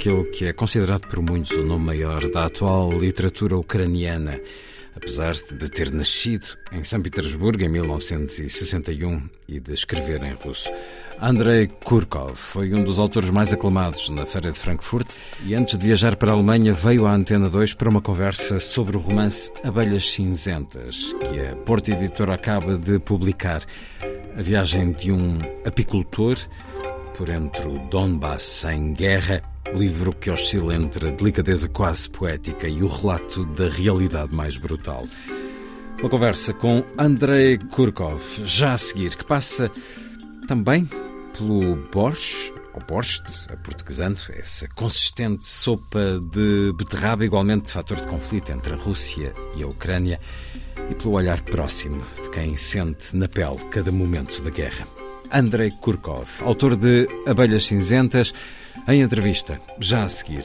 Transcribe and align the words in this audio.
Aquele 0.00 0.24
que 0.24 0.46
é 0.46 0.52
considerado 0.54 1.06
por 1.08 1.20
muitos 1.20 1.50
o 1.50 1.62
nome 1.62 1.84
maior 1.84 2.26
da 2.30 2.46
atual 2.46 2.90
literatura 2.90 3.58
ucraniana, 3.58 4.40
apesar 4.96 5.34
de 5.34 5.70
ter 5.70 5.92
nascido 5.92 6.46
em 6.72 6.82
São 6.82 7.02
Petersburgo 7.02 7.62
em 7.62 7.68
1961 7.68 9.28
e 9.46 9.60
de 9.60 9.74
escrever 9.74 10.22
em 10.22 10.32
russo. 10.32 10.70
Andrei 11.20 11.66
Kurkov 11.66 12.34
foi 12.34 12.72
um 12.72 12.82
dos 12.82 12.98
autores 12.98 13.28
mais 13.28 13.52
aclamados 13.52 14.08
na 14.08 14.24
Feira 14.24 14.50
de 14.50 14.58
Frankfurt 14.58 15.06
e 15.44 15.54
antes 15.54 15.76
de 15.76 15.84
viajar 15.84 16.16
para 16.16 16.30
a 16.30 16.34
Alemanha 16.34 16.72
veio 16.72 17.04
à 17.04 17.12
Antena 17.12 17.50
2 17.50 17.74
para 17.74 17.90
uma 17.90 18.00
conversa 18.00 18.58
sobre 18.58 18.96
o 18.96 19.00
romance 19.00 19.52
Abelhas 19.62 20.10
Cinzentas, 20.12 21.12
que 21.12 21.40
a 21.40 21.56
Porta 21.56 21.92
Editora 21.92 22.32
acaba 22.32 22.78
de 22.78 22.98
publicar. 22.98 23.60
A 24.34 24.40
viagem 24.40 24.92
de 24.92 25.12
um 25.12 25.36
apicultor 25.66 26.38
por 27.20 27.28
entre 27.28 27.68
o 27.68 27.78
Donbass 27.90 28.64
em 28.64 28.94
guerra, 28.94 29.42
livro 29.74 30.12
que 30.12 30.30
oscila 30.30 30.74
entre 30.74 31.08
a 31.08 31.10
delicadeza 31.10 31.68
quase 31.68 32.08
poética 32.08 32.68
e 32.68 32.82
o 32.82 32.88
relato 32.88 33.44
da 33.44 33.68
realidade 33.68 34.34
mais 34.34 34.56
brutal. 34.56 35.06
Uma 36.00 36.08
conversa 36.08 36.52
com 36.54 36.82
Andrei 36.98 37.58
Kurkov, 37.58 38.22
já 38.44 38.72
a 38.72 38.78
seguir, 38.78 39.16
que 39.16 39.24
passa 39.24 39.70
também 40.48 40.88
pelo 41.36 41.76
borscht, 41.92 42.52
ou 42.72 42.82
borscht, 42.86 43.50
aportuguesando, 43.52 44.18
essa 44.30 44.66
consistente 44.68 45.46
sopa 45.46 46.20
de 46.32 46.72
beterraba, 46.74 47.24
igualmente 47.24 47.70
fator 47.70 47.98
de 47.98 48.06
conflito 48.06 48.50
entre 48.50 48.72
a 48.72 48.76
Rússia 48.76 49.32
e 49.56 49.62
a 49.62 49.66
Ucrânia, 49.66 50.18
e 50.90 50.94
pelo 50.94 51.12
olhar 51.12 51.42
próximo 51.42 52.02
de 52.22 52.30
quem 52.30 52.56
sente 52.56 53.14
na 53.14 53.28
pele 53.28 53.58
cada 53.70 53.92
momento 53.92 54.40
da 54.42 54.50
guerra. 54.50 54.86
Andrei 55.30 55.70
Kurkov, 55.70 56.28
autor 56.40 56.76
de 56.76 57.06
Abelhas 57.26 57.64
Cinzentas, 57.64 58.32
em 58.88 59.00
entrevista, 59.00 59.60
já 59.78 60.04
a 60.04 60.08
seguir. 60.08 60.44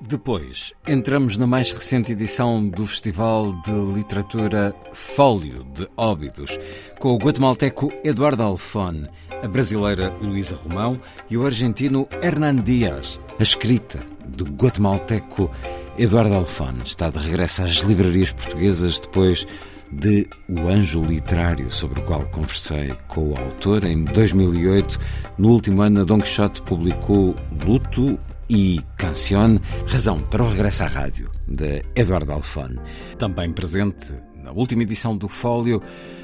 Depois, 0.00 0.72
entramos 0.86 1.38
na 1.38 1.46
mais 1.46 1.72
recente 1.72 2.12
edição 2.12 2.68
do 2.68 2.86
Festival 2.86 3.52
de 3.62 3.72
Literatura 3.72 4.74
Fólio 4.92 5.64
de 5.64 5.88
Óbidos, 5.96 6.58
com 6.98 7.14
o 7.14 7.18
guatemalteco 7.18 7.90
Eduardo 8.04 8.42
Alfone, 8.42 9.08
a 9.42 9.48
brasileira 9.48 10.12
Luísa 10.20 10.56
Romão 10.56 11.00
e 11.30 11.36
o 11.36 11.46
argentino 11.46 12.06
Hernán 12.22 12.56
Dias. 12.56 13.18
A 13.38 13.42
escrita 13.42 14.00
do 14.26 14.44
guatemalteco 14.44 15.50
Eduardo 15.96 16.34
Alfone 16.34 16.82
está 16.84 17.08
de 17.08 17.18
regresso 17.18 17.62
às 17.62 17.76
livrarias 17.78 18.30
portuguesas 18.30 19.00
depois 19.00 19.46
de 19.94 20.26
O 20.48 20.68
Anjo 20.68 21.02
Literário, 21.02 21.70
sobre 21.70 22.00
o 22.00 22.02
qual 22.04 22.24
conversei 22.26 22.92
com 23.08 23.30
o 23.30 23.36
autor 23.36 23.84
em 23.84 24.04
2008. 24.04 24.98
No 25.38 25.50
último 25.50 25.82
ano, 25.82 26.00
a 26.00 26.04
Don 26.04 26.18
Quixote 26.18 26.62
publicou 26.62 27.34
Luto 27.64 28.18
e 28.48 28.80
Cancione, 28.96 29.60
razão 29.86 30.20
para 30.20 30.42
o 30.42 30.48
regresso 30.48 30.84
à 30.84 30.86
rádio, 30.86 31.30
de 31.46 31.82
Eduardo 31.94 32.32
Alfone. 32.32 32.78
Também 33.18 33.52
presente 33.52 34.14
na 34.42 34.52
última 34.52 34.82
edição 34.82 35.16
do 35.16 35.28
Fólio, 35.28 35.80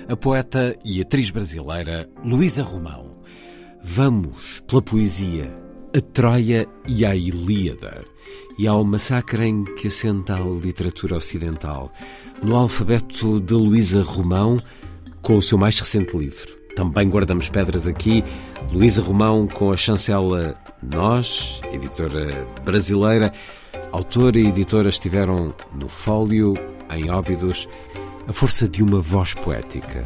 a 0.08 0.16
poeta 0.16 0.76
e 0.84 1.00
atriz 1.00 1.30
brasileira 1.30 2.08
Luísa 2.24 2.62
Romão. 2.62 3.18
Vamos 3.82 4.62
pela 4.66 4.82
poesia, 4.82 5.50
a 5.96 6.00
Troia 6.00 6.66
e 6.86 7.06
a 7.06 7.14
Ilíada, 7.14 8.04
e 8.60 8.68
ao 8.68 8.84
massacre 8.84 9.46
em 9.46 9.64
que 9.64 9.88
assenta 9.88 10.34
a 10.34 10.40
literatura 10.40 11.16
ocidental 11.16 11.90
no 12.42 12.54
alfabeto 12.56 13.40
de 13.40 13.54
Luísa 13.54 14.02
Romão, 14.02 14.62
com 15.22 15.38
o 15.38 15.42
seu 15.42 15.56
mais 15.56 15.80
recente 15.80 16.14
livro. 16.14 16.58
Também 16.76 17.08
guardamos 17.08 17.48
pedras 17.48 17.88
aqui, 17.88 18.22
Luísa 18.70 19.00
Romão 19.00 19.48
com 19.48 19.72
a 19.72 19.78
chancela 19.78 20.60
Nós, 20.82 21.62
editora 21.72 22.46
brasileira. 22.62 23.32
Autora 23.92 24.38
e 24.38 24.48
editora 24.48 24.90
estiveram 24.90 25.54
no 25.74 25.88
Fólio, 25.88 26.52
em 26.94 27.08
Óbidos, 27.08 27.66
a 28.28 28.32
força 28.34 28.68
de 28.68 28.82
uma 28.82 29.00
voz 29.00 29.32
poética 29.32 30.04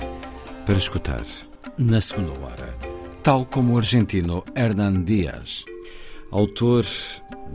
para 0.65 0.77
escutar 0.77 1.23
na 1.77 2.01
segunda 2.01 2.31
hora. 2.39 2.79
Tal 3.21 3.45
como 3.47 3.75
o 3.75 3.79
argentino 3.79 4.45
Hernán 4.55 5.03
Dias, 5.03 5.65
autor 6.35 6.85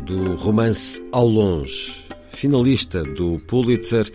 do 0.06 0.36
romance 0.36 1.06
Ao 1.12 1.28
Longe, 1.28 2.08
finalista 2.32 3.04
do 3.04 3.38
Pulitzer, 3.40 4.10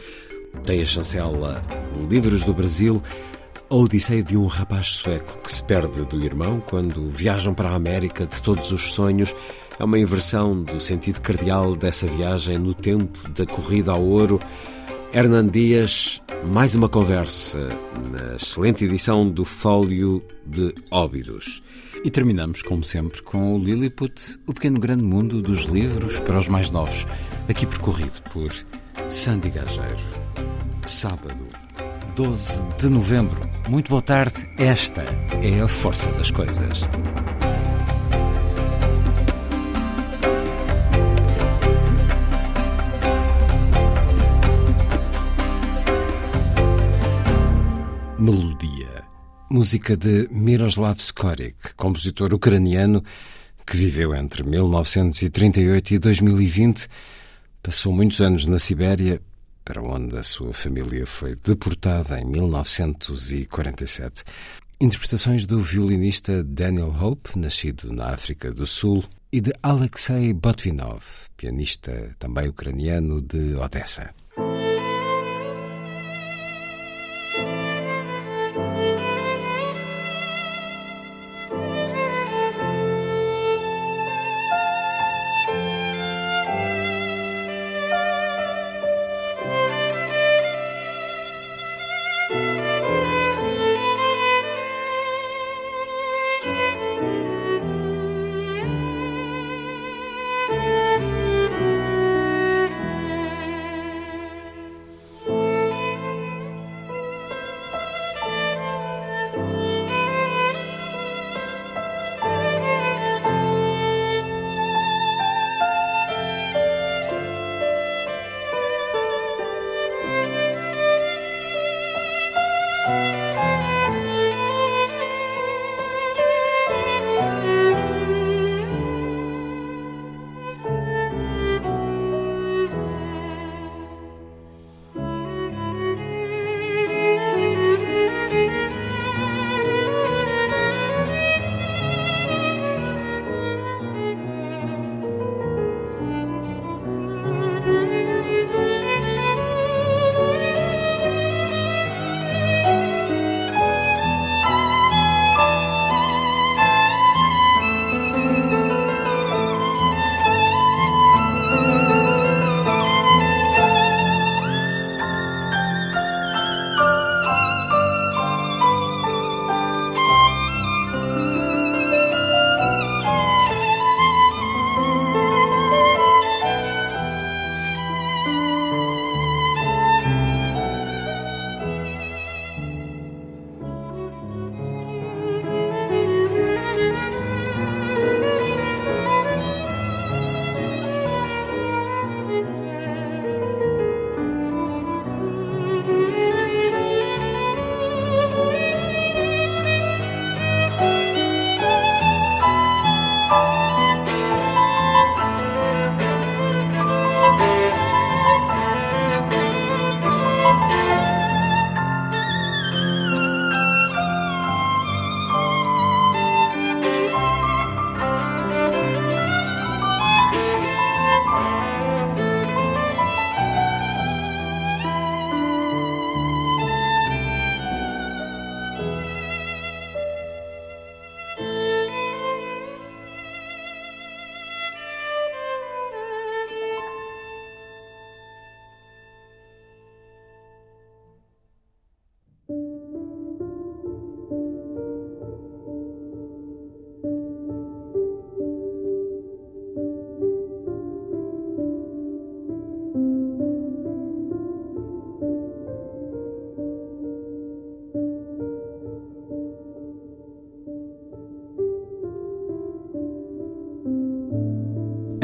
tem 0.65 0.81
a 0.81 0.87
chancela 0.87 1.61
Livros 2.09 2.45
do 2.45 2.55
Brasil, 2.55 3.03
a 3.69 3.75
Odisseia 3.75 4.23
de 4.23 4.39
um 4.39 4.47
rapaz 4.47 4.87
sueco 4.87 5.39
que 5.41 5.53
se 5.53 5.63
perde 5.63 6.07
do 6.07 6.25
irmão 6.25 6.63
quando 6.65 7.11
viajam 7.11 7.53
para 7.53 7.69
a 7.69 7.75
América 7.75 8.27
de 8.27 8.43
todos 8.43 8.73
os 8.73 8.93
sonhos. 8.93 9.37
É 9.79 9.85
uma 9.85 9.99
inversão 9.99 10.63
do 10.63 10.81
sentido 10.81 11.21
cardeal 11.21 11.77
dessa 11.77 12.07
viagem 12.07 12.57
no 12.57 12.73
tempo 12.73 13.29
da 13.29 13.45
corrida 13.45 13.93
ao 13.93 14.03
ouro. 14.03 14.41
Hernan 15.13 15.47
Dias, 15.49 16.23
mais 16.47 16.75
uma 16.75 16.89
conversa 16.89 17.69
na 18.11 18.37
excelente 18.37 18.87
edição 18.87 19.29
do 19.29 19.45
Fólio 19.45 20.23
de 20.47 20.75
Óbidos. 20.91 21.63
E 22.05 22.11
terminamos, 22.11 22.63
como 22.63 22.85
sempre, 22.85 23.23
com 23.23 23.55
o 23.55 23.59
Lilliput, 23.59 24.39
o 24.47 24.53
pequeno 24.53 24.79
grande 24.79 25.03
mundo 25.03 25.41
dos 25.41 25.65
livros 25.65 26.21
para 26.21 26.39
os 26.39 26.49
mais 26.49 26.71
novos, 26.71 27.07
aqui 27.49 27.65
percorrido 27.65 28.23
por 28.31 28.53
Sandy 29.09 29.49
Gageiro 29.49 30.25
sábado, 30.87 31.47
12 32.15 32.67
de 32.79 32.89
novembro. 32.91 33.49
Muito 33.69 33.89
boa 33.89 34.03
tarde, 34.03 34.47
esta 34.59 35.03
é 35.43 35.61
a 35.61 35.69
força 35.69 36.11
das 36.13 36.31
coisas. 36.31 36.83
Melodia. 48.19 48.74
Música 49.55 49.97
de 49.97 50.27
Miroslav 50.33 50.99
Skorik, 50.99 51.75
compositor 51.77 52.35
ucraniano 52.35 53.05
que 53.65 53.77
viveu 53.77 54.13
entre 54.13 54.43
1938 54.43 55.95
e 55.95 55.99
2020. 56.01 56.89
Passou 57.63 57.93
muitos 57.93 58.21
anos 58.21 58.49
na 58.49 58.59
Sibéria, 58.59 59.23
para 59.65 59.81
onde 59.81 60.19
a 60.19 60.25
sua 60.25 60.53
família 60.53 61.07
foi 61.07 61.37
deportada 61.37 62.19
em 62.19 62.25
1947. 62.25 64.25
Interpretações 64.81 65.47
do 65.47 65.63
violinista 65.63 66.43
Daniel 66.43 66.89
Hope, 66.89 67.39
nascido 67.39 67.93
na 67.93 68.07
África 68.07 68.53
do 68.53 68.67
Sul, 68.67 69.05
e 69.33 69.41
de 69.41 69.53
Alexei 69.63 70.35
Botvinov, 70.35 71.05
pianista 71.37 72.17
também 72.19 72.49
ucraniano 72.49 73.23
de 73.23 73.55
Odessa. 73.55 74.13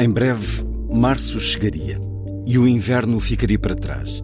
Em 0.01 0.09
breve, 0.09 0.63
março 0.91 1.39
chegaria 1.39 1.99
e 2.47 2.57
o 2.57 2.67
inverno 2.67 3.19
ficaria 3.19 3.59
para 3.59 3.75
trás. 3.75 4.23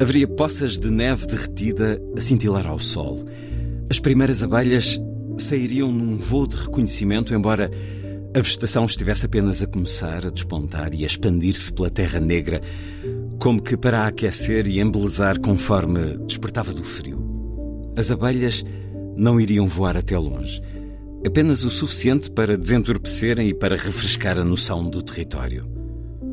Haveria 0.00 0.26
poças 0.26 0.78
de 0.78 0.88
neve 0.90 1.26
derretida 1.26 2.00
a 2.16 2.20
cintilar 2.22 2.66
ao 2.66 2.78
sol. 2.78 3.22
As 3.90 4.00
primeiras 4.00 4.42
abelhas 4.42 4.98
sairiam 5.36 5.92
num 5.92 6.16
voo 6.16 6.46
de 6.46 6.56
reconhecimento, 6.56 7.34
embora 7.34 7.70
a 8.34 8.40
vegetação 8.40 8.86
estivesse 8.86 9.26
apenas 9.26 9.62
a 9.62 9.66
começar 9.66 10.24
a 10.24 10.30
despontar 10.30 10.94
e 10.94 11.04
a 11.04 11.06
expandir-se 11.06 11.70
pela 11.70 11.90
terra 11.90 12.18
negra, 12.18 12.62
como 13.38 13.60
que 13.60 13.76
para 13.76 14.06
aquecer 14.06 14.66
e 14.66 14.80
embelezar 14.80 15.38
conforme 15.38 16.16
despertava 16.26 16.72
do 16.72 16.82
frio. 16.82 17.92
As 17.94 18.10
abelhas 18.10 18.64
não 19.18 19.38
iriam 19.38 19.66
voar 19.66 19.98
até 19.98 20.16
longe 20.16 20.62
apenas 21.28 21.62
o 21.62 21.70
suficiente 21.70 22.30
para 22.30 22.56
desentorpecerem 22.56 23.48
e 23.48 23.54
para 23.54 23.76
refrescar 23.76 24.38
a 24.38 24.44
noção 24.44 24.88
do 24.88 25.02
território. 25.02 25.70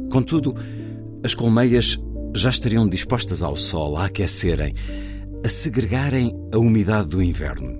Contudo, 0.09 0.55
as 1.21 1.35
colmeias 1.35 1.99
já 2.33 2.49
estariam 2.49 2.87
dispostas 2.87 3.43
ao 3.43 3.57
sol, 3.57 3.97
a 3.97 4.05
aquecerem, 4.05 4.73
a 5.43 5.49
segregarem 5.49 6.33
a 6.51 6.57
umidade 6.57 7.09
do 7.09 7.21
inverno. 7.21 7.77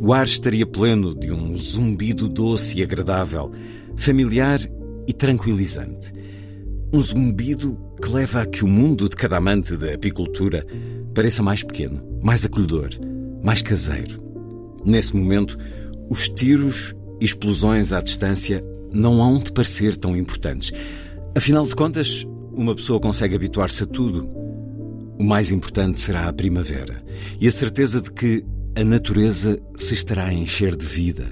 O 0.00 0.14
ar 0.14 0.24
estaria 0.24 0.66
pleno 0.66 1.14
de 1.14 1.30
um 1.30 1.54
zumbido 1.58 2.26
doce 2.26 2.78
e 2.78 2.82
agradável, 2.82 3.52
familiar 3.94 4.60
e 5.06 5.12
tranquilizante. 5.12 6.10
Um 6.90 7.02
zumbido 7.02 7.78
que 8.00 8.08
leva 8.08 8.42
a 8.42 8.46
que 8.46 8.64
o 8.64 8.68
mundo 8.68 9.10
de 9.10 9.16
cada 9.16 9.36
amante 9.36 9.76
da 9.76 9.92
apicultura 9.92 10.64
pareça 11.14 11.42
mais 11.42 11.62
pequeno, 11.62 12.02
mais 12.22 12.46
acolhedor, 12.46 12.90
mais 13.42 13.60
caseiro. 13.60 14.22
Nesse 14.84 15.14
momento, 15.14 15.58
os 16.08 16.28
tiros 16.28 16.94
e 17.20 17.24
explosões 17.24 17.92
à 17.92 18.00
distância 18.00 18.64
não 18.92 19.20
hão 19.20 19.38
de 19.38 19.52
parecer 19.52 19.96
tão 19.96 20.16
importantes. 20.16 20.72
Afinal 21.36 21.66
de 21.66 21.74
contas, 21.74 22.26
uma 22.52 22.74
pessoa 22.74 23.00
consegue 23.00 23.34
habituar-se 23.34 23.82
a 23.82 23.86
tudo. 23.86 24.28
O 25.18 25.24
mais 25.24 25.50
importante 25.50 25.98
será 25.98 26.28
a 26.28 26.32
primavera 26.32 27.04
e 27.40 27.48
a 27.48 27.50
certeza 27.50 28.00
de 28.00 28.10
que 28.10 28.44
a 28.76 28.84
natureza 28.84 29.58
se 29.76 29.94
estará 29.94 30.26
a 30.26 30.34
encher 30.34 30.76
de 30.76 30.84
vida, 30.84 31.24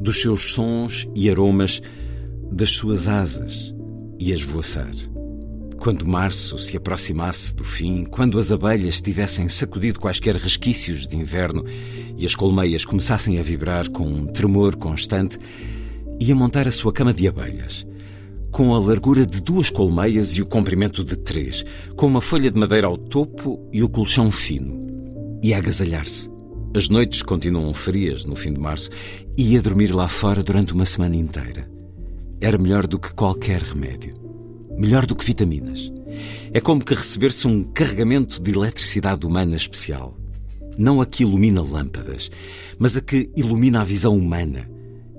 dos 0.00 0.20
seus 0.20 0.52
sons 0.52 1.08
e 1.16 1.30
aromas, 1.30 1.80
das 2.50 2.70
suas 2.70 3.08
asas 3.08 3.72
e 4.18 4.32
a 4.32 4.34
esvoaçar. 4.34 4.92
Quando 5.82 6.06
março 6.06 6.60
se 6.60 6.76
aproximasse 6.76 7.56
do 7.56 7.64
fim, 7.64 8.04
quando 8.04 8.38
as 8.38 8.52
abelhas 8.52 9.00
tivessem 9.00 9.48
sacudido 9.48 9.98
quaisquer 9.98 10.36
resquícios 10.36 11.08
de 11.08 11.16
inverno 11.16 11.64
e 12.16 12.24
as 12.24 12.36
colmeias 12.36 12.84
começassem 12.84 13.40
a 13.40 13.42
vibrar 13.42 13.90
com 13.90 14.04
um 14.04 14.24
tremor 14.26 14.76
constante, 14.76 15.40
ia 16.20 16.36
montar 16.36 16.68
a 16.68 16.70
sua 16.70 16.92
cama 16.92 17.12
de 17.12 17.26
abelhas, 17.26 17.84
com 18.52 18.72
a 18.72 18.78
largura 18.78 19.26
de 19.26 19.42
duas 19.42 19.70
colmeias 19.70 20.36
e 20.36 20.42
o 20.42 20.46
comprimento 20.46 21.02
de 21.02 21.16
três, 21.16 21.64
com 21.96 22.06
uma 22.06 22.20
folha 22.20 22.48
de 22.48 22.60
madeira 22.60 22.86
ao 22.86 22.96
topo 22.96 23.68
e 23.72 23.82
o 23.82 23.88
colchão 23.88 24.30
fino. 24.30 24.86
Ia 25.42 25.58
agasalhar-se. 25.58 26.30
As 26.76 26.88
noites 26.88 27.22
continuam 27.22 27.74
frias 27.74 28.24
no 28.24 28.36
fim 28.36 28.52
de 28.52 28.60
março 28.60 28.88
e 29.36 29.54
ia 29.54 29.60
dormir 29.60 29.92
lá 29.92 30.06
fora 30.06 30.44
durante 30.44 30.74
uma 30.74 30.86
semana 30.86 31.16
inteira. 31.16 31.68
Era 32.40 32.56
melhor 32.56 32.86
do 32.86 33.00
que 33.00 33.12
qualquer 33.12 33.62
remédio 33.62 34.21
melhor 34.76 35.06
do 35.06 35.14
que 35.14 35.24
vitaminas. 35.24 35.92
É 36.52 36.60
como 36.60 36.84
que 36.84 36.94
receber-se 36.94 37.46
um 37.46 37.64
carregamento 37.64 38.40
de 38.40 38.52
eletricidade 38.52 39.26
humana 39.26 39.56
especial. 39.56 40.16
Não 40.78 41.00
a 41.00 41.06
que 41.06 41.22
ilumina 41.22 41.62
lâmpadas, 41.62 42.30
mas 42.78 42.96
a 42.96 43.00
que 43.00 43.30
ilumina 43.36 43.80
a 43.80 43.84
visão 43.84 44.16
humana 44.16 44.68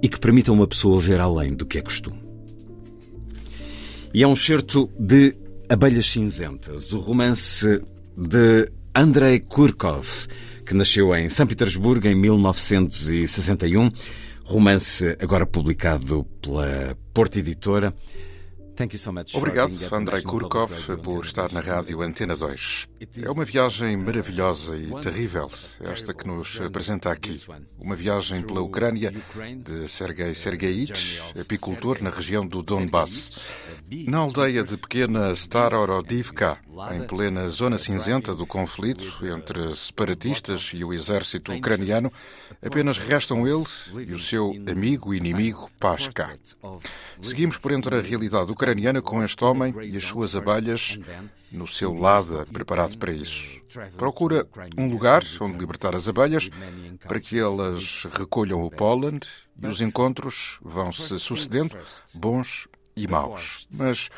e 0.02 0.10
que 0.10 0.20
permite 0.20 0.50
a 0.50 0.54
uma 0.54 0.68
pessoa 0.68 1.00
ver 1.00 1.20
além 1.20 1.54
do 1.54 1.66
que 1.66 1.78
é 1.78 1.82
costume. 1.82 2.22
E 4.14 4.22
é 4.22 4.28
um 4.28 4.36
certo 4.36 4.90
de 5.00 5.36
Abelhas 5.70 6.08
Cinzentas, 6.08 6.92
o 6.92 7.00
romance 7.00 7.82
de 8.16 8.70
Andrei 8.94 9.40
Kurkov, 9.40 10.28
que 10.66 10.74
nasceu 10.74 11.16
em 11.16 11.30
São 11.30 11.48
Petersburgo 11.48 12.08
em 12.08 12.16
1961, 12.16 13.90
romance 14.44 15.18
agora 15.20 15.46
publicado 15.46 16.26
pela 16.42 16.98
Porta 17.14 17.40
Editora 17.40 17.94
Obrigado, 19.38 19.72
Andrei 19.92 20.22
Kurkov, 20.24 20.72
por 21.04 21.26
estar 21.26 21.52
na 21.54 21.60
rádio 21.60 22.02
Antena 22.02 22.36
2. 22.36 22.93
É 23.22 23.32
uma 23.32 23.44
viagem 23.44 23.98
maravilhosa 23.98 24.78
e 24.78 24.90
terrível, 25.02 25.50
esta 25.82 26.14
que 26.14 26.28
nos 26.28 26.60
apresenta 26.62 27.12
aqui. 27.12 27.40
Uma 27.80 27.96
viagem 27.96 28.42
pela 28.42 28.62
Ucrânia 28.62 29.12
de 29.12 29.88
Sergei 29.90 30.34
Sergeevich, 30.34 31.22
apicultor 31.40 32.02
na 32.02 32.10
região 32.10 32.46
do 32.46 32.62
Donbass. 32.62 33.48
Na 34.08 34.20
aldeia 34.20 34.64
de 34.64 34.78
pequena 34.78 35.32
Starorodivka, 35.34 36.58
em 36.94 37.06
plena 37.06 37.50
zona 37.50 37.78
cinzenta 37.78 38.34
do 38.34 38.46
conflito 38.46 39.26
entre 39.26 39.76
separatistas 39.76 40.72
e 40.74 40.84
o 40.84 40.94
exército 40.94 41.54
ucraniano, 41.54 42.12
apenas 42.66 42.98
restam 42.98 43.48
ele 43.48 43.66
e 44.08 44.14
o 44.14 44.20
seu 44.20 44.52
amigo 44.70 45.14
e 45.14 45.18
inimigo 45.18 45.70
Pashka. 45.80 46.38
Seguimos 47.22 47.58
por 47.58 47.72
entre 47.72 47.96
a 47.96 48.02
realidade 48.02 48.52
ucraniana 48.52 49.02
com 49.02 49.24
este 49.24 49.44
homem 49.44 49.74
e 49.84 49.98
as 49.98 50.04
suas 50.04 50.36
abelhas 50.36 50.98
no 51.54 51.68
seu 51.68 51.94
lado 51.94 52.46
preparado 52.52 52.98
para 52.98 53.14
isso. 53.14 53.62
Procura 53.96 54.46
um 54.78 54.90
lugar 54.90 55.24
onde 55.40 55.58
libertar 55.58 55.96
as 55.96 56.08
abelhas 56.08 56.50
para 57.08 57.20
que 57.20 57.40
elas 57.40 58.06
recolham 58.18 58.64
o 58.64 58.72
pólen 58.72 59.20
e 59.62 59.68
os 59.68 59.80
encontros 59.80 60.58
vão 60.62 60.92
se 60.92 61.20
sucedendo, 61.20 61.78
bons 62.16 62.68
e 62.96 63.08
maus. 63.08 63.68
Mas 63.72 64.10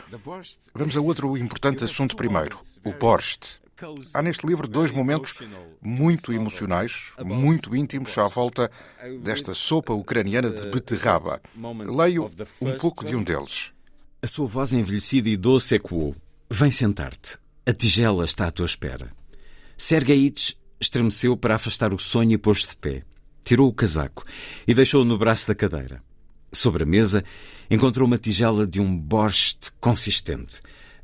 vamos 0.74 0.96
a 0.96 1.01
outro 1.01 1.38
importante 1.38 1.84
assunto 1.84 2.15
primeiro: 2.15 2.60
o 2.84 2.94
borscht. 2.94 3.60
Há 4.13 4.22
neste 4.22 4.48
livro 4.48 4.70
dois 4.70 4.94
momentos 4.94 5.39
muito 5.82 6.32
emocionais, 6.32 7.12
muito 7.22 7.75
íntimos 7.75 8.18
à 8.18 8.25
volta 8.30 8.72
desta 9.22 9.54
sopa 9.54 9.94
ucraniana 9.94 10.50
de 10.50 10.65
beterraba. 10.68 11.42
Leio 11.86 12.32
um 12.62 12.77
pouco 12.77 13.04
de 13.04 13.18
um 13.18 13.22
deles. 13.22 13.74
A 14.22 14.27
sua 14.27 14.48
voz 14.48 14.72
envelhecida 14.72 15.27
e 15.27 15.36
doce 15.36 15.75
ecoou. 15.75 16.15
Vem 16.50 16.70
sentar-te. 16.70 17.40
A 17.66 17.74
tigela 17.74 18.24
está 18.24 18.46
à 18.46 18.52
tua 18.52 18.68
espera. 18.68 19.12
Sergeich 19.75 20.56
estremeceu 20.80 21.36
para 21.36 21.56
afastar 21.56 21.92
o 21.92 21.98
sonho 21.98 22.34
e 22.34 22.38
pôs-se 22.38 22.70
de 22.70 22.78
pé. 22.78 23.04
Tirou 23.44 23.68
o 23.68 23.74
casaco 23.74 24.24
e 24.68 24.74
deixou-o 24.74 25.06
no 25.06 25.18
braço 25.18 25.48
da 25.48 25.56
cadeira. 25.56 26.04
Sobre 26.54 26.84
a 26.84 26.86
mesa 26.86 27.24
encontrou 27.70 28.08
uma 28.08 28.20
tigela 28.20 28.68
de 28.68 28.80
um 28.80 28.96
borscht 28.96 29.72
consistente. 29.80 30.62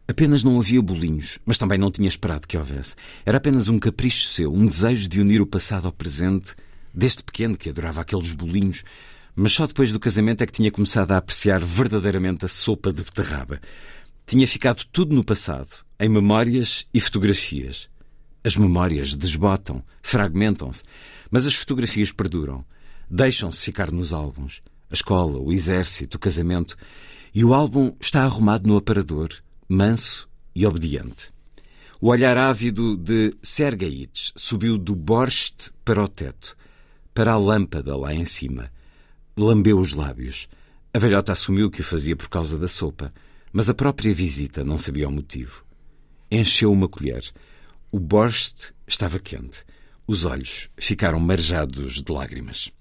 Apenas 0.08 0.44
não 0.44 0.60
havia 0.60 0.82
bolinhos, 0.82 1.40
mas 1.44 1.58
também 1.58 1.78
não 1.78 1.90
tinha 1.90 2.08
esperado 2.08 2.48
que 2.48 2.58
houvesse. 2.58 2.96
Era 3.26 3.38
apenas 3.38 3.68
um 3.68 3.80
capricho 3.80 4.28
seu, 4.28 4.54
um 4.54 4.68
desejo 4.68 5.10
de 5.10 5.20
unir 5.20 5.42
o 5.42 5.48
passado 5.48 5.88
ao 5.88 5.92
presente, 5.92 6.54
desde 6.94 7.24
pequeno 7.24 7.58
que 7.58 7.70
adorava 7.70 8.02
aqueles 8.02 8.32
bolinhos, 8.32 8.84
mas 9.36 9.54
só 9.54 9.66
depois 9.66 9.92
do 9.92 10.00
casamento 10.00 10.44
é 10.44 10.46
que 10.46 10.52
tinha 10.52 10.72
começado 10.72 11.12
a 11.14 11.18
apreciar 11.18 11.60
verdadeiramente 11.62 12.46
a 12.46 12.48
sopa 12.48 12.94
de 12.94 13.04
beterraba. 13.04 13.60
Tinha 14.26 14.48
ficado 14.48 14.84
tudo 14.92 15.16
no 15.16 15.24
passado, 15.24 15.86
em 16.00 16.10
memórias 16.10 16.86
e 16.94 17.00
fotografias. 17.00 17.90
As 18.44 18.56
memórias 18.56 19.16
desbotam, 19.16 19.84
fragmentam-se, 20.02 20.84
mas 21.30 21.46
as 21.46 21.54
fotografias 21.54 22.12
perduram, 22.12 22.66
deixam-se 23.10 23.64
ficar 23.64 23.92
nos 23.92 24.14
álbuns. 24.14 24.62
A 24.90 24.94
escola, 24.94 25.40
o 25.40 25.52
exército, 25.52 26.18
o 26.18 26.20
casamento. 26.20 26.76
E 27.34 27.46
o 27.46 27.54
álbum 27.54 27.94
está 28.00 28.24
arrumado 28.24 28.68
no 28.68 28.76
aparador, 28.76 29.30
manso 29.70 30.28
e 30.54 30.66
obediente. 30.66 31.32
O 32.02 32.10
olhar 32.10 32.36
ávido 32.36 32.98
de 32.98 33.34
Sergeich 33.44 34.34
subiu 34.36 34.78
do 34.78 34.96
borscht 34.96 35.70
para 35.86 36.04
o 36.04 36.08
teto, 36.08 36.58
para 37.14 37.34
a 37.34 37.38
lâmpada 37.38 37.96
lá 37.96 38.14
em 38.14 38.26
cima. 38.26 38.72
Lambeu 39.38 39.78
os 39.78 39.94
lábios. 39.94 40.50
A 40.94 41.00
velhota 41.00 41.32
assumiu 41.32 41.70
que 41.70 41.82
o 41.82 41.84
fazia 41.84 42.16
por 42.16 42.28
causa 42.28 42.58
da 42.58 42.68
sopa, 42.68 43.14
mas 43.52 43.70
a 43.70 43.74
própria 43.74 44.14
visita 44.14 44.64
não 44.64 44.78
sabia 44.78 45.08
o 45.08 45.12
motivo. 45.12 45.66
Encheu 46.30 46.72
uma 46.72 46.88
colher. 46.88 47.24
O 47.92 48.00
borscht 48.00 48.72
estava 48.88 49.20
quente. 49.20 49.64
Os 50.08 50.26
olhos 50.26 50.70
ficaram 50.78 51.20
marejados 51.20 52.02
de 52.02 52.12
lágrimas. 52.12 52.72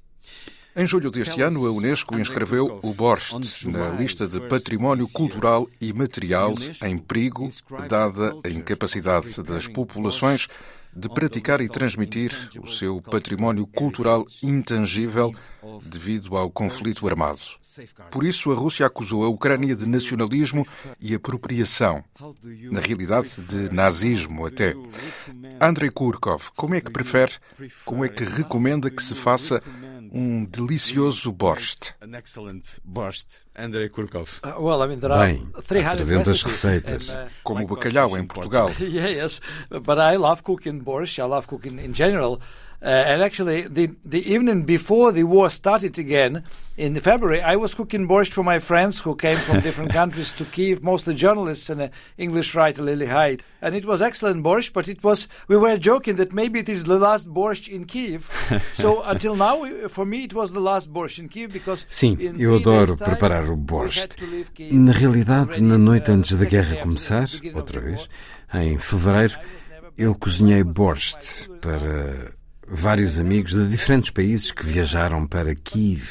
Em 0.74 0.86
julho 0.86 1.10
deste 1.10 1.42
ano, 1.42 1.66
a 1.66 1.72
Unesco 1.72 2.16
inscreveu 2.18 2.78
o 2.82 2.94
Borscht 2.94 3.66
na 3.66 3.90
lista 3.90 4.28
de 4.28 4.40
património 4.40 5.08
cultural 5.08 5.68
e 5.80 5.92
material 5.92 6.54
em 6.84 6.96
perigo, 6.96 7.48
dada 7.88 8.36
a 8.44 8.48
incapacidade 8.48 9.42
das 9.42 9.66
populações 9.66 10.46
de 10.94 11.08
praticar 11.08 11.60
e 11.60 11.68
transmitir 11.68 12.32
o 12.62 12.68
seu 12.68 13.00
património 13.00 13.66
cultural 13.66 14.26
intangível 14.42 15.34
devido 15.82 16.36
ao 16.36 16.50
conflito 16.50 17.06
armado. 17.06 17.38
Por 18.10 18.24
isso, 18.24 18.50
a 18.50 18.54
Rússia 18.54 18.86
acusou 18.86 19.24
a 19.24 19.28
Ucrânia 19.28 19.76
de 19.76 19.86
nacionalismo 19.86 20.66
e 21.00 21.14
apropriação, 21.14 22.02
na 22.70 22.80
realidade 22.80 23.28
de 23.48 23.72
nazismo 23.72 24.46
até. 24.46 24.74
Andrei 25.60 25.90
Kurkov, 25.90 26.50
como 26.56 26.74
é 26.74 26.80
que 26.80 26.90
prefere, 26.90 27.32
como 27.84 28.04
é 28.04 28.08
que 28.08 28.24
recomenda 28.24 28.90
que 28.90 29.02
se 29.02 29.14
faça 29.14 29.62
um 30.12 30.44
delicioso 30.44 31.32
borscht. 31.32 31.94
An 32.00 32.14
excellent 32.14 32.80
borscht. 32.84 33.44
Andrei 33.54 33.88
Kurkov. 33.88 34.40
Uh, 34.42 34.60
well, 34.60 34.82
I 34.82 34.88
mean, 34.88 35.00
there 35.00 35.12
are 35.12 35.26
Bem, 35.26 35.48
há 35.54 35.62
300 35.62 36.42
receitas. 36.42 37.08
And, 37.08 37.26
uh, 37.26 37.30
Como 37.42 37.64
o 37.64 37.66
bacalhau 37.66 38.16
em 38.16 38.26
Portugal. 38.26 38.70
Uh, 42.82 42.86
and 42.86 43.22
actually, 43.22 43.62
the, 43.62 43.90
the 44.04 44.32
evening 44.32 44.62
before 44.62 45.12
the 45.12 45.24
war 45.24 45.50
started 45.50 45.98
again, 45.98 46.42
in 46.78 46.98
February, 46.98 47.42
I 47.42 47.56
was 47.56 47.74
cooking 47.74 48.08
borscht 48.08 48.32
for 48.32 48.42
my 48.42 48.58
friends 48.58 49.00
who 49.00 49.14
came 49.14 49.36
from 49.36 49.60
different 49.60 49.92
countries 50.00 50.32
to 50.32 50.46
Kiev, 50.46 50.82
mostly 50.82 51.14
journalists 51.14 51.68
and 51.68 51.82
an 51.82 51.90
English 52.16 52.54
writer, 52.54 52.80
Lily 52.80 53.04
Hyde. 53.04 53.44
And 53.60 53.74
it 53.74 53.84
was 53.84 54.00
excellent 54.00 54.42
borscht, 54.42 54.72
but 54.72 54.88
it 54.88 55.04
was, 55.04 55.28
we 55.46 55.58
were 55.58 55.76
joking 55.76 56.16
that 56.16 56.32
maybe 56.32 56.60
it 56.60 56.70
is 56.70 56.84
the 56.84 56.98
last 56.98 57.28
borscht 57.28 57.68
in 57.68 57.84
Kiev. 57.84 58.30
so 58.72 59.02
until 59.04 59.36
now, 59.36 59.62
for 59.88 60.06
me, 60.06 60.24
it 60.24 60.32
was 60.32 60.52
the 60.52 60.60
last 60.60 60.90
borscht 60.90 61.18
in 61.18 61.28
Kiev 61.28 61.52
because. 61.52 61.84
Sim, 61.90 62.16
eu 62.38 62.56
adoro 62.56 62.96
preparar 62.96 63.50
o 63.50 63.56
borscht. 63.56 64.16
Na 64.70 64.92
realidade, 64.92 65.60
na 65.60 65.76
noite 65.76 66.10
uh, 66.10 66.14
antes 66.14 66.38
da 66.38 66.46
guerra 66.46 66.76
começar, 66.76 67.28
outra 67.54 67.78
vez, 67.78 68.08
em 68.54 68.78
fevereiro, 68.78 69.38
eu 69.98 70.14
cozinhei 70.14 70.64
borscht 70.64 71.46
para 71.60 72.39
vários 72.70 73.18
amigos 73.18 73.52
de 73.52 73.68
diferentes 73.68 74.10
países 74.10 74.52
que 74.52 74.64
viajaram 74.64 75.26
para 75.26 75.54
Kiev, 75.54 76.04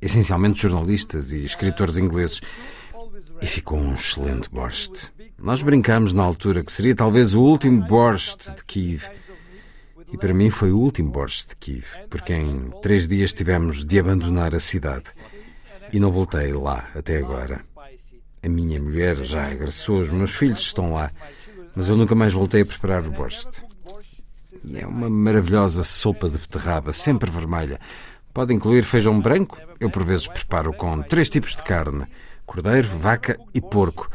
essencialmente 0.00 0.62
jornalistas 0.62 1.32
e 1.32 1.42
escritores 1.42 1.98
ingleses, 1.98 2.40
e 3.42 3.46
ficou 3.46 3.78
um 3.78 3.94
excelente 3.94 4.48
borscht. 4.48 5.12
Nós 5.36 5.60
brincámos 5.62 6.12
na 6.12 6.22
altura 6.22 6.62
que 6.62 6.70
seria 6.70 6.94
talvez 6.94 7.34
o 7.34 7.42
último 7.42 7.84
borscht 7.84 8.54
de 8.54 8.64
Kiev. 8.64 9.02
E 10.12 10.16
para 10.16 10.32
mim 10.32 10.50
foi 10.50 10.70
o 10.70 10.78
último 10.78 11.10
borscht 11.10 11.48
de 11.48 11.56
Kiev, 11.56 11.84
porque 12.08 12.32
em 12.32 12.70
três 12.80 13.08
dias 13.08 13.32
tivemos 13.32 13.84
de 13.84 13.98
abandonar 13.98 14.54
a 14.54 14.60
cidade. 14.60 15.06
E 15.92 15.98
não 15.98 16.12
voltei 16.12 16.52
lá 16.52 16.88
até 16.94 17.18
agora. 17.18 17.60
A 18.40 18.48
minha 18.48 18.80
mulher 18.80 19.16
já 19.24 19.44
regressou, 19.44 20.00
os 20.00 20.10
meus 20.10 20.34
filhos 20.34 20.60
estão 20.60 20.92
lá, 20.92 21.10
mas 21.74 21.88
eu 21.88 21.96
nunca 21.96 22.14
mais 22.14 22.32
voltei 22.32 22.62
a 22.62 22.66
preparar 22.66 23.06
o 23.06 23.10
borscht. 23.10 23.64
E 24.64 24.78
é 24.78 24.86
uma 24.86 25.08
maravilhosa 25.10 25.84
sopa 25.84 26.28
de 26.28 26.38
beterraba, 26.38 26.92
sempre 26.92 27.30
vermelha. 27.30 27.78
Pode 28.32 28.52
incluir 28.52 28.82
feijão 28.84 29.20
branco. 29.20 29.58
Eu 29.78 29.90
por 29.90 30.04
vezes 30.04 30.26
preparo 30.26 30.72
com 30.72 31.02
três 31.02 31.28
tipos 31.28 31.54
de 31.54 31.62
carne: 31.62 32.06
cordeiro, 32.46 32.88
vaca 32.98 33.38
e 33.52 33.60
porco. 33.60 34.10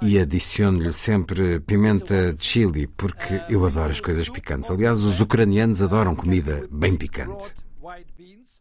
E 0.00 0.18
adiciono-lhe 0.18 0.92
sempre 0.92 1.60
pimenta 1.60 2.32
de 2.32 2.44
chili, 2.44 2.86
porque 2.88 3.40
eu 3.48 3.64
adoro 3.64 3.90
as 3.90 4.00
coisas 4.00 4.28
picantes. 4.28 4.70
Aliás, 4.70 5.00
os 5.00 5.20
ucranianos 5.20 5.82
adoram 5.82 6.16
comida 6.16 6.66
bem 6.70 6.96
picante. 6.96 7.54
white 7.80 8.12
beans. 8.16 8.60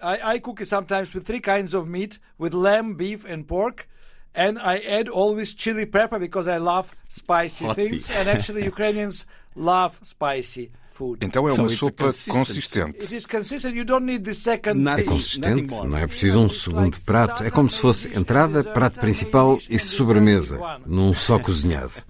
I, 0.00 0.36
I 0.36 0.40
cook 0.40 0.64
sometimes 0.64 1.12
with 1.14 1.24
three 1.24 1.40
kinds 1.40 1.74
of 1.74 1.88
meat, 1.88 2.20
with 2.38 2.54
lamb, 2.54 2.94
beef, 2.94 3.24
and 3.24 3.44
pork. 3.44 3.86
And 4.34 4.58
I 4.58 4.78
add 4.86 5.08
always 5.08 5.52
chili 5.54 5.86
pepper 5.86 6.20
because 6.20 6.46
I 6.48 6.58
love 6.58 6.90
spicy 7.08 7.64
Hotty. 7.64 7.74
things. 7.74 8.10
And 8.10 8.28
actually, 8.28 8.64
Ukrainians 8.74 9.26
love 9.56 9.96
spicy 10.02 10.70
food. 10.98 11.24
Então 11.24 11.46
é 11.48 11.52
So 11.52 11.62
uma 11.62 11.70
sopa 11.70 12.04
consistente. 12.04 12.98
It 13.00 13.16
is 13.16 13.26
consistent. 13.26 13.74
You 13.74 13.84
don't 13.84 14.04
need 14.04 14.24
the 14.24 14.34
second 14.34 14.88
É 14.88 15.02
consistente, 15.02 15.74
não 15.74 15.96
é 15.96 16.06
preciso 16.06 16.40
um 16.40 16.48
segundo 16.48 16.98
prato. 17.00 17.44
É 17.44 17.50
como 17.50 17.70
se 17.70 17.78
fosse 17.78 18.08
entrada, 18.16 18.64
prato 18.64 18.98
principal 18.98 19.58
e 19.70 19.78
sobremesa, 19.78 20.58
num 20.86 21.14
só 21.14 21.38
cozinhado. 21.38 21.92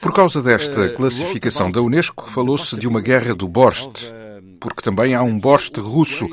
Por 0.00 0.12
causa 0.12 0.42
desta 0.42 0.88
classificação 0.94 1.70
da 1.70 1.82
Unesco, 1.82 2.30
falou-se 2.30 2.78
de 2.78 2.88
uma 2.88 3.00
guerra 3.00 3.34
do 3.34 3.46
borscht, 3.46 4.10
porque 4.58 4.80
também 4.80 5.14
há 5.14 5.22
um 5.22 5.38
borscht 5.38 5.78
russo. 5.78 6.28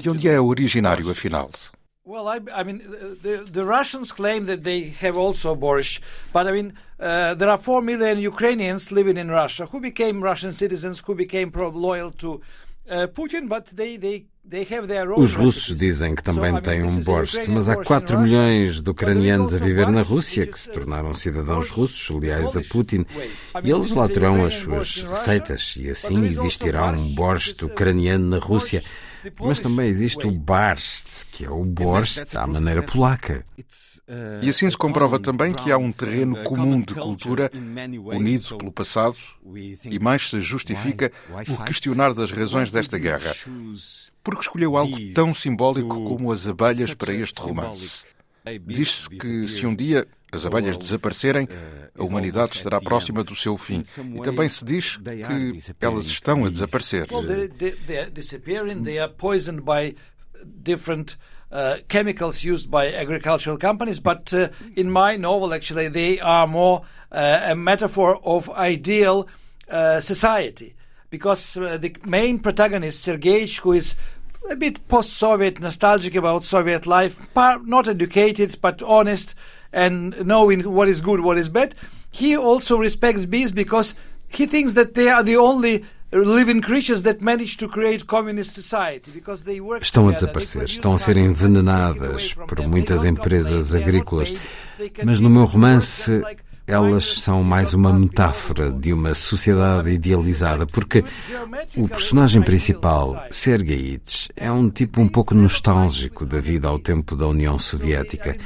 De 0.00 0.10
onde 0.10 0.28
é 0.28 0.38
originário, 0.38 1.10
afinal? 1.10 1.50
Well, 2.04 2.26
I, 2.26 2.40
I 2.52 2.64
mean, 2.64 2.82
uh, 2.82 3.14
the, 3.22 3.46
the 3.48 3.64
Russians 3.64 4.10
claim 4.10 4.46
that 4.46 4.64
they 4.64 4.88
have 5.00 5.16
also 5.16 5.54
borscht, 5.54 6.00
but 6.32 6.48
I 6.48 6.52
mean, 6.52 6.72
uh, 6.98 7.34
there 7.34 7.48
are 7.48 7.58
four 7.58 7.80
million 7.80 8.18
Ukrainians 8.18 8.90
living 8.90 9.16
in 9.16 9.28
Russia 9.28 9.66
who 9.66 9.80
became 9.80 10.20
Russian 10.20 10.52
citizens, 10.52 10.98
who 10.98 11.14
became 11.14 11.52
pro- 11.52 11.68
loyal 11.68 12.10
to 12.22 12.42
Uh, 12.84 13.06
Putin, 13.06 13.46
but 13.46 13.66
they, 13.76 13.96
they 13.96 14.26
os 15.16 15.34
russos 15.34 15.72
dizem 15.76 16.16
que 16.16 16.22
também 16.22 16.60
têm 16.60 16.82
um 16.82 17.00
borscht, 17.00 17.46
mas 17.46 17.68
há 17.68 17.76
4 17.76 18.18
milhões 18.18 18.80
de 18.82 18.90
ucranianos 18.90 19.54
a 19.54 19.58
viver 19.58 19.88
na 19.88 20.02
Rússia 20.02 20.44
que 20.48 20.58
se 20.58 20.68
tornaram 20.68 21.14
cidadãos 21.14 21.70
russos, 21.70 22.10
leais 22.10 22.56
a 22.56 22.60
Putin, 22.60 23.06
e 23.62 23.70
eles 23.70 23.94
lá 23.94 24.08
terão 24.08 24.44
as 24.44 24.54
suas 24.54 25.04
receitas, 25.04 25.74
e 25.78 25.88
assim 25.88 26.24
existirá 26.24 26.90
um 26.90 27.14
borscht 27.14 27.62
ucraniano 27.62 28.26
na 28.26 28.38
Rússia. 28.38 28.82
Mas 29.40 29.60
também 29.60 29.88
existe 29.88 30.26
o 30.26 30.32
Barst, 30.32 31.24
que 31.30 31.44
é 31.44 31.50
o 31.50 31.64
Borscht 31.64 32.36
à 32.36 32.46
maneira 32.46 32.82
polaca. 32.82 33.44
E 34.42 34.50
assim 34.50 34.70
se 34.70 34.76
comprova 34.76 35.18
também 35.18 35.52
que 35.52 35.70
há 35.70 35.78
um 35.78 35.92
terreno 35.92 36.42
comum 36.44 36.80
de 36.80 36.94
cultura, 36.94 37.50
unido 38.04 38.56
pelo 38.56 38.72
passado, 38.72 39.16
e 39.84 39.98
mais 39.98 40.28
se 40.28 40.40
justifica 40.40 41.10
o 41.48 41.64
questionar 41.64 42.14
das 42.14 42.30
razões 42.30 42.70
desta 42.70 42.98
guerra 42.98 43.32
porque 44.22 44.42
escolheu 44.42 44.76
algo 44.76 44.96
tão 45.14 45.34
simbólico 45.34 46.04
como 46.04 46.32
as 46.32 46.46
abelhas 46.46 46.94
para 46.94 47.12
este 47.12 47.40
romance. 47.40 48.04
Diz-se 48.66 49.08
que 49.08 49.48
se 49.48 49.66
um 49.66 49.74
dia 49.74 50.06
as 50.32 50.46
abelhas 50.46 50.78
desaparecerem, 50.78 51.46
a 51.96 52.02
humanidade 52.02 52.56
estará 52.56 52.80
próxima 52.80 53.22
do 53.22 53.36
seu 53.36 53.56
fim. 53.58 53.82
E 54.14 54.22
também 54.22 54.48
se 54.48 54.64
diz 54.64 54.96
que 54.96 55.58
elas 55.80 56.06
estão 56.06 56.44
a 56.46 56.50
desaparecer. 56.50 57.06
different 60.44 61.16
uh, 61.52 61.76
chemicals 61.88 62.42
used 62.42 62.68
by 62.68 62.92
agricultural 62.94 63.56
companies, 63.56 64.00
but 64.00 64.32
uh, 64.32 64.48
in 64.74 64.90
my 64.90 65.16
novel, 65.16 65.52
actually, 65.54 65.88
they 65.88 66.18
are 66.18 66.48
more 66.48 66.82
uh, 67.12 67.50
a 67.50 67.54
metaphor 67.54 68.18
of 68.24 68.50
ideal 68.50 69.28
uh, 69.70 70.00
society. 70.00 70.74
Because 71.10 71.56
uh, 71.56 71.78
the 71.78 71.94
main 72.04 72.40
protagonist, 72.40 73.02
Sergei, 73.02 73.46
who 73.62 73.72
is 73.72 73.94
a 74.50 74.56
bit 74.56 74.88
post-Soviet, 74.88 75.60
nostalgic 75.60 76.16
about 76.16 76.42
Soviet 76.42 76.86
life, 76.86 77.20
not 77.36 77.86
educated 77.86 78.58
but 78.60 78.82
honest 78.82 79.34
and 79.72 80.14
knowing 80.24 80.62
what 80.62 80.88
is 80.88 81.00
good, 81.00 81.20
what 81.20 81.38
is 81.38 81.48
bad, 81.48 81.74
he 82.10 82.36
also 82.36 82.76
respects 82.76 83.24
bees 83.24 83.52
because 83.52 83.94
he 84.28 84.46
thinks 84.46 84.74
that 84.74 84.94
they 84.94 85.08
are 85.08 85.22
the 85.22 85.36
only 85.36 85.84
living 86.12 86.60
creatures 86.60 87.02
that 87.02 87.22
manage 87.22 87.56
to 87.56 87.68
create 87.68 88.06
communist 88.06 88.52
society 88.52 89.10
because 89.10 89.44
they 89.44 89.60
work 89.60 89.82
Estão 89.82 90.08
a 90.08 90.12
desaparecer, 90.12 90.64
estão 90.64 90.94
a 90.94 90.98
ser 90.98 91.16
envenenadas 91.16 92.34
por 92.34 92.60
muitas 92.66 93.04
empresas 93.04 93.74
agrícolas. 93.74 94.34
Mas 95.04 95.20
no 95.20 95.30
meu 95.30 95.44
romance 95.44 96.22
elas 96.66 97.18
são 97.18 97.42
mais 97.42 97.74
uma 97.74 97.92
metáfora 97.92 98.70
de 98.70 98.92
uma 98.92 99.14
sociedade 99.14 99.90
idealizada, 99.90 100.66
porque 100.66 101.04
o 101.76 101.88
personagem 101.88 102.40
principal, 102.40 103.26
Sergeites, 103.30 104.28
é 104.36 104.50
um 104.50 104.70
tipo 104.70 105.00
um 105.00 105.08
pouco 105.08 105.34
nostálgico 105.34 106.24
da 106.24 106.40
vida 106.40 106.68
ao 106.68 106.78
tempo 106.78 107.16
da 107.16 107.26
União 107.26 107.58
Soviética. 107.58 108.36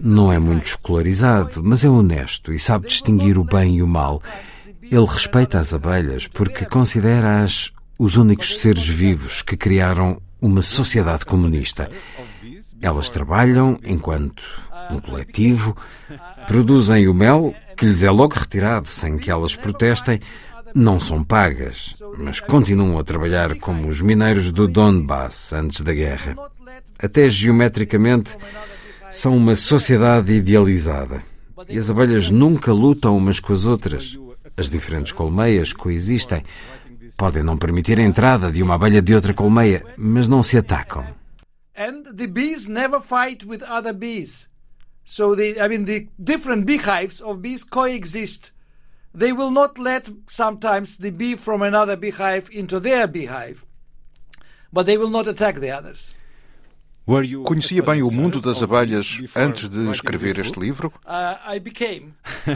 Não 0.00 0.32
é 0.32 0.38
muito 0.38 0.66
escolarizado, 0.66 1.62
mas 1.62 1.84
é 1.84 1.88
honesto 1.88 2.52
e 2.52 2.58
sabe 2.58 2.86
distinguir 2.86 3.38
o 3.38 3.44
bem 3.44 3.76
e 3.76 3.82
o 3.82 3.88
mal. 3.88 4.22
Ele 4.82 5.06
respeita 5.06 5.58
as 5.58 5.72
abelhas 5.72 6.26
porque 6.26 6.64
considera-as 6.64 7.72
os 7.98 8.16
únicos 8.16 8.60
seres 8.60 8.86
vivos 8.86 9.42
que 9.42 9.56
criaram 9.56 10.20
uma 10.40 10.62
sociedade 10.62 11.24
comunista. 11.24 11.90
Elas 12.80 13.08
trabalham 13.08 13.78
enquanto 13.84 14.44
um 14.90 15.00
coletivo, 15.00 15.76
produzem 16.46 17.08
o 17.08 17.14
mel, 17.14 17.54
que 17.76 17.86
lhes 17.86 18.02
é 18.02 18.10
logo 18.10 18.34
retirado 18.34 18.88
sem 18.88 19.16
que 19.16 19.30
elas 19.30 19.56
protestem, 19.56 20.20
não 20.74 20.98
são 20.98 21.22
pagas, 21.22 21.94
mas 22.18 22.40
continuam 22.40 22.98
a 22.98 23.04
trabalhar 23.04 23.56
como 23.58 23.88
os 23.88 24.02
mineiros 24.02 24.50
do 24.50 24.66
Donbass 24.66 25.52
antes 25.52 25.80
da 25.80 25.94
guerra. 25.94 26.36
Até 26.98 27.30
geometricamente, 27.30 28.36
são 29.14 29.36
uma 29.36 29.54
sociedade 29.54 30.32
idealizada. 30.32 31.22
E 31.68 31.78
as 31.78 31.88
abelhas 31.88 32.30
nunca 32.30 32.72
lutam 32.72 33.16
umas 33.16 33.40
com 33.40 33.52
as 33.52 33.64
outras. 33.64 34.18
As 34.56 34.68
diferentes 34.68 35.12
colmeias 35.12 35.72
coexistem. 35.72 36.44
Podem 37.16 37.42
não 37.42 37.56
permitir 37.56 37.98
a 37.98 38.02
entrada 38.02 38.50
de 38.50 38.62
uma 38.62 38.74
abelha 38.74 39.00
de 39.00 39.14
outra 39.14 39.32
colmeia, 39.32 39.84
mas 39.96 40.26
não 40.26 40.42
se 40.42 40.58
atacam. 40.58 41.06
And 41.76 42.14
the 42.16 42.26
bees 42.26 42.68
never 42.68 43.00
fight 43.00 43.46
with 43.46 43.62
other 43.68 43.94
bees. 43.94 44.48
So 45.04 45.36
the, 45.36 45.60
I 45.60 45.68
mean, 45.68 45.84
the 45.84 46.08
different 46.18 46.64
beehives 46.64 47.20
of 47.20 47.40
bees 47.40 47.62
coexist. 47.64 48.52
They 49.16 49.32
will 49.32 49.50
not 49.50 49.78
let 49.78 50.10
sometimes 50.28 50.96
the 50.96 51.10
bee 51.10 51.36
from 51.36 51.62
another 51.62 51.96
beehive 51.96 52.50
into 52.50 52.80
their 52.80 53.06
beehive, 53.06 53.64
but 54.72 54.86
they 54.86 54.98
will 54.98 55.10
not 55.10 55.28
attack 55.28 55.60
the 55.60 55.70
others. 55.70 56.14
Conhecia 57.44 57.82
bem 57.82 58.02
o 58.02 58.10
mundo 58.10 58.40
das 58.40 58.62
abelhas 58.62 59.20
antes 59.36 59.68
de 59.68 59.90
escrever 59.90 60.38
este 60.38 60.58
livro? 60.58 60.90
Uh, 61.04 61.58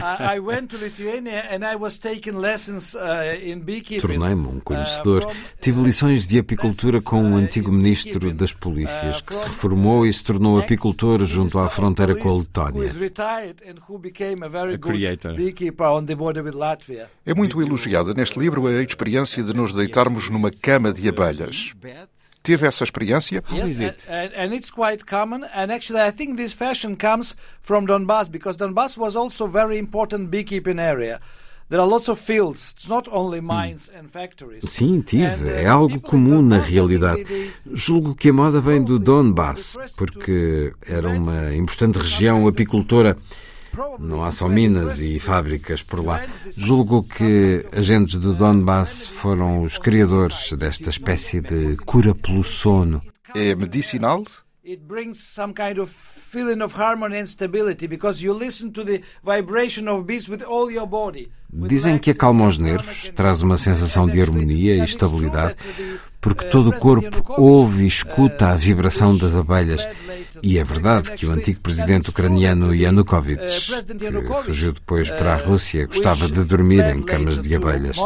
uh, 2.95 4.01
Tornei-me 4.01 4.47
um 4.47 4.59
conhecedor. 4.59 5.25
Uh, 5.25 5.31
Tive 5.61 5.83
lições 5.83 6.27
de 6.27 6.39
apicultura 6.39 6.99
com 6.99 7.21
um 7.21 7.35
antigo 7.35 7.71
ministro 7.71 8.33
das 8.33 8.51
polícias 8.51 9.21
que 9.21 9.35
se 9.35 9.45
reformou 9.45 10.07
e 10.07 10.11
se 10.11 10.23
tornou 10.23 10.59
apicultor 10.59 11.23
junto 11.25 11.59
à 11.59 11.69
fronteira 11.69 12.15
com 12.15 12.29
a 12.29 12.37
Letónia. 12.39 12.91
É 17.23 17.33
muito 17.35 17.61
elogiada 17.61 18.15
neste 18.15 18.39
livro 18.39 18.65
a 18.65 18.81
experiência 18.81 19.43
de 19.43 19.53
nos 19.53 19.73
deitarmos 19.73 20.27
numa 20.27 20.49
cama 20.49 20.91
de 20.91 21.07
abelhas. 21.07 21.71
Teve 22.41 22.65
essa 22.65 22.83
experiência? 22.83 23.43
Yes, 23.51 24.07
and, 24.07 24.33
and 24.35 24.55
it's 24.55 24.71
quite 24.71 25.05
common. 25.05 25.43
And 25.53 25.71
actually, 25.71 26.01
I 26.01 26.11
think 26.11 26.37
this 26.37 26.53
fashion 26.53 26.95
comes 26.95 27.35
from 27.61 27.85
Donbass 27.85 28.29
because 28.29 28.57
Donbass 28.57 28.97
was 28.97 29.15
also 29.15 29.45
a 29.45 29.49
very 29.49 29.77
important 29.77 30.29
beekeeping 30.29 30.79
area. 30.79 31.19
Sim, 34.67 35.01
tive. 35.01 35.43
Uh, 35.43 35.49
é 35.49 35.67
algo 35.67 36.01
comum 36.01 36.41
na 36.41 36.57
realidade. 36.57 37.53
Julgo 37.71 38.15
que 38.15 38.29
a 38.29 38.33
moda 38.33 38.59
vem 38.59 38.81
do 38.83 38.97
Donbass, 38.97 39.77
porque 39.95 40.73
era 40.87 41.09
uma 41.09 41.53
importante 41.53 41.99
região 41.99 42.47
apicultora. 42.47 43.15
Não 43.99 44.23
há 44.23 44.31
só 44.31 44.47
minas 44.47 45.01
e 45.01 45.19
fábricas 45.19 45.83
por 45.83 46.05
lá. 46.05 46.25
Julgo 46.55 47.03
que 47.03 47.65
agentes 47.71 48.15
do 48.15 48.33
Donbass 48.33 49.07
foram 49.07 49.63
os 49.63 49.77
criadores 49.77 50.51
desta 50.53 50.89
espécie 50.89 51.41
de 51.41 51.77
cura 51.85 52.13
pelo 52.15 52.43
sono. 52.43 53.01
É 53.35 53.53
medicinal? 53.55 54.23
It 54.69 54.83
brings 54.83 55.17
some 55.17 55.53
kind 55.53 55.79
of 55.79 55.91
feeling 55.91 56.61
of 56.61 56.75
harmony 56.75 57.17
and 57.17 57.25
stability 57.25 57.87
because 57.87 58.23
you 58.23 58.37
listen 58.37 58.71
to 58.73 58.83
the 58.83 59.01
vibration 59.23 59.87
of 59.87 60.05
bees 60.05 60.29
with 60.29 60.43
all 60.43 60.71
your 60.71 60.85
body. 60.85 61.31
Dizem 61.51 61.97
que 61.97 62.11
acalma 62.11 62.45
os 62.45 62.59
nervos, 62.59 63.09
traz 63.15 63.41
uma 63.41 63.57
sensação 63.57 64.05
de 64.05 64.21
harmonia 64.21 64.75
e 64.75 64.83
estabilidade, 64.83 65.55
porque 66.21 66.45
todo 66.45 66.69
o 66.69 66.77
corpo 66.77 67.33
ouve 67.41 67.83
e 67.83 67.87
escuta 67.87 68.49
a 68.49 68.55
vibração 68.55 69.17
das 69.17 69.35
abelhas. 69.35 69.87
E 70.43 70.57
é 70.57 70.63
verdade 70.63 71.13
que 71.15 71.25
o 71.25 71.31
antigo 71.31 71.59
presidente 71.61 72.09
ucraniano 72.09 72.73
Yanukovych, 72.73 73.39
que 73.39 74.43
fugiu 74.43 74.73
depois 74.73 75.09
para 75.09 75.33
a 75.33 75.37
Rússia, 75.37 75.85
gostava 75.85 76.27
de 76.27 76.43
dormir 76.43 76.83
em 76.85 77.01
camas 77.01 77.41
de 77.41 77.55
abelhas. 77.55 77.97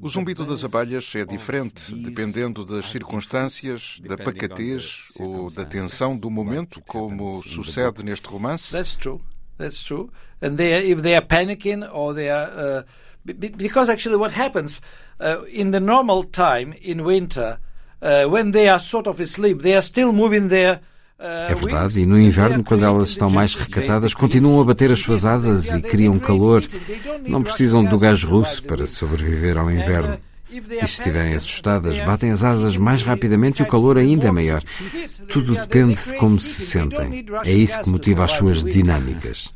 O 0.00 0.08
zumbido 0.08 0.44
das 0.44 0.62
abelhas 0.62 1.12
é 1.16 1.24
diferente 1.24 1.92
dependendo 1.92 2.64
das 2.64 2.86
circunstâncias, 2.86 4.00
da 4.06 4.16
pacatez 4.16 5.08
ou 5.18 5.50
da 5.50 5.64
tensão 5.64 6.16
do 6.16 6.30
momento, 6.30 6.80
como 6.86 7.42
sucede 7.42 8.04
neste 8.04 8.28
romance. 8.28 8.70
That's 8.70 8.94
true. 8.94 9.20
That's 9.58 9.82
true. 9.82 10.08
And 10.40 10.54
they 10.54 10.72
are, 10.72 10.86
if 10.86 11.02
they 11.02 11.16
are 11.16 11.26
panicking 11.26 11.82
or 11.92 12.14
they 12.14 12.30
are 12.30 12.48
uh, 12.48 12.84
because 13.34 13.90
actually 13.90 14.16
what 14.16 14.32
happens 14.32 14.80
uh, 15.20 15.36
in 15.52 15.70
the 15.70 15.80
normal 15.80 16.24
time 16.24 16.74
in 16.82 17.04
winter 17.04 17.58
uh, 18.00 18.24
when 18.30 18.52
they 18.52 18.68
are 18.68 18.80
sort 18.80 19.06
of 19.08 19.20
asleep, 19.20 19.62
they 19.62 19.74
are 19.74 19.82
still 19.82 20.12
moving 20.12 20.48
their 20.48 20.80
é 21.20 21.52
verdade, 21.52 22.00
e 22.00 22.06
no 22.06 22.16
inverno, 22.16 22.62
quando 22.62 22.84
elas 22.84 23.08
estão 23.08 23.28
mais 23.28 23.56
recatadas, 23.56 24.14
continuam 24.14 24.60
a 24.60 24.64
bater 24.64 24.92
as 24.92 25.00
suas 25.00 25.24
asas 25.24 25.74
e 25.74 25.82
criam 25.82 26.16
calor. 26.16 26.62
Não 27.26 27.42
precisam 27.42 27.84
do 27.84 27.98
gás 27.98 28.22
russo 28.22 28.62
para 28.62 28.86
sobreviver 28.86 29.58
ao 29.58 29.68
inverno. 29.68 30.16
E 30.48 30.86
se 30.86 31.00
estiverem 31.00 31.34
assustadas, 31.34 31.98
batem 32.00 32.30
as 32.30 32.44
asas 32.44 32.76
mais 32.76 33.02
rapidamente 33.02 33.60
e 33.60 33.64
o 33.64 33.66
calor 33.66 33.98
ainda 33.98 34.28
é 34.28 34.30
maior. 34.30 34.62
Tudo 35.28 35.54
depende 35.54 35.96
de 35.96 36.14
como 36.14 36.38
se 36.38 36.62
sentem. 36.62 37.26
É 37.44 37.52
isso 37.52 37.82
que 37.82 37.90
motiva 37.90 38.24
as 38.24 38.32
suas 38.32 38.62
dinâmicas. 38.62 39.52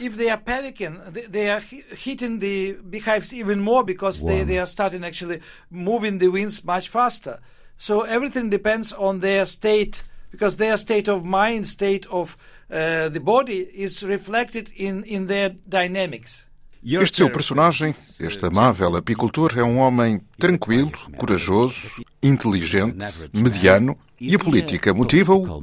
If 0.00 0.16
they 0.16 0.30
are 0.30 0.38
panicking, 0.38 0.96
they 1.30 1.50
are 1.50 1.60
hitting 1.60 2.38
the 2.38 2.74
beehives 2.88 3.32
even 3.32 3.60
more 3.60 3.84
because 3.84 4.22
they, 4.22 4.44
they 4.44 4.58
are 4.58 4.66
starting 4.66 5.04
actually 5.04 5.40
moving 5.70 6.18
the 6.18 6.28
wings 6.28 6.64
much 6.64 6.88
faster. 6.88 7.40
So 7.76 8.02
everything 8.02 8.50
depends 8.50 8.92
on 8.92 9.20
their 9.20 9.46
state 9.46 10.02
because 10.30 10.56
their 10.56 10.76
state 10.76 11.08
of 11.08 11.24
mind, 11.24 11.66
state 11.66 12.06
of 12.10 12.36
uh, 12.70 13.08
the 13.08 13.20
body 13.20 13.58
is 13.74 14.02
reflected 14.02 14.70
in, 14.76 15.04
in 15.04 15.26
their 15.26 15.50
dynamics. 15.68 16.46
Este 16.82 17.18
seu 17.18 17.30
personagem, 17.30 17.90
este 17.90 18.46
amável 18.46 18.96
apicultor, 18.96 19.58
é 19.58 19.62
um 19.62 19.78
homem 19.78 20.22
tranquilo, 20.38 20.90
corajoso, 21.18 21.90
inteligente, 22.22 22.96
mediano 23.34 23.98
e 24.18 24.34
a 24.34 24.38
política 24.38 24.94
motiva-o 24.94 25.60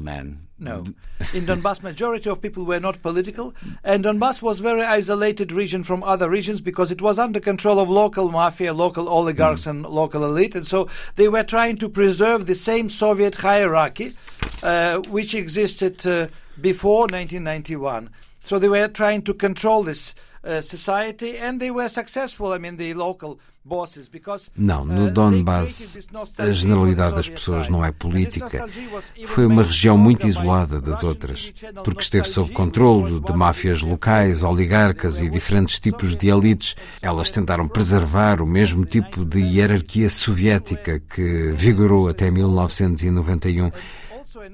No. 0.60 0.86
In 1.36 1.46
Donbass, 1.46 1.84
majority 1.84 2.30
of 2.30 2.42
people 2.42 2.66
were 2.66 2.80
not 2.80 3.04
political, 3.04 3.54
and 3.84 4.04
Donbass 4.04 4.42
was 4.42 4.60
very 4.60 4.84
isolated 4.84 5.52
region 5.52 5.84
from 5.84 6.04
other 6.04 6.30
regions 6.30 6.62
because 6.62 6.92
it 6.92 7.00
was 7.02 7.20
under 7.20 7.40
control 7.40 7.80
of 7.80 7.90
local 7.90 8.30
mafia, 8.30 8.74
local 8.74 9.08
oligarchs, 9.08 9.66
mm. 9.66 9.70
and 9.70 9.84
local 9.84 10.26
elite, 10.26 10.56
and 10.56 10.66
so 10.66 10.90
they 11.16 11.28
were 11.28 11.44
trying 11.44 11.78
to 11.78 11.90
preserve 11.90 12.48
the 12.48 12.56
same 12.56 12.90
Soviet 12.90 13.36
hierarchy 13.36 14.14
uh, 14.64 15.00
which 15.10 15.36
existed 15.36 16.06
uh, 16.08 16.28
before 16.60 17.02
1991. 17.02 18.10
So 18.46 18.58
they 18.58 18.70
were 18.70 18.88
trying 18.88 19.22
to 19.24 19.34
control 19.34 19.84
this 19.84 20.16
uh, 20.44 20.62
society, 20.62 21.38
and 21.38 21.60
they 21.60 21.72
were 21.72 21.90
successful. 21.90 22.54
I 22.54 22.58
mean, 22.58 22.78
the 22.78 22.94
local 22.94 23.40
Não, 24.56 24.86
no 24.86 25.08
uh, 25.08 25.12
Donbass 25.12 26.08
a 26.38 26.52
generalidade 26.52 27.16
das 27.16 27.28
pessoas 27.28 27.68
não 27.68 27.84
é 27.84 27.92
política. 27.92 28.66
Foi 29.26 29.46
uma 29.46 29.64
região 29.64 29.98
muito 29.98 30.26
isolada 30.26 30.80
das 30.80 31.04
outras, 31.04 31.52
porque 31.84 32.02
esteve 32.02 32.30
sob 32.30 32.52
controle 32.54 33.20
de 33.20 33.34
máfias 33.34 33.82
locais, 33.82 34.44
oligarcas 34.44 35.22
e 35.22 35.30
diferentes 35.30 35.80
tipos 35.80 36.16
de 36.16 36.30
elites. 36.30 36.76
Elas 37.02 37.30
tentaram 37.30 37.68
preservar 37.68 38.42
o 38.42 38.46
mesmo 38.46 38.86
tipo 38.86 39.26
de 39.26 39.40
hierarquia 39.40 40.10
soviética 40.10 41.00
que 41.00 41.52
vigorou 41.52 42.08
até 42.08 42.32
1991 42.32 43.72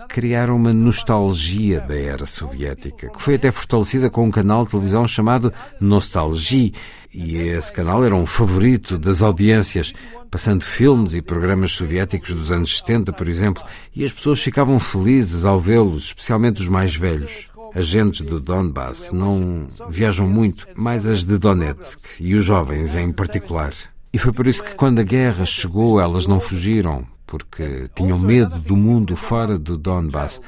criaram 0.08 0.56
uma 0.56 0.74
nostalgia 0.74 1.80
da 1.82 1.96
era 1.96 2.26
soviética, 2.26 3.10
que 3.10 3.22
foi 3.22 3.36
até 3.36 3.52
fortalecida 3.52 4.10
com 4.10 4.26
um 4.26 4.32
canal 4.32 4.66
de 4.66 4.72
televisão 4.72 5.08
chamado 5.08 5.54
Nostalgie, 5.80 6.74
e 7.14 7.38
esse 7.38 7.72
canal 7.72 8.04
era 8.04 8.16
um 8.16 8.26
favorito 8.26 8.98
das 8.98 9.22
audiências, 9.22 9.94
passando 10.32 10.64
filmes 10.64 11.14
e 11.14 11.22
programas 11.22 11.74
soviéticos 11.74 12.34
dos 12.34 12.52
anos 12.52 12.80
70, 12.80 13.14
por 13.14 13.28
exemplo, 13.28 13.64
e 13.96 14.04
as 14.04 14.12
pessoas 14.12 14.42
ficavam 14.42 14.80
felizes 14.80 15.46
ao 15.46 15.60
vê-los, 15.60 16.06
especialmente 16.06 16.62
os 16.62 16.68
mais 16.68 16.96
velhos. 16.96 17.48
As 17.76 17.88
gentes 17.88 18.22
do 18.22 18.40
Donbass 18.40 19.12
não 19.12 19.68
viajam 19.90 20.28
muito, 20.28 20.68
mais 20.76 21.08
as 21.08 21.26
de 21.26 21.38
Donetsk, 21.38 22.20
e 22.20 22.36
os 22.36 22.46
jovens 22.46 22.96
em 22.96 23.12
particular. 23.12 23.74
E 24.12 24.20
foi 24.20 24.32
por 24.32 24.46
isso 24.46 24.64
que, 24.64 24.76
quando 24.76 25.00
a 25.00 25.04
guerra 25.04 25.44
chegou, 25.44 26.00
elas 26.00 26.28
não 26.28 26.40
fugiram, 26.40 27.04
porque 27.34 27.90
tinham 27.96 28.20
medo 28.20 28.60
do 28.60 28.76
mundo 28.78 29.16
fora 29.16 29.58
do 29.58 29.76
Donbass. 29.76 30.40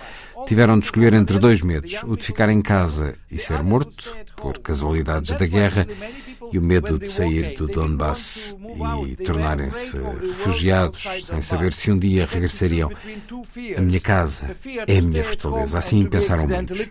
Tiveram 0.46 0.78
de 0.78 0.86
escolher 0.86 1.16
entre 1.16 1.40
dois 1.40 1.64
medos: 1.64 2.04
o 2.04 2.16
de 2.16 2.24
ficar 2.24 2.48
em 2.48 2.62
casa 2.62 3.16
e 3.32 3.40
ser 3.40 3.64
morto, 3.64 4.16
por 4.36 4.60
casualidades 4.60 5.32
da 5.32 5.48
guerra, 5.48 5.88
e 6.54 6.60
o 6.60 6.62
medo 6.62 7.00
de 7.00 7.10
sair 7.10 7.58
do 7.58 7.66
Donbass 7.66 8.56
e 9.08 9.16
tornarem-se 9.16 9.98
refugiados 9.98 11.02
sem 11.24 11.42
saber 11.42 11.74
se 11.74 11.92
um 11.92 11.98
dia 11.98 12.28
regressariam. 12.28 12.92
A 13.76 13.82
minha 13.82 14.00
casa 14.00 14.56
é 14.86 15.00
a 15.00 15.02
minha 15.02 15.24
fortaleza. 15.24 15.80
Assim 15.80 16.06
pensaram 16.06 16.48
muitos. 16.48 16.88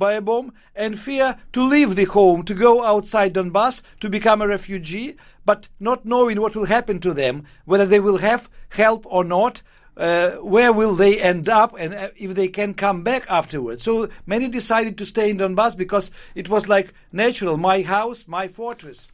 By 0.00 0.14
a 0.14 0.20
bomb 0.20 0.52
and 0.74 0.98
fear 0.98 1.36
to 1.52 1.62
leave 1.62 1.94
the 1.94 2.06
home, 2.06 2.42
to 2.42 2.54
go 2.54 2.84
outside 2.84 3.34
Donbass, 3.34 3.82
to 4.00 4.08
become 4.10 4.42
a 4.42 4.48
refugee, 4.48 5.14
but 5.44 5.68
not 5.78 6.04
knowing 6.04 6.40
what 6.40 6.56
will 6.56 6.66
happen 6.66 6.98
to 6.98 7.14
them, 7.14 7.44
whether 7.64 7.86
they 7.86 8.00
will 8.00 8.18
have 8.18 8.50
help 8.70 9.06
or 9.06 9.22
not, 9.22 9.62
uh, 9.96 10.30
where 10.54 10.72
will 10.72 10.94
they 10.94 11.20
end 11.20 11.48
up, 11.48 11.76
and 11.78 11.94
uh, 11.94 12.08
if 12.16 12.34
they 12.34 12.48
can 12.48 12.74
come 12.74 13.02
back 13.02 13.26
afterwards. 13.28 13.82
So 13.82 14.08
many 14.26 14.48
decided 14.48 14.96
to 14.98 15.06
stay 15.06 15.30
in 15.30 15.38
Donbass 15.38 15.76
because 15.76 16.10
it 16.34 16.48
was 16.48 16.68
like 16.68 16.94
natural, 17.12 17.56
my 17.56 17.82
house, 17.82 18.26
my 18.26 18.48
fortress. 18.48 19.08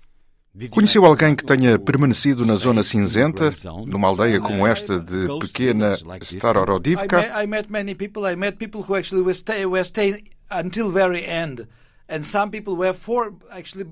Conheceu 0.71 1.05
alguém 1.05 1.37
que 1.37 1.45
tenha 1.45 1.79
permanecido 1.79 2.47
na 2.47 2.57
zona 2.57 2.83
cinzenta, 2.83 3.53
numa 3.87 4.09
aldeia 4.09 4.41
como 4.41 4.67
esta 4.67 4.99
de 4.99 5.29
pequena 5.39 5.95
Starorodivka? 6.23 7.21
I, 7.21 7.43
I 7.43 7.47
met 7.47 7.69
many 7.69 7.95
people. 7.95 8.25
I 8.25 8.37
met 8.37 8.57
people 8.57 8.83
who 8.83 8.97
actually 8.97 9.21
were, 9.21 9.35
stay, 9.35 9.67
were 9.67 9.85
staying 9.85 10.31
until 10.51 10.91
very 10.91 11.25
end, 11.25 11.67
and 12.09 12.23
some 12.23 12.51
people 12.51 12.77
were 12.77 12.95
for 12.95 13.35
actually 13.53 13.87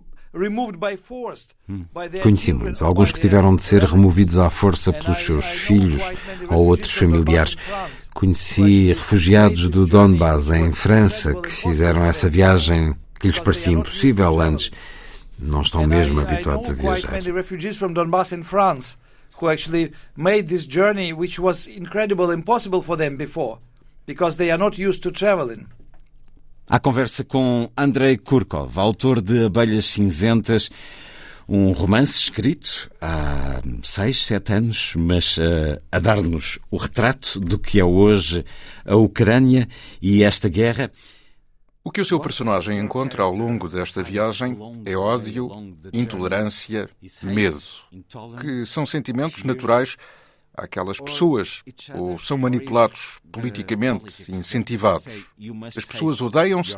Hum. 1.68 1.86
Conheci 2.20 2.52
muitos, 2.52 2.82
alguns 2.82 3.12
que 3.12 3.20
tiveram 3.20 3.54
de 3.54 3.62
ser 3.62 3.84
removidos 3.84 4.36
à 4.36 4.50
força 4.50 4.92
pelos 4.92 5.18
seus 5.18 5.44
filhos 5.44 6.02
ou 6.48 6.66
outros 6.66 6.92
familiares. 6.92 7.56
Conheci 8.12 8.88
refugiados 8.88 9.68
do 9.68 9.86
Donbass 9.86 10.50
em 10.50 10.72
França 10.72 11.34
que 11.34 11.48
fizeram 11.48 12.04
essa 12.04 12.28
viagem 12.28 12.96
que 13.20 13.28
lhes 13.28 13.38
parecia 13.38 13.74
impossível 13.74 14.40
antes. 14.40 14.72
Não 15.38 15.62
estão 15.62 15.86
mesmo 15.86 16.20
habituados 16.20 16.68
a 16.68 16.74
viajar. 16.74 17.12
who 19.40 19.48
actually 19.48 19.92
made 20.16 20.48
this 20.48 20.64
journey 20.64 21.12
which 21.12 21.40
was 21.40 21.66
incredible 21.66 22.30
impossible 22.30 22.80
for 22.80 22.96
them 22.96 23.16
before 23.16 23.58
because 24.06 24.36
they 24.36 24.50
are 24.50 24.58
not 24.58 24.78
used 24.78 25.02
to 25.02 25.10
traveling. 25.10 25.66
A 26.66 26.80
conversa 26.80 27.22
com 27.22 27.70
Andrei 27.76 28.16
Kurkov, 28.16 28.78
autor 28.78 29.20
de 29.20 29.44
Abelhas 29.44 29.84
Cinzentas, 29.84 30.70
um 31.46 31.72
romance 31.72 32.18
escrito 32.18 32.90
há 33.02 33.60
seis, 33.82 34.24
sete 34.24 34.54
anos, 34.54 34.94
mas 34.96 35.36
uh, 35.36 35.78
a 35.92 35.98
dar-nos 35.98 36.58
o 36.70 36.78
retrato 36.78 37.38
do 37.38 37.58
que 37.58 37.78
é 37.78 37.84
hoje 37.84 38.46
a 38.82 38.96
Ucrânia 38.96 39.68
e 40.00 40.24
esta 40.24 40.48
guerra. 40.48 40.90
O 41.84 41.90
que 41.90 42.00
o 42.00 42.04
seu 42.04 42.18
personagem 42.18 42.78
encontra 42.78 43.24
ao 43.24 43.34
longo 43.34 43.68
desta 43.68 44.02
viagem 44.02 44.56
é 44.86 44.96
ódio, 44.96 45.50
intolerância, 45.92 46.88
medo, 47.22 47.60
que 48.40 48.64
são 48.64 48.86
sentimentos 48.86 49.44
naturais 49.44 49.98
àquelas 50.56 51.00
pessoas 51.00 51.62
ou 51.94 52.18
são 52.18 52.38
manipulados 52.38 53.20
politicamente, 53.32 54.30
incentivados. 54.30 55.26
As 55.76 55.84
pessoas 55.84 56.20
odeiam-se 56.20 56.76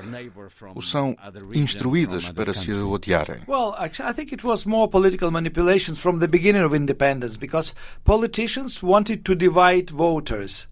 ou 0.75 0.83
são 0.83 1.17
instruídas 1.55 2.31
para 2.31 2.55
se 2.55 2.73
odiarem. 2.73 3.43
Well, 3.47 3.75
I 3.79 4.15
think 4.15 4.33
it 4.33 4.47
was 4.47 4.65
more 4.65 4.89
political 4.91 5.31
manipulations 5.31 5.99
from 5.99 6.19
the 6.19 6.27
beginning 6.27 6.65
of 6.65 6.75
independence 6.75 7.37
because 7.37 7.75
politicians 8.05 8.83
wanted 8.83 9.23
to 9.25 9.35
divide 9.35 9.91
voters 9.91 10.69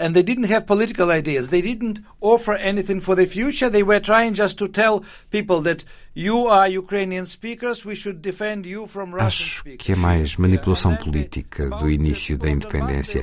and 0.00 0.14
they 0.16 0.22
didn't 0.22 0.50
have 0.50 0.66
political 0.66 1.10
ideas. 1.10 1.50
They 1.50 1.60
didn't 1.60 2.00
offer 2.20 2.54
anything 2.54 3.00
for 3.00 3.14
the 3.14 3.26
future. 3.26 3.68
They 3.68 3.82
were 3.82 4.00
trying 4.00 4.34
just 4.34 4.58
to 4.58 4.66
tell 4.66 5.04
people 5.30 5.60
that 5.62 5.84
you 6.14 6.48
are 6.48 6.66
Ukrainian 6.66 7.26
speakers, 7.26 7.84
we 7.84 7.94
should 7.94 8.20
defend 8.20 8.66
you 8.66 8.86
from 8.86 9.12
Russian 9.12 9.26
Acho 9.26 9.64
que 9.78 9.92
é 9.92 9.96
mais 9.96 10.36
manipulação 10.36 10.96
política 10.96 11.68
do 11.68 11.88
início 11.88 12.36
da 12.36 12.50
independência. 12.50 13.22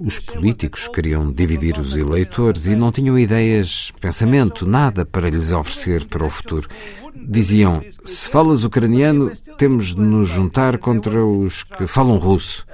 Os 0.00 0.20
políticos 0.20 0.88
queriam 0.88 1.30
dividir 1.30 1.76
os 1.78 1.96
eleitores 1.96 2.66
e 2.66 2.76
não 2.76 2.92
tinham 2.92 3.18
ideias, 3.18 3.92
pensamento, 4.00 4.64
nada 4.64 5.04
para 5.04 5.28
lhes 5.28 5.50
oferecer 5.50 6.06
para 6.06 6.24
o 6.24 6.30
futuro. 6.30 6.68
Diziam: 7.14 7.82
se 8.04 8.30
falas 8.30 8.64
ucraniano, 8.64 9.32
temos 9.58 9.94
de 9.94 10.00
nos 10.00 10.28
juntar 10.28 10.78
contra 10.78 11.24
os 11.24 11.64
que 11.64 11.86
falam 11.86 12.16
russo. 12.16 12.64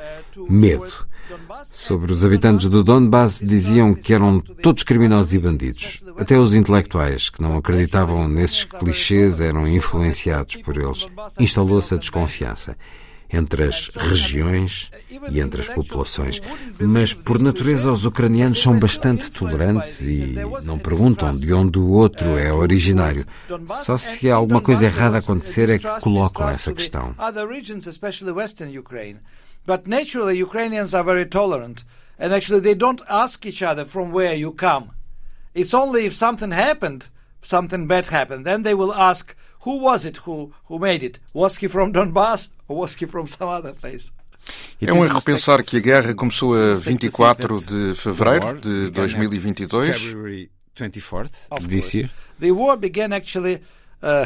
Medo. 0.48 1.08
Sobre 1.78 2.12
os 2.12 2.24
habitantes 2.24 2.68
do 2.68 2.82
Donbass 2.82 3.38
diziam 3.38 3.94
que 3.94 4.12
eram 4.12 4.40
todos 4.40 4.82
criminosos 4.82 5.32
e 5.32 5.38
bandidos. 5.38 6.02
Até 6.16 6.36
os 6.36 6.52
intelectuais, 6.52 7.30
que 7.30 7.40
não 7.40 7.56
acreditavam 7.56 8.26
nesses 8.26 8.64
clichês, 8.64 9.40
eram 9.40 9.64
influenciados 9.64 10.56
por 10.56 10.76
eles. 10.76 11.06
Instalou-se 11.38 11.94
a 11.94 11.96
desconfiança 11.96 12.76
entre 13.32 13.62
as 13.62 13.92
regiões 13.94 14.90
e 15.30 15.38
entre 15.38 15.60
as 15.60 15.68
populações. 15.68 16.42
Mas, 16.80 17.14
por 17.14 17.38
natureza, 17.38 17.92
os 17.92 18.04
ucranianos 18.04 18.60
são 18.60 18.76
bastante 18.76 19.30
tolerantes 19.30 20.00
e 20.00 20.34
não 20.64 20.80
perguntam 20.80 21.30
de 21.30 21.52
onde 21.52 21.78
o 21.78 21.90
outro 21.90 22.36
é 22.36 22.52
originário. 22.52 23.24
Só 23.68 23.96
se 23.96 24.28
alguma 24.28 24.60
coisa 24.60 24.86
errada 24.86 25.18
acontecer 25.18 25.70
é 25.70 25.78
que 25.78 26.00
colocam 26.00 26.48
essa 26.48 26.74
questão. 26.74 27.14
But 29.68 29.86
naturally, 29.86 30.38
Ukrainians 30.38 30.94
are 30.94 31.04
very 31.04 31.26
tolerant, 31.26 31.84
and 32.18 32.32
actually, 32.32 32.60
they 32.60 32.74
don't 32.74 33.02
ask 33.06 33.44
each 33.44 33.62
other 33.62 33.84
from 33.84 34.12
where 34.12 34.34
you 34.34 34.50
come. 34.52 34.92
It's 35.52 35.74
only 35.74 36.06
if 36.06 36.14
something 36.14 36.52
happened, 36.52 37.10
something 37.42 37.86
bad 37.86 38.06
happened, 38.06 38.46
then 38.46 38.62
they 38.62 38.72
will 38.72 38.94
ask, 38.94 39.36
who 39.64 39.74
was 39.76 40.06
it 40.06 40.16
who, 40.24 40.54
who 40.68 40.78
made 40.78 41.02
it? 41.02 41.20
Was 41.34 41.58
he 41.58 41.68
from 41.68 41.92
Donbass 41.92 42.48
or 42.66 42.78
was 42.78 42.94
he 42.94 43.04
from 43.04 43.26
some 43.26 43.50
other 43.50 43.74
place? 43.74 44.10
É 44.80 44.90
um 44.90 45.04
erro 45.04 45.20
pensar 45.20 45.62
que 45.62 45.76
a 45.76 45.80
guerra 45.80 46.14
começou 46.14 46.54
a 46.54 46.74
24 46.74 47.60
de 47.60 47.94
fevereiro 47.94 48.58
de 48.58 48.90
2022. 48.90 50.48
This 51.68 51.94
year. 51.94 52.10
The 52.40 52.52
war 52.52 52.78
began 52.78 53.12
actually 53.12 53.60
uh, 54.02 54.24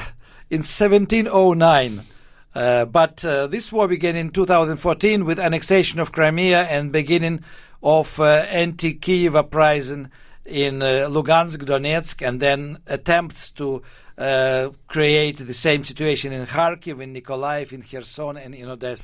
in 0.49 0.63
1709. 0.63 2.12
Uh, 2.55 2.85
but 2.85 3.25
uh, 3.25 3.47
this 3.49 3.73
war 3.73 3.89
began 3.89 4.17
in 4.17 4.31
2014 4.31 5.25
with 5.25 5.39
annexation 5.39 6.01
of 6.01 6.13
Crimea 6.13 6.67
and 6.69 6.91
beginning 6.91 7.41
of 7.83 8.21
uh, 8.21 8.45
anti-Kiev 8.51 9.35
uprising 9.35 10.11
in 10.45 10.83
uh, 10.83 11.09
Lugansk, 11.09 11.65
Donetsk, 11.65 12.27
and 12.27 12.41
then 12.41 12.79
attempts 12.87 13.51
to 13.53 13.83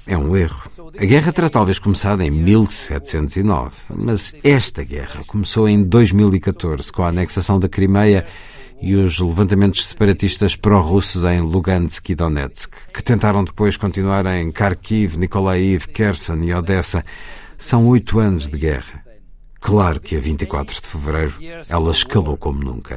É 0.06 0.16
um 0.16 0.36
erro. 0.36 0.70
A 0.96 1.04
guerra 1.04 1.32
terá 1.32 1.48
talvez 1.48 1.78
começado 1.78 2.20
em 2.20 2.30
1709, 2.30 3.76
mas 3.88 4.34
esta 4.44 4.84
guerra 4.84 5.24
começou 5.26 5.68
em 5.68 5.82
2014 5.82 6.92
com 6.92 7.02
a 7.02 7.08
anexação 7.08 7.58
da 7.58 7.68
Crimeia 7.68 8.26
e 8.80 8.94
os 8.94 9.18
levantamentos 9.18 9.84
separatistas 9.84 10.54
pró-russos 10.54 11.24
em 11.24 11.40
Lugansk 11.40 12.08
e 12.10 12.14
Donetsk, 12.14 12.72
que 12.92 13.02
tentaram 13.02 13.44
depois 13.44 13.76
continuar 13.76 14.24
em 14.26 14.50
Kharkiv, 14.50 15.16
Nikolaev, 15.16 15.88
Kherson 15.88 16.38
e 16.38 16.54
Odessa. 16.54 17.04
São 17.58 17.86
oito 17.88 18.18
anos 18.18 18.46
de 18.48 18.56
guerra. 18.56 19.04
Claro 19.60 20.00
que 20.00 20.16
a 20.16 20.20
24 20.20 20.80
de 20.80 20.86
fevereiro 20.86 21.34
ela 21.68 21.90
escalou 21.90 22.36
como 22.36 22.62
nunca. 22.62 22.96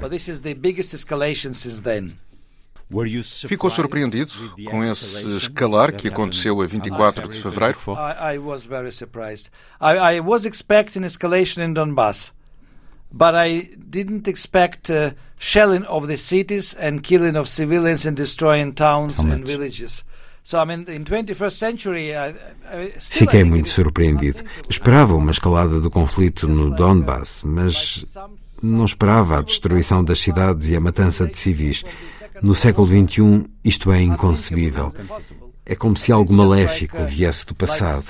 Ficou 3.47 3.69
surpreendido 3.69 4.31
com 4.69 4.83
esse 4.83 5.37
escalar 5.37 5.95
que 5.95 6.09
aconteceu 6.09 6.61
a 6.61 6.67
24 6.67 7.29
de 7.29 7.41
fevereiro? 7.41 7.77
I, 8.33 8.37
was 8.37 8.65
very 8.65 8.91
surprised. 8.91 9.49
I, 9.81 10.17
I 10.17 10.19
was 10.19 10.45
expecting 10.45 11.03
escalation 11.03 11.63
in 11.63 11.73
Donbass, 11.73 12.31
but 13.11 13.33
I 13.33 13.73
didn't 13.77 14.27
expect 14.27 14.91
uh, 14.91 15.13
shelling 15.41 15.83
of 15.87 16.07
the 16.07 16.15
cities 16.15 16.75
and 16.75 17.01
killing 17.01 17.35
of 17.35 17.49
civilians 17.49 18.05
and 18.05 18.15
destroying 18.15 18.73
towns 18.73 19.19
and 19.19 19.43
villages. 19.43 20.05
Fiquei 22.99 23.43
muito 23.43 23.69
surpreendido. 23.69 24.43
Esperava 24.67 25.15
uma 25.15 25.31
escalada 25.31 25.79
do 25.79 25.91
conflito 25.91 26.47
no 26.47 26.75
Donbass, 26.75 27.43
mas 27.43 28.05
não 28.63 28.85
esperava 28.85 29.37
a 29.37 29.41
destruição 29.41 30.03
das 30.03 30.19
cidades 30.19 30.69
e 30.69 30.75
a 30.75 30.79
matança 30.79 31.27
de 31.27 31.37
civis. 31.37 31.83
No 32.41 32.55
século 32.55 32.87
XXI, 32.87 33.45
isto 33.63 33.91
é 33.91 34.01
inconcebível. 34.01 34.91
É 35.63 35.75
como 35.75 35.95
se 35.95 36.11
algo 36.11 36.33
maléfico 36.33 37.05
viesse 37.05 37.45
do 37.45 37.53
passado, 37.53 38.03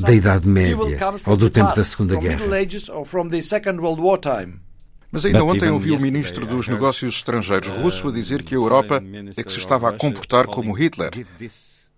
da 0.00 0.12
Idade 0.12 0.48
Média 0.48 0.98
ou 1.26 1.36
do 1.36 1.48
tempo 1.48 1.74
da 1.76 1.84
Segunda 1.84 2.16
Guerra. 2.16 2.44
Mas 5.10 5.24
ainda 5.24 5.42
ontem 5.42 5.70
ouvi 5.70 5.92
o 5.92 6.00
ministro 6.00 6.46
dos 6.46 6.68
Negócios 6.68 7.16
Estrangeiros 7.16 7.68
russo 7.68 8.08
a 8.08 8.12
dizer 8.12 8.42
que 8.42 8.54
a 8.54 8.58
Europa 8.58 9.02
é 9.36 9.42
que 9.42 9.52
se 9.52 9.58
estava 9.58 9.88
a 9.88 9.92
comportar 9.92 10.46
como 10.46 10.72
Hitler. 10.72 11.10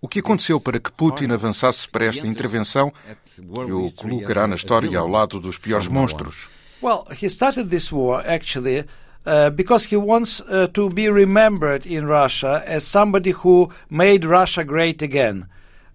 O 0.00 0.08
que 0.08 0.20
aconteceu 0.20 0.60
para 0.60 0.78
que 0.78 0.92
Putin 0.92 1.30
avançasse 1.32 1.88
para 1.88 2.06
esta 2.06 2.26
intervenção 2.26 2.92
e 3.38 3.72
o 3.72 3.90
colocará 3.92 4.46
na 4.46 4.54
história 4.54 4.98
ao 4.98 5.08
lado 5.08 5.40
dos 5.40 5.58
piores 5.58 5.88
monstros? 5.88 6.48
Well, 6.82 7.04
he 7.10 7.28
started 7.28 7.68
this 7.68 7.92
war 7.92 8.24
actually 8.26 8.86
uh, 9.26 9.50
because 9.50 9.84
he 9.84 9.96
wants 9.96 10.40
uh, 10.40 10.66
to 10.72 10.88
be 10.88 11.10
remembered 11.10 11.84
in 11.84 12.06
Russia 12.06 12.64
as 12.66 12.84
somebody 12.84 13.32
who 13.32 13.70
made 13.90 14.26
Russia 14.26 14.64
great 14.64 15.02
again, 15.02 15.46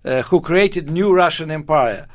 uh, 0.04 0.22
who 0.30 0.40
created 0.40 0.92
new 0.92 1.12
Russian 1.12 1.50
empire. 1.50 2.08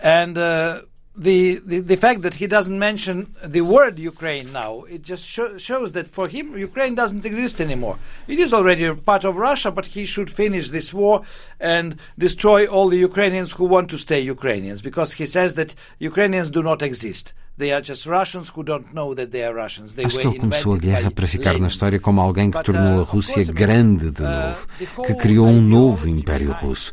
And 0.00 0.38
uh, 0.38 0.82
the, 1.16 1.60
the, 1.64 1.80
the 1.80 1.96
fact 1.96 2.22
that 2.22 2.34
he 2.34 2.46
doesn't 2.46 2.78
mention 2.78 3.32
the 3.44 3.60
word 3.60 3.98
Ukraine 3.98 4.52
now, 4.52 4.82
it 4.82 5.02
just 5.02 5.26
sh- 5.26 5.58
shows 5.58 5.92
that 5.92 6.08
for 6.08 6.26
him, 6.26 6.56
Ukraine 6.58 6.94
doesn't 6.96 7.24
exist 7.24 7.60
anymore. 7.60 7.98
It 8.26 8.40
is 8.40 8.52
already 8.52 8.92
part 8.96 9.24
of 9.24 9.36
Russia, 9.36 9.70
but 9.70 9.86
he 9.86 10.06
should 10.06 10.30
finish 10.30 10.70
this 10.70 10.92
war 10.92 11.22
and 11.60 12.00
destroy 12.18 12.66
all 12.66 12.88
the 12.88 12.98
Ukrainians 12.98 13.52
who 13.52 13.64
want 13.64 13.90
to 13.90 13.98
stay 13.98 14.20
Ukrainians, 14.20 14.82
because 14.82 15.12
he 15.12 15.26
says 15.26 15.54
that 15.54 15.74
Ukrainians 16.00 16.50
do 16.50 16.62
not 16.62 16.82
exist. 16.82 17.32
They 17.56 17.70
are 17.70 17.80
just 17.80 18.04
Russians 18.06 18.48
who 18.48 18.64
don't 18.64 18.92
know 18.92 19.14
that 19.14 19.30
they 19.30 19.44
are 19.44 19.54
Russians. 19.54 19.94
They 19.94 20.06
Acho 20.06 20.18
que 20.18 20.26
ele 20.26 20.40
começou 20.40 20.74
a 20.74 20.78
guerra 20.78 21.12
para 21.12 21.28
ficar 21.28 21.56
na 21.60 21.68
história 21.68 22.00
como 22.00 22.20
alguém 22.20 22.50
que 22.50 22.60
tornou 22.64 23.00
a 23.00 23.04
Rússia 23.04 23.44
grande 23.44 24.10
de 24.10 24.22
novo, 24.22 24.66
que 25.06 25.14
criou 25.14 25.46
um 25.46 25.60
novo 25.60 26.08
Império 26.08 26.50
Russo. 26.50 26.92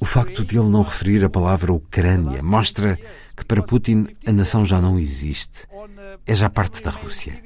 O 0.00 0.04
facto 0.04 0.44
de 0.44 0.56
ele 0.56 0.68
não 0.68 0.82
referir 0.82 1.24
a 1.24 1.28
palavra 1.28 1.72
Ucrânia 1.72 2.40
mostra 2.42 2.96
que 3.42 3.46
para 3.46 3.62
Putin 3.62 4.06
a 4.24 4.32
nação 4.32 4.64
já 4.64 4.80
não 4.80 4.98
existe. 4.98 5.66
É 6.24 6.34
já 6.34 6.48
parte 6.48 6.82
da 6.82 6.90
Rússia. 6.90 7.42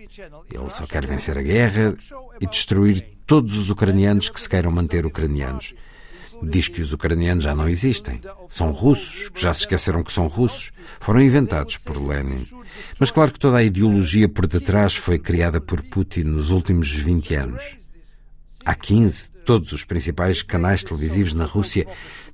Ele 0.52 0.68
só 0.68 0.86
quer 0.86 1.06
vencer 1.06 1.38
a 1.38 1.42
guerra 1.42 1.96
e 2.38 2.46
destruir 2.46 3.16
todos 3.26 3.56
os 3.56 3.70
ucranianos 3.70 4.28
que 4.28 4.40
se 4.40 4.48
queiram 4.48 4.70
manter 4.70 5.06
ucranianos. 5.06 5.74
Diz 6.42 6.68
que 6.68 6.82
os 6.82 6.92
ucranianos 6.92 7.44
já 7.44 7.54
não 7.54 7.66
existem. 7.66 8.20
São 8.50 8.72
russos, 8.72 9.30
que 9.30 9.40
já 9.40 9.54
se 9.54 9.60
esqueceram 9.60 10.02
que 10.02 10.12
são 10.12 10.26
russos. 10.26 10.70
Foram 11.00 11.22
inventados 11.22 11.78
por 11.78 11.96
Lenin. 11.96 12.46
Mas 13.00 13.10
claro 13.10 13.32
que 13.32 13.38
toda 13.38 13.56
a 13.56 13.62
ideologia 13.62 14.28
por 14.28 14.46
detrás 14.46 14.94
foi 14.94 15.18
criada 15.18 15.62
por 15.62 15.82
Putin 15.82 16.24
nos 16.24 16.50
últimos 16.50 16.90
20 16.90 17.34
anos. 17.34 17.78
Há 18.66 18.74
15, 18.74 19.32
todos 19.46 19.72
os 19.72 19.84
principais 19.84 20.42
canais 20.42 20.84
televisivos 20.84 21.32
na 21.32 21.46
Rússia 21.46 21.86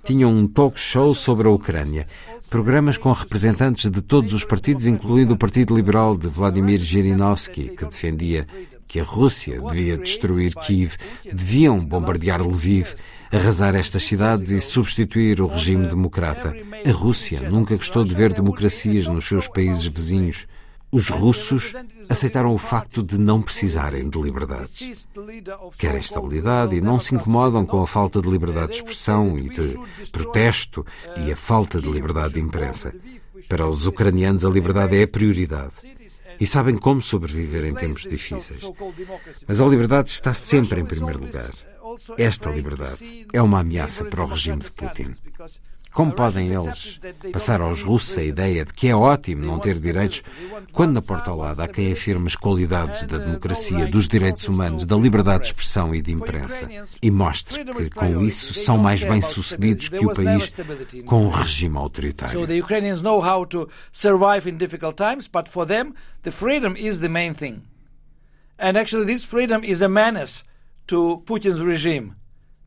tinham 0.03 0.35
um 0.35 0.48
talk 0.48 0.81
show 0.81 1.14
sobre 1.14 1.46
a 1.46 1.51
Ucrânia 1.51 2.09
programas 2.53 2.99
com 2.99 3.11
representantes 3.12 3.91
de 3.91 4.03
todos 4.03 4.35
os 4.35 4.45
partidos, 4.45 4.87
incluindo 4.87 5.33
o 5.33 5.38
Partido 5.38 5.75
Liberal 5.75 6.15
de 6.15 6.29
Vladimir 6.29 6.79
Zhirinovsky, 6.81 7.71
que 7.71 7.87
defendia 7.87 8.47
que 8.87 9.01
a 9.01 9.03
Rússia 9.03 9.59
devia 9.59 9.97
destruir 9.97 10.55
Kiev, 10.57 10.99
deviam 11.25 11.83
bombardear 11.83 12.43
Lviv, 12.43 12.95
arrasar 13.33 13.75
estas 13.75 14.03
cidades 14.03 14.51
e 14.51 14.61
substituir 14.61 15.41
o 15.41 15.47
regime 15.47 15.87
democrata. 15.87 16.55
A 16.87 16.93
Rússia 16.93 17.41
nunca 17.49 17.75
gostou 17.75 18.05
de 18.05 18.15
ver 18.15 18.35
democracias 18.35 19.07
nos 19.07 19.25
seus 19.25 19.49
países 19.49 19.87
vizinhos. 19.87 20.47
Os 20.92 21.09
russos 21.09 21.72
aceitaram 22.07 22.55
o 22.55 22.59
facto 22.59 23.02
de 23.02 23.16
não 23.16 23.40
precisarem 23.40 24.11
de 24.11 24.20
liberdades. 24.20 25.09
Querem 25.78 26.00
estabilidade 26.00 26.76
e 26.76 26.83
não 26.83 26.98
se 26.98 27.14
incomodam 27.14 27.64
com 27.64 27.81
a 27.81 27.87
falta 27.87 28.20
de 28.20 28.28
liberdade 28.28 28.72
de 28.72 28.76
expressão 28.76 29.38
e 29.38 29.48
de 29.48 29.78
protesto 30.12 30.85
e 31.24 31.33
a 31.33 31.37
falta 31.37 31.81
de 31.81 31.88
liberdade 31.90 32.35
de 32.35 32.40
imprensa. 32.40 32.94
Para 33.48 33.66
os 33.66 33.87
ucranianos, 33.87 34.44
a 34.44 34.50
liberdade 34.50 34.94
é 34.94 35.05
a 35.05 35.09
prioridade 35.09 35.76
e 36.38 36.46
sabem 36.46 36.76
como 36.76 37.00
sobreviver 37.00 37.64
em 37.64 37.74
tempos 37.74 38.02
difíceis. 38.02 38.61
Mas 39.48 39.62
a 39.62 39.66
liberdade 39.66 40.11
está 40.11 40.35
sempre 40.35 40.78
em 40.78 40.85
primeiro 40.85 41.24
lugar. 41.24 41.50
Esta 42.18 42.50
liberdade 42.50 43.26
é 43.33 43.40
uma 43.40 43.61
ameaça 43.61 44.05
para 44.05 44.22
o 44.22 44.26
regime 44.26 44.61
de 44.61 44.72
Putin. 44.72 45.14
Como 45.92 46.12
podem 46.12 46.48
eles 46.48 46.98
passar 47.33 47.61
aos 47.61 47.83
russos 47.83 48.16
a 48.16 48.22
ideia 48.22 48.64
de 48.64 48.72
que 48.72 48.88
é 48.88 48.96
ótimo 48.96 49.44
não 49.44 49.59
ter 49.59 49.78
direitos, 49.81 50.22
quando 50.72 50.94
na 50.94 51.02
porta 51.02 51.31
ao 51.31 51.37
lado 51.37 51.61
há 51.61 51.68
quem 51.68 51.92
afirma 51.92 52.26
as 52.26 52.37
qualidades 52.37 53.05
da 53.05 53.18
democracia, 53.18 53.87
dos 53.87 54.09
direitos 54.09 54.48
humanos, 54.48 54.87
da 54.87 54.96
liberdade 54.96 55.42
de 55.42 55.46
expressão 55.48 55.94
e 55.94 56.00
de 56.00 56.11
imprensa, 56.11 56.68
e 57.00 57.11
mostre 57.11 57.64
que 57.64 57.90
com 57.90 58.24
isso 58.24 58.55
são 58.55 58.78
mais 58.78 59.05
bem-sucedidos 59.05 59.90
que 59.90 60.05
o 60.05 60.14
país 60.14 60.55
com 61.05 61.26
um 61.26 61.28
regime 61.28 61.76
autoritário. 61.76 62.40
So 62.40 62.46
the 62.46 62.59
Ukrainians 62.59 63.02
know 63.02 63.20
how 63.20 63.44
to 63.46 63.68
survive 63.92 64.48
in 64.48 64.57
difficult 64.57 64.96
times, 64.96 65.28
but 65.28 65.46
for 65.48 65.66
them 65.66 65.94
the 66.22 66.31
freedom 66.31 66.74
is 66.76 67.00
the 67.00 67.09
main 67.09 67.35
thing. 67.35 67.62
And 68.59 68.78
actually 68.78 69.07
this 69.07 69.24
freedom 69.24 69.62
is 69.62 69.83
a 69.83 69.88
menace 69.88 70.44
to 70.87 71.22
Putin's 71.26 71.61
regime. 71.61 72.14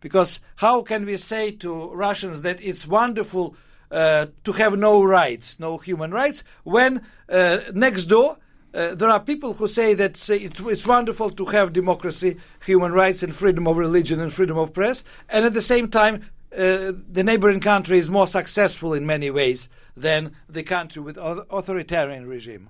Because 0.06 0.40
how 0.58 0.84
can 0.84 1.04
we 1.04 1.18
say 1.18 1.50
to 1.64 1.90
Russians 1.90 2.44
that 2.44 2.62
it's 2.62 2.86
wonderful 2.86 3.56
uh, 3.90 4.28
to 4.44 4.52
have 4.52 4.78
no 4.78 5.04
rights, 5.04 5.60
no 5.60 5.80
human 5.80 6.12
rights, 6.12 6.44
when 6.64 7.02
uh, 7.28 7.58
next 7.74 8.06
door 8.06 8.38
uh, 8.76 8.94
there 8.94 9.10
are 9.10 9.20
people 9.20 9.56
who 9.56 9.68
say 9.68 9.96
that 9.96 10.16
say 10.16 10.38
it's, 10.38 10.60
it's, 10.60 10.86
wonderful 10.86 11.32
to 11.32 11.46
have 11.46 11.74
democracy, 11.74 12.38
human 12.64 12.92
rights, 12.92 13.24
and 13.24 13.36
freedom 13.36 13.68
of 13.68 13.78
religion 13.78 14.20
and 14.20 14.32
freedom 14.32 14.60
of 14.60 14.74
press, 14.74 15.04
and 15.28 15.44
at 15.44 15.56
the 15.56 15.68
same 15.74 15.88
time, 15.88 16.16
uh, 16.54 16.92
the 17.12 17.24
neighboring 17.24 17.60
country 17.60 17.98
is 17.98 18.08
more 18.08 18.28
successful 18.28 18.94
in 18.94 19.08
many 19.08 19.32
ways 19.32 19.70
than 19.98 20.36
the 20.48 20.62
country 20.62 21.02
with 21.02 21.18
authoritarian 21.18 22.28
regime. 22.28 22.70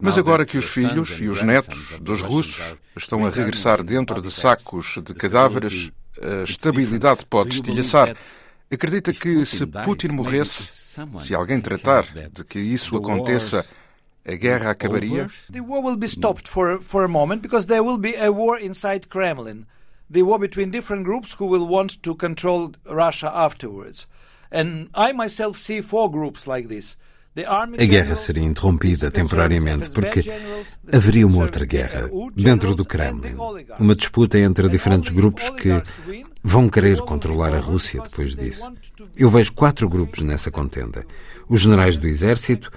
Mas 0.00 0.16
agora 0.16 0.46
que 0.46 0.56
os 0.56 0.70
filhos 0.70 1.20
e 1.20 1.28
os 1.28 1.42
netos 1.42 1.98
dos 2.00 2.22
russos 2.22 2.74
estão 2.96 3.26
a 3.26 3.28
regressar 3.28 3.82
dentro 3.82 4.22
de 4.22 4.30
sacos 4.30 4.98
de 5.04 5.12
cadáveres, 5.12 5.90
a 6.24 6.44
estabilidade 6.44 7.26
pode 7.26 7.54
estilhaçar. 7.54 8.16
Acredita 8.72 9.12
que 9.12 9.44
se 9.46 9.66
Putin 9.66 10.08
morresse, 10.08 10.96
se 11.20 11.34
alguém 11.34 11.60
tratar 11.60 12.04
de 12.32 12.44
que 12.44 12.58
isso 12.58 12.96
aconteça, 12.96 13.64
a 14.26 14.34
guerra 14.34 14.70
acabaria? 14.70 15.28
The 15.52 15.60
war 15.60 15.82
will 15.82 15.96
be 15.96 16.08
stopped 16.08 16.48
for, 16.48 16.80
for 16.82 17.04
a 17.04 17.08
moment 17.08 17.42
because 17.42 17.66
there 17.66 17.82
will 17.82 17.98
be 17.98 18.16
a 18.16 18.30
war 18.30 18.58
inside 18.58 19.08
Kremlin. 19.08 19.66
The 20.10 20.22
war 20.22 20.38
between 20.38 20.70
different 20.70 21.04
groups 21.04 21.34
who 21.38 21.46
will 21.46 21.66
want 21.66 22.02
to 22.02 22.14
control 22.14 22.72
Russia 22.86 23.30
afterwards. 23.32 24.06
And 24.50 24.88
I 24.94 25.12
myself 25.12 25.58
see 25.58 25.82
four 25.82 26.10
groups 26.10 26.46
like 26.46 26.68
this. 26.68 26.96
A 27.36 27.84
guerra 27.84 28.14
seria 28.14 28.44
interrompida 28.44 29.10
temporariamente 29.10 29.90
porque 29.90 30.20
haveria 30.92 31.26
uma 31.26 31.42
outra 31.42 31.66
guerra 31.66 32.08
dentro 32.32 32.76
do 32.76 32.84
Kremlin. 32.84 33.34
Uma 33.80 33.96
disputa 33.96 34.38
entre 34.38 34.68
diferentes 34.68 35.10
grupos 35.10 35.50
que 35.50 35.82
vão 36.44 36.68
querer 36.68 36.98
controlar 36.98 37.52
a 37.52 37.58
Rússia 37.58 38.00
depois 38.02 38.36
disso. 38.36 38.72
Eu 39.16 39.30
vejo 39.30 39.52
quatro 39.52 39.88
grupos 39.88 40.22
nessa 40.22 40.48
contenda: 40.48 41.04
os 41.48 41.62
generais 41.62 41.98
do 41.98 42.06
exército, 42.06 42.70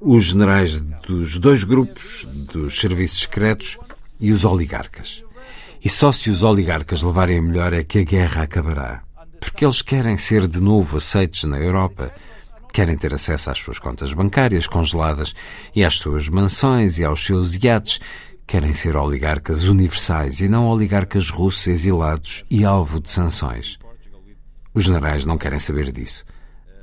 os 0.00 0.24
generais 0.24 0.80
dos 0.80 1.38
dois 1.38 1.62
grupos 1.62 2.26
dos 2.50 2.80
serviços 2.80 3.20
secretos 3.20 3.78
e 4.18 4.32
os 4.32 4.46
oligarcas. 4.46 5.22
E 5.84 5.88
só 5.88 6.10
se 6.12 6.30
os 6.30 6.42
oligarcas 6.42 7.02
levarem 7.02 7.38
a 7.38 7.42
melhor 7.42 7.74
é 7.74 7.84
que 7.84 7.98
a 7.98 8.04
guerra 8.04 8.44
acabará. 8.44 9.02
Porque 9.38 9.66
eles 9.66 9.82
querem 9.82 10.16
ser 10.16 10.48
de 10.48 10.60
novo 10.60 10.96
aceitos 10.96 11.44
na 11.44 11.58
Europa. 11.58 12.10
Querem 12.72 12.96
ter 12.96 13.12
acesso 13.12 13.50
às 13.50 13.58
suas 13.58 13.78
contas 13.78 14.12
bancárias 14.12 14.66
congeladas 14.66 15.34
e 15.74 15.84
às 15.84 15.94
suas 15.94 16.28
mansões 16.28 16.98
e 16.98 17.04
aos 17.04 17.24
seus 17.24 17.56
iates. 17.56 18.00
Querem 18.46 18.72
ser 18.72 18.96
oligarcas 18.96 19.64
universais 19.64 20.40
e 20.40 20.48
não 20.48 20.68
oligarcas 20.68 21.28
russos 21.28 21.66
exilados 21.66 22.44
e 22.50 22.64
alvo 22.64 23.00
de 23.00 23.10
sanções. 23.10 23.78
Os 24.72 24.84
generais 24.84 25.24
não 25.26 25.36
querem 25.36 25.58
saber 25.58 25.92
disso. 25.92 26.24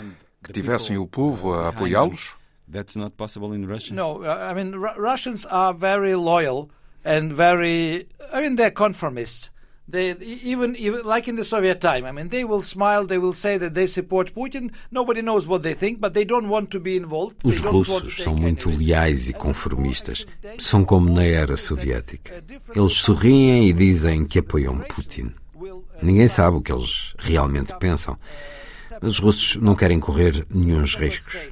que 0.44 0.52
tivessem 0.52 0.98
o 0.98 1.08
povo 1.08 1.54
a 1.54 1.70
apoiá-los? 1.70 2.36
That's 2.70 2.98
not 2.98 3.16
possible 3.16 3.56
in 3.56 3.66
Russia. 3.66 3.96
No, 3.96 4.22
I 4.22 4.54
mean 4.54 4.76
Russians 4.76 5.46
are 5.46 5.74
very 5.74 6.14
loyal 6.14 6.70
and 7.04 7.34
very 7.34 8.08
I 8.34 8.42
mean 8.42 8.56
they're 8.56 8.72
conformists. 8.72 9.50
They 9.90 10.12
even, 10.44 10.76
even 10.76 11.06
like 11.06 11.30
in 11.30 11.38
the 11.38 11.46
Soviet 11.46 11.80
time. 11.80 12.04
I 12.04 12.12
mean, 12.12 12.28
they 12.28 12.44
will 12.44 12.62
smile. 12.62 13.06
They 13.06 13.18
will 13.18 13.32
say 13.32 13.58
that 13.58 13.74
they 13.74 13.88
support 13.88 14.34
Putin. 14.34 14.74
Nobody 14.92 15.22
knows 15.22 15.48
what 15.48 15.64
they 15.64 15.74
think, 15.74 16.02
but 16.02 16.14
they 16.14 16.26
don't 16.26 16.50
want 16.50 16.72
to 16.72 16.80
be 16.82 16.98
involved. 16.98 17.38
Os 17.46 17.62
russos 17.62 18.18
são 18.18 18.36
muito 18.36 18.70
leais 18.70 19.30
e 19.30 19.34
conformistas. 19.34 20.28
São 20.60 20.84
como 20.84 21.10
na 21.10 21.24
era 21.24 21.56
soviética. 21.56 22.44
Eles 22.76 22.94
sorriem 22.96 23.70
e 23.70 23.74
dizem 23.74 24.26
que 24.26 24.40
apoiam 24.40 24.78
Putin. 24.80 25.32
Ninguém 26.02 26.28
sabe 26.28 26.58
o 26.58 26.62
que 26.62 26.74
eles 26.74 27.14
realmente 27.18 27.74
pensam. 27.80 28.18
Os 29.02 29.20
russos 29.20 29.56
não 29.58 29.76
querem 29.76 30.00
correr 30.00 30.46
nenhum 30.50 30.84
riscos. 30.84 31.52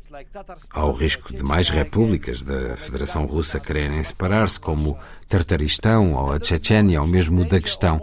Há 0.71 0.86
o 0.86 0.91
risco 0.91 1.34
de 1.34 1.43
mais 1.43 1.69
repúblicas 1.69 2.43
da 2.43 2.75
Federação 2.75 3.25
Russa 3.25 3.60
quererem 3.60 4.01
separar-se, 4.03 4.60
como 4.60 4.97
Tartaristão 5.27 6.13
ou 6.13 6.31
a 6.31 6.39
Chechênia 6.39 7.01
ou 7.01 7.08
mesmo 7.08 7.41
o 7.41 7.45
Daguestão. 7.45 8.01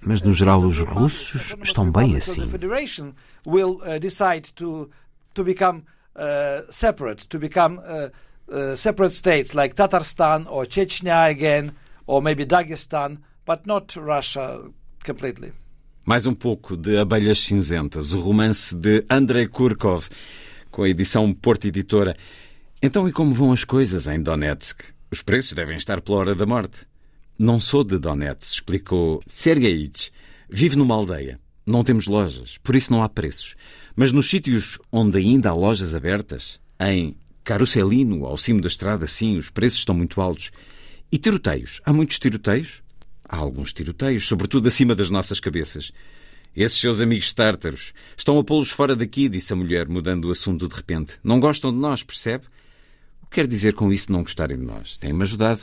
Mas, 0.00 0.22
no 0.22 0.32
geral, 0.32 0.60
os 0.60 0.80
russos 0.80 1.56
estão 1.62 1.90
bem 1.90 2.16
assim. 2.16 2.50
separate 8.76 9.14
states 9.14 9.54
like 9.54 9.74
Tatarstan 9.74 10.46
or 10.48 10.66
Chechnya 10.66 11.30
again, 11.30 11.72
or 12.06 12.20
maybe 12.20 12.44
Dagestan, 12.44 13.18
but 13.46 13.66
not 13.66 13.96
Russia 13.96 14.60
completely. 15.04 15.52
Mais 16.06 16.26
um 16.26 16.34
pouco 16.34 16.76
de 16.76 16.98
Abelhas 16.98 17.38
Cinzentas, 17.40 18.12
o 18.12 18.20
romance 18.20 18.76
de 18.76 19.06
Andrei 19.08 19.48
Kurkov, 19.48 20.06
com 20.70 20.82
a 20.82 20.88
edição 20.90 21.32
Porto 21.32 21.66
Editora. 21.66 22.14
Então, 22.82 23.08
e 23.08 23.12
como 23.12 23.34
vão 23.34 23.52
as 23.52 23.64
coisas 23.64 24.06
em 24.06 24.22
Donetsk? 24.22 24.82
Os 25.10 25.22
preços 25.22 25.54
devem 25.54 25.78
estar 25.78 26.02
pela 26.02 26.18
hora 26.18 26.34
da 26.34 26.44
morte. 26.44 26.86
Não 27.38 27.58
sou 27.58 27.82
de 27.82 27.98
Donetsk, 27.98 28.56
explicou 28.56 29.22
Sergeich. 29.26 30.10
Vive 30.46 30.76
numa 30.76 30.94
aldeia. 30.94 31.40
Não 31.64 31.82
temos 31.82 32.06
lojas, 32.06 32.58
por 32.58 32.76
isso 32.76 32.92
não 32.92 33.02
há 33.02 33.08
preços. 33.08 33.56
Mas 33.96 34.12
nos 34.12 34.28
sítios 34.28 34.78
onde 34.92 35.16
ainda 35.16 35.48
há 35.48 35.54
lojas 35.54 35.94
abertas, 35.94 36.60
em 36.78 37.16
Caruselino, 37.42 38.26
ao 38.26 38.36
cimo 38.36 38.60
da 38.60 38.68
estrada, 38.68 39.06
sim, 39.06 39.38
os 39.38 39.48
preços 39.48 39.78
estão 39.78 39.94
muito 39.94 40.20
altos. 40.20 40.52
E 41.10 41.16
tiroteios? 41.16 41.80
Há 41.82 41.94
muitos 41.94 42.18
tiroteios? 42.18 42.83
Há 43.28 43.36
alguns 43.36 43.72
tiroteios, 43.72 44.26
sobretudo 44.26 44.68
acima 44.68 44.94
das 44.94 45.10
nossas 45.10 45.40
cabeças. 45.40 45.92
Esses 46.54 46.78
seus 46.78 47.00
amigos 47.00 47.32
tártaros 47.32 47.92
estão 48.16 48.38
a 48.38 48.44
pô-los 48.44 48.70
fora 48.70 48.94
daqui, 48.94 49.28
disse 49.28 49.52
a 49.52 49.56
mulher, 49.56 49.88
mudando 49.88 50.26
o 50.26 50.30
assunto 50.30 50.68
de 50.68 50.74
repente. 50.74 51.18
Não 51.24 51.40
gostam 51.40 51.72
de 51.72 51.78
nós, 51.78 52.02
percebe? 52.02 52.44
O 53.22 53.26
que 53.26 53.36
quer 53.36 53.46
dizer 53.46 53.74
com 53.74 53.92
isso 53.92 54.12
não 54.12 54.22
gostarem 54.22 54.56
de 54.56 54.64
nós? 54.64 54.96
Tem-me 54.96 55.22
ajudado. 55.22 55.62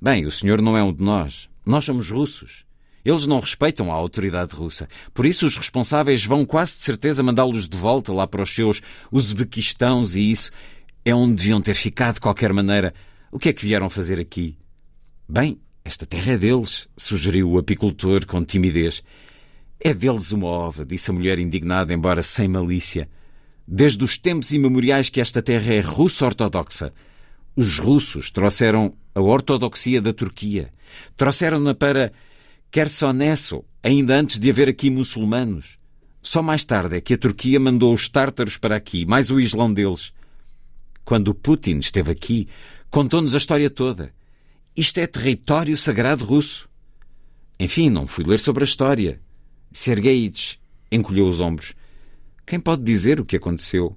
Bem, 0.00 0.26
o 0.26 0.30
senhor 0.30 0.62
não 0.62 0.78
é 0.78 0.82
um 0.82 0.92
de 0.92 1.02
nós. 1.02 1.48
Nós 1.66 1.84
somos 1.84 2.10
russos. 2.10 2.64
Eles 3.04 3.26
não 3.26 3.40
respeitam 3.40 3.90
a 3.90 3.94
autoridade 3.94 4.54
russa. 4.54 4.88
Por 5.12 5.24
isso, 5.26 5.46
os 5.46 5.56
responsáveis 5.56 6.24
vão 6.24 6.44
quase 6.44 6.76
de 6.76 6.82
certeza 6.82 7.22
mandá-los 7.22 7.68
de 7.68 7.76
volta 7.76 8.12
lá 8.12 8.26
para 8.26 8.42
os 8.42 8.54
seus 8.54 8.82
Uzbequistãos 9.10 10.16
e 10.16 10.30
isso 10.30 10.52
é 11.04 11.14
onde 11.14 11.34
deviam 11.34 11.60
ter 11.60 11.74
ficado 11.74 12.14
de 12.14 12.20
qualquer 12.20 12.52
maneira. 12.52 12.92
O 13.32 13.38
que 13.38 13.48
é 13.48 13.52
que 13.52 13.64
vieram 13.64 13.88
fazer 13.88 14.20
aqui? 14.20 14.56
Bem, 15.28 15.58
esta 15.84 16.06
terra 16.06 16.32
é 16.32 16.38
deles, 16.38 16.88
sugeriu 16.96 17.50
o 17.50 17.58
apicultor 17.58 18.26
com 18.26 18.44
timidez. 18.44 19.02
É 19.80 19.94
deles 19.94 20.30
uma 20.30 20.46
ova, 20.46 20.84
disse 20.84 21.10
a 21.10 21.14
mulher 21.14 21.38
indignada, 21.38 21.92
embora 21.92 22.22
sem 22.22 22.46
malícia. 22.48 23.08
Desde 23.66 24.02
os 24.04 24.18
tempos 24.18 24.52
imemoriais 24.52 25.08
que 25.08 25.20
esta 25.20 25.40
terra 25.40 25.72
é 25.72 25.80
russo-ortodoxa. 25.80 26.92
Os 27.56 27.78
russos 27.78 28.30
trouxeram 28.30 28.94
a 29.14 29.20
ortodoxia 29.20 30.00
da 30.00 30.12
Turquia. 30.12 30.72
Trouxeram-na 31.16 31.74
para 31.74 32.12
Quersonesso, 32.70 33.64
ainda 33.82 34.16
antes 34.16 34.38
de 34.38 34.50
haver 34.50 34.68
aqui 34.68 34.90
muçulmanos. 34.90 35.78
Só 36.22 36.42
mais 36.42 36.64
tarde 36.64 36.96
é 36.96 37.00
que 37.00 37.14
a 37.14 37.18
Turquia 37.18 37.58
mandou 37.58 37.94
os 37.94 38.08
tártaros 38.08 38.58
para 38.58 38.76
aqui, 38.76 39.06
mais 39.06 39.30
o 39.30 39.40
islão 39.40 39.72
deles. 39.72 40.12
Quando 41.04 41.34
Putin 41.34 41.78
esteve 41.78 42.10
aqui, 42.12 42.48
contou-nos 42.90 43.34
a 43.34 43.38
história 43.38 43.70
toda. 43.70 44.12
Isto 44.76 44.98
é 44.98 45.06
território 45.06 45.76
sagrado 45.76 46.24
russo. 46.24 46.68
Enfim, 47.58 47.90
não 47.90 48.06
fui 48.06 48.24
ler 48.24 48.40
sobre 48.40 48.64
a 48.64 48.66
história. 48.66 49.20
Sergeich 49.72 50.58
encolheu 50.90 51.26
os 51.26 51.40
ombros. 51.40 51.74
Quem 52.46 52.58
pode 52.58 52.82
dizer 52.82 53.20
o 53.20 53.24
que 53.24 53.36
aconteceu? 53.36 53.96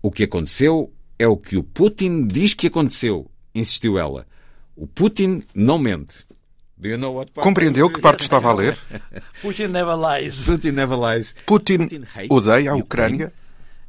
O 0.00 0.10
que 0.10 0.24
aconteceu 0.24 0.92
é 1.18 1.26
o 1.28 1.36
que 1.36 1.56
o 1.56 1.62
Putin 1.62 2.26
diz 2.26 2.54
que 2.54 2.66
aconteceu, 2.66 3.30
insistiu 3.54 3.98
ela. 3.98 4.26
O 4.74 4.86
Putin 4.86 5.42
não 5.54 5.78
mente. 5.78 6.26
Compreendeu 7.36 7.88
que 7.88 8.00
parte 8.00 8.22
estava 8.22 8.50
a 8.50 8.54
ler? 8.54 8.76
Putin 9.40 9.68
never 9.68 9.94
lies. 9.96 10.44
Putin 10.44 10.72
never 10.72 10.98
lies. 10.98 11.34
Putin 11.46 11.86
odeia 12.28 12.72
a 12.72 12.74
Ucrânia? 12.74 13.32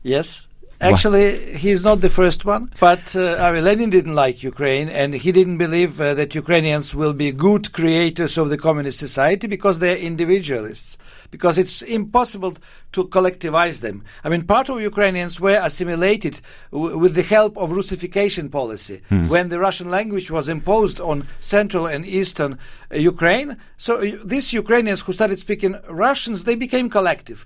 Yes. 0.05 0.47
Actually, 0.91 1.55
he's 1.63 1.83
not 1.83 2.01
the 2.01 2.09
first 2.09 2.45
one, 2.45 2.63
but 2.79 3.15
uh, 3.15 3.37
I 3.45 3.51
mean, 3.53 3.63
Lenin 3.63 3.89
didn't 3.89 4.15
like 4.15 4.43
Ukraine, 4.43 4.89
and 4.89 5.13
he 5.13 5.31
didn't 5.31 5.57
believe 5.65 5.99
uh, 6.01 6.13
that 6.19 6.35
Ukrainians 6.43 6.93
will 6.93 7.13
be 7.13 7.31
good 7.31 7.71
creators 7.79 8.37
of 8.37 8.49
the 8.49 8.57
communist 8.57 8.99
society 8.99 9.47
because 9.47 9.79
they're 9.79 9.97
individualists. 9.97 10.97
Because 11.31 11.57
it's 11.57 11.81
impossible 11.81 12.53
to 12.91 13.05
collectivize 13.05 13.81
them. 13.81 14.03
I 14.23 14.29
mean, 14.29 14.43
part 14.43 14.69
of 14.69 14.79
Ukrainians 14.81 15.33
were 15.41 15.59
assimilated 15.69 16.35
w- 16.71 16.95
with 17.03 17.15
the 17.15 17.23
help 17.35 17.57
of 17.57 17.71
Russification 17.71 18.49
policy 18.59 18.97
Hmm. 19.09 19.27
when 19.33 19.49
the 19.49 19.59
Russian 19.67 19.89
language 19.97 20.29
was 20.37 20.47
imposed 20.47 20.99
on 21.11 21.17
central 21.39 21.85
and 21.87 22.05
eastern 22.05 22.51
uh, 22.93 22.97
Ukraine. 23.13 23.49
So 23.77 23.91
these 24.33 24.47
Ukrainians 24.63 25.01
who 25.01 25.11
started 25.19 25.39
speaking 25.39 25.73
Russians, 25.89 26.43
they 26.43 26.55
became 26.65 26.87
collective 26.87 27.39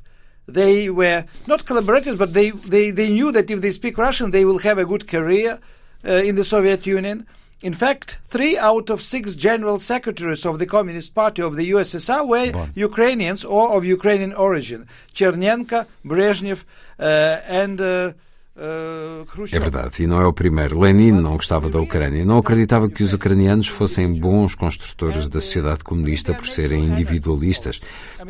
they 0.47 0.89
were 0.89 1.25
not 1.45 1.65
collaborators, 1.65 2.15
but 2.15 2.33
they, 2.33 2.51
they, 2.51 2.91
they 2.91 3.09
knew 3.09 3.31
that 3.31 3.51
if 3.51 3.61
they 3.61 3.71
speak 3.71 3.97
Russian, 3.97 4.31
they 4.31 4.45
will 4.45 4.59
have 4.59 4.77
a 4.77 4.85
good 4.85 5.07
career 5.07 5.59
uh, 6.05 6.11
in 6.11 6.35
the 6.35 6.43
Soviet 6.43 6.85
Union. 6.85 7.25
In 7.61 7.73
fact, 7.73 8.19
three 8.27 8.55
out 8.57 8.89
of 8.91 9.01
six 9.01 9.33
general 9.33 9.79
secretaries 9.79 10.45
of 10.45 10.59
the 10.59 10.67
Communist 10.67 11.15
Party 11.15 11.41
of 11.41 11.55
the 11.55 11.71
USSR 11.71 12.27
were 12.27 12.69
Ukrainians 12.75 13.43
or 13.43 13.75
of 13.75 13.83
Ukrainian 13.83 14.33
origin. 14.33 14.87
Chernenko, 15.13 15.87
Brezhnev, 16.05 16.65
uh, 16.99 17.03
and 17.47 17.81
uh, 17.81 17.85
uh, 17.85 18.11
É 18.59 19.23
Khrushchev. 19.25 19.61
verdade, 19.61 20.03
e 20.03 20.07
não 20.07 20.19
é 20.19 20.25
o 20.25 20.33
primeiro. 20.33 20.79
Lenin 20.79 21.11
não 21.11 21.35
gostava 21.35 21.69
da 21.69 21.79
Ucrânia. 21.79 22.25
Não 22.25 22.39
acreditava 22.39 22.89
que 22.89 23.03
os 23.03 23.13
ucranianos 23.13 23.67
fossem 23.67 24.11
bons 24.11 24.55
construtores 24.55 25.27
da 25.27 25.39
sociedade 25.39 25.83
comunista 25.83 26.33
por 26.33 26.47
serem 26.47 26.85
individualistas. 26.85 27.79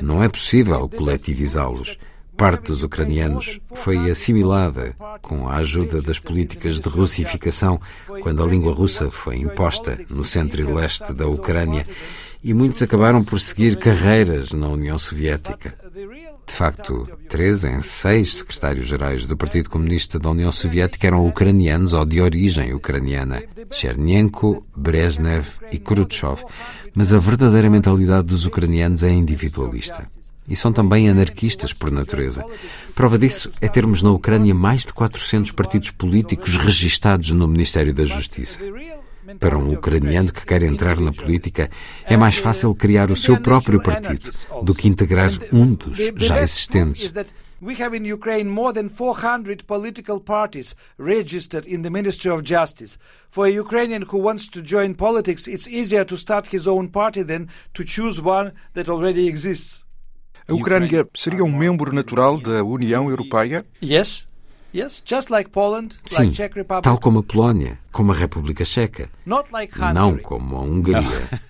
Não 0.01 0.21
é 0.21 0.27
possível 0.27 0.89
coletivizá-los. 0.89 1.97
Parte 2.35 2.65
dos 2.65 2.83
ucranianos 2.83 3.59
foi 3.73 4.11
assimilada 4.11 4.95
com 5.21 5.47
a 5.49 5.55
ajuda 5.55 6.01
das 6.01 6.19
políticas 6.19 6.79
de 6.79 6.87
russificação 6.87 7.79
quando 8.21 8.43
a 8.43 8.45
língua 8.45 8.73
russa 8.73 9.09
foi 9.09 9.37
imposta 9.37 9.97
no 10.11 10.23
centro 10.23 10.61
e 10.61 10.63
leste 10.63 11.13
da 11.13 11.25
Ucrânia 11.25 11.83
e 12.43 12.53
muitos 12.53 12.83
acabaram 12.83 13.23
por 13.23 13.39
seguir 13.39 13.77
carreiras 13.77 14.51
na 14.51 14.67
União 14.67 14.97
Soviética. 14.99 15.73
De 16.47 16.53
facto, 16.53 17.07
três 17.29 17.65
em 17.65 17.81
seis 17.81 18.37
secretários-gerais 18.37 19.25
do 19.25 19.35
Partido 19.35 19.69
Comunista 19.69 20.17
da 20.17 20.31
União 20.31 20.51
Soviética 20.51 21.05
eram 21.05 21.27
ucranianos 21.27 21.93
ou 21.93 22.05
de 22.05 22.21
origem 22.21 22.73
ucraniana: 22.73 23.43
Chernenko, 23.69 24.65
Brezhnev 24.75 25.45
e 25.71 25.77
Khrushchev. 25.77 26.43
Mas 26.95 27.13
a 27.13 27.19
verdadeira 27.19 27.69
mentalidade 27.69 28.27
dos 28.27 28.45
ucranianos 28.45 29.03
é 29.03 29.11
individualista. 29.11 30.09
E 30.47 30.55
são 30.55 30.71
também 30.71 31.09
anarquistas 31.09 31.73
por 31.73 31.91
natureza. 31.91 32.43
Prova 32.95 33.19
disso 33.19 33.51
é 33.59 33.67
termos 33.67 34.01
na 34.01 34.11
Ucrânia 34.11 34.55
mais 34.55 34.85
de 34.85 34.93
400 34.93 35.51
partidos 35.51 35.91
políticos 35.91 36.55
registados 36.55 37.31
no 37.31 37.47
Ministério 37.47 37.93
da 37.93 38.05
Justiça. 38.05 38.59
Para 39.39 39.57
um 39.57 39.73
ucraniano 39.73 40.31
que 40.31 40.45
quer 40.45 40.63
entrar 40.63 40.99
na 40.99 41.11
política, 41.11 41.69
é 42.05 42.15
mais 42.15 42.37
fácil 42.37 42.73
criar 42.73 43.11
o 43.11 43.15
seu 43.15 43.39
próprio 43.41 43.81
partido 43.81 44.29
do 44.63 44.73
que 44.73 44.87
integrar 44.87 45.31
um 45.51 45.73
dos 45.73 45.97
já 46.15 46.41
existentes. 46.41 47.13
We 47.59 47.73
have 47.81 47.97
in 47.97 48.13
Ukraine 48.13 48.49
more 48.49 48.71
than 48.71 48.87
400 48.87 49.63
political 49.65 50.19
parties 50.19 50.75
registered 50.99 51.67
in 51.67 51.81
the 51.81 51.89
Ministry 51.89 52.29
of 52.29 52.43
Justice. 52.45 52.99
For 53.29 53.47
a 53.47 53.49
Ukrainian 53.49 54.03
who 54.03 54.19
wants 54.19 54.47
to 54.49 54.61
join 54.61 54.93
politics, 54.93 55.47
it's 55.47 55.67
easier 55.67 56.05
to 56.05 56.15
start 56.15 56.53
his 56.53 56.67
own 56.67 56.87
party 56.89 57.23
than 57.23 57.47
to 57.73 57.83
choose 57.83 58.21
one 58.21 58.53
that 58.75 58.87
already 58.87 59.27
exists. 59.27 59.83
A 60.47 60.53
Ucrânia 60.53 61.05
seria 61.15 61.43
um 61.43 61.51
membro 61.51 61.91
natural 61.91 62.39
da 62.39 62.63
União 62.63 63.09
Europeia? 63.09 63.65
Yes. 63.83 64.26
Sim, 66.05 66.23
like 66.23 66.35
Czech 66.35 66.55
Republic. 66.55 66.83
tal 66.83 66.99
como 66.99 67.19
a 67.19 67.23
Polónia, 67.23 67.79
como 67.91 68.11
a 68.11 68.15
República 68.15 68.63
Checa. 68.63 69.09
Not 69.25 69.49
like 69.51 69.73
Hungary. 69.75 69.93
Não 69.93 70.17
como 70.17 70.57
a 70.57 70.61
Hungria. 70.61 71.01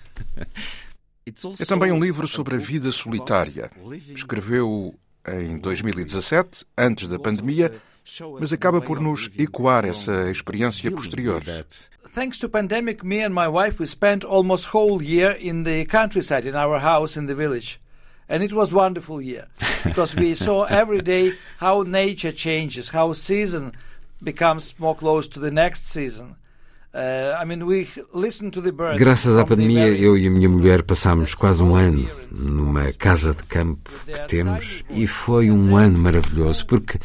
É 1.60 1.64
também 1.66 1.92
um 1.92 2.00
livro 2.00 2.26
sobre 2.26 2.56
a 2.56 2.58
vida 2.58 2.90
solitária. 2.90 3.70
Escreveu 4.14 4.94
em 5.26 5.58
2017, 5.58 6.64
antes 6.76 7.06
da 7.06 7.18
pandemia, 7.18 7.70
mas 8.40 8.52
acaba 8.52 8.80
por 8.80 8.98
nos 8.98 9.28
ecoar 9.36 9.84
essa 9.84 10.30
experiência 10.30 10.90
posterior. 10.90 11.42
Thanks 12.14 12.38
to 12.38 12.48
pandemic, 12.48 13.04
me 13.04 13.22
and 13.22 13.30
my 13.30 13.46
wife 13.46 13.76
we 13.78 13.86
spent 13.86 14.24
almost 14.24 14.74
whole 14.74 15.02
year 15.04 15.36
in 15.38 15.62
the 15.64 15.84
countryside 15.84 16.48
in 16.48 16.56
our 16.56 16.80
house 16.80 17.18
in 17.18 17.26
the 17.26 17.34
village. 17.34 17.78
And 18.28 18.42
it 18.42 18.52
was 18.52 18.72
wonderful 18.72 19.20
year. 19.20 19.46
Because 19.84 20.14
we 20.14 20.34
saw 20.34 20.64
every 20.64 21.00
day 21.00 21.32
how 21.58 21.82
nature 21.82 22.32
changes, 22.32 22.90
how 22.90 23.12
season 23.14 23.72
becomes 24.22 24.74
more 24.78 24.94
close 24.94 25.28
to 25.28 25.40
the 25.40 25.50
next 25.50 25.88
season. 25.88 26.36
Uh, 26.92 27.36
I 27.38 27.44
mean, 27.44 27.66
we 27.66 27.86
listen 28.14 28.50
to 28.50 28.62
the 28.62 28.72
birds 28.72 28.98
Graças 28.98 29.36
à 29.36 29.44
pandemia, 29.44 29.88
eu 29.88 30.16
e 30.16 30.26
a 30.26 30.30
minha 30.30 30.48
mulher 30.48 30.82
passámos 30.82 31.34
quase 31.34 31.62
um 31.62 31.76
ano 31.76 32.08
numa 32.30 32.92
casa 32.94 33.34
de 33.34 33.42
campo 33.44 33.90
que 34.06 34.26
temos 34.26 34.82
e 34.90 35.06
foi 35.06 35.50
um 35.50 35.76
ano 35.76 35.98
maravilhoso 35.98 36.66
porque 36.66 36.98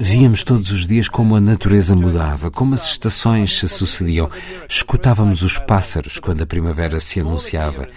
víamos 0.00 0.42
todos 0.42 0.72
os 0.72 0.86
dias 0.86 1.08
como 1.08 1.36
a 1.36 1.40
natureza 1.40 1.94
mudava, 1.94 2.50
como 2.50 2.74
as 2.74 2.90
estações 2.90 3.58
se 3.58 3.68
sucediam. 3.68 4.28
Escutávamos 4.68 5.42
os 5.42 5.58
pássaros 5.58 6.18
quando 6.18 6.42
a 6.42 6.46
primavera 6.46 6.98
se 6.98 7.20
anunciava, 7.20 7.88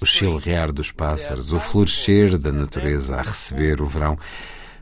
o 0.00 0.06
chilrear 0.06 0.72
dos 0.72 0.90
pássaros, 0.92 1.52
o 1.52 1.60
florescer 1.60 2.38
da 2.38 2.52
natureza 2.52 3.16
a 3.16 3.22
receber 3.22 3.80
o 3.80 3.86
verão. 3.86 4.18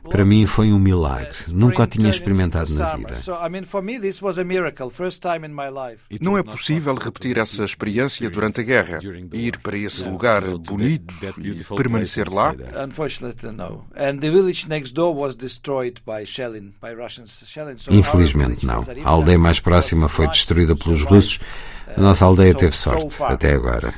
Para 0.09 0.25
mim 0.25 0.45
foi 0.45 0.73
um 0.73 0.77
milagre. 0.79 1.31
Nunca 1.47 1.83
o 1.83 1.87
tinha 1.87 2.09
experimentado 2.09 2.69
na 2.73 2.93
vida. 2.97 3.15
So, 3.15 3.31
I 3.35 3.49
mean, 3.49 3.63
for 3.63 3.81
me, 3.81 3.97
this 3.97 4.21
was 4.21 4.37
a 4.37 4.43
miracle, 4.43 4.89
first 4.89 5.21
time 5.21 5.47
in 5.47 5.53
my 5.53 5.69
life. 5.69 6.03
Não 6.19 6.37
é 6.37 6.43
possível 6.43 6.93
repetir 6.95 7.37
essa 7.37 7.63
experiência 7.63 8.29
durante 8.29 8.59
a 8.59 8.63
guerra. 8.63 8.99
Ir 9.31 9.59
para 9.59 9.77
esse 9.77 10.03
lugar 10.07 10.43
bonito 10.57 11.13
e 11.37 11.63
permanecer 11.75 12.29
lá. 12.29 12.53
Unfortunately, 12.85 13.51
no. 13.55 13.85
And 13.95 14.17
the 14.17 14.29
village 14.29 14.67
next 14.67 14.93
door 14.93 15.15
was 15.15 15.35
destroyed 15.35 16.01
by 16.05 16.25
shelling, 16.25 16.73
by 16.81 16.93
Russian 16.93 17.25
shelling. 17.25 17.77
So 17.77 17.89
our 17.91 17.97
Infelizmente 17.97 18.65
não. 18.65 18.81
A 19.05 19.09
aldeia 19.09 19.39
mais 19.39 19.61
próxima 19.61 20.09
foi 20.09 20.27
destruída 20.27 20.75
pelos 20.75 21.03
russos. 21.05 21.39
A 21.95 22.01
nossa 22.01 22.25
aldeia 22.25 22.53
teve 22.53 22.75
So- 22.75 22.89
so 22.99 23.09
sorte 23.09 23.33
até 23.35 23.53
agora. 23.53 23.93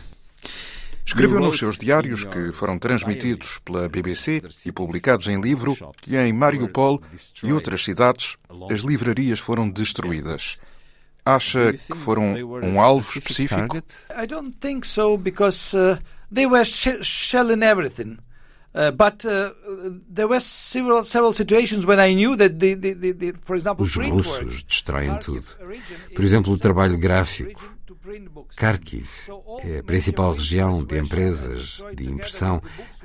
Escreveu 1.05 1.39
nos 1.39 1.57
seus 1.57 1.77
diários, 1.77 2.23
que 2.23 2.51
foram 2.51 2.79
transmitidos 2.79 3.59
pela 3.59 3.87
BBC 3.87 4.41
e 4.65 4.71
publicados 4.71 5.27
em 5.27 5.39
livro, 5.39 5.75
que 6.01 6.17
em 6.17 6.33
Mariupol 6.33 7.01
e 7.43 7.53
outras 7.53 7.83
cidades 7.83 8.37
as 8.71 8.79
livrarias 8.79 9.39
foram 9.39 9.69
destruídas. 9.69 10.59
Acha 11.23 11.73
que 11.73 11.95
foram 11.95 12.33
um 12.35 12.79
alvo 12.79 13.07
específico? 13.17 13.77
I 13.77 14.27
don't 14.27 14.55
think 14.59 14.85
so 14.85 15.17
because 15.17 15.75
uh, 15.75 15.97
they 16.33 16.45
were 16.45 16.63
sh- 16.63 17.01
shelling 17.03 17.63
everything. 17.63 18.17
But 18.97 19.23
there 20.13 20.27
were 20.27 20.41
several 20.41 21.05
several 21.05 21.33
situations 21.33 21.85
when 21.85 21.97
I 21.97 22.13
knew 22.13 22.35
that 22.35 22.59
the, 22.59 22.75
the, 22.75 22.93
the, 22.93 23.13
the 23.13 23.33
for 23.45 23.55
example 23.55 23.83
Os 23.85 23.95
russos 23.95 24.63
destroem 24.63 25.11
Kharkiv 25.11 25.23
tudo. 25.23 25.45
Por 26.13 26.25
exemplo, 26.25 26.53
o 26.53 26.57
trabalho 26.57 26.97
gráfico. 26.97 27.74
Kharkiv 28.55 29.09
é 29.63 29.79
a 29.79 29.83
principal 29.83 30.33
região 30.33 30.83
de 30.83 30.97
empresas 30.97 31.83
de 31.95 32.09
impressão. 32.09 32.61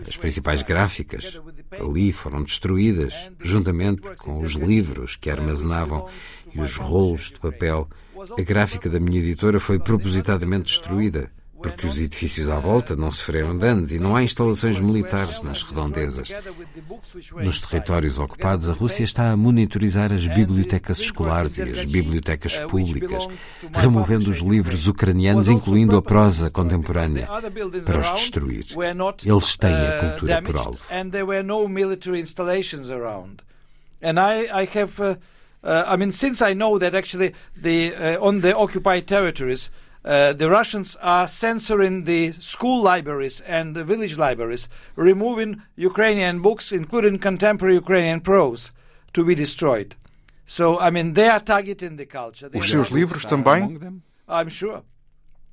As 0.07 0.17
principais 0.17 0.63
gráficas 0.63 1.41
ali 1.79 2.13
foram 2.13 2.43
destruídas, 2.43 3.31
juntamente 3.41 4.15
com 4.17 4.41
os 4.41 4.53
livros 4.53 5.17
que 5.17 5.31
armazenavam 5.31 6.09
e 6.53 6.61
os 6.61 6.77
rolos 6.77 7.31
de 7.31 7.41
papel. 7.41 7.89
A 8.39 8.43
gráfica 8.43 8.89
da 8.89 9.01
minha 9.01 9.21
editora 9.21 9.59
foi 9.59 9.79
propositadamente 9.79 10.65
destruída, 10.65 11.31
porque 11.63 11.87
os 11.87 12.01
edifícios 12.01 12.49
à 12.49 12.59
volta 12.59 12.97
não 12.97 13.11
sofreram 13.11 13.57
danos 13.57 13.93
e 13.93 13.99
não 13.99 14.17
há 14.17 14.23
instalações 14.23 14.81
militares 14.81 15.43
nas 15.43 15.63
redondezas. 15.63 16.29
Nos 17.43 17.61
territórios 17.61 18.19
ocupados, 18.19 18.69
a 18.69 18.73
Rússia 18.73 19.05
está 19.05 19.31
a 19.31 19.37
monitorizar 19.37 20.13
as 20.13 20.27
bibliotecas 20.27 20.99
escolares 20.99 21.59
e 21.59 21.63
as 21.63 21.85
bibliotecas 21.85 22.59
públicas, 22.61 23.27
removendo 23.73 24.31
os 24.31 24.39
livros 24.39 24.87
ucranianos, 24.87 25.51
incluindo 25.51 25.97
a 25.97 26.03
prosa 26.03 26.51
contemporânea, 26.51 27.29
para 27.85 27.99
os 27.99 28.11
destruir. 28.13 28.67
Eles 29.25 29.57
têm 29.57 29.75
a 29.75 30.01
cultura 30.01 30.43
por 30.43 30.57
alvo. 30.57 30.79
And 34.03 34.19
I, 34.19 34.47
I 34.47 34.67
have, 34.79 34.99
uh, 34.99 35.17
uh, 35.63 35.85
I 35.87 35.97
mean, 35.99 36.11
since 36.11 36.43
I 36.43 36.55
know 36.55 36.79
that 36.79 36.97
actually 36.97 37.35
the 37.55 37.93
uh, 37.95 38.27
on 38.27 38.41
the 38.41 38.57
occupied 38.57 39.07
territories. 39.07 39.69
Uh, 39.69 39.90
Uh, 40.03 40.33
the 40.33 40.49
Russians 40.49 40.97
are 41.03 41.29
censoring 41.29 42.05
the 42.05 42.33
school 42.33 42.81
libraries 42.83 43.41
and 43.41 43.77
the 43.77 43.85
village 43.85 44.17
libraries, 44.17 44.69
removing 44.97 45.63
Ukrainian 45.77 46.41
books, 46.41 46.73
including 46.73 47.19
contemporary 47.19 47.75
Ukrainian 47.75 48.21
prose, 48.21 48.73
to 49.13 49.25
be 49.25 49.35
destroyed. 49.35 49.97
So, 50.47 50.81
I 50.81 50.91
mean, 50.91 51.13
they 51.13 51.29
are 51.29 51.41
targeting 51.41 51.97
the 51.97 52.07
culture. 52.07 52.49
They 52.49 52.59
Os 52.59 52.71
seus 52.71 52.89
livros 52.91 53.25
também? 53.25 54.01
I'm 54.27 54.49
sure. 54.49 54.83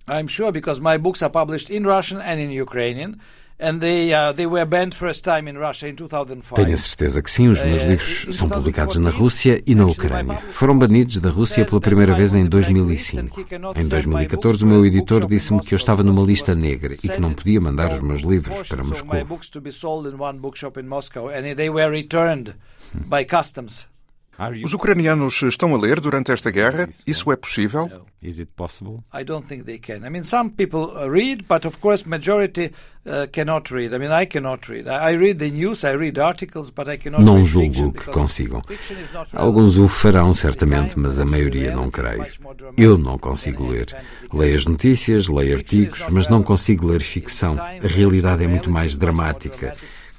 I'm 0.08 0.28
sure 0.28 0.54
because 0.54 0.80
my 0.80 0.98
books 0.98 1.22
are 1.22 1.30
published 1.30 1.70
in 1.70 1.84
Russian 1.86 2.22
and 2.22 2.40
in 2.40 2.50
Ukrainian, 2.50 3.20
and 3.60 3.80
they 3.80 4.12
they 4.36 4.46
were 4.46 4.66
banned 4.66 4.96
first 4.96 5.24
time 5.24 5.50
in 5.50 5.58
Russia 5.58 5.88
in 5.88 5.96
2005. 5.96 6.56
Tenho 6.56 6.74
a 6.74 6.78
certeza 6.78 7.22
que 7.22 7.30
sim, 7.30 7.48
os 7.48 7.64
meus 7.64 7.82
livros 7.84 8.28
são 8.32 8.50
publicados 8.50 8.98
na 8.98 9.10
Rússia 9.10 9.62
e 9.66 9.74
na 9.74 9.86
Ucrânia. 9.86 10.42
Foram 10.52 10.78
banidos 10.78 11.20
da 11.20 11.30
Rússia 11.30 11.66
pela 11.66 11.82
primeira 11.82 12.14
vez 12.14 12.36
em 12.36 12.46
2005. 12.46 13.46
Em 13.76 13.88
2014, 13.88 14.64
o 14.64 14.68
meu 14.68 14.86
editor 14.86 15.28
disse-me 15.28 15.62
que 15.62 15.74
eu 15.74 15.78
estava 15.78 16.04
numa 16.04 16.22
lista 16.22 16.56
negra 16.56 16.94
e 16.94 17.10
que 17.10 17.20
não 17.20 17.34
podia 17.34 17.60
mandar 17.60 17.94
os 17.94 18.00
meus 18.00 18.22
livros 18.22 18.68
para 18.68 18.84
Moscou. 18.84 19.26
books 19.26 19.50
Os 24.64 24.74
ucranianos 24.74 25.42
estão 25.42 25.74
a 25.74 25.78
ler 25.80 26.00
durante 26.00 26.32
esta 26.32 26.52
guerra? 26.52 26.88
Isso 27.08 27.32
é 27.32 27.36
possível? 27.36 27.90
Is 28.22 28.40
it 28.40 28.52
possible? 28.56 29.04
I 29.14 29.24
don't 29.24 29.48
think 29.48 29.64
they 29.64 29.80
can. 29.80 30.06
I 30.06 30.10
mean, 30.10 30.24
some 30.24 30.52
people 30.52 30.92
uh, 30.96 31.08
read, 31.08 31.46
but 31.48 31.66
of 31.66 31.80
course, 31.80 32.08
majority 32.08 32.72
uh, 33.06 33.28
cannot 33.32 33.72
read. 33.72 33.94
I 33.94 34.00
mean, 34.00 34.12
I 34.12 34.26
cannot 34.26 34.68
read. 34.68 34.88
I, 34.88 35.16
read 35.16 35.40
the 35.40 35.50
news, 35.50 35.84
I 35.84 35.96
read 35.96 36.20
articles, 36.20 36.72
but 36.72 36.88
I 36.88 36.98
cannot 36.98 37.24
Não 37.24 37.36
read 37.36 37.48
julgo 37.48 37.92
que 37.94 38.12
consigam. 38.12 38.64
Alguns 39.34 39.78
o 39.78 39.88
farão 39.88 40.34
certamente, 40.34 40.98
mas 41.00 41.20
a 41.20 41.26
maioria 41.26 41.76
não 41.76 41.90
creio. 41.90 42.26
Eu 42.76 42.98
não 42.98 43.18
consigo 43.18 43.68
ler. 43.68 43.88
Leio 44.34 44.56
as 44.56 44.66
notícias, 44.66 45.28
leio 45.28 45.56
artigos, 45.56 46.04
mas 46.10 46.28
não 46.28 46.44
consigo 46.44 46.88
ler 46.88 47.02
ficção. 47.02 47.54
A 47.60 47.88
realidade 47.88 48.44
é 48.44 48.48
muito 48.48 48.70
mais 48.70 48.98
dramática 48.98 49.74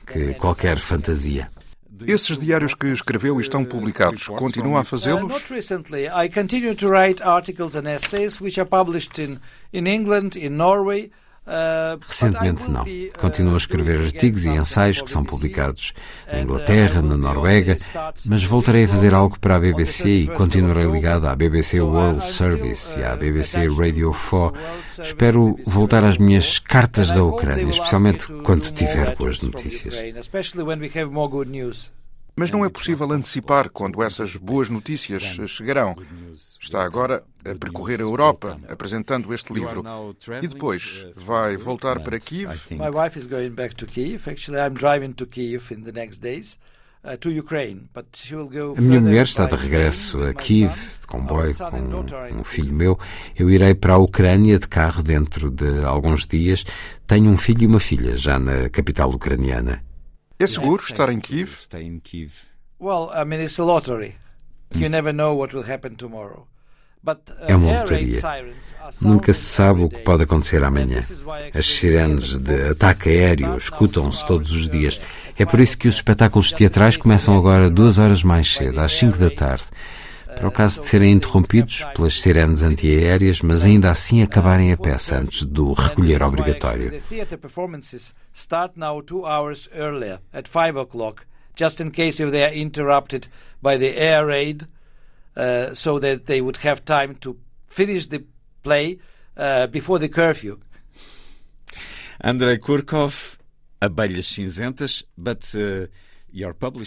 que 0.06 0.34
qualquer 0.34 0.78
fantasia. 0.78 1.50
Esses 2.06 2.38
diários 2.38 2.74
que 2.74 2.86
escreveu 2.88 3.38
e 3.38 3.42
estão 3.42 3.64
publicados, 3.64 4.26
continua 4.28 4.80
a 4.80 4.84
fazê-los? 4.84 5.22
Norway, 11.48 11.98
Recentemente, 12.06 12.70
não. 12.70 12.84
Continuo 13.18 13.54
a 13.54 13.56
escrever 13.56 14.04
artigos 14.04 14.44
e 14.44 14.50
ensaios 14.50 15.00
que 15.00 15.10
são 15.10 15.24
publicados 15.24 15.94
na 16.30 16.40
Inglaterra, 16.40 17.00
na 17.00 17.16
Noruega, 17.16 17.76
mas 18.26 18.44
voltarei 18.44 18.84
a 18.84 18.88
fazer 18.88 19.14
algo 19.14 19.38
para 19.40 19.56
a 19.56 19.60
BBC 19.60 20.08
e 20.08 20.26
continuarei 20.28 20.86
ligado 20.86 21.26
à 21.26 21.34
BBC 21.34 21.80
World 21.80 22.24
Service 22.26 22.98
e 22.98 23.02
à 23.02 23.16
BBC 23.16 23.66
Radio 23.68 24.12
4. 24.12 24.52
Espero 25.02 25.58
voltar 25.64 26.04
às 26.04 26.18
minhas 26.18 26.58
cartas 26.58 27.12
da 27.12 27.24
Ucrânia, 27.24 27.68
especialmente 27.68 28.26
quando 28.42 28.70
tiver 28.70 29.16
boas 29.16 29.40
notícias. 29.40 29.94
Mas 32.38 32.52
não 32.52 32.64
é 32.64 32.68
possível 32.70 33.10
antecipar 33.10 33.68
quando 33.68 34.00
essas 34.02 34.36
boas 34.36 34.68
notícias 34.68 35.22
chegarão. 35.48 35.96
Está 36.60 36.84
agora 36.84 37.24
a 37.44 37.54
percorrer 37.56 37.98
a 37.98 38.04
Europa 38.04 38.58
apresentando 38.68 39.34
este 39.34 39.52
livro. 39.52 39.82
E 40.40 40.46
depois 40.46 41.06
vai 41.16 41.56
voltar 41.56 41.98
para 42.00 42.20
Kiev? 42.20 42.54
My 42.70 42.90
wife 42.90 43.18
is 43.18 43.26
going 43.26 43.50
back 43.50 43.74
to 43.74 43.86
Kiev. 43.86 44.30
Actually, 44.30 44.60
I'm 44.60 44.74
driving 44.74 45.12
to 45.14 45.26
Kiev 45.26 45.74
in 45.74 45.82
the 45.82 45.92
next 45.92 46.20
days. 46.20 46.58
Uh, 47.02 47.16
a 48.76 48.80
minha 48.80 49.00
mulher 49.00 49.22
está 49.22 49.46
de 49.46 49.54
regresso 49.54 50.20
a 50.20 50.34
Kiev, 50.34 50.74
de 51.00 51.06
comboio, 51.06 51.54
com 51.54 52.40
um 52.40 52.44
filho 52.44 52.74
meu. 52.74 52.98
Eu 53.36 53.48
irei 53.48 53.74
para 53.74 53.94
a 53.94 53.98
Ucrânia 53.98 54.58
de 54.58 54.66
carro 54.66 55.02
dentro 55.02 55.50
de 55.50 55.84
alguns 55.84 56.26
dias. 56.26 56.64
Tenho 57.06 57.30
um 57.30 57.36
filho 57.36 57.62
e 57.62 57.66
uma 57.66 57.80
filha 57.80 58.16
já 58.16 58.38
na 58.38 58.68
capital 58.68 59.10
ucraniana. 59.10 59.87
É 60.40 60.46
seguro 60.46 60.80
estar 60.80 61.08
em 61.10 61.18
Kiev? 61.18 61.50
Well, 62.80 63.10
I 63.12 63.24
mean, 63.24 63.42
it's 63.42 63.58
a 63.58 63.64
lottery. 63.64 64.14
You 64.76 64.88
never 64.88 65.12
know 65.12 65.36
what 65.36 65.54
will 65.56 65.68
happen 65.68 65.96
tomorrow. 65.96 66.46
Uh, 67.06 67.16
é 67.46 67.56
uma 67.56 67.80
lotaria. 67.80 68.20
Nunca 69.00 69.32
se 69.32 69.40
sabe 69.40 69.82
o 69.82 69.88
que 69.88 69.98
pode 70.00 70.24
acontecer 70.24 70.62
amanhã. 70.62 71.00
As 71.54 71.66
sirenes 71.66 72.36
de 72.36 72.70
ataque 72.70 73.08
aéreo 73.08 73.56
escutam-se 73.56 74.26
todos 74.26 74.52
os 74.52 74.68
dias. 74.68 75.00
É 75.38 75.44
por 75.44 75.60
isso 75.60 75.78
que 75.78 75.88
os 75.88 75.94
espetáculos 75.94 76.52
teatrais 76.52 76.96
começam 76.96 77.36
agora 77.36 77.70
duas 77.70 77.98
horas 77.98 78.22
mais 78.22 78.52
cedo, 78.52 78.80
às 78.80 78.92
cinco 78.92 79.16
da 79.16 79.30
tarde. 79.30 79.64
Para 80.36 80.48
o 80.48 80.52
caso 80.52 80.80
de 80.80 80.86
serem 80.86 81.12
interrompidos 81.12 81.84
pelas 81.94 82.20
sirenes 82.20 82.62
antiaéreas, 82.62 83.40
mas 83.40 83.64
ainda 83.64 83.90
assim 83.90 84.22
acabarem 84.22 84.72
a 84.72 84.76
peça 84.76 85.18
antes 85.18 85.44
do 85.44 85.72
recolher 85.72 86.22
obrigatório. 86.22 86.92
Just 91.58 91.80
in 91.80 91.90
case 91.90 92.22
if 92.22 92.30
they 92.30 92.44
are 92.44 92.56
interrupted 92.56 93.28
by 93.60 93.76
the 93.76 93.98
air 93.98 94.24
raid, 94.24 94.64
uh, 95.36 95.74
so 95.74 95.98
that 95.98 96.26
they 96.26 96.40
would 96.40 96.58
have 96.64 96.84
time 96.84 97.16
to 97.16 97.36
finish 97.68 98.06
the 98.06 98.24
play 98.62 98.98
uh, 99.36 99.66
before 99.66 99.98
the 99.98 100.08
curfew. 100.08 100.58
Andrei 102.20 102.58
Kurkov, 102.58 103.38
Abelhas 103.80 104.26
Cinzentas, 104.26 105.04
but 105.16 105.52
uh, 105.54 105.86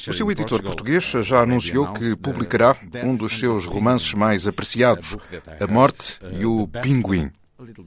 o 0.07 0.13
seu 0.13 0.31
editor 0.31 0.61
português 0.61 1.03
já 1.23 1.41
anunciou 1.41 1.93
que 1.93 2.15
publicará 2.15 2.77
um 3.03 3.15
dos 3.15 3.39
seus 3.39 3.65
romances 3.65 4.13
mais 4.13 4.47
apreciados, 4.47 5.17
A 5.59 5.71
Morte 5.71 6.19
e 6.31 6.45
o 6.45 6.67
Pinguim. 6.67 7.31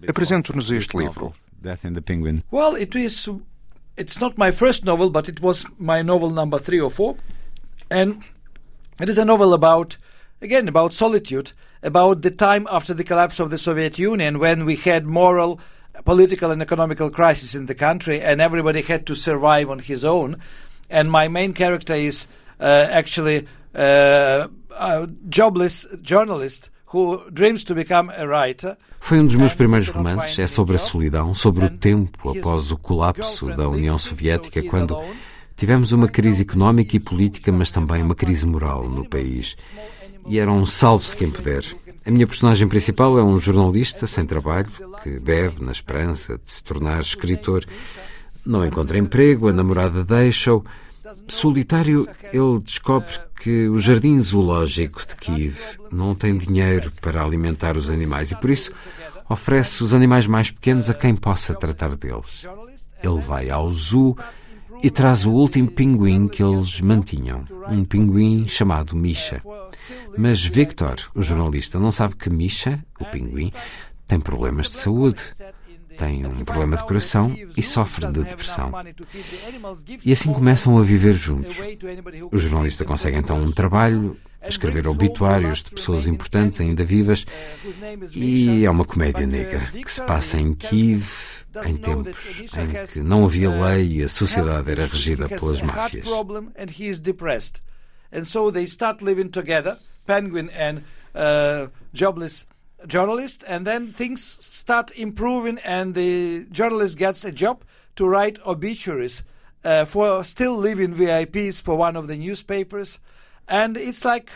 Apresente-nos 0.06 0.70
este 0.70 0.96
livro. 0.96 1.32
Well, 2.52 2.76
it 2.76 2.96
is 2.98 3.28
it's 3.96 4.20
not 4.20 4.36
my 4.36 4.52
first 4.52 4.84
novel, 4.84 5.10
but 5.10 5.28
it 5.28 5.40
was 5.40 5.64
my 5.78 6.02
novel 6.02 6.30
number 6.30 6.60
three 6.60 6.80
or 6.80 6.90
four, 6.90 7.16
and 7.90 8.18
it 9.00 9.08
is 9.08 9.18
a 9.18 9.24
novel 9.24 9.54
about 9.54 9.96
again 10.42 10.68
about 10.68 10.92
solitude, 10.92 11.52
about 11.82 12.22
the 12.22 12.30
time 12.30 12.66
after 12.70 12.94
the 12.94 13.04
collapse 13.04 13.40
of 13.40 13.50
the 13.50 13.58
Soviet 13.58 13.98
Union 13.98 14.38
when 14.38 14.64
we 14.64 14.76
had 14.76 15.06
moral, 15.06 15.58
political, 16.04 16.50
and 16.50 16.60
economical 16.60 17.10
crisis 17.10 17.54
in 17.54 17.66
the 17.66 17.74
country, 17.74 18.20
and 18.20 18.40
everybody 18.40 18.82
had 18.82 19.06
to 19.06 19.14
survive 19.14 19.70
on 19.70 19.78
his 19.78 20.04
own 20.04 20.36
and 20.90 21.04
my 21.04 21.28
main 21.28 21.52
character 21.52 21.94
is 21.94 22.26
uh, 22.60 22.88
actually 22.90 23.46
uh, 23.74 24.48
a 24.78 25.06
jobless 25.28 25.86
journalist 26.02 26.70
who 26.86 27.20
dreams 27.30 27.64
to 27.64 27.74
become 27.74 28.10
a 28.16 28.26
writer. 28.26 28.76
Foi 29.00 29.20
um 29.20 29.26
dos 29.26 29.36
meus 29.36 29.54
primeiros 29.54 29.88
romances, 29.88 30.38
é 30.38 30.46
sobre 30.46 30.76
a 30.76 30.78
solidão, 30.78 31.34
sobre 31.34 31.66
o 31.66 31.70
tempo 31.70 32.30
após 32.30 32.70
o 32.70 32.78
colapso 32.78 33.48
da 33.54 33.68
União 33.68 33.98
Soviética, 33.98 34.62
quando 34.62 34.98
tivemos 35.56 35.92
uma 35.92 36.08
crise 36.08 36.42
económica 36.42 36.96
e 36.96 37.00
política, 37.00 37.52
mas 37.52 37.70
também 37.70 38.02
uma 38.02 38.14
crise 38.14 38.46
moral 38.46 38.88
no 38.88 39.06
país. 39.06 39.56
E 40.26 40.38
era 40.38 40.50
um 40.50 40.64
salve-se 40.64 41.14
quem 41.14 41.30
puder. 41.30 41.62
A 42.06 42.10
minha 42.10 42.26
personagem 42.26 42.66
principal 42.66 43.18
é 43.18 43.22
um 43.22 43.38
jornalista 43.38 44.06
sem 44.06 44.24
trabalho 44.24 44.70
que 45.02 45.18
bebe 45.18 45.62
na 45.62 45.72
esperança 45.72 46.38
de 46.38 46.50
se 46.50 46.64
tornar 46.64 47.00
escritor. 47.00 47.64
Não 48.46 48.64
encontra 48.64 48.98
emprego, 48.98 49.48
a 49.48 49.52
namorada 49.52 50.04
deixa-o 50.04 50.64
Solitário, 51.28 52.08
ele 52.32 52.60
descobre 52.60 53.12
que 53.40 53.68
o 53.68 53.78
jardim 53.78 54.18
zoológico 54.18 55.06
de 55.06 55.16
Kiev 55.16 55.58
não 55.90 56.14
tem 56.14 56.36
dinheiro 56.36 56.90
para 57.00 57.22
alimentar 57.22 57.76
os 57.76 57.90
animais 57.90 58.32
e 58.32 58.36
por 58.36 58.50
isso 58.50 58.72
oferece 59.28 59.82
os 59.82 59.92
animais 59.92 60.26
mais 60.26 60.50
pequenos 60.50 60.88
a 60.88 60.94
quem 60.94 61.14
possa 61.14 61.54
tratar 61.54 61.94
deles. 61.96 62.46
Ele 63.02 63.20
vai 63.20 63.50
ao 63.50 63.70
zoo 63.72 64.16
e 64.82 64.90
traz 64.90 65.24
o 65.24 65.30
último 65.30 65.70
pinguim 65.70 66.26
que 66.26 66.42
eles 66.42 66.80
mantinham, 66.80 67.44
um 67.68 67.84
pinguim 67.84 68.48
chamado 68.48 68.96
Misha. 68.96 69.42
Mas 70.16 70.42
Victor, 70.44 70.96
o 71.14 71.22
jornalista, 71.22 71.78
não 71.78 71.92
sabe 71.92 72.16
que 72.16 72.30
Misha, 72.30 72.84
o 72.98 73.04
pinguim, 73.06 73.52
tem 74.06 74.20
problemas 74.20 74.66
de 74.66 74.76
saúde 74.76 75.20
tem 75.96 76.26
um 76.26 76.44
problema 76.44 76.76
de 76.76 76.84
coração 76.84 77.34
e 77.56 77.62
sofre 77.62 78.06
de 78.06 78.22
depressão. 78.24 78.72
E 80.04 80.12
assim 80.12 80.32
começam 80.32 80.76
a 80.78 80.82
viver 80.82 81.14
juntos. 81.14 81.56
O 82.30 82.38
jornalista 82.38 82.84
consegue 82.84 83.16
então 83.16 83.42
um 83.42 83.52
trabalho, 83.52 84.16
escrever 84.46 84.86
obituários 84.86 85.62
de 85.62 85.70
pessoas 85.70 86.06
importantes 86.06 86.60
ainda 86.60 86.84
vivas, 86.84 87.24
e 88.14 88.64
é 88.64 88.70
uma 88.70 88.84
comédia 88.84 89.26
negra 89.26 89.70
que 89.72 89.90
se 89.90 90.02
passa 90.02 90.38
em 90.38 90.52
Kiev, 90.52 91.04
em 91.66 91.76
tempos 91.76 92.42
em 92.58 92.86
que 92.86 93.00
não 93.00 93.24
havia 93.24 93.50
lei 93.50 93.98
e 93.98 94.02
a 94.02 94.08
sociedade 94.08 94.70
era 94.70 94.86
regida 94.86 95.28
pelas 95.28 95.62
máfias. 95.62 96.06
And 98.12 98.24
so 98.24 98.52
they 98.52 98.64
start 98.64 99.02
living 99.02 99.28
together, 99.28 99.76
Penguin 100.06 100.48
and 100.54 100.84
uh, 101.16 101.68
jobless 101.92 102.46
journalist, 102.86 103.44
and 103.46 103.66
then 103.66 103.92
things 103.92 104.22
start 104.22 104.90
improving, 104.92 105.58
and 105.64 105.94
the 105.94 106.46
journalist 106.50 106.98
gets 106.98 107.24
a 107.24 107.32
job 107.32 107.64
to 107.96 108.06
write 108.06 108.38
obituaries 108.46 109.22
uh, 109.64 109.84
for 109.84 110.24
still 110.24 110.56
living 110.56 110.94
VIPs 110.94 111.60
for 111.62 111.76
one 111.76 111.96
of 111.96 112.06
the 112.06 112.16
newspapers, 112.16 112.98
and 113.48 113.76
it's 113.76 114.04
like 114.04 114.30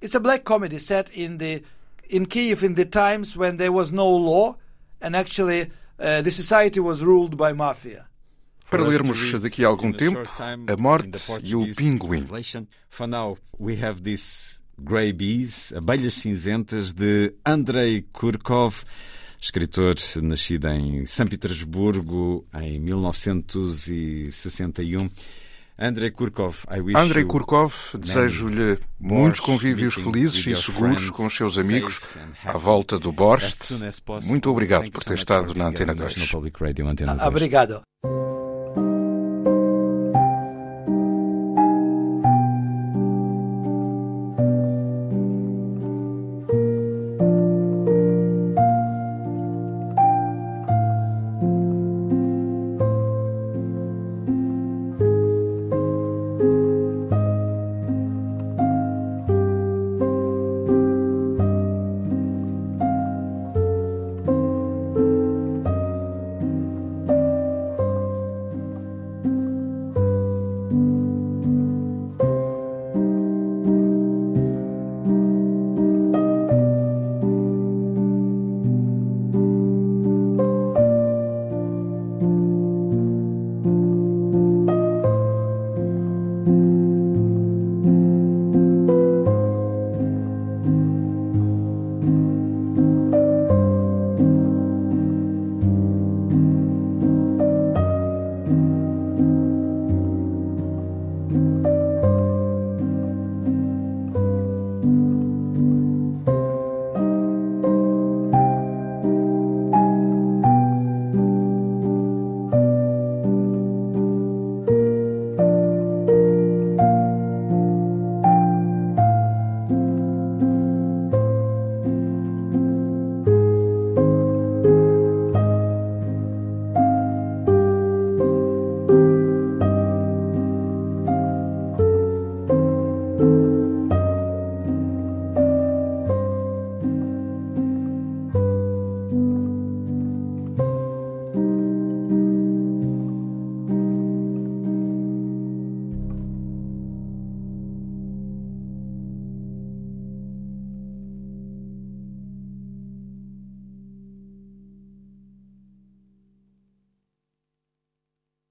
it's 0.00 0.14
a 0.14 0.20
black 0.20 0.44
comedy 0.44 0.78
set 0.78 1.10
in 1.10 1.38
the 1.38 1.62
in 2.08 2.26
Kiev 2.26 2.62
in 2.62 2.74
the 2.74 2.84
times 2.84 3.36
when 3.36 3.56
there 3.56 3.72
was 3.72 3.92
no 3.92 4.08
law, 4.08 4.56
and 5.00 5.16
actually 5.16 5.70
uh, 5.98 6.22
the 6.22 6.30
society 6.30 6.80
was 6.80 7.02
ruled 7.02 7.36
by 7.36 7.52
mafia. 7.52 8.06
Para 8.70 8.82
lermos 8.82 9.32
daqui 9.40 9.62
a 9.62 9.68
algum 9.68 9.92
tempo, 9.92 10.22
A 10.68 10.76
Morte 10.76 11.18
e 11.42 11.54
o 11.54 11.66
Pinguim. 11.74 12.26
Grey 14.78 15.12
Bees, 15.12 15.72
Abelhas 15.72 16.14
Cinzentas, 16.14 16.92
de 16.92 17.34
Andrei 17.44 18.06
Kurkov, 18.12 18.84
escritor 19.40 19.96
nascido 20.22 20.68
em 20.68 21.04
São 21.06 21.26
Petersburgo 21.26 22.46
em 22.54 22.78
1961. 22.78 25.10
Andrei 25.76 26.12
Kurkov, 26.12 26.58
I 26.70 26.78
wish 26.80 26.96
Andrei 26.96 27.24
Kurkov, 27.24 27.74
desejo-lhe 27.98 28.78
muitos 28.98 29.40
convívios 29.40 29.94
felizes 29.94 30.46
e 30.46 30.54
seguros 30.54 31.10
com 31.10 31.26
os 31.26 31.36
seus 31.36 31.58
amigos 31.58 32.00
à 32.44 32.56
volta 32.56 32.96
do 32.96 33.10
Borst. 33.10 33.72
Muito 34.22 34.48
obrigado 34.50 34.88
por 34.92 35.02
ter 35.02 35.14
estado 35.14 35.52
na 35.54 35.66
Antena 35.66 35.92
2. 35.92 36.32
Obrigado. 37.26 37.82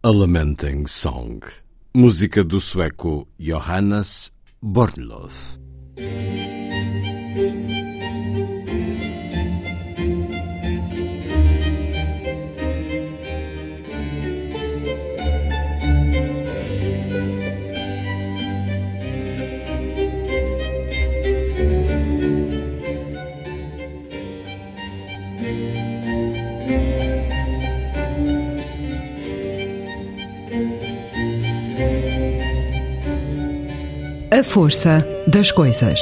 A 0.05 0.11
Lamenting 0.11 0.85
Song, 0.85 1.39
música 1.95 2.43
do 2.43 2.59
sueco 2.59 3.25
Johannes 3.39 4.33
Bornlöf. 4.61 5.62
Força 34.53 35.03
das 35.25 35.51
coisas. 35.51 35.99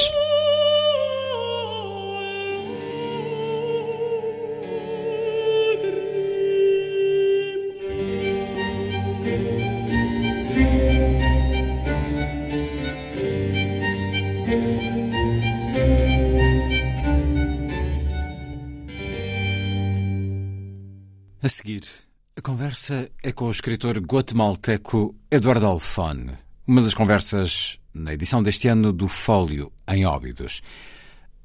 A 21.40 21.48
seguir, 21.48 21.84
a 22.36 22.42
conversa 22.42 23.10
é 23.22 23.32
com 23.32 23.46
o 23.46 23.50
escritor 23.50 23.98
guatemalteco 23.98 25.16
Eduardo 25.30 25.64
Alfone. 25.64 26.36
Uma 26.66 26.82
das 26.82 26.92
conversas 26.92 27.78
na 27.94 28.12
edição 28.12 28.42
deste 28.42 28.68
ano 28.68 28.92
do 28.92 29.08
Fólio 29.08 29.72
em 29.88 30.04
Óbidos. 30.04 30.62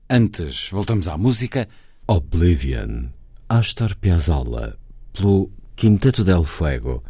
Antes, 0.10 0.70
voltamos 0.72 1.08
à 1.08 1.18
música. 1.18 1.68
Oblivion, 2.08 3.10
Astor 3.50 3.96
Piazzolla, 3.96 4.78
pelo 5.14 5.52
Quinteto 5.76 6.24
del 6.24 6.44
Fuego. 6.44 7.04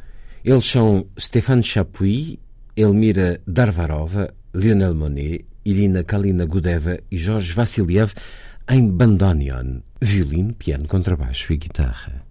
Eles 0.44 0.66
são 0.66 1.08
Stefan 1.20 1.62
Chapuis, 1.62 2.38
Elmira 2.76 3.40
Darvarova, 3.46 4.34
Lionel 4.54 4.96
Monet, 4.96 5.46
Irina 5.66 6.04
Kalina 6.04 6.46
Gudeva 6.46 6.98
e 7.12 7.18
Jorge 7.18 7.54
Vassiliev 7.54 8.14
em 8.70 8.90
bandoneon, 8.90 9.82
violino, 10.02 10.54
piano, 10.54 10.88
contrabaixo 10.88 11.54
e 11.54 11.58
guitarra. 11.58 12.27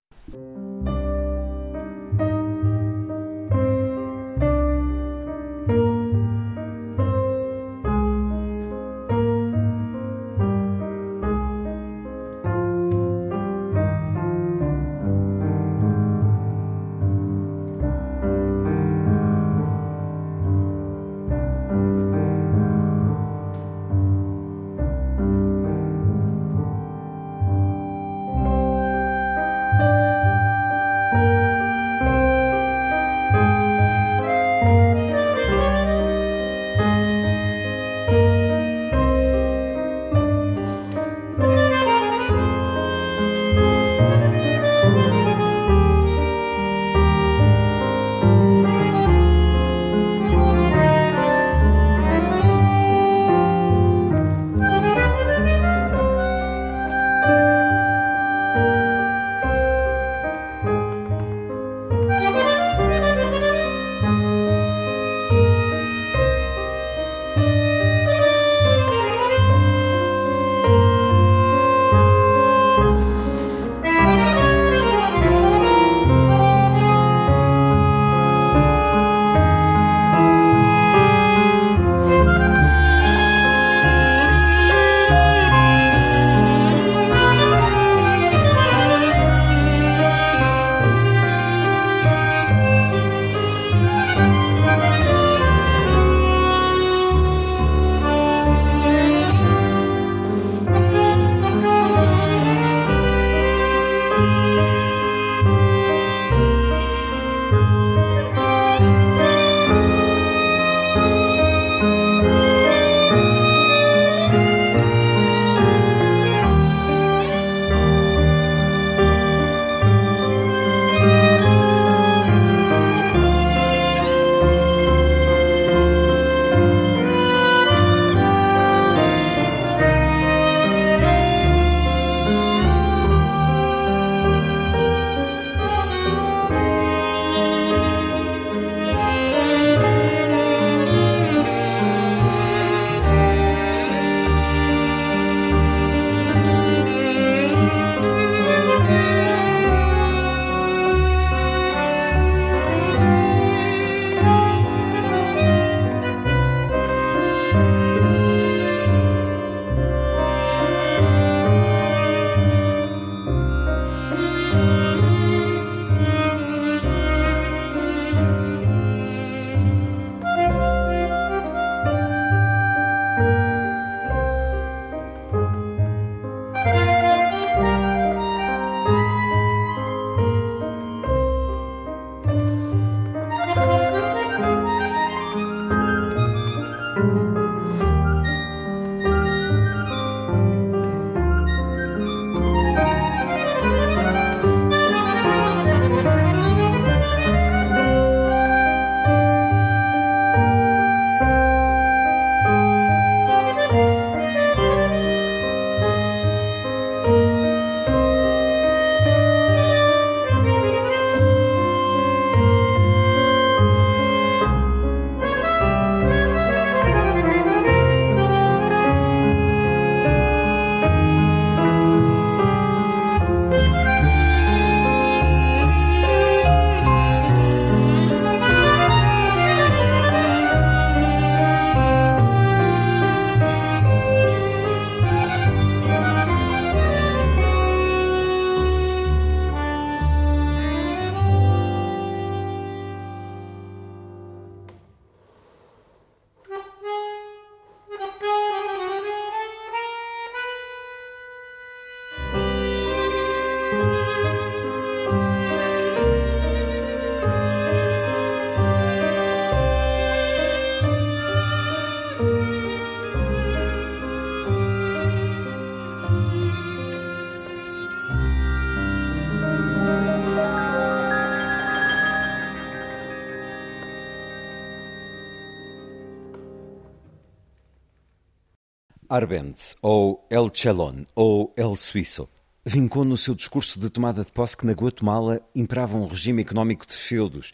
Arbenz, 279.17 279.79
ou 279.81 280.27
El 280.29 280.51
Chelon, 280.53 281.07
ou 281.15 281.51
El 281.57 281.75
Suizo, 281.75 282.29
vincou 282.67 283.03
no 283.03 283.17
seu 283.17 283.35
discurso 283.35 283.81
de 283.81 283.89
tomada 283.89 284.23
de 284.23 284.31
posse 284.31 284.55
que 284.55 284.67
na 284.67 284.75
Guatemala 284.75 285.41
imperava 285.55 285.97
um 285.97 286.07
regime 286.07 286.43
económico 286.43 286.85
de 286.85 286.93
feudos 286.93 287.51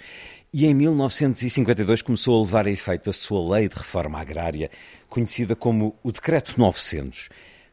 e 0.52 0.66
em 0.66 0.74
1952 0.74 2.02
começou 2.02 2.36
a 2.36 2.42
levar 2.42 2.66
a 2.66 2.70
efeito 2.70 3.10
a 3.10 3.12
sua 3.12 3.54
lei 3.54 3.68
de 3.68 3.76
reforma 3.76 4.18
agrária, 4.18 4.72
conhecida 5.08 5.54
como 5.54 5.94
o 6.02 6.10
Decreto 6.10 6.58
900, 6.58 7.28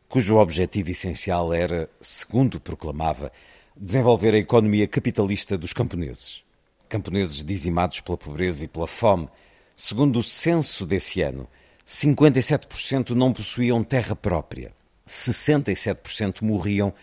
cujo 0.08 0.38
objetivo 0.38 0.92
essencial 0.92 1.52
era, 1.52 1.90
segundo 2.00 2.60
proclamava, 2.60 3.32
desenvolver 3.76 4.36
a 4.36 4.38
economia 4.38 4.88
capitalista 4.88 5.58
dos 5.58 5.74
camponeses. 5.74 6.44
Camponeses 6.88 7.44
dizimados 7.44 8.02
pela 8.02 8.20
pobreza 8.20 8.66
e 8.66 8.68
pela 8.68 8.86
fome. 8.86 9.28
Segundo 9.76 10.20
o 10.20 10.24
censo 10.24 10.86
desse 10.86 11.24
ano, 11.24 11.48
57% 11.90 13.16
não 13.16 13.34
possuíam 13.34 13.84
terra 13.84 14.16
própria, 14.16 14.72
67% 15.08 16.44
morriam 16.44 16.94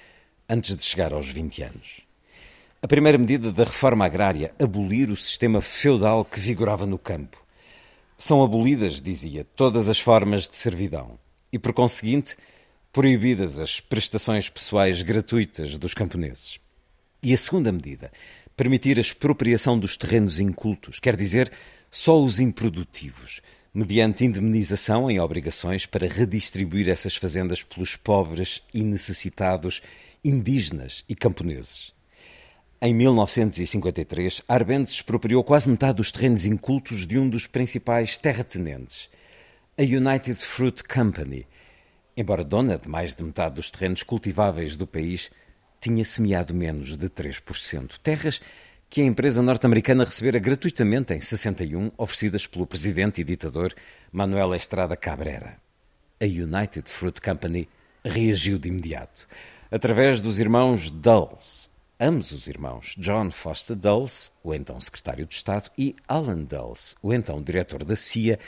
antes 0.49 0.76
de 0.76 0.84
chegar 0.84 1.12
aos 1.12 1.28
20 1.28 1.62
anos. 1.64 2.03
A 2.80 2.87
primeira 2.87 3.18
medida 3.18 3.51
da 3.51 3.64
reforma 3.64 4.05
agrária, 4.07 4.55
abolir 4.62 5.11
o 5.11 5.16
sistema 5.16 5.61
feudal 5.61 6.24
que 6.24 6.39
vigorava 6.39 6.87
no 6.87 7.01
campo. 7.01 7.45
São 8.16 8.45
abolidas, 8.45 9.03
dizia, 9.03 9.45
todas 9.57 9.89
as 9.89 9.99
formas 9.99 10.47
de 10.47 10.57
servidão 10.57 11.18
e, 11.53 11.59
por 11.59 11.72
conseguinte, 11.72 12.37
proibidas 12.93 13.59
as 13.59 13.80
prestações 13.80 14.49
pessoais 14.49 15.03
gratuitas 15.03 15.76
dos 15.78 15.95
camponeses. 15.95 16.61
E 17.20 17.34
a 17.34 17.37
segunda 17.37 17.72
medida, 17.72 18.12
permitir 18.57 18.99
a 18.99 19.01
expropriação 19.01 19.80
dos 19.80 19.97
terrenos 19.97 20.39
incultos, 20.39 21.01
quer 21.01 21.16
dizer, 21.16 21.51
só 21.91 22.22
os 22.22 22.39
improdutivos, 22.39 23.43
mediante 23.77 24.24
indemnização 24.24 25.11
em 25.11 25.20
obrigações 25.20 25.85
para 25.85 26.09
redistribuir 26.09 26.89
essas 26.89 27.14
fazendas 27.14 27.62
pelos 27.62 27.95
pobres 27.95 28.62
e 28.72 28.83
necessitados 28.83 29.83
indígenas 30.24 31.05
e 31.07 31.14
camponeses. 31.14 31.93
Em 32.81 32.95
1953, 32.95 34.41
Arbenz 34.49 34.93
expropriou 34.93 35.45
quase 35.45 35.68
metade 35.68 35.99
dos 35.99 36.11
terrenos 36.11 36.47
incultos 36.47 37.07
de 37.07 37.18
um 37.18 37.29
dos 37.29 37.47
principais 37.47 38.16
terratenentes, 38.16 39.11
a 39.77 39.83
United 39.83 40.37
Fruit 40.37 40.83
Company. 40.83 41.47
Embora 42.16 42.43
dona 42.43 42.79
de 42.79 42.89
mais 42.89 43.14
de 43.14 43.22
metade 43.22 43.57
dos 43.57 43.70
terrenos 43.70 44.03
cultiváveis 44.03 44.74
do 44.74 44.87
país, 44.87 45.31
tinha 45.83 46.03
semeado 46.03 46.55
menos 46.55 46.97
de 46.97 47.11
3%. 47.11 47.99
Terras 48.03 48.41
que 48.89 49.01
a 49.01 49.05
empresa 49.05 49.43
norte-americana 49.43 50.05
recebera 50.05 50.39
gratuitamente 50.39 51.12
em 51.12 51.20
61, 51.20 51.91
oferecidas 51.97 52.47
pelo 52.47 52.66
presidente 52.66 53.20
e 53.20 53.24
ditador 53.24 53.74
Manuel 54.12 54.55
Estrada 54.55 54.97
Cabrera. 54.97 55.57
A 56.20 56.24
United 56.24 56.89
Fruit 56.89 57.20
Company 57.20 57.68
reagiu 58.05 58.59
de 58.59 58.68
imediato, 58.68 59.28
através 59.70 60.20
dos 60.20 60.39
irmãos 60.39 60.91
Dulles. 60.91 61.70
Ambos 61.99 62.30
os 62.30 62.47
irmãos, 62.47 62.95
John 62.99 63.30
Foster 63.30 63.74
Dulles, 63.74 64.30
o 64.43 64.55
então 64.55 64.80
secretário 64.80 65.26
de 65.26 65.34
Estado, 65.34 65.70
e 65.76 65.97
Alan 66.07 66.45
Dulles, 66.45 66.95
o 67.03 67.12
então 67.12 67.43
diretor 67.43 67.84
da 67.84 67.97
CIA, 67.97 68.39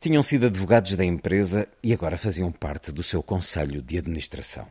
tinham 0.00 0.22
sido 0.22 0.46
advogados 0.46 0.96
da 0.96 1.04
empresa 1.04 1.68
e 1.82 1.92
agora 1.92 2.16
faziam 2.16 2.50
parte 2.50 2.90
do 2.90 3.02
seu 3.02 3.22
conselho 3.22 3.80
de 3.80 3.98
administração. 3.98 4.66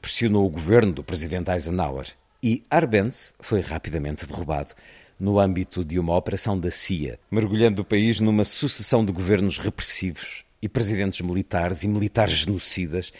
Pressionou 0.00 0.44
o 0.46 0.50
governo 0.50 0.92
do 0.92 1.04
presidente 1.04 1.50
Eisenhower 1.50 2.08
e 2.42 2.64
Arbenz 2.68 3.34
foi 3.40 3.60
rapidamente 3.60 4.26
derrubado 4.26 4.74
no 5.18 5.38
âmbito 5.38 5.84
de 5.84 5.98
uma 5.98 6.16
operação 6.16 6.58
da 6.58 6.70
CIA, 6.70 7.18
mergulhando 7.30 7.82
o 7.82 7.84
país 7.84 8.18
numa 8.18 8.42
sucessão 8.42 9.04
de 9.04 9.12
governos 9.12 9.58
repressivos 9.58 10.44
e 10.60 10.68
presidentes 10.68 11.20
militares 11.20 11.84
e 11.84 11.88
militares 11.88 12.34
genocidas 12.34 13.12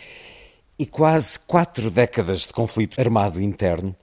e 0.77 0.85
quase 0.85 1.39
quatro 1.39 1.91
décadas 1.91 2.41
de 2.41 2.53
conflito 2.53 3.01
armado 3.01 3.41
interno, 3.41 3.95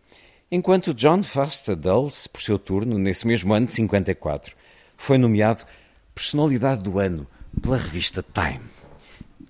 enquanto 0.50 0.94
John 0.94 1.22
Foster 1.22 1.76
Dulles, 1.76 2.26
por 2.28 2.42
seu 2.42 2.58
turno, 2.58 2.98
nesse 2.98 3.28
mesmo 3.28 3.54
ano 3.54 3.66
de 3.66 3.74
54, 3.74 4.56
foi 4.96 5.18
nomeado 5.18 5.66
Personalidade 6.16 6.84
do 6.84 7.00
Ano 7.00 7.28
pela 7.62 7.76
revista 7.76 8.24
Time. 8.24 8.64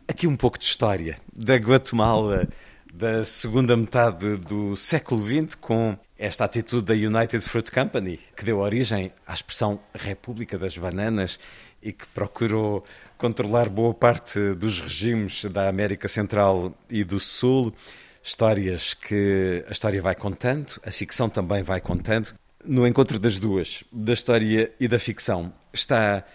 Aqui 0.08 0.26
um 0.26 0.36
pouco 0.36 0.58
de 0.58 0.66
história 0.66 1.18
da 1.32 1.56
Guatemala 1.56 2.48
da 2.94 3.24
segunda 3.24 3.78
metade 3.78 4.36
do 4.38 4.76
século 4.76 5.24
XX 5.24 5.56
com 5.56 5.98
esta 6.18 6.44
atitude 6.44 6.84
da 6.84 6.94
United 6.94 7.42
Fruit 7.48 7.72
Company, 7.72 8.20
que 8.36 8.44
deu 8.44 8.60
origem 8.60 9.14
à 9.26 9.34
expressão 9.34 9.80
República 9.94 10.58
das 10.58 10.78
Bananas 10.78 11.40
e 11.82 11.94
que 11.94 12.08
procurou 12.08 12.84
controlar 13.18 13.70
boa 13.70 13.94
parte 13.94 14.54
dos 14.54 14.80
regimes 14.80 15.46
da 15.46 15.70
América 15.70 16.08
Central 16.08 16.74
e 16.90 17.04
do 17.04 17.20
Sul. 17.20 17.74
Histórias 18.22 18.94
que 18.94 19.64
a 19.68 19.72
história 19.72 20.02
vai 20.02 20.16
contando, 20.16 20.80
a 20.86 20.92
ficção 20.92 21.30
também 21.30 21.64
vai 21.64 21.80
contando. 21.80 22.34
No 22.66 22.86
encontro 22.86 23.18
das 23.18 23.40
duas, 23.40 23.84
da 23.92 24.12
história 24.12 24.72
e 24.80 24.88
da 24.88 25.00
ficção, 25.00 25.54
está 25.72 26.26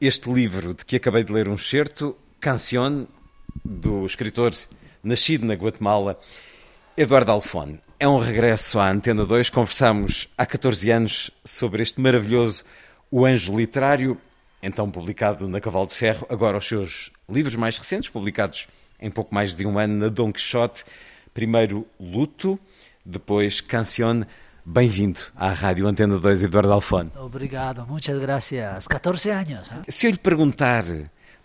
este 0.00 0.28
livro 0.28 0.74
de 0.74 0.84
que 0.84 0.96
acabei 0.96 1.22
de 1.22 1.32
ler 1.32 1.48
um 1.48 1.54
excerto, 1.54 2.16
Cancion, 2.40 3.06
do 3.64 4.04
escritor 4.04 4.52
nascido 5.02 5.46
na 5.46 5.54
Guatemala, 5.54 6.18
Eduardo 6.96 7.32
Alfone. 7.32 7.80
É 7.98 8.08
um 8.08 8.18
regresso 8.18 8.78
à 8.78 8.90
Antena 8.90 9.24
2. 9.24 9.50
Conversámos 9.50 10.28
há 10.36 10.44
14 10.44 10.90
anos 10.90 11.30
sobre 11.44 11.82
este 11.82 12.00
maravilhoso 12.00 12.64
O 13.10 13.24
Anjo 13.24 13.56
Literário, 13.56 14.18
então 14.62 14.90
publicado 14.90 15.48
na 15.48 15.60
Cavalo 15.60 15.86
de 15.86 15.94
Ferro, 15.94 16.26
agora 16.28 16.58
os 16.58 16.66
seus 16.66 17.10
livros 17.28 17.56
mais 17.56 17.78
recentes, 17.78 18.08
publicados 18.08 18.68
em 19.00 19.10
pouco 19.10 19.34
mais 19.34 19.56
de 19.56 19.66
um 19.66 19.78
ano 19.78 19.94
na 19.94 20.08
Don 20.08 20.32
Quixote. 20.32 20.84
Primeiro 21.32 21.86
Luto, 21.98 22.58
depois 23.04 23.60
Cancione. 23.60 24.24
Bem-vindo 24.64 25.20
à 25.34 25.52
Rádio 25.52 25.86
Antena 25.86 26.18
2, 26.18 26.44
Eduardo 26.44 26.72
Alfone. 26.72 27.10
Obrigado, 27.16 27.86
muitas 27.86 28.18
gracias. 28.18 28.86
14 28.86 29.30
anos. 29.30 29.72
Hein? 29.72 29.82
Se 29.88 30.06
eu 30.06 30.10
lhe 30.10 30.18
perguntar 30.18 30.84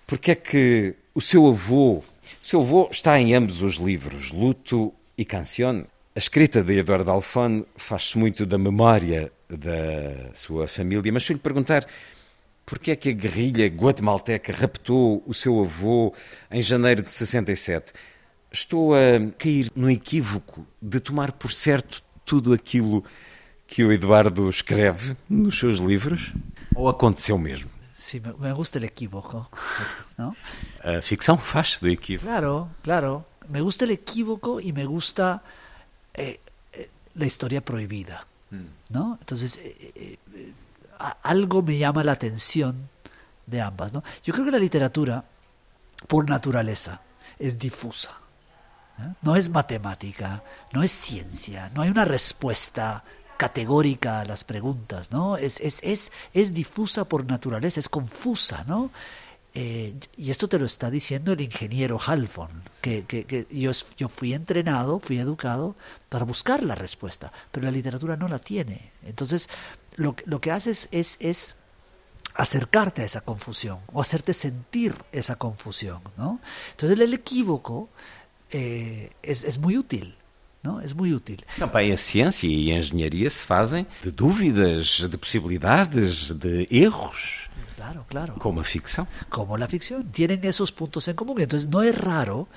porque 0.05 0.31
é 0.31 0.35
que 0.35 0.95
o 1.13 1.21
seu 1.21 1.47
avô 1.47 2.03
o 2.45 2.47
seu 2.47 2.61
avô 2.61 2.87
está 2.91 3.19
em 3.19 3.33
ambos 3.33 3.63
os 3.63 3.77
livros, 3.77 4.31
Luto 4.31 4.93
e 5.17 5.25
Cancione. 5.25 5.87
A 6.15 6.19
escrita 6.19 6.63
de 6.63 6.77
Eduardo 6.77 7.09
Alfone 7.09 7.65
faz-se 7.75 8.19
muito 8.19 8.45
da 8.45 8.55
memória 8.55 9.31
da 9.49 10.31
sua 10.35 10.67
família, 10.67 11.11
mas 11.11 11.25
se 11.25 11.33
eu 11.33 11.37
lhe 11.37 11.41
perguntar 11.41 11.87
porquê 12.63 12.91
é 12.91 12.95
que 12.95 13.09
a 13.09 13.13
guerrilha 13.13 13.65
guatemalteca 13.65 14.53
raptou 14.53 15.23
o 15.25 15.33
seu 15.33 15.59
avô 15.59 16.13
em 16.51 16.61
janeiro 16.61 17.01
de 17.01 17.09
67, 17.09 17.91
estou 18.51 18.93
a 18.93 18.99
cair 19.39 19.71
no 19.75 19.89
equívoco 19.89 20.67
de 20.79 20.99
tomar 20.99 21.31
por 21.31 21.51
certo 21.51 22.03
tudo 22.23 22.53
aquilo 22.53 23.03
que 23.65 23.83
o 23.83 23.91
Eduardo 23.91 24.47
escreve 24.47 25.17
nos 25.27 25.57
seus 25.57 25.79
livros? 25.79 26.31
Ou 26.75 26.89
aconteceu 26.89 27.39
mesmo? 27.39 27.71
Sí, 27.95 28.19
me, 28.19 28.51
gusta 28.51 28.77
el 28.77 28.83
equívoco, 28.83 29.49
¿no? 30.17 30.35
A 30.85 31.01
ficção 31.01 31.35
faz 31.35 31.79
do 31.79 31.89
equívoco. 31.89 32.27
Claro, 32.27 32.69
claro. 32.83 33.25
Me 33.49 33.59
gusta 33.59 33.85
el 33.85 33.91
equívoco 33.91 34.59
y 34.59 34.71
me 34.71 34.85
gusta 34.85 35.41
eh, 36.13 36.39
eh, 36.73 36.89
la 37.15 37.25
historia 37.25 37.61
prohibida, 37.61 38.23
¿no? 38.89 39.17
Entonces, 39.19 39.59
eh, 39.63 40.19
algo 41.23 41.63
me 41.63 41.77
llama 41.77 42.03
la 42.03 42.11
atención 42.11 42.87
de 43.47 43.61
ambas, 43.61 43.93
¿no? 43.93 44.03
Yo 44.23 44.33
creo 44.33 44.45
que 44.45 44.51
la 44.51 44.59
literatura, 44.59 45.23
por 46.07 46.29
naturaleza, 46.29 47.01
es 47.39 47.57
difusa. 47.57 48.11
No 49.21 49.35
es 49.35 49.49
matemática, 49.49 50.41
no 50.71 50.81
es 50.81 50.91
ciencia, 50.91 51.69
no 51.73 51.81
hay 51.81 51.89
una 51.89 52.05
respuesta 52.05 53.03
categórica 53.37 54.21
a 54.21 54.25
las 54.25 54.43
preguntas, 54.43 55.11
¿no? 55.11 55.35
Es, 55.35 55.59
es, 55.59 55.81
es, 55.83 56.11
es 56.33 56.53
difusa 56.53 57.05
por 57.05 57.25
naturaleza, 57.25 57.79
es 57.79 57.89
confusa, 57.89 58.63
¿no? 58.67 58.91
Eh, 59.57 59.93
y 60.17 60.31
esto 60.31 60.49
te 60.49 60.59
lo 60.59 60.65
está 60.65 60.91
diciendo 60.91 61.31
el 61.31 61.39
ingeniero 61.39 61.97
Halfon, 62.05 62.49
que, 62.81 63.05
que, 63.05 63.23
que, 63.23 63.47
yo, 63.49 63.71
yo 63.95 64.09
fui 64.09 64.33
entrenado, 64.33 64.99
fui 64.99 65.17
educado 65.17 65.77
para 66.09 66.25
buscar 66.25 66.61
la 66.61 66.75
respuesta, 66.75 67.31
pero 67.51 67.65
la 67.65 67.71
literatura 67.71 68.17
no 68.17 68.27
la 68.27 68.39
tiene. 68.39 68.91
Entonces, 69.03 69.49
lo, 69.95 70.13
lo 70.25 70.41
que 70.41 70.51
haces 70.51 70.89
es, 70.91 71.15
es 71.21 71.55
acercarte 72.33 73.01
a 73.01 73.05
esa 73.05 73.21
confusión 73.21 73.79
o 73.93 74.01
hacerte 74.01 74.33
sentir 74.33 74.93
esa 75.13 75.37
confusión, 75.37 76.01
¿no? 76.17 76.41
Entonces, 76.71 76.99
el 76.99 77.13
equívoco 77.13 77.87
eh, 78.51 79.11
es, 79.23 79.45
es 79.45 79.57
muy 79.57 79.77
útil. 79.77 80.15
Não? 80.61 80.81
É 80.81 80.87
muito 80.95 81.15
útil. 81.15 81.37
Também 81.59 81.93
a 81.93 81.97
ciência 81.97 82.47
e 82.47 82.71
a 82.71 82.77
engenharia 82.79 83.29
se 83.29 83.45
fazem 83.45 83.85
de 84.01 84.09
dúvidas, 84.09 85.07
de 85.07 85.15
possibilidades, 85.15 86.31
de 86.31 86.67
erros. 86.71 87.47
Claro, 87.75 88.05
claro. 88.07 88.35
Como 88.39 88.63
ficção. 88.63 89.07
Como 89.29 89.55
a 89.55 89.67
ficção. 89.67 90.03
Tienen 90.03 90.39
esos 90.43 90.71
pontos 90.71 91.07
em 91.07 91.13
comum. 91.13 91.35
Então, 91.39 91.59
não 91.69 91.81
é 91.81 91.91
raro 91.91 92.47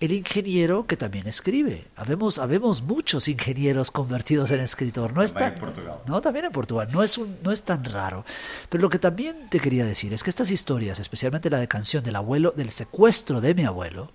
el 0.00 0.12
ingeniero 0.12 0.84
que 0.86 0.96
también 0.96 1.26
escribe. 1.28 1.86
Habemos, 1.96 2.38
habemos 2.38 2.82
muchos 2.82 3.28
ingenieros 3.28 3.90
convertidos 3.90 4.50
en 4.50 4.60
escritor. 4.60 5.12
No 5.12 5.22
está, 5.22 5.46
en 5.46 5.58
Portugal. 5.58 5.98
No, 6.06 6.20
también 6.20 6.46
en 6.46 6.52
Portugal. 6.52 6.88
No 6.90 7.02
es, 7.02 7.18
un, 7.18 7.38
no 7.42 7.52
es 7.52 7.62
tan 7.62 7.84
raro. 7.84 8.24
Pero 8.68 8.82
lo 8.82 8.88
que 8.88 8.98
también 8.98 9.48
te 9.48 9.60
quería 9.60 9.86
decir 9.86 10.12
es 10.12 10.22
que 10.24 10.30
estas 10.30 10.50
historias, 10.50 10.98
especialmente 10.98 11.50
la 11.50 11.58
de 11.58 11.68
canción 11.68 12.02
del 12.02 12.16
abuelo, 12.16 12.52
del 12.56 12.70
secuestro 12.70 13.40
de 13.40 13.54
mi 13.54 13.64
abuelo, 13.64 14.10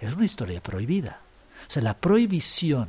es 0.00 0.12
una 0.12 0.26
historia 0.26 0.62
prohibida. 0.62 1.20
O 1.66 1.70
sea, 1.70 1.82
la 1.82 1.94
prohibición 1.94 2.88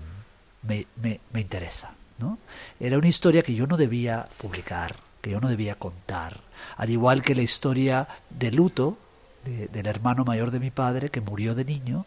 me, 0.63 0.85
me, 1.01 1.21
me 1.31 1.41
interesa. 1.41 1.93
¿no? 2.19 2.39
Era 2.79 2.97
una 2.97 3.07
historia 3.07 3.41
que 3.41 3.53
yo 3.53 3.67
no 3.67 3.77
debía 3.77 4.27
publicar, 4.37 4.95
que 5.21 5.31
yo 5.31 5.39
no 5.39 5.47
debía 5.47 5.75
contar. 5.75 6.41
Al 6.77 6.89
igual 6.89 7.21
que 7.21 7.35
la 7.35 7.41
historia 7.41 8.07
de 8.29 8.51
luto 8.51 8.97
de, 9.43 9.67
del 9.67 9.87
hermano 9.87 10.23
mayor 10.23 10.51
de 10.51 10.59
mi 10.59 10.71
padre, 10.71 11.09
que 11.09 11.21
murió 11.21 11.55
de 11.55 11.65
niño, 11.65 12.05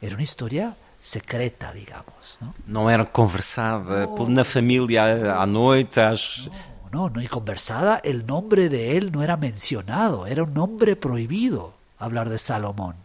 era 0.00 0.14
una 0.14 0.22
historia 0.22 0.76
secreta, 1.00 1.72
digamos. 1.72 2.38
¿no? 2.40 2.54
Não 2.66 2.90
era 2.90 3.04
conversada 3.04 4.06
no. 4.06 4.28
na 4.28 4.44
família 4.44 5.02
à 5.34 5.46
noite, 5.46 5.98
às... 6.00 6.48
No, 6.92 7.08
no, 7.08 7.10
no, 7.10 7.22
y 7.22 7.28
conversada, 7.28 8.00
el 8.02 8.26
nombre 8.26 8.68
de 8.68 8.96
él 8.96 9.12
no 9.12 9.22
era 9.22 9.36
mencionado, 9.36 10.26
era 10.26 10.42
un 10.42 10.52
nombre 10.52 10.96
prohibido 10.96 11.74
hablar 11.98 12.28
de 12.28 12.38
Salomón. 12.38 12.96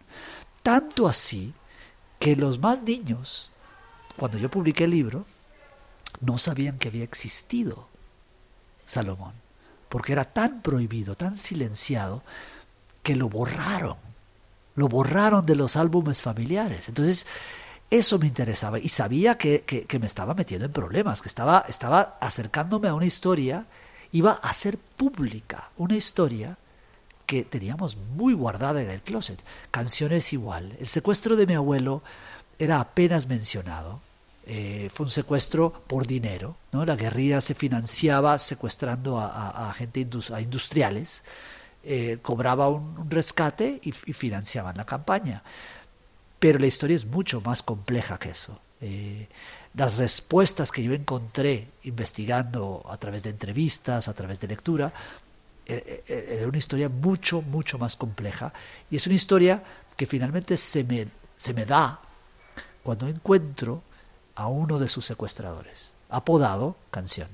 Tanto 0.63 1.07
así 1.07 1.53
que 2.19 2.35
los 2.35 2.59
más 2.59 2.83
niños, 2.83 3.51
cuando 4.17 4.37
yo 4.37 4.49
publiqué 4.49 4.85
el 4.85 4.91
libro, 4.91 5.25
no 6.19 6.37
sabían 6.37 6.79
que 6.79 6.87
había 6.87 7.03
existido 7.03 7.87
Salomón, 8.85 9.33
porque 9.95 10.11
era 10.11 10.25
tan 10.25 10.59
prohibido, 10.59 11.15
tan 11.15 11.37
silenciado, 11.37 12.21
que 13.01 13.15
lo 13.15 13.29
borraron, 13.29 13.95
lo 14.75 14.89
borraron 14.89 15.45
de 15.45 15.55
los 15.55 15.77
álbumes 15.77 16.21
familiares. 16.21 16.89
Entonces, 16.89 17.25
eso 17.89 18.19
me 18.19 18.27
interesaba 18.27 18.77
y 18.77 18.89
sabía 18.89 19.37
que, 19.37 19.61
que, 19.61 19.99
me 19.99 20.05
estaba 20.05 20.33
metiendo 20.33 20.65
en 20.65 20.73
problemas, 20.73 21.21
que 21.21 21.29
estaba, 21.29 21.63
estaba 21.69 22.17
acercándome 22.19 22.89
a 22.89 22.93
una 22.93 23.05
historia, 23.05 23.67
iba 24.11 24.33
a 24.33 24.53
ser 24.53 24.77
pública, 24.77 25.69
una 25.77 25.95
historia 25.95 26.57
que 27.25 27.45
teníamos 27.45 27.95
muy 27.95 28.33
guardada 28.33 28.81
en 28.81 28.89
el 28.89 29.01
closet. 29.01 29.41
Canciones 29.71 30.33
igual. 30.33 30.75
El 30.77 30.89
secuestro 30.89 31.37
de 31.37 31.47
mi 31.47 31.53
abuelo 31.53 32.03
era 32.59 32.81
apenas 32.81 33.27
mencionado. 33.27 34.01
Eh, 34.47 34.91
fue 34.93 35.07
un 35.07 35.11
secuestro 35.11 35.71
por 35.87 36.05
dinero. 36.05 36.55
¿no? 36.71 36.85
La 36.85 36.95
guerrilla 36.95 37.41
se 37.41 37.55
financiaba 37.55 38.37
secuestrando 38.37 39.19
a, 39.19 39.73
gente 39.75 40.07
a 40.33 40.41
industriales, 40.41 41.23
eh, 41.83 42.19
cobraba 42.21 42.69
un, 42.69 43.09
rescate 43.09 43.79
y, 43.83 43.91
financiaban 43.91 44.77
la 44.77 44.85
campaña. 44.85 45.41
Pero 46.39 46.59
la 46.59 46.67
historia 46.67 46.95
es 46.95 47.05
mucho 47.05 47.41
más 47.41 47.63
compleja 47.63 48.19
que 48.19 48.29
eso. 48.29 48.59
Eh, 48.81 49.27
las 49.73 49.97
respuestas 49.97 50.71
que 50.71 50.83
yo 50.83 50.93
encontré 50.93 51.69
investigando 51.83 52.85
a 52.87 52.97
través 52.97 53.23
de 53.23 53.31
entrevistas, 53.31 54.07
a 54.07 54.13
través 54.13 54.39
de 54.39 54.47
lectura, 54.47 54.93
es 55.65 56.45
una 56.45 56.59
historia 56.59 56.89
mucho, 56.89 57.41
mucho 57.41 57.79
más 57.79 57.95
compleja. 57.95 58.53
Y 58.91 58.97
es 58.97 59.07
una 59.07 59.15
historia 59.15 59.63
que 59.97 60.05
finalmente 60.05 60.55
se 60.57 60.83
me, 60.83 61.07
se 61.35 61.55
me 61.55 61.65
da 61.65 61.99
cuando 62.83 63.07
encuentro 63.07 63.81
a 64.35 64.47
uno 64.47 64.77
de 64.79 64.87
sus 64.87 65.05
sequestradores, 65.05 65.93
apodado 66.09 66.75
Canción. 66.91 67.27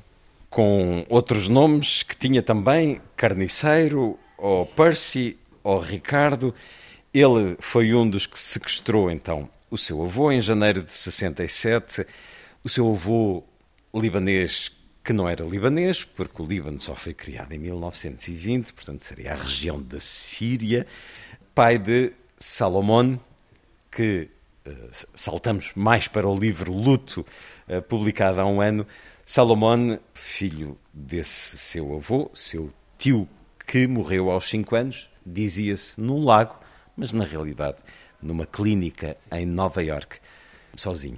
Com 0.49 1.05
outros 1.09 1.47
nomes 1.47 2.03
que 2.03 2.15
tinha 2.15 2.43
também 2.43 3.01
Carniceiro, 3.15 4.19
ou 4.37 4.65
Percy, 4.65 5.37
ou 5.63 5.79
Ricardo. 5.79 6.53
Ele 7.13 7.55
foi 7.59 7.93
um 7.93 8.09
dos 8.09 8.25
que 8.25 8.37
sequestrou 8.37 9.11
então 9.11 9.49
o 9.69 9.77
seu 9.77 10.03
avô 10.03 10.31
em 10.31 10.41
janeiro 10.41 10.81
de 10.83 10.91
67. 10.91 12.05
O 12.63 12.69
seu 12.69 12.91
avô 12.91 13.43
libanês, 13.93 14.71
que 15.03 15.13
não 15.13 15.27
era 15.27 15.45
libanês, 15.45 16.03
porque 16.03 16.41
o 16.41 16.45
Líbano 16.45 16.79
só 16.79 16.95
foi 16.95 17.13
criado 17.13 17.53
em 17.53 17.57
1920, 17.57 18.73
portanto 18.73 19.01
seria 19.01 19.33
a 19.33 19.35
região 19.35 19.81
da 19.81 19.99
Síria. 19.99 20.85
Pai 21.53 21.77
de 21.77 22.13
Salomão, 22.37 23.19
que 23.89 24.29
saltamos 25.13 25.71
mais 25.75 26.07
para 26.07 26.27
o 26.27 26.37
livro 26.37 26.71
Luto, 26.73 27.25
publicado 27.87 28.41
há 28.41 28.45
um 28.45 28.61
ano. 28.61 28.85
Salomão, 29.25 29.99
filho 30.13 30.77
desse 30.93 31.57
seu 31.57 31.95
avô, 31.95 32.29
seu 32.33 32.71
tio 32.97 33.27
que 33.65 33.87
morreu 33.87 34.29
aos 34.29 34.49
5 34.49 34.75
anos, 34.75 35.09
dizia-se 35.25 36.01
num 36.01 36.23
lago, 36.23 36.59
mas 36.97 37.13
na 37.13 37.23
realidade 37.23 37.77
numa 38.21 38.45
clínica 38.45 39.15
em 39.31 39.45
Nova 39.45 39.81
York, 39.81 40.19
sozinho, 40.75 41.17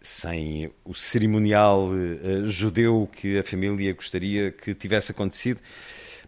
sem 0.00 0.70
o 0.84 0.94
cerimonial 0.94 1.88
uh, 1.88 2.46
judeu 2.46 3.08
que 3.10 3.38
a 3.38 3.44
família 3.44 3.92
gostaria 3.92 4.52
que 4.52 4.74
tivesse 4.74 5.12
acontecido. 5.12 5.60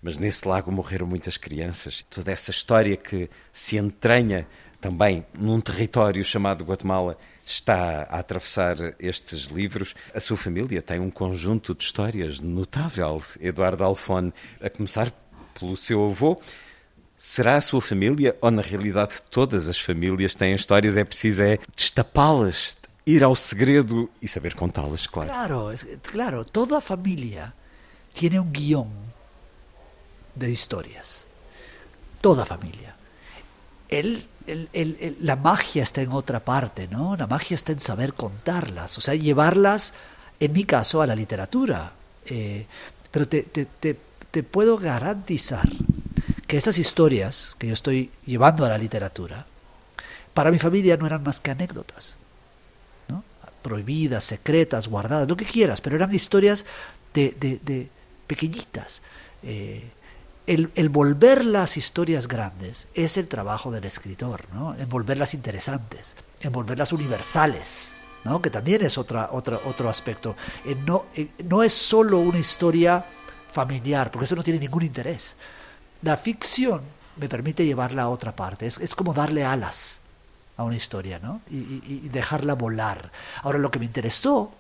Mas 0.03 0.19
nesse 0.19 0.47
lago 0.47 0.71
morreram 0.71 1.07
muitas 1.07 1.37
crianças. 1.37 2.05
Toda 2.11 2.31
essa 2.31 2.51
história 2.51 2.97
que 2.97 3.31
se 3.53 3.77
entranha 3.77 4.47
também 4.81 5.25
num 5.39 5.61
território 5.61 6.23
chamado 6.23 6.65
Guatemala 6.65 7.19
está 7.45 8.03
a 8.11 8.19
atravessar 8.19 8.77
estes 8.99 9.45
livros. 9.45 9.95
A 10.15 10.21
sua 10.21 10.37
família 10.37 10.83
tem 10.83 10.99
um 11.01 11.11
conjunto 11.11 11.75
de 11.75 11.85
histórias 11.85 12.41
notável. 12.41 13.23
Eduardo 13.41 13.85
Alfone, 13.85 14.33
a 14.61 14.69
começar 14.69 15.13
pelo 15.59 15.77
seu 15.77 16.09
avô. 16.11 16.41
Será 17.17 17.57
a 17.57 17.61
sua 17.61 17.81
família 17.81 18.37
ou 18.41 18.51
na 18.51 18.61
realidade 18.61 19.23
todas 19.31 19.69
as 19.69 19.81
famílias 19.81 20.35
têm 20.35 20.55
histórias? 20.55 20.97
É 20.97 21.05
preciso 21.05 21.43
é 21.43 21.59
destapá-las, 21.75 22.77
ir 23.07 23.25
ao 23.25 23.35
segredo 23.35 24.11
e 24.21 24.29
saber 24.29 24.55
contá-las, 24.55 25.07
claro. 25.07 25.31
Claro, 25.31 25.71
claro, 26.03 26.45
toda 26.45 26.81
família 26.81 27.55
tem 28.13 28.39
um 28.39 28.51
guión 28.51 28.91
de 30.35 30.51
histórias. 30.51 31.27
Toda 32.21 32.45
família. 32.45 32.95
Ele 33.89 34.29
la 35.21 35.37
magia 35.37 35.83
está 35.83 36.03
en 36.03 36.13
otra 36.13 36.41
parte, 36.41 36.89
¿no? 36.89 37.17
La 37.17 37.27
magia 37.27 37.55
está 37.55 37.73
en 37.73 37.81
saber 37.81 38.15
contarlas, 38.15 38.97
o 38.99 39.01
sea, 39.01 39.15
llevarlas, 39.15 39.95
en 40.39 40.53
mi 40.53 40.65
caso, 40.65 41.03
a 41.03 41.07
la 41.07 41.17
literatura. 41.17 41.93
Eh, 42.27 42.67
pero 43.11 43.27
te, 43.29 44.43
puedo 44.43 44.77
garantizar 44.77 45.69
que 46.47 46.57
esas 46.57 46.79
historias 46.79 47.57
que 47.59 47.69
yo 47.69 47.73
estoy 47.73 48.11
llevando 48.27 48.65
a 48.65 48.69
la 48.69 48.79
literatura, 48.79 49.47
para 50.35 50.51
mi 50.51 50.59
familia 50.59 50.97
no 50.97 51.07
eran 51.07 51.23
más 51.23 51.41
que 51.41 51.51
anécdotas, 51.51 52.19
¿no? 53.09 53.25
Prohibidas, 53.63 54.25
secretas, 54.25 54.89
guardadas, 54.89 55.29
lo 55.29 55.37
que 55.37 55.47
quieras, 55.47 55.81
pero 55.81 55.97
eran 55.97 56.15
historias 56.15 56.67
de, 57.15 57.35
de, 57.41 57.59
de 57.65 57.89
pequeñitas. 58.27 59.01
Eh, 59.43 59.91
el, 60.47 60.89
volver 60.89 61.45
las 61.45 61.77
historias 61.77 62.29
grandes 62.29 62.87
es 62.95 63.17
el 63.17 63.27
trabajo 63.27 63.71
del 63.71 63.85
escritor, 63.85 64.45
¿no? 64.53 64.75
En 64.77 64.89
volverlas 64.89 65.35
interesantes, 65.35 66.15
en 66.41 66.53
volverlas 66.53 66.93
universales, 66.93 67.97
¿no? 68.25 68.41
Que 68.41 68.51
también 68.51 68.85
es 68.85 68.97
otra, 68.97 69.31
otra, 69.33 69.59
otro 69.65 69.89
aspecto. 69.89 70.37
Eh, 70.65 70.77
no, 70.87 71.07
eh, 71.15 71.31
no 71.45 71.63
es 71.63 71.73
solo 71.73 72.21
una 72.21 72.39
historia 72.39 73.05
familiar, 73.51 74.11
porque 74.11 74.27
eso 74.27 74.37
no 74.37 74.45
tiene 74.45 74.61
ningún 74.61 74.85
interés. 74.85 75.37
La 76.03 76.17
ficción 76.17 76.83
me 77.17 77.29
permite 77.29 77.65
llevarla 77.65 78.05
a 78.05 78.09
otra 78.09 78.37
parte, 78.37 78.67
es, 78.67 78.79
es 78.79 78.95
como 78.95 79.13
darle 79.13 79.45
alas 79.45 80.03
a 80.57 80.63
una 80.63 80.77
historia, 80.77 81.19
¿no? 81.19 81.41
Y, 81.51 81.83
y 81.87 82.09
dejarla 82.09 82.55
volar. 82.55 83.11
Ahora, 83.43 83.59
lo 83.59 83.71
que 83.71 83.81
me 83.81 83.85
interesó 83.85 84.53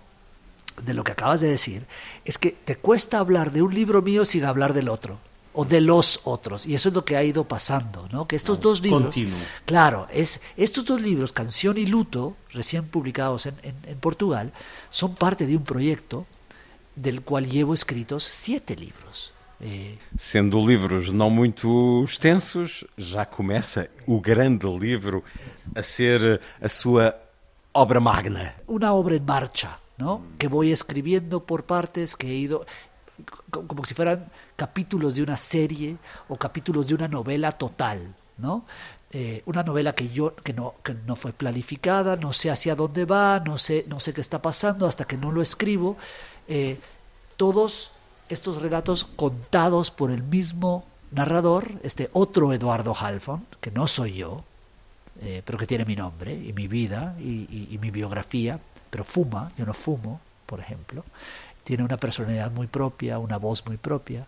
de 0.83 0.95
lo 0.95 1.05
que 1.05 1.13
acabas 1.13 1.41
de 1.41 1.49
decir 1.49 1.87
es 2.25 2.39
que 2.39 2.51
te 2.51 2.77
cuesta 2.77 3.19
hablar 3.19 3.53
de 3.53 3.63
un 3.63 3.73
libro 3.73 4.03
mío 4.03 4.25
sin 4.25 4.45
hablar 4.45 4.75
del 4.75 4.89
otro 4.89 5.19
o 5.57 5.65
de 5.65 5.81
los 5.81 6.21
otros. 6.25 6.67
Y 6.67 6.75
eso 6.75 6.91
es 6.91 6.95
lo 6.95 7.05
que 7.05 7.17
ha 7.17 7.25
ido 7.25 7.45
pasando, 7.45 8.07
¿no? 8.13 8.29
Que 8.29 8.37
estos 8.37 8.59
no, 8.59 8.63
dos 8.63 8.83
libros... 8.83 9.03
Continuo. 9.05 9.39
Claro, 9.65 10.07
es, 10.13 10.41
estos 10.57 10.85
dos 10.85 11.01
libros, 11.01 11.33
Canción 11.33 11.79
y 11.79 11.87
Luto, 11.87 12.37
recién 12.53 12.85
publicados 12.85 13.47
en, 13.47 13.55
en, 13.63 13.75
en, 13.87 13.99
Portugal, 13.99 14.53
son 14.91 15.15
parte 15.15 15.47
de 15.47 15.57
un 15.57 15.65
proyecto 15.65 16.27
del 16.95 17.23
cual 17.23 17.47
llevo 17.47 17.73
escritos 17.73 18.23
siete 18.23 18.77
libros. 18.77 19.33
Eh... 19.61 19.97
Sendo 20.19 20.61
livros 20.61 21.11
não 21.11 21.31
muito 21.31 22.03
extensos, 22.05 22.85
já 22.99 23.25
começa 23.25 23.89
o 24.07 24.21
grande 24.21 24.67
livro 24.67 25.25
a 25.75 25.83
ser 25.83 26.39
a 26.61 26.69
sua 26.69 27.17
obra 27.73 27.99
magna. 27.99 28.55
Una 28.67 28.93
obra 28.93 29.17
en 29.17 29.25
marcha, 29.25 29.79
¿no? 29.97 30.21
Que 30.39 30.49
voy 30.49 30.71
escribiendo 30.71 31.41
por 31.41 31.65
partes, 31.65 32.15
que 32.15 32.27
he 32.27 32.37
ido 32.37 32.67
como 33.51 33.87
si 33.87 33.95
fueran 33.95 34.31
capítulos 34.57 35.15
de 35.15 35.23
una 35.23 35.37
serie 35.37 35.97
o 36.29 36.37
capítulos 36.37 36.87
de 36.87 36.95
una 36.95 37.09
novela 37.09 37.53
total, 37.53 38.15
¿no? 38.39 38.65
Eh, 39.13 39.43
una 39.47 39.63
novela 39.63 39.95
que 39.95 40.09
yo 40.09 40.35
que 40.35 40.53
no 40.53 40.75
que 40.83 40.95
no 40.95 41.15
fue 41.15 41.33
planificada, 41.33 42.17
no 42.17 42.33
sé 42.33 42.51
hacia 42.51 42.75
dónde 42.75 43.05
va, 43.05 43.41
no 43.41 43.57
sé 43.57 43.85
no 43.89 44.01
sé 44.01 44.13
qué 44.13 44.21
está 44.21 44.43
pasando 44.43 44.87
hasta 44.87 45.05
que 45.05 45.17
no 45.17 45.31
lo 45.31 45.43
escribo. 45.43 45.97
Eh, 46.49 46.79
todos 47.37 47.93
estos 48.29 48.61
relatos 48.61 49.05
contados 49.05 49.91
por 49.91 50.11
el 50.11 50.23
mismo 50.23 50.85
narrador, 51.13 51.71
este 51.83 52.11
otro 52.13 52.53
Eduardo 52.53 52.95
Halfon, 52.99 53.47
que 53.61 53.71
no 53.71 53.87
soy 53.87 54.15
yo, 54.15 54.45
eh, 55.23 55.43
pero 55.45 55.59
que 55.59 55.67
tiene 55.67 55.85
mi 55.85 55.97
nombre 55.97 56.35
y 56.35 56.53
mi 56.53 56.67
vida 56.69 57.17
y, 57.19 57.79
mi 57.81 57.91
biografía, 57.91 58.59
pero 58.91 59.05
fuma, 59.05 59.51
yo 59.57 59.65
no 59.65 59.75
fumo, 59.75 60.21
por 60.45 60.61
ejemplo, 60.61 61.05
tiene 61.67 61.83
una 61.83 61.97
personalidad 61.97 62.53
muy 62.53 62.69
propia, 62.69 63.19
una 63.19 63.39
voz 63.39 63.67
muy 63.67 63.77
propia. 63.77 64.25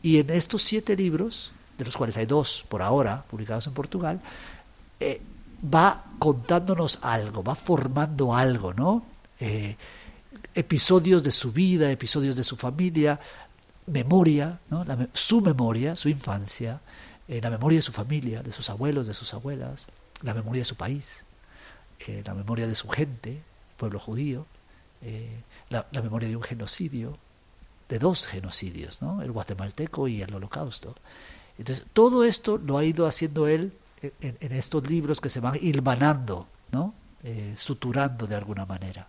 Y 0.00 0.18
en 0.18 0.30
estos 0.30 0.62
siete 0.62 0.96
libros, 0.96 1.50
de 1.76 1.84
los 1.84 1.96
cuales 1.96 2.16
hay 2.16 2.24
dos 2.24 2.64
por 2.68 2.82
ahora 2.82 3.24
publicados 3.28 3.66
en 3.66 3.74
Portugal, 3.74 4.20
eh, 5.00 5.20
va 5.74 6.04
contándonos 6.20 7.00
algo, 7.02 7.42
va 7.42 7.56
formando 7.56 8.32
algo, 8.32 8.74
¿no? 8.74 9.04
Eh, 9.40 9.74
episodios 10.54 11.24
de 11.24 11.32
su 11.32 11.50
vida, 11.50 11.90
episodios 11.90 12.36
de 12.36 12.44
su 12.44 12.56
familia, 12.56 13.18
memoria, 13.86 14.60
¿no? 14.70 14.86
su 15.12 15.40
memoria, 15.40 15.96
su 15.96 16.08
infancia, 16.08 16.80
eh, 17.26 17.40
la 17.42 17.50
memoria 17.50 17.78
de 17.78 17.82
su 17.82 17.92
familia, 17.92 18.40
de 18.44 18.52
sus 18.52 18.70
abuelos, 18.70 19.08
de 19.08 19.14
sus 19.14 19.34
abuelas, 19.34 19.88
la 20.22 20.32
memoria 20.32 20.60
de 20.60 20.64
su 20.64 20.76
país, 20.76 21.24
la 22.24 22.34
memoria 22.34 22.68
de 22.68 22.76
su 22.76 22.88
gente, 22.88 23.42
pueblo 23.76 23.98
judío, 23.98 24.46
la, 25.70 25.86
memoria 26.02 26.28
de 26.28 26.36
un 26.36 26.42
genocidio, 26.42 27.16
de 27.88 27.98
dos 27.98 28.26
genocidios, 28.26 29.00
¿no? 29.02 29.22
el 29.22 29.32
guatemalteco 29.32 30.08
y 30.08 30.22
el 30.22 30.34
holocausto. 30.34 30.94
Entonces, 31.58 31.84
todo 31.92 32.24
esto 32.24 32.58
lo 32.58 32.78
ha 32.78 32.84
ido 32.84 33.06
haciendo 33.06 33.48
él 33.48 33.72
en, 34.20 34.52
estos 34.52 34.86
libros 34.88 35.20
que 35.20 35.30
se 35.30 35.40
van 35.40 35.58
hilvanando, 35.60 36.46
¿no? 36.70 36.94
suturando 37.56 38.26
de 38.26 38.36
alguna 38.36 38.64
manera. 38.64 39.08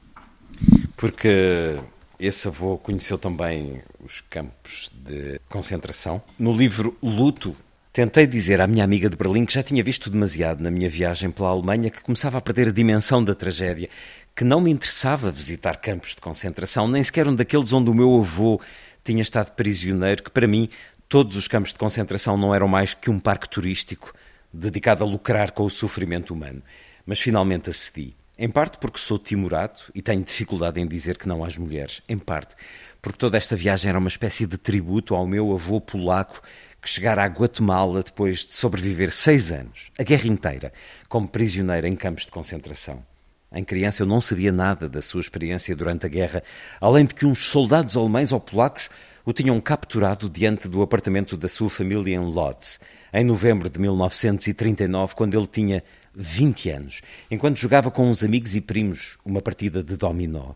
Porque 0.95 1.80
esse 2.20 2.47
avô 2.47 2.78
conheceu 2.78 3.18
também 3.18 3.82
os 4.03 4.22
campos 4.22 4.91
de 4.93 5.39
concentração. 5.47 6.22
No 6.38 6.51
livro 6.51 6.97
Luto, 7.01 7.55
tentei 7.93 8.28
dizer 8.28 8.60
à 8.60 8.68
minha 8.68 8.84
amiga 8.84 9.10
de 9.10 9.16
Berlim 9.16 9.45
que 9.45 9.53
já 9.53 9.64
tinha 9.64 9.84
visto 9.84 10.10
demasiado 10.10 10.62
na 10.62 10.70
minha 10.70 10.89
viagem 10.89 11.32
pela 11.32 11.49
Alemanha, 11.49 11.89
que 11.89 12.03
começava 12.03 12.38
a 12.38 12.41
perder 12.41 12.68
a 12.68 12.72
dimensão 12.72 13.24
da 13.24 13.34
tragédia, 13.34 13.89
que 14.36 14.43
não 14.43 14.61
me 14.61 14.71
interessava 14.71 15.32
visitar 15.32 15.77
campos 15.77 16.15
de 16.15 16.21
concentração, 16.21 16.88
nem 16.88 17.03
sequer 17.03 17.27
um 17.27 17.36
daqueles 17.36 17.73
onde 17.73 17.89
o 17.89 17.93
meu 17.93 18.17
avô 18.17 18.59
tinha 19.03 19.21
estado 19.21 19.51
prisioneiro, 19.51 20.23
que 20.23 20.32
para 20.32 20.47
mim 20.47 20.69
todos 21.07 21.36
os 21.36 21.47
campos 21.47 21.73
de 21.73 21.80
concentração 21.80 22.38
não 22.38 22.53
eram 22.53 22.67
mais 22.67 22.93
que 22.93 23.09
um 23.09 23.19
parque 23.19 23.49
turístico 23.49 24.13
dedicado 24.53 25.03
a 25.03 25.07
lucrar 25.07 25.51
com 25.51 25.63
o 25.63 25.69
sofrimento 25.69 26.34
humano. 26.34 26.61
Mas 27.05 27.19
finalmente 27.19 27.69
acedi. 27.69 28.15
Em 28.38 28.47
parte 28.47 28.77
porque 28.77 28.97
sou 28.97 29.19
timorato 29.19 29.91
e 29.93 30.01
tenho 30.01 30.23
dificuldade 30.23 30.80
em 30.80 30.88
dizer 30.88 31.17
que 31.17 31.27
não 31.27 31.43
às 31.43 31.57
mulheres. 31.57 32.01
Em 32.07 32.17
parte 32.17 32.55
porque 33.01 33.17
toda 33.17 33.38
esta 33.38 33.55
viagem 33.55 33.89
era 33.89 33.99
uma 33.99 34.07
espécie 34.07 34.45
de 34.45 34.57
tributo 34.57 35.15
ao 35.15 35.25
meu 35.25 35.51
avô 35.51 35.80
polaco 35.80 36.41
que 36.82 36.88
chegara 36.88 37.23
à 37.23 37.27
Guatemala 37.27 38.03
depois 38.03 38.45
de 38.45 38.53
sobreviver 38.53 39.11
seis 39.11 39.51
anos, 39.51 39.91
a 39.97 40.03
guerra 40.03 40.27
inteira, 40.27 40.73
como 41.07 41.27
prisioneiro 41.27 41.88
em 41.88 41.95
campos 41.95 42.25
de 42.25 42.32
concentração. 42.32 43.03
Em 43.51 43.63
criança 43.63 44.03
eu 44.03 44.07
não 44.07 44.21
sabia 44.21 44.51
nada 44.51 44.87
da 44.87 45.01
sua 45.01 45.21
experiência 45.21 45.75
durante 45.75 46.05
a 46.05 46.09
guerra, 46.09 46.43
além 46.79 47.05
de 47.05 47.15
que 47.15 47.25
uns 47.25 47.45
soldados 47.45 47.97
alemães 47.97 48.31
ou 48.31 48.39
polacos 48.39 48.89
o 49.25 49.33
tinham 49.33 49.59
capturado 49.59 50.29
diante 50.29 50.67
do 50.67 50.81
apartamento 50.81 51.35
da 51.35 51.47
sua 51.47 51.69
família 51.69 52.15
em 52.15 52.19
Lodz, 52.19 52.79
em 53.11 53.23
novembro 53.23 53.69
de 53.69 53.79
1939, 53.79 55.15
quando 55.15 55.35
ele 55.35 55.47
tinha 55.47 55.83
20 56.13 56.69
anos, 56.69 57.01
enquanto 57.29 57.57
jogava 57.57 57.89
com 57.89 58.07
uns 58.07 58.23
amigos 58.23 58.55
e 58.55 58.61
primos 58.61 59.17
uma 59.25 59.41
partida 59.41 59.83
de 59.83 59.97
dominó. 59.97 60.53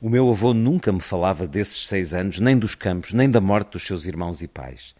O 0.00 0.08
meu 0.08 0.30
avô 0.30 0.54
nunca 0.54 0.90
me 0.90 1.00
falava 1.00 1.46
desses 1.46 1.86
seis 1.86 2.14
anos, 2.14 2.40
nem 2.40 2.58
dos 2.58 2.74
campos, 2.74 3.12
nem 3.12 3.30
da 3.30 3.40
morte 3.40 3.72
dos 3.72 3.82
seus 3.82 4.06
irmãos 4.06 4.40
e 4.42 4.48
pais. 4.48 4.94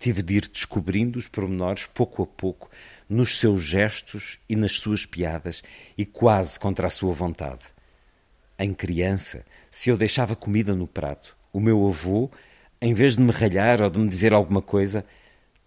Tive 0.00 0.20
de 0.20 0.34
ir 0.34 0.48
descobrindo 0.48 1.16
os 1.16 1.28
pormenores 1.28 1.86
pouco 1.86 2.24
a 2.24 2.26
pouco, 2.26 2.68
nos 3.12 3.38
seus 3.38 3.60
gestos 3.60 4.40
e 4.48 4.56
nas 4.56 4.80
suas 4.80 5.04
piadas, 5.04 5.62
e 5.98 6.06
quase 6.06 6.58
contra 6.58 6.86
a 6.86 6.90
sua 6.90 7.12
vontade. 7.12 7.64
Em 8.58 8.72
criança, 8.72 9.44
se 9.70 9.90
eu 9.90 9.98
deixava 9.98 10.34
comida 10.34 10.74
no 10.74 10.86
prato, 10.86 11.36
o 11.52 11.60
meu 11.60 11.86
avô, 11.86 12.30
em 12.80 12.94
vez 12.94 13.16
de 13.16 13.22
me 13.22 13.30
ralhar 13.30 13.82
ou 13.82 13.90
de 13.90 13.98
me 13.98 14.08
dizer 14.08 14.32
alguma 14.32 14.62
coisa, 14.62 15.04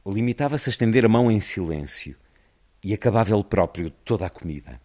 limitava-se 0.03 0.69
a 0.69 0.71
estender 0.71 1.05
a 1.05 1.09
mão 1.09 1.29
em 1.29 1.39
silêncio 1.39 2.15
e 2.83 2.95
acabava 2.95 3.31
ele 3.31 3.43
próprio 3.43 3.91
toda 3.91 4.25
a 4.25 4.29
comida. 4.29 4.81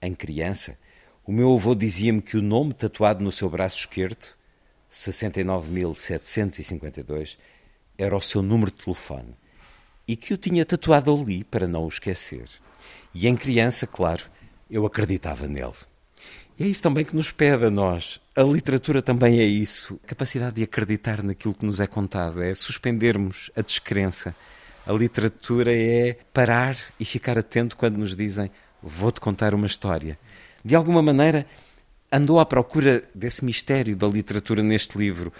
Em 0.00 0.14
criança, 0.14 0.78
o 1.26 1.32
meu 1.32 1.52
avô 1.52 1.74
dizia-me 1.74 2.22
que 2.22 2.36
o 2.36 2.42
nome 2.42 2.72
tatuado 2.72 3.24
no 3.24 3.32
seu 3.32 3.50
braço 3.50 3.78
esquerdo, 3.78 4.28
69.752, 4.88 7.36
era 7.98 8.16
o 8.16 8.20
seu 8.20 8.42
número 8.42 8.70
de 8.70 8.84
telefone 8.84 9.34
e 10.10 10.16
que 10.16 10.34
o 10.34 10.36
tinha 10.36 10.64
tatuado 10.64 11.14
ali 11.14 11.44
para 11.44 11.68
não 11.68 11.84
o 11.84 11.88
esquecer. 11.88 12.48
E 13.14 13.28
em 13.28 13.36
criança, 13.36 13.86
claro, 13.86 14.24
eu 14.70 14.84
acreditava 14.84 15.46
nele. 15.46 15.72
E 16.58 16.64
é 16.64 16.66
isso 16.66 16.82
também 16.82 17.04
que 17.04 17.14
nos 17.14 17.30
pede 17.30 17.66
a 17.66 17.70
nós. 17.70 18.20
A 18.34 18.42
literatura 18.42 19.00
também 19.00 19.40
é 19.40 19.44
isso. 19.44 19.98
A 20.04 20.08
capacidade 20.08 20.56
de 20.56 20.62
acreditar 20.62 21.22
naquilo 21.22 21.54
que 21.54 21.64
nos 21.64 21.80
é 21.80 21.86
contado, 21.86 22.42
é 22.42 22.54
suspendermos 22.54 23.50
a 23.56 23.62
descrença 23.62 24.34
a 24.86 24.92
literatura 24.92 25.72
é 25.72 26.16
parar 26.32 26.76
e 26.98 27.04
ficar 27.04 27.38
atento 27.38 27.76
quando 27.76 27.96
nos 27.98 28.16
dizem 28.16 28.50
vou-te 28.82 29.20
contar 29.20 29.54
uma 29.54 29.66
história. 29.66 30.18
De 30.64 30.74
alguma 30.74 31.02
maneira, 31.02 31.46
andou 32.10 32.40
à 32.40 32.46
procura 32.46 33.02
desse 33.14 33.44
mistério 33.44 33.94
da 33.94 34.08
literatura 34.08 34.62
neste 34.62 34.96
livro, 34.98 35.32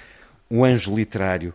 O 0.49 0.65
Anjo 0.65 0.95
Literário. 0.95 1.55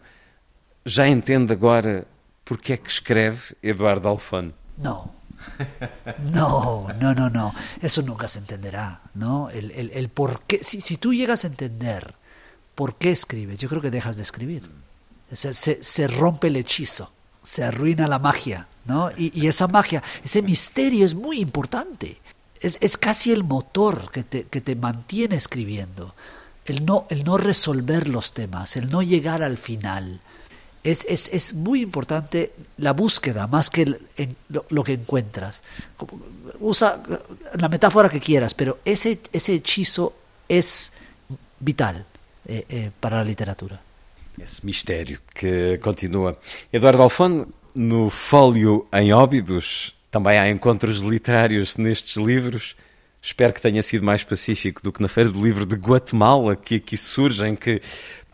Já 0.86 1.08
entende 1.08 1.54
agora 1.54 2.06
porque 2.46 2.74
é 2.74 2.78
que 2.78 2.90
escreve 2.90 3.56
Eduardo 3.62 4.08
Alfano? 4.08 4.54
Não. 4.78 5.12
No, 6.34 6.88
no, 7.00 7.14
no, 7.14 7.30
no. 7.30 7.54
Eso 7.82 8.02
nunca 8.02 8.28
se 8.28 8.40
entenderá, 8.40 9.02
¿no? 9.14 9.50
El, 9.50 9.72
el, 9.72 9.92
el 9.94 10.10
por 10.10 10.42
qué. 10.44 10.64
Si, 10.64 10.82
si, 10.82 10.98
tú 10.98 11.14
llegas 11.14 11.44
a 11.44 11.48
entender 11.48 12.16
por 12.74 12.96
qué 12.96 13.12
escribes, 13.12 13.60
yo 13.60 13.68
creo 13.70 13.82
que 13.82 13.92
dejas 13.92 14.16
de 14.16 14.24
escribir. 14.24 14.70
Se, 15.32 15.54
se, 15.54 15.84
se 15.84 16.08
rompe 16.08 16.48
el 16.48 16.56
hechizo. 16.56 17.12
se 17.46 17.64
arruina 17.64 18.08
la 18.08 18.20
magia, 18.20 18.68
¿no? 18.86 19.12
Y, 19.16 19.48
esa 19.48 19.68
magia, 19.68 20.04
ese 20.24 20.42
misterio 20.42 21.06
es 21.06 21.14
muy 21.14 21.40
importante. 21.40 22.20
Es, 22.60 22.98
casi 22.98 23.32
el 23.32 23.44
motor 23.44 24.12
que 24.12 24.24
te, 24.24 24.46
que 24.46 24.60
te, 24.60 24.76
mantiene 24.76 25.36
escribiendo. 25.36 26.16
El 26.66 26.84
no, 26.86 27.06
el 27.10 27.24
no 27.24 27.38
resolver 27.38 28.08
los 28.08 28.34
temas, 28.34 28.76
el 28.76 28.90
no 28.90 29.04
llegar 29.04 29.44
al 29.44 29.58
final. 29.58 30.22
Es, 30.86 31.04
es, 31.10 31.56
muy 31.56 31.82
importante 31.82 32.52
la 32.78 32.94
búsqueda 32.94 33.48
más 33.48 33.72
que 33.72 33.98
lo, 34.70 34.84
que 34.84 34.94
encuentras. 34.94 35.64
Usa 36.60 37.02
la 37.60 37.68
metáfora 37.70 38.08
que 38.08 38.20
quieras, 38.20 38.54
pero 38.54 38.78
ese, 38.86 39.18
ese 39.34 39.56
hechizo 39.56 40.14
es 40.48 40.92
vital 41.60 42.06
eh, 42.48 42.66
eh, 42.70 42.92
para 43.00 43.18
la 43.18 43.24
literatura. 43.24 43.82
Esse 44.38 44.64
mistério 44.64 45.22
que 45.34 45.80
continua. 45.82 46.38
Eduardo 46.72 47.02
Alfone, 47.02 47.48
no 47.74 48.12
Fólio 48.12 48.88
em 48.94 49.12
Óbidos, 49.12 49.96
também 50.12 50.38
há 50.38 50.48
encontros 50.50 51.00
literários 51.00 51.78
nestes 51.78 52.16
livros. 52.18 52.76
Espero 53.22 53.52
que 53.52 53.62
tenha 53.62 53.82
sido 53.82 54.06
mais 54.06 54.24
pacífico 54.24 54.84
do 54.84 54.94
que 54.94 55.02
na 55.02 55.08
Feira 55.08 55.32
do 55.32 55.44
Livro 55.44 55.66
de 55.66 55.76
Guatemala, 55.76 56.56
que 56.56 56.76
aqui 56.76 56.96
surgem, 56.96 57.56
que 57.56 57.82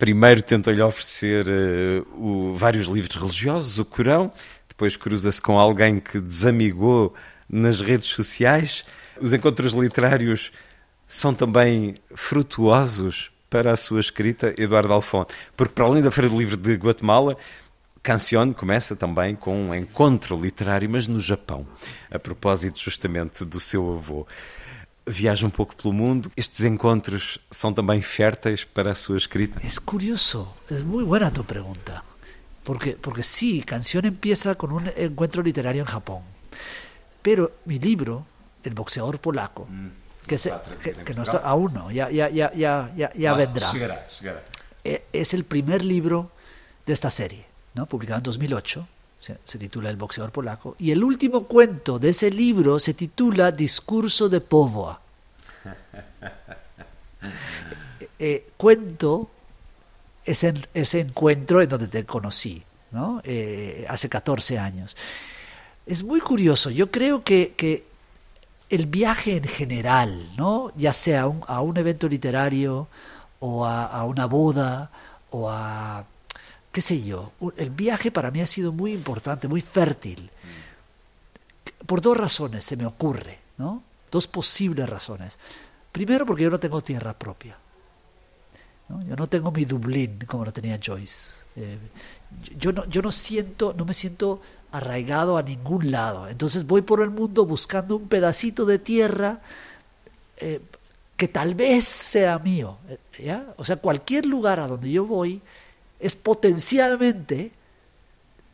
primeiro 0.02 0.42
tentam-lhe 0.42 0.82
oferecer 0.82 1.46
uh, 1.48 2.08
o, 2.20 2.56
vários 2.58 2.88
livros 2.88 3.16
religiosos, 3.16 3.78
o 3.78 3.86
Corão, 3.86 4.34
depois 4.68 4.98
cruza-se 4.98 5.40
com 5.40 5.60
alguém 5.60 6.00
que 6.00 6.20
desamigou 6.20 7.14
nas 7.48 7.82
redes 7.82 8.08
sociais. 8.08 8.84
Os 9.22 9.32
encontros 9.32 9.74
literários 9.74 10.52
são 11.08 11.36
também 11.36 11.98
frutuosos 12.16 13.32
para 13.48 13.72
a 13.72 13.78
sua 13.78 14.00
escrita, 14.00 14.56
Eduardo 14.58 14.92
Alfon. 14.92 15.24
Porque, 15.56 15.76
para 15.76 15.86
além 15.86 16.02
da 16.02 16.10
Feira 16.10 16.28
do 16.28 16.40
Livro 16.40 16.58
de 16.58 16.74
Guatemala, 16.74 17.38
Cancione 18.02 18.56
começa 18.56 18.96
também 18.96 19.36
com 19.36 19.56
um 19.56 19.76
encontro 19.76 20.36
literário, 20.36 20.90
mas 20.90 21.06
no 21.06 21.20
Japão, 21.20 21.68
a 22.10 22.18
propósito 22.18 22.80
justamente 22.80 23.46
do 23.46 23.60
seu 23.60 23.94
avô. 23.94 24.26
Viaja 25.06 25.46
um 25.46 25.50
pouco 25.50 25.76
pelo 25.76 25.94
mundo. 25.94 26.32
Estes 26.38 26.64
encontros 26.64 27.40
são 27.50 27.74
também 27.74 28.02
férteis 28.02 28.64
para 28.64 28.92
a 28.92 28.96
sua 28.96 29.18
escrita? 29.18 29.60
É 29.60 29.70
curioso, 29.86 30.48
é 30.70 30.76
muito 30.80 31.08
boa 31.08 31.26
a 31.26 31.32
tua 31.32 31.44
pergunta. 31.44 32.04
Porque, 32.64 32.92
porque 32.92 33.24
sí, 33.24 33.64
Canción 33.64 34.06
empieza 34.06 34.56
con 34.56 34.72
un 34.72 34.88
encuentro 34.96 35.42
literario 35.42 35.82
en 35.82 35.88
Japón. 35.88 36.22
Pero 37.22 37.52
mi 37.66 37.80
libro, 37.80 38.26
El 38.64 38.76
boxeador 38.76 39.18
polaco, 39.18 39.66
mm 39.68 40.02
que, 40.28 40.38
se, 40.38 40.54
que, 40.84 40.94
que 40.94 41.14
no 41.14 41.24
está, 41.24 41.38
aún 41.40 41.74
no, 41.74 41.92
ya, 41.92 42.10
ya, 42.10 42.30
ya, 42.30 42.52
ya, 42.54 42.92
ya, 42.96 43.12
ya 43.14 43.34
vendrá. 43.34 43.72
Llegará, 43.72 44.08
llegará. 44.08 44.42
Es 44.84 45.34
el 45.34 45.44
primer 45.44 45.84
libro 45.84 46.32
de 46.86 46.94
esta 46.94 47.10
serie, 47.10 47.46
¿no? 47.74 47.86
publicado 47.86 48.20
en 48.20 48.24
2008. 48.24 48.88
Se, 49.22 49.60
titula 49.60 49.90
El 49.90 49.98
boxeador 49.98 50.32
polaco. 50.32 50.76
Y 50.80 50.92
el 50.92 51.04
último 51.04 51.46
cuento 51.46 52.00
de 52.00 52.10
ese 52.10 52.32
libro 52.32 52.80
se 52.80 52.96
titula 52.96 53.52
Discurso 53.52 54.28
de 54.28 54.42
Povoa. 54.42 55.00
eh, 58.20 58.50
cuento 58.58 59.30
ese, 60.26 60.56
ese 60.74 61.02
encuentro 61.02 61.62
en 61.62 61.70
donde 61.70 61.88
te 61.88 62.04
conocí, 62.04 62.64
¿no? 62.92 63.22
Eh, 63.24 63.86
hace 63.88 64.10
14 64.10 64.58
años. 64.58 64.98
Es 65.86 66.04
muy 66.04 66.20
curioso. 66.20 66.72
Yo 66.72 66.90
creo 66.90 67.24
que, 67.24 67.54
que 67.56 67.86
el 68.72 68.88
viaje 68.88 69.36
en 69.36 69.44
general, 69.44 70.32
¿no? 70.38 70.72
ya 70.76 70.94
sea 70.94 71.24
a 71.24 71.62
un 71.62 71.78
evento 71.78 72.08
literario 72.08 72.88
o 73.40 73.66
a, 73.66 74.04
una 74.06 74.26
boda 74.26 74.90
o 75.30 75.50
a, 75.50 76.06
qué 76.72 76.82
sé 76.82 77.02
yo, 77.02 77.32
el 77.58 77.70
viaje 77.70 78.12
para 78.12 78.32
mí 78.32 78.42
ha 78.42 78.48
sido 78.48 78.72
muy 78.72 78.94
importante, 78.94 79.48
muy 79.48 79.62
fértil. 79.62 80.30
Por 81.86 82.02
dos 82.02 82.18
razones 82.18 82.64
se 82.64 82.78
me 82.78 82.86
ocurre, 82.86 83.40
¿no? 83.58 83.84
dos 84.12 84.28
posibles 84.28 84.90
razones. 84.90 85.40
Primero 85.92 86.26
porque 86.26 86.44
yo 86.44 86.50
no 86.50 86.60
tengo 86.60 86.82
tierra 86.82 87.14
propia. 87.14 87.58
¿no? 88.90 89.04
Yo 89.06 89.16
no 89.16 89.28
tengo 89.28 89.52
mi 89.52 89.66
Dublín 89.66 90.20
como 90.28 90.46
lo 90.46 90.54
tenía 90.54 90.80
Joyce. 90.84 91.42
Eh, 91.56 91.78
yo, 92.58 92.72
no, 92.72 92.86
yo 92.86 93.02
no 93.02 93.12
siento, 93.12 93.74
no 93.78 93.86
me 93.86 93.94
siento 93.94 94.42
arraigado 94.72 95.38
a 95.38 95.44
ningún 95.44 95.92
lado. 95.92 96.28
Entonces 96.28 96.68
voy 96.68 96.82
por 96.82 97.02
el 97.02 97.10
mundo 97.10 97.46
buscando 97.46 97.96
un 97.96 98.08
pedacito 98.08 98.66
de 98.66 98.80
tierra 98.80 99.40
eh, 100.38 100.62
que 101.18 101.28
tal 101.28 101.56
vez 101.56 101.86
sea 101.86 102.38
mío. 102.40 102.78
Eh, 102.90 103.24
¿ya? 103.26 103.54
O 103.58 103.66
sea, 103.66 103.78
cualquier 103.78 104.26
lugar 104.26 104.60
a 104.60 104.68
donde 104.68 104.92
yo 104.92 105.06
voy 105.06 105.42
es 106.02 106.16
potencialmente 106.16 107.52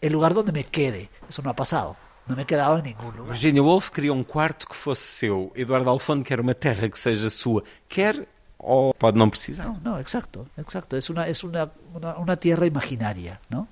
el 0.01 0.13
lugar 0.13 0.33
donde 0.33 0.51
me 0.51 0.63
quede. 0.63 1.09
Eso 1.27 1.41
no 1.41 1.49
ha 1.49 1.55
pasado. 1.55 1.95
No 2.27 2.35
me 2.35 2.43
he 2.43 2.45
quedado 2.45 2.77
en 2.77 2.83
ningún 2.83 3.15
lugar. 3.15 3.31
Virginia 3.31 3.63
Woolf 3.63 3.89
queria 3.89 4.11
um 4.11 4.23
quarto 4.23 4.67
que 4.67 4.75
fosse 4.75 5.01
seu. 5.01 5.51
Eduardo 5.55 5.89
Alfone 5.89 6.23
quer 6.23 6.39
uma 6.39 6.53
terra 6.53 6.89
que 6.89 6.99
seja 6.99 7.29
sua. 7.29 7.63
Quer 7.87 8.27
o 8.59 8.93
pode 8.93 9.17
não 9.17 9.29
precisar. 9.29 9.65
No, 9.65 9.79
no, 9.83 9.99
exacto, 9.99 10.45
exacto. 10.57 10.97
Es 10.97 11.09
una, 11.09 11.27
es 11.27 11.43
una, 11.43 11.71
una, 11.93 12.17
una 12.17 12.35
tierra 12.35 12.65
imaginaria, 12.65 13.39
¿no? 13.49 13.67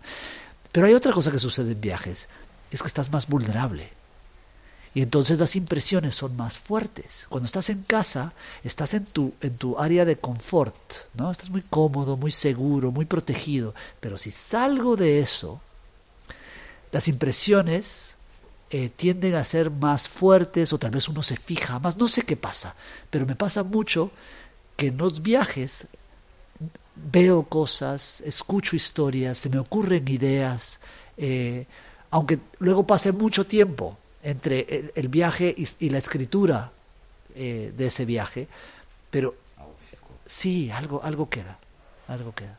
Pero 0.71 0.87
hay 0.87 0.93
otra 0.93 1.11
cosa 1.11 1.31
que 1.31 1.39
sucede 1.39 1.73
en 1.73 1.81
viajes, 1.81 2.29
es 2.71 2.81
que 2.81 2.87
estás 2.87 3.11
más 3.11 3.27
vulnerable. 3.27 3.89
Y 4.95 5.01
entonces 5.01 5.37
las 5.39 5.57
impresiones 5.57 6.15
son 6.15 6.37
más 6.37 6.57
fuertes. 6.57 7.27
Cuando 7.27 7.45
estás 7.45 7.69
en 7.69 7.83
casa, 7.83 8.31
estás 8.63 8.93
en 8.93 9.03
tu, 9.03 9.33
en 9.41 9.55
tu 9.57 9.77
área 9.77 10.05
de 10.05 10.15
confort, 10.15 10.73
¿no? 11.15 11.29
Estás 11.29 11.49
muy 11.49 11.61
cómodo, 11.63 12.15
muy 12.15 12.31
seguro, 12.31 12.91
muy 12.91 13.05
protegido. 13.05 13.75
Pero 13.99 14.17
si 14.17 14.31
salgo 14.31 14.95
de 14.95 15.19
eso, 15.19 15.59
las 16.93 17.09
impresiones 17.09 18.15
eh, 18.69 18.89
tienden 18.95 19.35
a 19.35 19.43
ser 19.43 19.69
más 19.69 20.07
fuertes 20.07 20.71
o 20.71 20.79
tal 20.79 20.91
vez 20.91 21.09
uno 21.09 21.21
se 21.23 21.35
fija 21.35 21.77
más. 21.79 21.97
No 21.97 22.07
sé 22.07 22.21
qué 22.21 22.37
pasa, 22.37 22.73
pero 23.09 23.25
me 23.25 23.35
pasa 23.35 23.63
mucho 23.63 24.11
que 24.77 24.87
en 24.87 24.97
los 24.97 25.21
viajes 25.21 25.87
veo 26.95 27.43
cosas, 27.43 28.21
escucho 28.21 28.77
historias, 28.77 29.37
se 29.39 29.49
me 29.49 29.59
ocurren 29.59 30.07
ideas, 30.07 30.79
eh, 31.17 31.67
aunque 32.11 32.39
luego 32.59 32.87
pase 32.87 33.11
mucho 33.11 33.45
tiempo 33.45 33.97
entre 34.25 34.65
el, 34.67 34.91
el 34.95 35.07
viaje 35.07 35.53
y, 35.55 35.67
y, 35.79 35.89
la 35.91 35.99
escritura 35.99 36.71
eh, 37.35 37.71
de 37.77 37.85
ese 37.85 38.05
viaje, 38.05 38.47
pero 39.11 39.35
sí, 40.25 40.71
algo, 40.71 40.99
algo 41.03 41.29
queda, 41.29 41.57
algo 42.07 42.33
queda. 42.33 42.57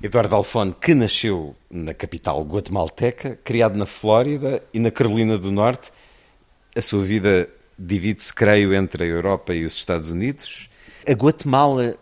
Eduardo 0.00 0.34
Alfone, 0.36 0.74
que 0.80 0.94
nasceu 0.94 1.54
na 1.70 1.94
capital 1.94 2.42
guatemalteca, 2.44 3.36
criado 3.44 3.78
na 3.78 3.86
Flórida 3.86 4.62
e 4.74 4.80
na 4.80 4.90
Carolina 4.90 5.38
do 5.38 5.52
Norte, 5.52 5.92
a 6.74 6.80
sua 6.80 7.04
vida 7.04 7.48
divide-se, 7.78 8.34
creio, 8.34 8.74
entre 8.74 9.04
a 9.04 9.06
Europa 9.06 9.54
e 9.54 9.64
os 9.64 9.74
Estados 9.74 10.10
Unidos. 10.10 10.68
A 11.06 11.14
Guatemala 11.14 11.96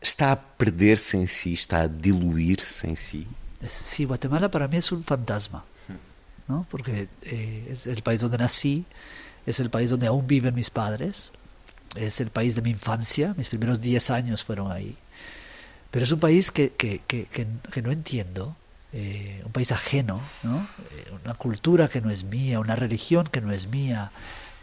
está 0.00 0.32
a 0.32 0.36
perder-se 0.36 1.16
en 1.16 1.26
sí, 1.26 1.52
está 1.52 1.82
a 1.82 1.86
diluir-se 1.86 2.88
en 2.88 2.96
sí. 2.96 3.26
Sí, 3.68 4.04
Guatemala 4.04 4.50
para 4.50 4.68
mí 4.68 4.76
es 4.76 4.92
un 4.92 5.02
fantasma, 5.02 5.64
¿no? 6.48 6.66
porque 6.70 7.08
eh, 7.22 7.68
es 7.70 7.86
el 7.86 8.02
país 8.02 8.20
donde 8.20 8.38
nací, 8.38 8.84
es 9.46 9.60
el 9.60 9.70
país 9.70 9.90
donde 9.90 10.06
aún 10.06 10.26
viven 10.26 10.54
mis 10.54 10.70
padres, 10.70 11.32
es 11.96 12.20
el 12.20 12.30
país 12.30 12.54
de 12.54 12.62
mi 12.62 12.70
infancia, 12.70 13.34
mis 13.36 13.48
primeros 13.48 13.80
10 13.80 14.10
años 14.10 14.42
fueron 14.42 14.72
ahí, 14.72 14.96
pero 15.90 16.04
es 16.04 16.12
un 16.12 16.20
país 16.20 16.50
que, 16.50 16.72
que, 16.72 17.00
que, 17.06 17.26
que 17.26 17.82
no 17.82 17.92
entiendo, 17.92 18.56
eh, 18.96 19.42
un 19.44 19.50
país 19.50 19.72
ajeno, 19.72 20.20
¿no? 20.44 20.68
Eh, 20.92 21.12
una 21.24 21.34
cultura 21.34 21.88
que 21.88 22.00
no 22.00 22.10
es 22.10 22.22
mía, 22.22 22.60
una 22.60 22.76
religión 22.76 23.26
que 23.26 23.40
no 23.40 23.52
es 23.52 23.66
mía, 23.66 24.12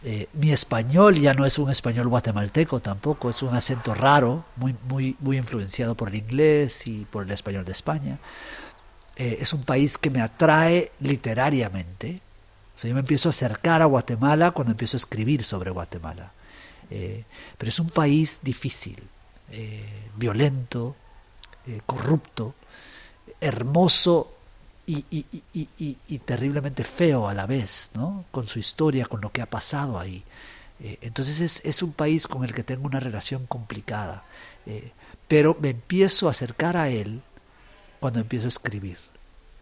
eh, 0.06 0.28
mi 0.32 0.54
español 0.54 1.20
ya 1.20 1.34
no 1.34 1.46
es 1.46 1.60
un 1.60 1.70
español 1.70 2.08
guatemalteco 2.08 2.80
tampoco, 2.80 3.30
es 3.30 3.44
un 3.44 3.54
acento 3.54 3.94
raro, 3.94 4.46
muy, 4.56 4.74
muy, 4.88 5.18
muy 5.20 5.38
influenciado 5.38 5.96
por 5.96 6.08
el 6.08 6.16
inglés 6.16 6.88
y 6.88 7.06
por 7.12 7.26
el 7.26 7.32
español 7.32 7.66
de 7.66 7.74
España. 7.74 8.20
Eh, 9.16 9.38
es 9.42 9.54
un 9.54 9.64
país 9.64 9.98
que 9.98 10.10
me 10.10 10.22
atrae 10.22 10.92
literariamente. 11.00 12.20
Yo 12.78 12.94
me 12.94 13.02
empiezo 13.02 13.30
a 13.30 13.32
acercar 13.32 13.82
a 13.82 13.86
Guatemala 13.86 14.52
cuando 14.52 14.72
empiezo 14.72 14.96
a 14.96 15.00
escribir 15.00 15.44
sobre 15.44 15.70
Guatemala. 15.70 16.32
Eh, 16.90 17.24
pero 17.58 17.70
es 17.70 17.80
un 17.80 17.90
país 17.90 18.40
difícil, 18.42 18.98
eh, 19.52 19.86
violento, 20.16 20.96
corrupto, 21.86 22.56
hermoso 23.40 24.34
y, 24.88 25.06
y, 25.12 26.20
terriblemente 26.20 26.84
feo 26.84 27.30
a 27.30 27.36
la 27.36 27.46
vez, 27.46 27.92
¿no? 27.94 28.26
con 28.32 28.48
su 28.48 28.58
historia, 28.58 29.06
con 29.06 29.22
lo 29.22 29.32
que 29.32 29.42
ha 29.42 29.46
pasado 29.46 30.00
ahí. 30.00 30.24
Entonces 30.80 31.40
es, 31.40 31.62
es, 31.64 31.84
un 31.84 31.94
país 31.94 32.28
con 32.28 32.44
el 32.44 32.54
que 32.54 32.64
tengo 32.64 32.88
una 32.88 33.00
relación 33.00 33.46
complicada, 33.46 34.24
pero 35.28 35.56
me 35.62 35.70
empiezo 35.70 36.28
a 36.28 36.32
acercar 36.32 36.76
a 36.76 36.90
él 36.90 37.22
cuando 38.02 38.20
empiezo 38.20 38.48
a 38.48 38.50
escribir. 38.50 38.98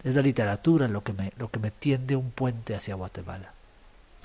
Es 0.02 0.14
la 0.14 0.22
literatura 0.22 0.88
lo 0.88 1.04
que 1.04 1.12
me, 1.12 1.30
lo 1.36 1.50
que 1.50 1.58
me 1.60 1.70
tiende 1.70 2.16
un 2.16 2.30
puente 2.30 2.74
hacia 2.74 2.94
Guatemala. 2.94 3.52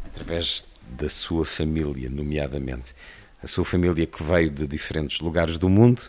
Através 0.05 0.65
da 0.97 1.09
sua 1.09 1.45
família, 1.45 2.09
nomeadamente. 2.09 2.95
A 3.43 3.47
sua 3.47 3.65
família 3.65 4.07
que 4.07 4.23
veio 4.23 4.49
de 4.49 4.65
diferentes 4.67 5.19
lugares 5.19 5.57
do 5.57 5.67
mundo, 5.67 6.01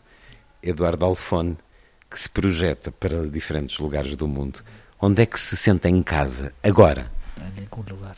Eduardo 0.62 1.04
Alfone, 1.04 1.56
que 2.08 2.18
se 2.18 2.30
projeta 2.30 2.92
para 2.92 3.26
diferentes 3.26 3.76
lugares 3.78 4.14
do 4.14 4.28
mundo. 4.28 4.62
Onde 5.00 5.22
é 5.22 5.26
que 5.26 5.40
se 5.40 5.56
sente 5.56 5.88
em 5.88 6.00
casa 6.00 6.54
agora? 6.62 7.10
Em 7.36 7.60
nenhum 7.60 7.84
lugar. 7.90 8.16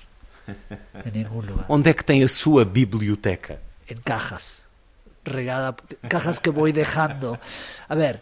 Em 1.07 1.11
nenhum 1.11 1.41
lugar. 1.41 1.65
Onde 1.67 1.89
é 1.89 1.95
que 1.95 2.05
tem 2.05 2.23
a 2.23 2.29
sua 2.29 2.63
biblioteca? 2.63 3.59
Em 3.89 3.97
cajas. 3.97 4.67
Regada, 5.25 5.75
cajas 6.11 6.39
que 6.39 6.51
voy 6.51 6.73
dejando. 6.73 7.39
A 7.89 7.95
ver, 7.95 8.21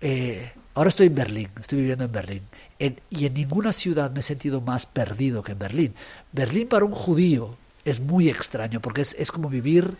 eh, 0.00 0.48
ahora 0.78 0.90
estoy 0.90 1.08
en 1.08 1.14
Berlín, 1.14 1.48
estoy 1.58 1.80
viviendo 1.80 2.04
en 2.04 2.12
Berlín. 2.12 2.42
En, 2.78 3.00
y 3.10 3.26
en 3.26 3.34
ninguna 3.34 3.72
ciudad 3.72 4.12
me 4.12 4.20
he 4.20 4.22
sentido 4.22 4.60
más 4.60 4.86
perdido 4.86 5.42
que 5.42 5.52
en 5.52 5.58
Berlín. 5.58 5.94
Berlín 6.30 6.68
para 6.68 6.84
un 6.84 6.92
judío 6.92 7.56
es 7.84 7.98
muy 7.98 8.28
extraño 8.28 8.78
porque 8.78 9.00
es, 9.00 9.16
es 9.18 9.32
como 9.32 9.48
vivir 9.48 9.96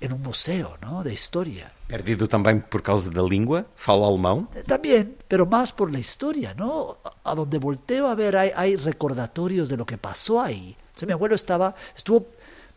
en 0.00 0.12
un 0.12 0.22
museo 0.22 0.78
¿no? 0.80 1.02
de 1.02 1.12
historia. 1.12 1.72
Perdido 1.88 2.28
também 2.28 2.60
por 2.60 2.82
causa 2.82 3.10
da 3.10 3.22
língua? 3.22 3.66
Fala 3.74 4.06
alemão? 4.06 4.48
También, 4.66 5.16
pero 5.26 5.46
más 5.46 5.72
por 5.72 5.90
la 5.90 5.98
historia, 5.98 6.54
¿no? 6.54 6.98
A 7.24 7.34
donde 7.34 7.58
volteo 7.58 8.06
a 8.06 8.14
ver 8.14 8.36
hay, 8.36 8.52
hay 8.54 8.76
recordatorios 8.76 9.68
de 9.68 9.76
lo 9.76 9.86
que 9.86 9.98
pasó 9.98 10.40
ahí. 10.40 10.76
O 10.94 10.98
sea, 10.98 11.06
mi 11.06 11.12
abuelo 11.12 11.34
estaba, 11.34 11.74
estuvo 11.96 12.26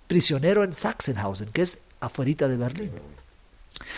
prisionero 0.07 0.63
en 0.63 0.73
Sachsenhausen, 0.73 1.49
que 1.49 1.61
es 1.61 1.79
afuera 1.99 2.47
de 2.47 2.57
Berlín. 2.57 2.91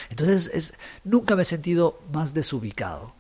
Entonces, 0.10 0.50
es, 0.54 0.74
nunca 1.04 1.36
me 1.36 1.44
he 1.44 1.46
sentido 1.46 2.00
más 2.12 2.34
desubicado. 2.34 3.14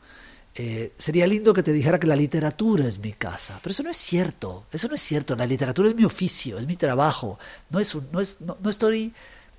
Eh, 0.53 0.91
sería 0.98 1.26
lindo 1.28 1.53
que 1.53 1.64
te 1.64 1.72
dijera 1.72 1.99
que 1.99 2.07
la 2.07 2.15
literatura 2.15 2.86
es 2.86 2.99
mi 2.99 3.14
casa, 3.14 3.60
pero 3.64 3.72
eso 3.72 3.84
no 3.84 3.90
es 3.90 3.98
cierto. 3.98 4.65
Eso 4.72 4.88
no 4.88 4.95
es 4.95 5.02
cierto. 5.02 5.36
La 5.36 5.45
literatura 5.45 5.88
es 5.88 5.95
mi 5.95 6.03
oficio, 6.03 6.57
es 6.57 6.68
mi 6.68 6.76
trabajo. 6.76 7.40
No 7.69 7.80
es, 7.80 7.95
no 8.11 8.19
es, 8.19 8.41
no, 8.41 8.69
estoy 8.69 9.14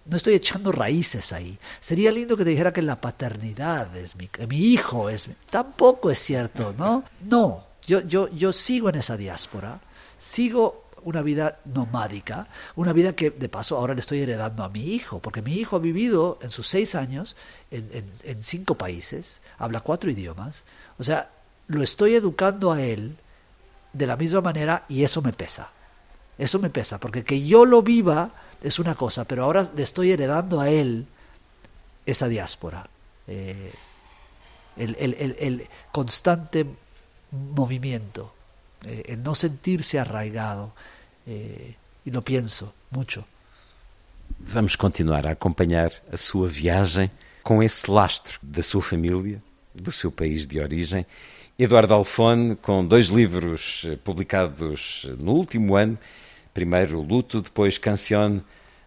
no 0.05 0.17
estoy 0.17 0.35
echando 0.35 0.73
raíces 0.73 1.33
ahí. 1.33 1.59
Sería 1.81 2.11
lindo 2.11 2.37
que 2.37 2.45
te 2.45 2.51
dijera 2.51 2.73
que 2.73 2.83
la 2.83 3.01
paternidad 3.01 3.97
es 3.97 4.17
mi, 4.17 4.29
mi 4.49 4.59
hijo 4.59 5.09
es 5.09 5.31
tampoco 5.49 6.11
es 6.11 6.19
cierto, 6.19 6.75
¿no? 6.77 7.05
No, 7.21 7.65
yo, 7.87 8.01
yo, 8.01 8.29
yo 8.29 8.53
sigo 8.53 8.89
en 8.89 8.97
esa 8.97 9.17
diáspora, 9.17 9.81
sigo 10.19 10.82
una 11.05 11.23
vida 11.23 11.59
nomádica, 11.65 12.47
una 12.77 12.93
vida 12.93 13.15
que 13.15 13.31
de 13.31 13.49
paso 13.49 13.77
ahora 13.77 13.95
le 13.95 14.01
estoy 14.01 14.21
heredando 14.21 14.65
a 14.65 14.69
mi 14.69 14.95
hijo, 14.95 15.19
porque 15.21 15.43
mi 15.43 15.55
hijo 15.55 15.77
ha 15.77 15.79
vivido 15.79 16.39
en 16.43 16.51
sus 16.51 16.69
seis 16.69 16.95
años 16.95 17.37
en, 17.71 18.37
cinco 18.37 18.77
países, 18.77 19.43
habla 19.59 19.81
cuatro 19.81 20.11
idiomas, 20.11 20.65
o 20.99 21.05
sea, 21.05 21.31
lo 21.69 21.83
estoy 21.83 22.15
educando 22.15 22.73
a 22.73 22.81
él 22.83 23.17
de 23.93 24.07
la 24.07 24.17
misma 24.17 24.41
manera 24.41 24.85
y 24.89 25.05
eso 25.05 25.23
me 25.23 25.33
pesa, 25.33 25.71
eso 26.39 26.59
me 26.59 26.71
pesa, 26.71 26.99
porque 26.99 27.25
que 27.25 27.45
yo 27.47 27.65
lo 27.65 27.83
viva 27.83 28.31
es 28.63 28.79
una 28.79 28.95
cosa, 28.95 29.25
pero 29.25 29.45
ahora 29.45 29.69
le 29.75 29.83
estoy 29.83 30.13
heredando 30.13 30.61
a 30.61 30.71
él 30.71 31.07
esa 32.07 32.29
diáspora, 32.29 32.89
eh, 33.27 33.73
el, 34.77 34.97
el, 34.99 35.37
el, 35.39 35.69
constante 35.93 36.67
movimiento, 37.31 38.35
eh, 38.87 39.05
el 39.09 39.23
no 39.23 39.35
sentirse 39.35 39.99
arraigado, 39.99 40.73
eh, 41.27 41.75
y 42.05 42.11
lo 42.11 42.23
pienso 42.23 42.75
mucho. 42.91 43.25
Vamos 44.39 44.77
continuar 44.77 45.27
a 45.27 45.33
acompanhar 45.33 45.91
a 46.11 46.17
sua 46.17 46.49
viagem 46.49 47.11
com 47.43 47.63
esse 47.63 47.91
lastro 47.91 48.39
da 48.43 48.63
sua 48.63 48.83
família, 48.83 49.43
do 49.75 49.93
seu 49.93 50.11
país 50.11 50.47
de 50.47 50.61
origem. 50.61 51.07
Eduardo 51.59 51.95
Alfone, 51.95 52.57
com 52.57 52.85
dois 52.85 53.07
livros 53.09 53.87
publicados 54.03 55.07
no 55.19 55.33
último 55.33 55.77
ano, 55.77 55.99
primeiro 56.53 57.01
Luto, 57.01 57.41
depois 57.41 57.79
Cancione, 57.79 58.43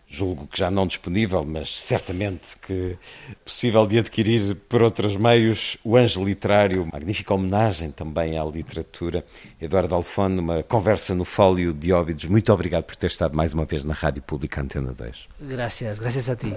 julgo 0.07 0.47
que 0.47 0.57
já 0.57 0.69
não 0.69 0.85
disponível, 0.85 1.43
mas 1.43 1.69
certamente 1.69 2.57
que 2.57 2.97
possível 3.43 3.85
de 3.85 3.99
adquirir 3.99 4.55
por 4.69 4.81
outros 4.81 5.17
meios, 5.17 5.77
o 5.83 5.97
Anjo 5.97 6.23
Literário, 6.23 6.87
magnífica 6.91 7.33
homenagem 7.33 7.91
também 7.91 8.37
à 8.37 8.43
literatura. 8.43 9.25
Eduardo 9.59 9.95
Alfone, 9.95 10.39
uma 10.39 10.63
conversa 10.63 11.15
no 11.15 11.25
Fólio 11.25 11.73
de 11.73 11.91
Óbidos. 11.91 12.25
Muito 12.25 12.53
obrigado 12.53 12.83
por 12.83 12.95
ter 12.95 13.07
estado 13.07 13.35
mais 13.35 13.53
uma 13.53 13.65
vez 13.65 13.83
na 13.83 13.93
Rádio 13.93 14.21
Pública 14.21 14.61
Antena 14.61 14.93
2. 14.93 15.27
Gracias, 15.41 15.99
gracias 15.99 16.29
a 16.29 16.35
ti. 16.35 16.53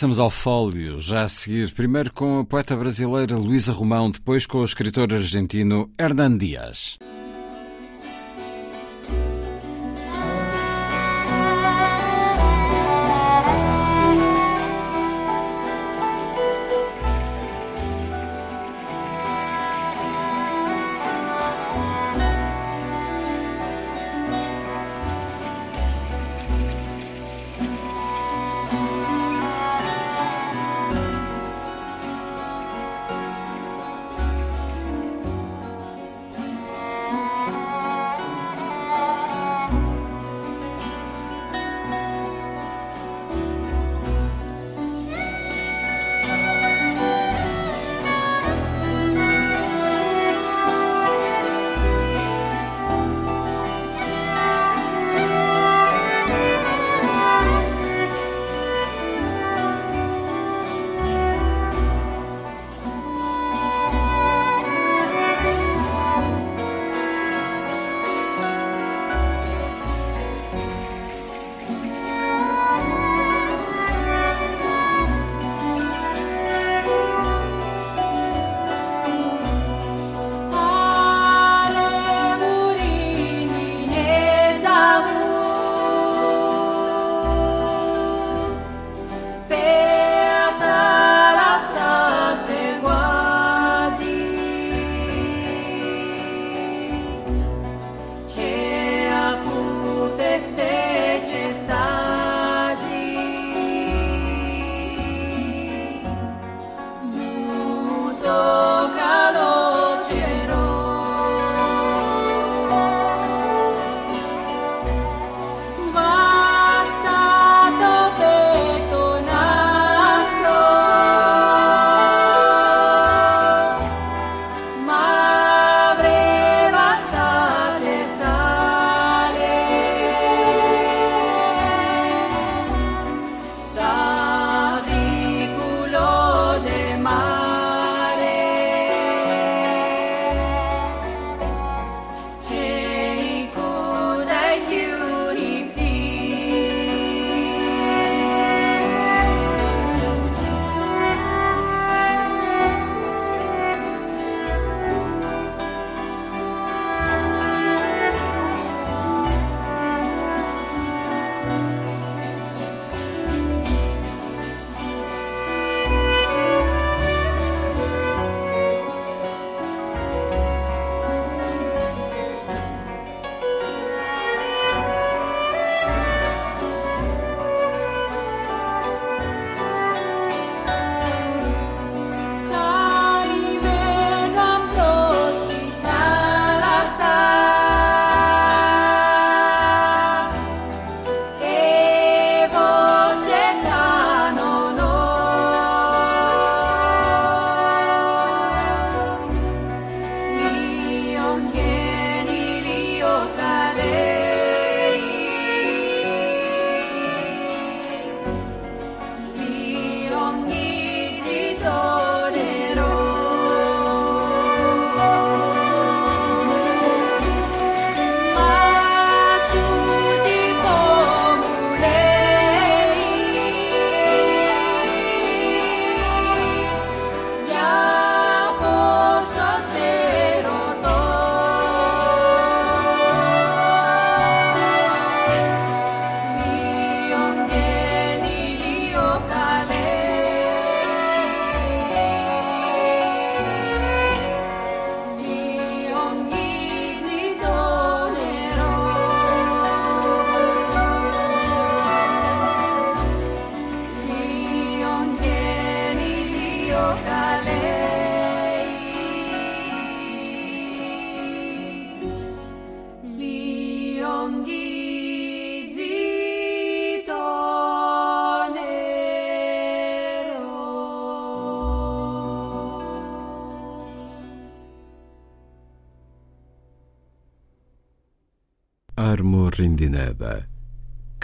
Regressamos 0.00 0.18
ao 0.18 0.30
fólio, 0.30 0.98
já 0.98 1.24
a 1.24 1.28
seguir, 1.28 1.70
primeiro 1.72 2.10
com 2.10 2.38
a 2.38 2.44
poeta 2.44 2.74
brasileira 2.74 3.36
Luísa 3.36 3.70
Romão, 3.70 4.10
depois 4.10 4.46
com 4.46 4.60
o 4.60 4.64
escritor 4.64 5.12
argentino 5.12 5.90
Hernan 5.98 6.38
Dias. 6.38 6.98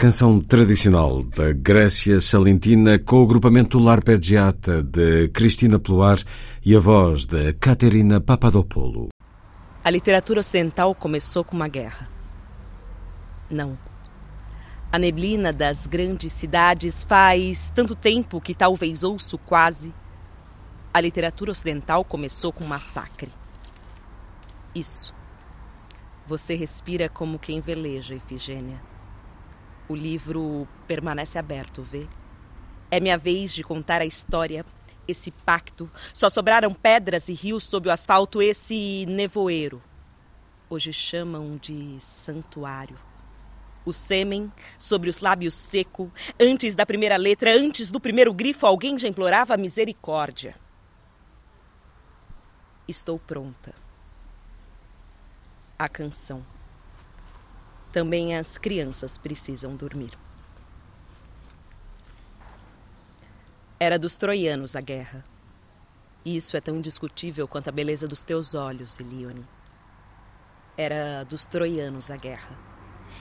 Canção 0.07 0.39
tradicional 0.39 1.21
da 1.21 1.51
Grécia 1.51 2.21
Salentina 2.21 2.97
com 2.97 3.19
o 3.19 3.23
agrupamento 3.25 3.77
L'Arpeggiata 3.77 4.81
de 4.81 5.27
Cristina 5.33 5.77
Pluar 5.77 6.17
e 6.65 6.73
a 6.77 6.79
voz 6.79 7.25
de 7.25 7.51
Caterina 7.55 8.21
Papadopoulou. 8.21 9.09
A 9.83 9.89
literatura 9.89 10.39
ocidental 10.39 10.95
começou 10.95 11.43
com 11.43 11.57
uma 11.57 11.67
guerra. 11.67 12.07
Não. 13.49 13.77
A 14.89 14.97
neblina 14.97 15.51
das 15.51 15.85
grandes 15.85 16.31
cidades 16.31 17.03
faz 17.03 17.69
tanto 17.75 17.93
tempo 17.93 18.39
que 18.39 18.55
talvez 18.55 19.03
ouço 19.03 19.37
quase. 19.37 19.93
A 20.93 21.01
literatura 21.01 21.51
ocidental 21.51 22.05
começou 22.05 22.53
com 22.53 22.63
um 22.63 22.67
massacre. 22.67 23.29
Isso. 24.73 25.13
Você 26.25 26.55
respira 26.55 27.09
como 27.09 27.37
quem 27.37 27.59
veleja, 27.59 28.15
Efigênia. 28.15 28.86
O 29.89 29.95
livro 29.95 30.67
permanece 30.85 31.39
aberto, 31.39 31.81
vê? 31.81 32.07
É 32.91 32.99
minha 32.99 33.17
vez 33.17 33.53
de 33.53 33.63
contar 33.63 34.01
a 34.01 34.05
história, 34.05 34.65
esse 35.07 35.31
pacto. 35.31 35.89
Só 36.13 36.29
sobraram 36.29 36.73
pedras 36.73 37.29
e 37.29 37.33
rios 37.33 37.63
sob 37.63 37.87
o 37.87 37.91
asfalto, 37.91 38.41
esse 38.41 39.05
nevoeiro. 39.07 39.81
Hoje 40.69 40.91
chamam 40.91 41.55
de 41.57 41.97
santuário. 42.01 42.97
O 43.85 43.93
sêmen 43.93 44.51
sobre 44.77 45.09
os 45.09 45.21
lábios 45.21 45.53
seco, 45.53 46.11
antes 46.37 46.75
da 46.75 46.85
primeira 46.85 47.15
letra, 47.15 47.55
antes 47.55 47.89
do 47.89 48.01
primeiro 48.01 48.33
grifo, 48.33 48.65
alguém 48.65 48.99
já 48.99 49.07
implorava 49.07 49.55
misericórdia. 49.55 50.55
Estou 52.85 53.17
pronta 53.17 53.73
a 55.79 55.87
canção. 55.87 56.56
Também 57.91 58.35
as 58.35 58.57
crianças 58.57 59.17
precisam 59.17 59.75
dormir. 59.75 60.11
Era 63.79 63.97
dos 63.97 64.17
troianos 64.17 64.75
a 64.75 64.81
guerra. 64.81 65.23
Isso 66.25 66.57
é 66.57 66.61
tão 66.61 66.77
indiscutível 66.77 67.47
quanto 67.47 67.69
a 67.69 67.71
beleza 67.71 68.07
dos 68.07 68.23
teus 68.23 68.53
olhos, 68.55 68.99
Elione. 68.99 69.45
Era 70.75 71.23
dos 71.23 71.45
troianos 71.45 72.11
a 72.11 72.17
guerra. 72.17 72.57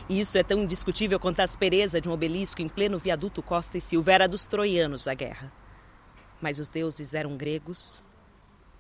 Isso 0.09 0.39
é 0.39 0.43
tão 0.43 0.63
indiscutível 0.63 1.21
quanto 1.21 1.41
a 1.41 1.45
aspereza 1.45 2.01
de 2.01 2.09
um 2.09 2.13
obelisco 2.13 2.63
em 2.63 2.69
pleno 2.69 2.99
viaduto 2.99 3.43
Costa 3.43 3.79
e 3.79 3.81
Silva. 3.81 4.13
Era 4.13 4.27
dos 4.27 4.47
troianos 4.47 5.07
a 5.07 5.15
guerra. 5.15 5.53
Mas 6.41 6.59
os 6.59 6.69
deuses 6.69 7.15
eram 7.15 7.37
gregos 7.37 8.03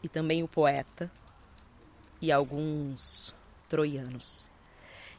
e 0.02 0.08
também 0.08 0.42
o 0.42 0.48
poeta 0.48 1.10
e 2.20 2.32
alguns 2.32 3.34
troianos. 3.68 4.50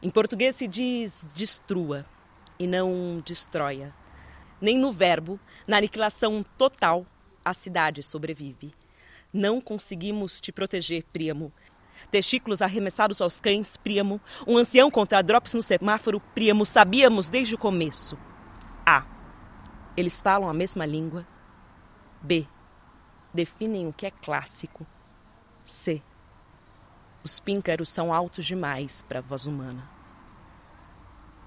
Em 0.02 0.12
português 0.12 0.56
se 0.56 0.68
diz 0.68 1.26
destrua 1.36 2.06
e 2.60 2.68
não 2.68 3.22
destroia. 3.26 3.94
Nem 4.62 4.78
no 4.78 4.92
verbo, 4.92 5.40
na 5.66 5.78
aniquilação 5.78 6.46
total, 6.58 7.06
a 7.44 7.54
cidade 7.54 8.04
sobrevive. 8.04 8.72
Não 9.34 9.60
conseguimos 9.60 10.40
te 10.40 10.52
proteger, 10.52 11.04
Príamo. 11.12 11.52
Testículos 12.12 12.62
arremessados 12.62 13.22
aos 13.22 13.40
cães, 13.40 13.76
Príamo. 13.76 14.22
Um 14.46 14.58
ancião 14.58 14.92
contra 14.92 15.24
drops 15.24 15.56
no 15.56 15.64
semáforo, 15.64 16.20
Príamo. 16.34 16.66
Sabíamos 16.66 17.28
desde 17.28 17.56
o 17.56 17.58
começo. 17.58 18.18
A. 18.86 19.04
Eles 19.96 20.22
falam 20.22 20.48
a 20.48 20.54
mesma 20.54 20.86
língua. 20.86 21.28
B. 22.22 22.48
Definem 23.34 23.88
o 23.88 23.94
que 23.94 24.06
é 24.06 24.12
clássico. 24.12 24.86
C. 25.66 26.04
Os 27.28 27.42
píncaros 27.42 27.90
são 27.90 28.14
altos 28.14 28.46
demais 28.46 29.02
para 29.02 29.20
a 29.20 29.22
voz 29.22 29.48
humana. 29.48 29.84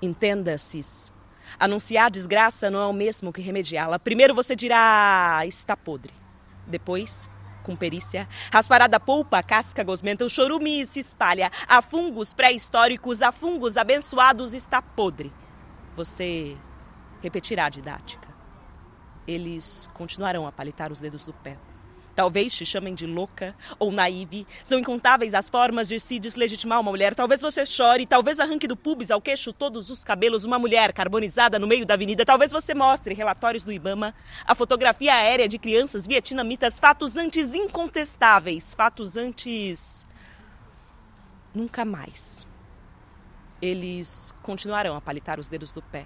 Entenda, 0.03 0.59
Cis. 0.59 1.11
Anunciar 1.59 2.11
desgraça 2.11 2.69
não 2.69 2.81
é 2.81 2.87
o 2.87 2.93
mesmo 2.93 3.33
que 3.33 3.41
remediá-la. 3.41 3.99
Primeiro 3.99 4.35
você 4.35 4.55
dirá 4.55 5.41
está 5.47 5.75
podre. 5.75 6.13
Depois, 6.67 7.31
com 7.63 7.75
perícia, 7.75 8.29
raspará 8.53 8.87
da 8.87 9.01
polpa, 9.01 9.39
a 9.39 9.43
casca 9.43 9.83
gosmenta, 9.83 10.23
o 10.23 10.29
chorume 10.29 10.85
se 10.85 11.01
espalha. 11.01 11.51
Há 11.67 11.81
fungos 11.81 12.35
pré-históricos, 12.35 13.23
há 13.23 13.33
fungos 13.33 13.79
abençoados, 13.79 14.53
está 14.53 14.83
podre. 14.83 15.33
Você 15.97 16.59
repetirá 17.23 17.65
a 17.65 17.71
didática. 17.71 18.29
Eles 19.27 19.89
continuarão 19.95 20.47
a 20.47 20.53
palitar 20.53 20.93
os 20.93 21.01
dedos 21.01 21.25
do 21.25 21.33
pé. 21.33 21.57
Talvez 22.21 22.55
te 22.55 22.67
chamem 22.67 22.95
de 22.95 23.07
louca 23.07 23.57
ou 23.79 23.91
naive. 23.91 24.47
São 24.63 24.79
incontáveis 24.79 25.33
as 25.33 25.49
formas 25.49 25.89
de 25.89 25.99
se 25.99 26.19
deslegitimar 26.19 26.79
uma 26.79 26.91
mulher. 26.91 27.15
Talvez 27.15 27.41
você 27.41 27.65
chore, 27.65 28.05
talvez 28.05 28.39
arranque 28.39 28.69
do 28.69 28.77
pubis 28.77 29.11
ao 29.11 29.23
queixo 29.23 29.55
todos 29.55 29.89
os 29.89 30.05
cabelos 30.05 30.45
uma 30.45 30.59
mulher 30.59 30.93
carbonizada 30.93 31.59
no 31.59 31.67
meio 31.67 31.87
da 31.87 31.95
avenida. 31.95 32.23
Talvez 32.23 32.53
você 32.53 32.75
mostre 32.75 33.15
relatórios 33.15 33.65
do 33.65 33.73
Ibama, 33.73 34.15
a 34.45 34.55
fotografia 34.55 35.15
aérea 35.15 35.49
de 35.49 35.59
crianças 35.59 36.07
vietnamitas, 36.07 36.79
fatos 36.79 37.17
antes 37.17 37.55
incontestáveis, 37.55 38.75
fatos 38.75 39.17
antes. 39.17 40.07
Nunca 41.55 41.87
mais. 41.87 42.47
Eles 43.63 44.35
continuarão 44.43 44.95
a 44.95 45.01
palitar 45.01 45.41
os 45.41 45.49
dedos 45.49 45.73
do 45.73 45.81
pé 45.81 46.05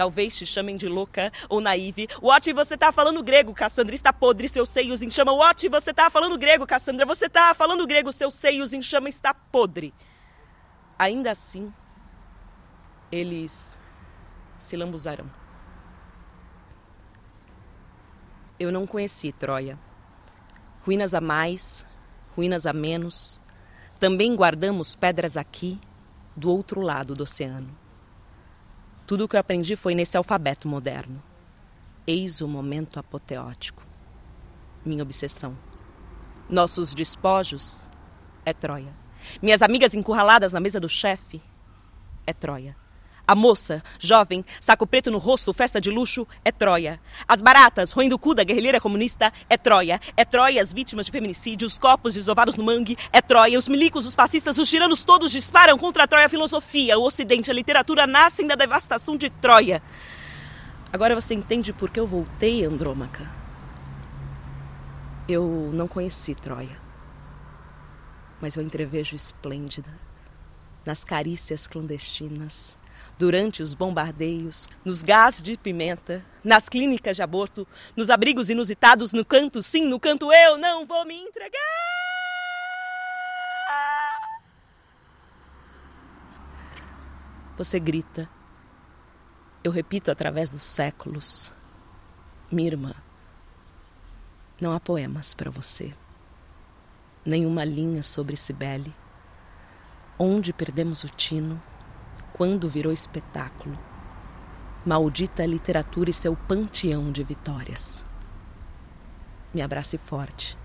Talvez 0.00 0.34
te 0.34 0.46
chamem 0.46 0.78
de 0.78 0.88
louca 0.88 1.30
ou 1.46 1.60
naive. 1.60 2.08
What, 2.22 2.50
você 2.54 2.74
tá 2.74 2.90
falando 2.90 3.22
grego, 3.22 3.52
Cassandra. 3.52 3.94
Está 3.94 4.10
podre, 4.10 4.48
seus 4.48 4.70
seios 4.70 5.02
em 5.02 5.10
chama. 5.10 5.30
What, 5.30 5.68
você 5.68 5.92
tá 5.92 6.08
falando 6.08 6.38
grego, 6.38 6.66
Cassandra. 6.66 7.04
Você 7.04 7.28
tá 7.28 7.52
falando 7.54 7.86
grego, 7.86 8.10
seus 8.10 8.32
seios 8.32 8.72
em 8.72 8.80
chama. 8.80 9.10
Está 9.10 9.34
podre. 9.34 9.92
Ainda 10.98 11.32
assim, 11.32 11.70
eles 13.12 13.78
se 14.56 14.74
lambuzarão. 14.74 15.30
Eu 18.58 18.72
não 18.72 18.86
conheci 18.86 19.32
Troia. 19.32 19.78
Ruínas 20.86 21.12
a 21.12 21.20
mais, 21.20 21.84
ruínas 22.34 22.64
a 22.64 22.72
menos. 22.72 23.38
Também 23.98 24.34
guardamos 24.34 24.94
pedras 24.94 25.36
aqui, 25.36 25.78
do 26.34 26.50
outro 26.50 26.80
lado 26.80 27.14
do 27.14 27.24
oceano. 27.24 27.79
Tudo 29.10 29.24
o 29.24 29.28
que 29.28 29.34
eu 29.34 29.40
aprendi 29.40 29.74
foi 29.74 29.92
nesse 29.92 30.16
alfabeto 30.16 30.68
moderno. 30.68 31.20
Eis 32.06 32.40
o 32.40 32.46
momento 32.46 33.00
apoteótico. 33.00 33.82
Minha 34.86 35.02
obsessão. 35.02 35.58
Nossos 36.48 36.94
despojos 36.94 37.88
é 38.46 38.52
Troia. 38.52 38.94
Minhas 39.42 39.62
amigas 39.62 39.94
encurraladas 39.94 40.52
na 40.52 40.60
mesa 40.60 40.78
do 40.78 40.88
chefe 40.88 41.42
é 42.24 42.32
Troia. 42.32 42.76
A 43.30 43.34
moça, 43.36 43.80
jovem, 43.96 44.44
saco 44.60 44.84
preto 44.84 45.08
no 45.08 45.18
rosto, 45.18 45.52
festa 45.52 45.80
de 45.80 45.88
luxo, 45.88 46.26
é 46.44 46.50
Troia. 46.50 47.00
As 47.28 47.40
baratas, 47.40 47.92
roendo 47.92 48.16
o 48.16 48.18
cu 48.18 48.34
da 48.34 48.42
guerrilheira 48.42 48.80
comunista, 48.80 49.32
é 49.48 49.56
Troia. 49.56 50.00
É 50.16 50.24
Troia 50.24 50.60
as 50.60 50.72
vítimas 50.72 51.06
de 51.06 51.12
feminicídio, 51.12 51.64
os 51.64 51.78
copos 51.78 52.14
desovados 52.14 52.56
no 52.56 52.64
mangue, 52.64 52.98
é 53.12 53.22
Troia. 53.22 53.56
Os 53.56 53.68
milicos, 53.68 54.04
os 54.04 54.16
fascistas, 54.16 54.58
os 54.58 54.68
tiranos 54.68 55.04
todos 55.04 55.30
disparam 55.30 55.78
contra 55.78 56.02
a 56.02 56.06
Troia. 56.08 56.26
A 56.26 56.28
filosofia, 56.28 56.98
o 56.98 57.04
ocidente, 57.04 57.52
a 57.52 57.54
literatura 57.54 58.04
nascem 58.04 58.48
da 58.48 58.56
devastação 58.56 59.16
de 59.16 59.30
Troia. 59.30 59.80
Agora 60.92 61.14
você 61.14 61.32
entende 61.32 61.72
por 61.72 61.88
que 61.88 62.00
eu 62.00 62.08
voltei, 62.08 62.64
Andrômaca? 62.64 63.30
Eu 65.28 65.70
não 65.72 65.86
conheci 65.86 66.34
Troia, 66.34 66.76
mas 68.40 68.56
eu 68.56 68.62
entrevejo 68.64 69.14
esplêndida 69.14 69.96
nas 70.84 71.04
carícias 71.04 71.68
clandestinas 71.68 72.79
durante 73.18 73.62
os 73.62 73.74
bombardeios, 73.74 74.68
nos 74.84 75.02
gás 75.02 75.42
de 75.42 75.56
pimenta, 75.56 76.24
nas 76.42 76.68
clínicas 76.68 77.16
de 77.16 77.22
aborto, 77.22 77.66
nos 77.96 78.10
abrigos 78.10 78.50
inusitados, 78.50 79.12
no 79.12 79.24
canto 79.24 79.62
sim, 79.62 79.84
no 79.84 80.00
canto 80.00 80.32
eu 80.32 80.56
não 80.56 80.86
vou 80.86 81.04
me 81.04 81.14
entregar. 81.14 81.60
Você 87.60 87.78
grita. 87.78 88.26
Eu 89.62 89.70
repito 89.70 90.10
através 90.10 90.48
dos 90.48 90.64
séculos. 90.64 91.52
Mirma, 92.50 92.96
não 94.58 94.72
há 94.72 94.80
poemas 94.80 95.34
para 95.34 95.50
você. 95.50 95.92
Nenhuma 97.22 97.62
linha 97.62 98.02
sobre 98.02 98.34
Cibele. 98.34 98.94
Onde 100.18 100.54
perdemos 100.54 101.04
o 101.04 101.08
tino, 101.10 101.62
quando 102.40 102.70
virou 102.70 102.90
espetáculo. 102.90 103.78
Maldita 104.86 105.44
literatura 105.44 106.08
e 106.08 106.12
seu 106.14 106.34
panteão 106.34 107.12
de 107.12 107.22
vitórias. 107.22 108.02
Me 109.52 109.60
abrace 109.60 109.98
forte. 109.98 110.56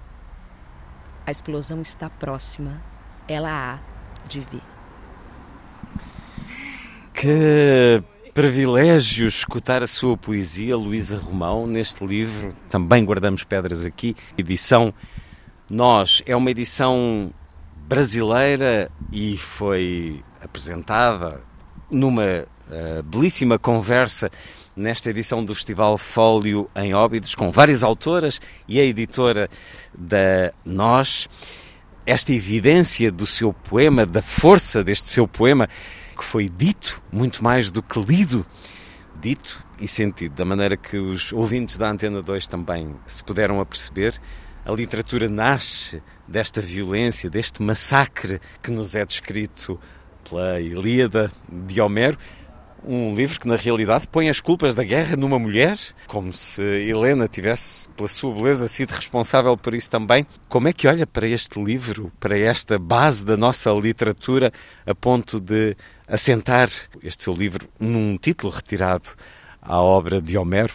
A 1.26 1.32
explosão 1.32 1.82
está 1.82 2.10
próxima. 2.10 2.82
Ela 3.28 3.50
há 3.52 4.26
de 4.26 4.40
vir. 4.40 4.62
Que 7.14 8.02
privilégio 8.34 9.28
escutar 9.28 9.84
a 9.84 9.88
sua 9.88 10.16
poesia, 10.16 10.78
Luísa 10.78 11.20
Romão, 11.20 11.68
neste 11.68 12.06
livro. 12.06 12.56
Também 12.70 13.04
guardamos 13.04 13.44
pedras 13.44 13.84
aqui. 13.84 14.16
Edição 14.38 14.94
Nós 15.70 16.24
é 16.26 16.38
uma 16.38 16.52
edição 16.52 17.34
brasileira 17.86 18.90
e 19.12 19.36
foi 19.36 20.24
apresentada 20.42 21.44
numa 21.90 22.46
uh, 22.70 23.04
belíssima 23.04 23.60
conversa 23.60 24.32
nesta 24.76 25.10
edição 25.10 25.44
do 25.44 25.56
Festival 25.56 25.98
Fólio 25.98 26.70
em 26.76 26.94
Óbidos, 26.94 27.34
com 27.34 27.52
várias 27.52 27.84
autoras 27.84 28.42
e 28.68 28.80
a 28.80 28.84
editora 28.84 29.50
da 29.98 30.54
Nós. 30.66 31.30
Esta 32.06 32.34
evidência 32.34 33.12
do 33.12 33.26
seu 33.26 33.52
poema, 33.52 34.06
da 34.06 34.22
força 34.22 34.84
deste 34.84 35.10
seu 35.10 35.28
poema, 35.28 35.68
que 36.16 36.24
foi 36.24 36.50
dito, 36.50 37.02
muito 37.12 37.44
mais 37.44 37.72
do 37.72 37.82
que 37.82 38.00
lido, 38.00 38.46
dito 39.20 39.64
e 39.80 39.88
sentido, 39.88 40.36
da 40.36 40.46
maneira 40.46 40.78
que 40.78 40.98
os 40.98 41.34
ouvintes 41.34 41.78
da 41.78 41.90
Antena 41.90 42.22
2 42.22 42.48
também 42.48 42.96
se 43.06 43.24
puderam 43.24 43.60
aperceber. 43.60 44.14
A 44.64 44.72
literatura 44.72 45.30
nasce 45.30 46.02
desta 46.28 46.62
violência, 46.62 47.30
deste 47.30 47.62
massacre 47.62 48.40
que 48.62 48.72
nos 48.72 48.96
é 48.96 49.06
descrito 49.06 49.80
pela 50.28 50.60
Ilíada 50.60 51.32
de 51.50 51.80
Homero, 51.80 52.18
um 52.88 53.16
livro 53.16 53.40
que, 53.40 53.48
na 53.48 53.56
realidade, 53.56 54.08
põe 54.08 54.30
as 54.30 54.40
culpas 54.40 54.76
da 54.76 54.84
guerra 54.84 55.16
numa 55.16 55.40
mulher, 55.40 55.78
como 56.08 56.32
se 56.32 56.62
Helena 56.62 57.28
tivesse, 57.28 57.90
pela 57.90 58.08
sua 58.08 58.34
beleza, 58.34 58.68
sido 58.68 58.92
responsável 58.92 59.58
por 59.58 59.74
isso 59.74 59.90
também. 59.90 60.26
Como 60.48 60.68
é 60.68 60.74
que 60.74 60.88
olha 60.88 61.08
para 61.08 61.28
este 61.28 61.62
livro, 61.62 62.12
para 62.20 62.38
esta 62.38 62.78
base 62.78 63.26
da 63.26 63.36
nossa 63.36 63.72
literatura, 63.72 64.52
a 64.86 64.94
ponto 64.94 65.40
de 65.40 65.76
assentar 66.08 66.70
este 67.02 67.24
seu 67.24 67.34
livro 67.34 67.68
num 67.80 68.18
título 68.18 68.54
retirado 68.54 69.10
à 69.62 69.82
obra 69.82 70.22
de 70.22 70.38
Homero? 70.38 70.74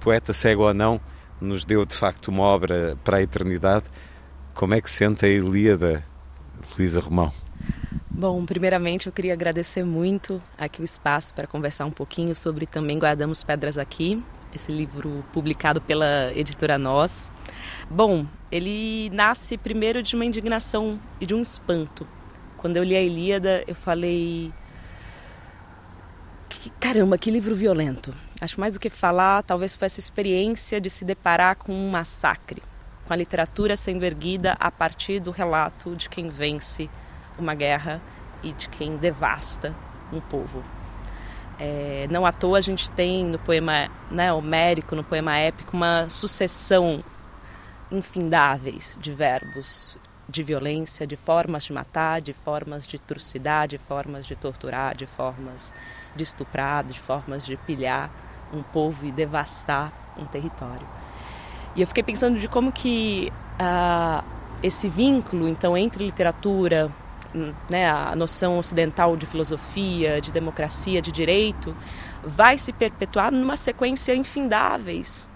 Poeta 0.00 0.32
cego 0.32 0.64
ou 0.64 0.74
não, 0.74 1.00
nos 1.40 1.64
deu 1.64 1.84
de 1.86 1.96
facto 1.96 2.28
uma 2.28 2.42
obra 2.42 2.96
para 3.02 3.16
a 3.16 3.22
eternidade. 3.22 3.86
Como 4.52 4.74
é 4.74 4.80
que 4.80 4.90
sente 4.90 5.24
a 5.24 5.28
Ilíada, 5.28 6.02
Luísa 6.76 7.00
Romão? 7.00 7.45
Bom, 8.10 8.44
primeiramente 8.46 9.06
eu 9.06 9.12
queria 9.12 9.32
agradecer 9.32 9.84
muito 9.84 10.42
aqui 10.56 10.80
o 10.80 10.84
espaço 10.84 11.34
para 11.34 11.46
conversar 11.46 11.84
um 11.84 11.90
pouquinho 11.90 12.34
sobre 12.34 12.66
também 12.66 12.98
Guardamos 12.98 13.42
Pedras 13.42 13.76
Aqui, 13.76 14.22
esse 14.54 14.72
livro 14.72 15.24
publicado 15.32 15.80
pela 15.80 16.32
editora 16.34 16.78
Nós. 16.78 17.30
Bom, 17.90 18.26
ele 18.50 19.10
nasce 19.10 19.58
primeiro 19.58 20.02
de 20.02 20.14
uma 20.14 20.24
indignação 20.24 20.98
e 21.20 21.26
de 21.26 21.34
um 21.34 21.42
espanto. 21.42 22.06
Quando 22.56 22.76
eu 22.76 22.84
li 22.84 22.96
a 22.96 23.02
Ilíada, 23.02 23.62
eu 23.66 23.74
falei: 23.74 24.52
caramba, 26.80 27.18
que 27.18 27.30
livro 27.30 27.54
violento. 27.54 28.14
Acho 28.40 28.58
mais 28.60 28.74
do 28.74 28.80
que 28.80 28.90
falar, 28.90 29.42
talvez 29.42 29.74
foi 29.74 29.86
essa 29.86 30.00
experiência 30.00 30.80
de 30.80 30.90
se 30.90 31.04
deparar 31.04 31.56
com 31.56 31.72
um 31.72 31.90
massacre, 31.90 32.62
com 33.06 33.12
a 33.12 33.16
literatura 33.16 33.76
sendo 33.76 34.04
erguida 34.04 34.56
a 34.58 34.70
partir 34.70 35.20
do 35.20 35.30
relato 35.30 35.94
de 35.96 36.08
quem 36.08 36.28
vence 36.28 36.88
uma 37.38 37.54
guerra 37.54 38.00
e 38.42 38.52
de 38.52 38.68
quem 38.68 38.96
devasta 38.96 39.74
um 40.12 40.20
povo. 40.20 40.62
É, 41.58 42.06
não 42.10 42.26
à 42.26 42.32
toa 42.32 42.58
a 42.58 42.60
gente 42.60 42.90
tem 42.90 43.24
no 43.24 43.38
poema 43.38 43.88
né, 44.10 44.32
homérico, 44.32 44.94
no 44.94 45.02
poema 45.02 45.36
épico, 45.36 45.76
uma 45.76 46.08
sucessão 46.10 47.02
infindáveis 47.90 48.96
de 49.00 49.12
verbos 49.12 49.98
de 50.28 50.42
violência, 50.42 51.06
de 51.06 51.16
formas 51.16 51.64
de 51.64 51.72
matar, 51.72 52.20
de 52.20 52.32
formas 52.32 52.86
de 52.86 52.98
trucidar, 52.98 53.68
de 53.68 53.78
formas 53.78 54.26
de 54.26 54.34
torturar, 54.34 54.96
de 54.96 55.06
formas 55.06 55.72
de 56.14 56.24
estuprar, 56.24 56.84
de 56.84 56.98
formas 56.98 57.46
de 57.46 57.56
pilhar 57.56 58.10
um 58.52 58.62
povo 58.62 59.06
e 59.06 59.12
devastar 59.12 59.92
um 60.18 60.24
território. 60.24 60.86
E 61.76 61.80
eu 61.80 61.86
fiquei 61.86 62.02
pensando 62.02 62.38
de 62.38 62.48
como 62.48 62.72
que 62.72 63.32
uh, 63.60 64.24
esse 64.62 64.88
vínculo, 64.88 65.48
então, 65.48 65.76
entre 65.76 66.04
literatura, 66.04 66.90
né, 67.68 67.88
a 67.90 68.14
noção 68.14 68.58
ocidental 68.58 69.16
de 69.16 69.26
filosofia, 69.26 70.20
de 70.20 70.32
democracia, 70.32 71.00
de 71.00 71.12
direito, 71.12 71.76
vai 72.24 72.58
se 72.58 72.72
perpetuar 72.72 73.30
numa 73.30 73.56
sequência 73.56 74.14
infindáveis 74.14 75.28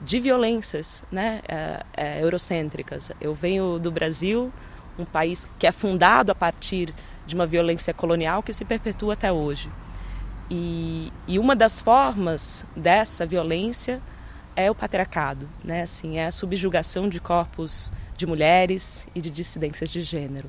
de 0.00 0.20
violências 0.20 1.04
né, 1.10 1.40
é, 1.48 1.82
é, 1.96 2.22
eurocêntricas. 2.22 3.10
Eu 3.20 3.34
venho 3.34 3.78
do 3.78 3.90
Brasil, 3.90 4.52
um 4.98 5.04
país 5.04 5.48
que 5.58 5.66
é 5.66 5.72
fundado 5.72 6.30
a 6.30 6.34
partir 6.34 6.94
de 7.26 7.34
uma 7.34 7.46
violência 7.46 7.92
colonial 7.92 8.42
que 8.42 8.52
se 8.52 8.64
perpetua 8.64 9.14
até 9.14 9.32
hoje. 9.32 9.70
E, 10.50 11.12
e 11.26 11.38
uma 11.38 11.56
das 11.56 11.80
formas 11.80 12.64
dessa 12.76 13.26
violência 13.26 14.00
é 14.54 14.70
o 14.70 14.74
patriarcado, 14.74 15.48
né? 15.62 15.82
assim, 15.82 16.18
é 16.18 16.26
a 16.26 16.30
subjugação 16.30 17.08
de 17.08 17.20
corpos 17.20 17.92
de 18.16 18.26
mulheres 18.26 19.06
e 19.14 19.20
de 19.20 19.30
dissidências 19.30 19.90
de 19.90 20.00
gênero. 20.00 20.48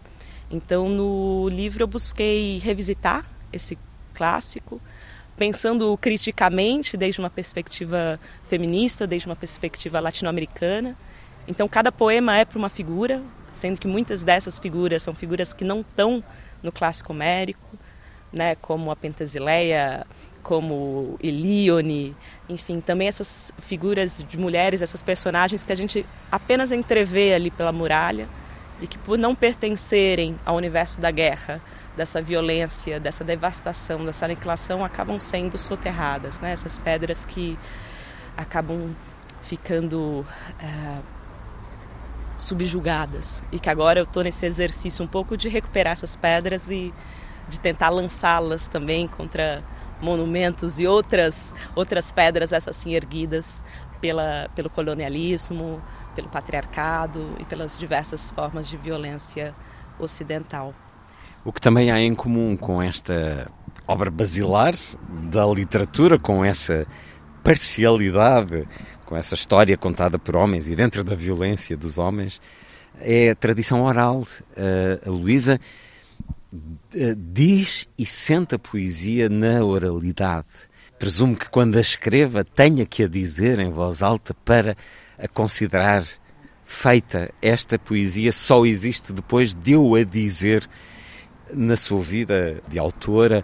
Então, 0.49 0.87
no 0.87 1.49
livro 1.49 1.83
eu 1.83 1.87
busquei 1.87 2.57
revisitar 2.59 3.25
esse 3.51 3.77
clássico, 4.13 4.81
pensando 5.35 5.95
criticamente 5.97 6.95
desde 6.95 7.19
uma 7.19 7.29
perspectiva 7.29 8.19
feminista, 8.47 9.05
desde 9.05 9.27
uma 9.27 9.35
perspectiva 9.35 9.99
latino-americana. 9.99 10.95
Então, 11.47 11.67
cada 11.67 11.91
poema 11.91 12.37
é 12.37 12.45
para 12.45 12.57
uma 12.57 12.69
figura, 12.69 13.21
sendo 13.51 13.79
que 13.79 13.87
muitas 13.87 14.23
dessas 14.23 14.57
figuras 14.57 15.03
são 15.03 15.13
figuras 15.13 15.53
que 15.53 15.65
não 15.65 15.81
estão 15.81 16.23
no 16.63 16.71
clássico 16.71 17.11
homérico, 17.11 17.77
né, 18.31 18.55
como 18.55 18.89
a 18.89 18.95
Pentasileia, 18.95 20.05
como 20.43 21.17
Elione, 21.21 22.15
enfim, 22.47 22.79
também 22.79 23.07
essas 23.07 23.51
figuras 23.59 24.25
de 24.27 24.37
mulheres, 24.37 24.81
essas 24.81 25.01
personagens 25.01 25.63
que 25.63 25.71
a 25.71 25.75
gente 25.75 26.05
apenas 26.31 26.71
entrevê 26.71 27.33
ali 27.33 27.51
pela 27.51 27.71
muralha 27.71 28.27
e 28.81 28.87
que 28.87 28.97
por 28.97 29.17
não 29.17 29.33
pertencerem 29.33 30.39
ao 30.45 30.55
universo 30.55 31.01
da 31.01 31.11
guerra, 31.11 31.61
dessa 31.95 32.21
violência, 32.21 32.99
dessa 32.99 33.23
devastação, 33.23 34.05
dessa 34.05 34.25
aniquilação, 34.25 34.85
acabam 34.85 35.19
sendo 35.19 35.57
soterradas, 35.57 36.39
né? 36.39 36.51
Essas 36.51 36.77
pedras 36.77 37.25
que 37.25 37.57
acabam 38.37 38.95
ficando 39.41 40.25
é, 40.59 40.99
subjugadas 42.37 43.43
e 43.51 43.59
que 43.59 43.69
agora 43.69 43.99
eu 43.99 44.03
estou 44.03 44.23
nesse 44.23 44.45
exercício 44.45 45.03
um 45.03 45.07
pouco 45.07 45.35
de 45.35 45.49
recuperar 45.49 45.93
essas 45.93 46.15
pedras 46.15 46.69
e 46.69 46.93
de 47.49 47.59
tentar 47.59 47.89
lançá-las 47.89 48.67
também 48.67 49.07
contra 49.07 49.63
monumentos 49.99 50.79
e 50.79 50.85
outras 50.85 51.55
outras 51.75 52.11
pedras 52.11 52.51
essas 52.51 52.77
assim 52.77 52.93
erguidas 52.93 53.63
pela, 53.99 54.47
pelo 54.55 54.69
colonialismo, 54.69 55.81
pelo 56.17 56.29
patriarcado 56.29 57.35
e 57.39 57.45
pelas 57.45 57.77
diversas 57.77 58.31
formas 58.31 58.67
de 58.67 58.75
violência 58.75 59.53
ocidental. 59.99 60.73
O 61.45 61.53
que 61.53 61.61
também 61.61 61.91
há 61.91 62.01
em 62.01 62.15
comum 62.15 62.57
com 62.57 62.81
esta 62.81 63.47
obra 63.87 64.09
basilar 64.09 64.73
da 65.29 65.45
literatura, 65.45 66.17
com 66.17 66.43
essa 66.43 66.87
parcialidade, 67.43 68.67
com 69.05 69.15
essa 69.15 69.35
história 69.35 69.77
contada 69.77 70.17
por 70.17 70.35
homens 70.35 70.67
e 70.67 70.75
dentro 70.75 71.03
da 71.03 71.13
violência 71.13 71.77
dos 71.77 71.99
homens, 71.99 72.41
é 72.99 73.29
a 73.29 73.35
tradição 73.35 73.83
oral. 73.83 74.23
A 75.05 75.09
Luísa 75.11 75.59
eh, 76.95 77.15
diz 77.15 77.87
e 77.95 78.07
sente 78.07 78.55
a 78.55 78.59
poesia 78.59 79.29
na 79.29 79.63
oralidade. 79.63 80.47
Presumo 80.97 81.35
que 81.35 81.47
quando 81.47 81.77
a 81.77 81.81
escreva 81.81 82.43
tenha 82.43 82.87
que 82.87 83.03
a 83.03 83.07
dizer 83.07 83.59
em 83.59 83.69
voz 83.69 84.01
alta 84.01 84.33
para 84.33 84.75
a 85.17 85.27
considerar 85.27 86.03
feita 86.63 87.31
esta 87.41 87.79
poesia 87.79 88.31
só 88.31 88.65
existe 88.65 89.13
depois 89.13 89.53
de 89.53 89.71
eu 89.71 89.95
a 89.95 90.03
dizer 90.03 90.67
na 91.53 91.77
sua 91.77 92.01
vida 92.01 92.61
de 92.67 92.77
autora. 92.77 93.43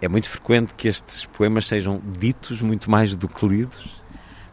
É 0.00 0.08
muito 0.08 0.28
frequente 0.28 0.74
que 0.74 0.88
estes 0.88 1.26
poemas 1.26 1.66
sejam 1.66 2.00
ditos 2.18 2.62
muito 2.62 2.90
mais 2.90 3.14
do 3.14 3.28
que 3.28 3.46
lidos? 3.46 4.02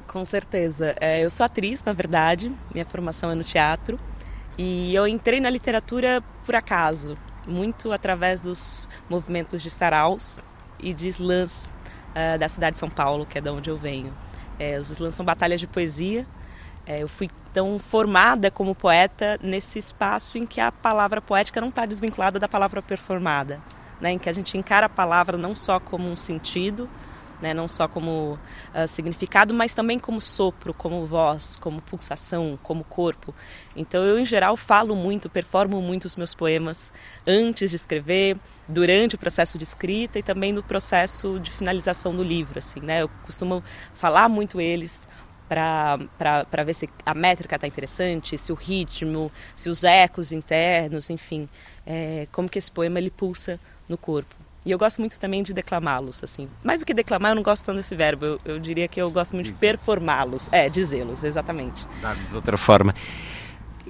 Com 0.05 0.23
certeza. 0.25 0.95
É, 0.99 1.23
eu 1.23 1.29
sou 1.29 1.45
atriz, 1.45 1.81
na 1.83 1.93
verdade, 1.93 2.51
minha 2.73 2.85
formação 2.85 3.31
é 3.31 3.35
no 3.35 3.43
teatro 3.43 3.99
e 4.57 4.93
eu 4.93 5.07
entrei 5.07 5.39
na 5.39 5.49
literatura 5.49 6.21
por 6.45 6.55
acaso, 6.55 7.17
muito 7.47 7.91
através 7.91 8.41
dos 8.41 8.87
movimentos 9.09 9.61
de 9.61 9.69
saraus 9.69 10.37
e 10.77 10.93
de 10.93 11.07
slams 11.07 11.67
uh, 11.67 12.37
da 12.37 12.47
cidade 12.47 12.73
de 12.73 12.79
São 12.79 12.89
Paulo, 12.89 13.25
que 13.25 13.37
é 13.37 13.41
de 13.41 13.49
onde 13.49 13.69
eu 13.69 13.77
venho. 13.77 14.13
É, 14.59 14.77
os 14.77 14.89
slams 14.91 15.15
são 15.15 15.25
batalhas 15.25 15.59
de 15.59 15.67
poesia 15.67 16.27
é, 16.85 17.01
eu 17.01 17.07
fui 17.07 17.29
tão 17.53 17.77
formada 17.77 18.49
como 18.49 18.73
poeta 18.73 19.39
nesse 19.41 19.77
espaço 19.77 20.37
em 20.37 20.45
que 20.45 20.59
a 20.59 20.71
palavra 20.71 21.21
poética 21.21 21.61
não 21.61 21.69
está 21.69 21.85
desvinculada 21.85 22.39
da 22.39 22.47
palavra 22.47 22.81
performada, 22.81 23.61
né? 24.01 24.11
em 24.11 24.19
que 24.19 24.27
a 24.27 24.33
gente 24.33 24.57
encara 24.57 24.87
a 24.87 24.89
palavra 24.89 25.37
não 25.37 25.53
só 25.53 25.79
como 25.79 26.09
um 26.09 26.15
sentido, 26.15 26.89
né? 27.39 27.53
não 27.53 27.67
só 27.67 27.87
como 27.87 28.39
uh, 28.73 28.87
significado, 28.87 29.53
mas 29.53 29.73
também 29.73 29.99
como 29.99 30.19
sopro, 30.19 30.73
como 30.73 31.05
voz, 31.05 31.55
como 31.57 31.81
pulsação, 31.81 32.57
como 32.63 32.83
corpo. 32.83 33.35
Então 33.75 34.03
eu, 34.03 34.17
em 34.17 34.25
geral, 34.25 34.57
falo 34.57 34.95
muito, 34.95 35.29
performo 35.29 35.81
muito 35.81 36.05
os 36.05 36.15
meus 36.15 36.33
poemas 36.33 36.91
antes 37.27 37.69
de 37.69 37.75
escrever, 37.75 38.37
durante 38.67 39.15
o 39.15 39.17
processo 39.17 39.57
de 39.57 39.63
escrita 39.63 40.17
e 40.17 40.23
também 40.23 40.51
no 40.51 40.63
processo 40.63 41.39
de 41.39 41.51
finalização 41.51 42.15
do 42.15 42.23
livro. 42.23 42.59
Assim, 42.59 42.79
né? 42.79 43.03
Eu 43.03 43.09
costumo 43.23 43.63
falar 43.93 44.27
muito 44.27 44.59
eles 44.59 45.07
para 45.53 46.63
ver 46.63 46.73
se 46.73 46.89
a 47.05 47.13
métrica 47.13 47.55
está 47.55 47.67
interessante, 47.67 48.37
se 48.37 48.51
o 48.51 48.55
ritmo, 48.55 49.31
se 49.55 49.69
os 49.69 49.83
ecos 49.83 50.31
internos, 50.31 51.09
enfim, 51.09 51.47
é, 51.85 52.27
como 52.31 52.49
que 52.49 52.57
esse 52.57 52.71
poema 52.71 52.99
ele 52.99 53.11
pulsa 53.11 53.59
no 53.87 53.97
corpo. 53.97 54.43
E 54.65 54.71
eu 54.71 54.77
gosto 54.77 54.99
muito 54.99 55.19
também 55.19 55.43
de 55.43 55.53
declamá-los, 55.53 56.23
assim. 56.23 56.47
Mais 56.63 56.79
do 56.79 56.85
que 56.85 56.93
declamar, 56.93 57.31
eu 57.31 57.35
não 57.35 57.43
gosto 57.43 57.65
tanto 57.65 57.77
desse 57.77 57.95
verbo. 57.95 58.25
Eu, 58.25 58.39
eu 58.45 58.59
diria 58.59 58.87
que 58.87 59.01
eu 59.01 59.11
gosto 59.11 59.33
muito 59.33 59.51
de 59.51 59.57
performá-los. 59.57 60.47
É, 60.53 60.69
dizê-los, 60.69 61.23
exatamente. 61.23 61.85
Dar-lhes 62.01 62.33
outra 62.33 62.55
forma. 62.57 62.95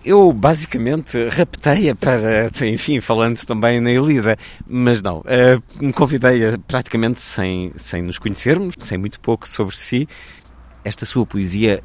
Eu 0.03 0.33
basicamente 0.33 1.29
raptei-a 1.29 1.95
para, 1.95 2.49
enfim, 2.67 2.99
falando 2.99 3.45
também 3.45 3.79
na 3.79 3.91
Elida, 3.91 4.35
mas 4.67 5.01
não, 5.01 5.19
uh, 5.19 5.63
me 5.79 5.93
convidei-a 5.93 6.57
praticamente 6.57 7.21
sem, 7.21 7.71
sem 7.77 8.01
nos 8.01 8.17
conhecermos, 8.17 8.75
sem 8.79 8.97
muito 8.97 9.19
pouco 9.19 9.47
sobre 9.47 9.77
si. 9.77 10.07
Esta 10.83 11.05
sua 11.05 11.25
poesia 11.25 11.81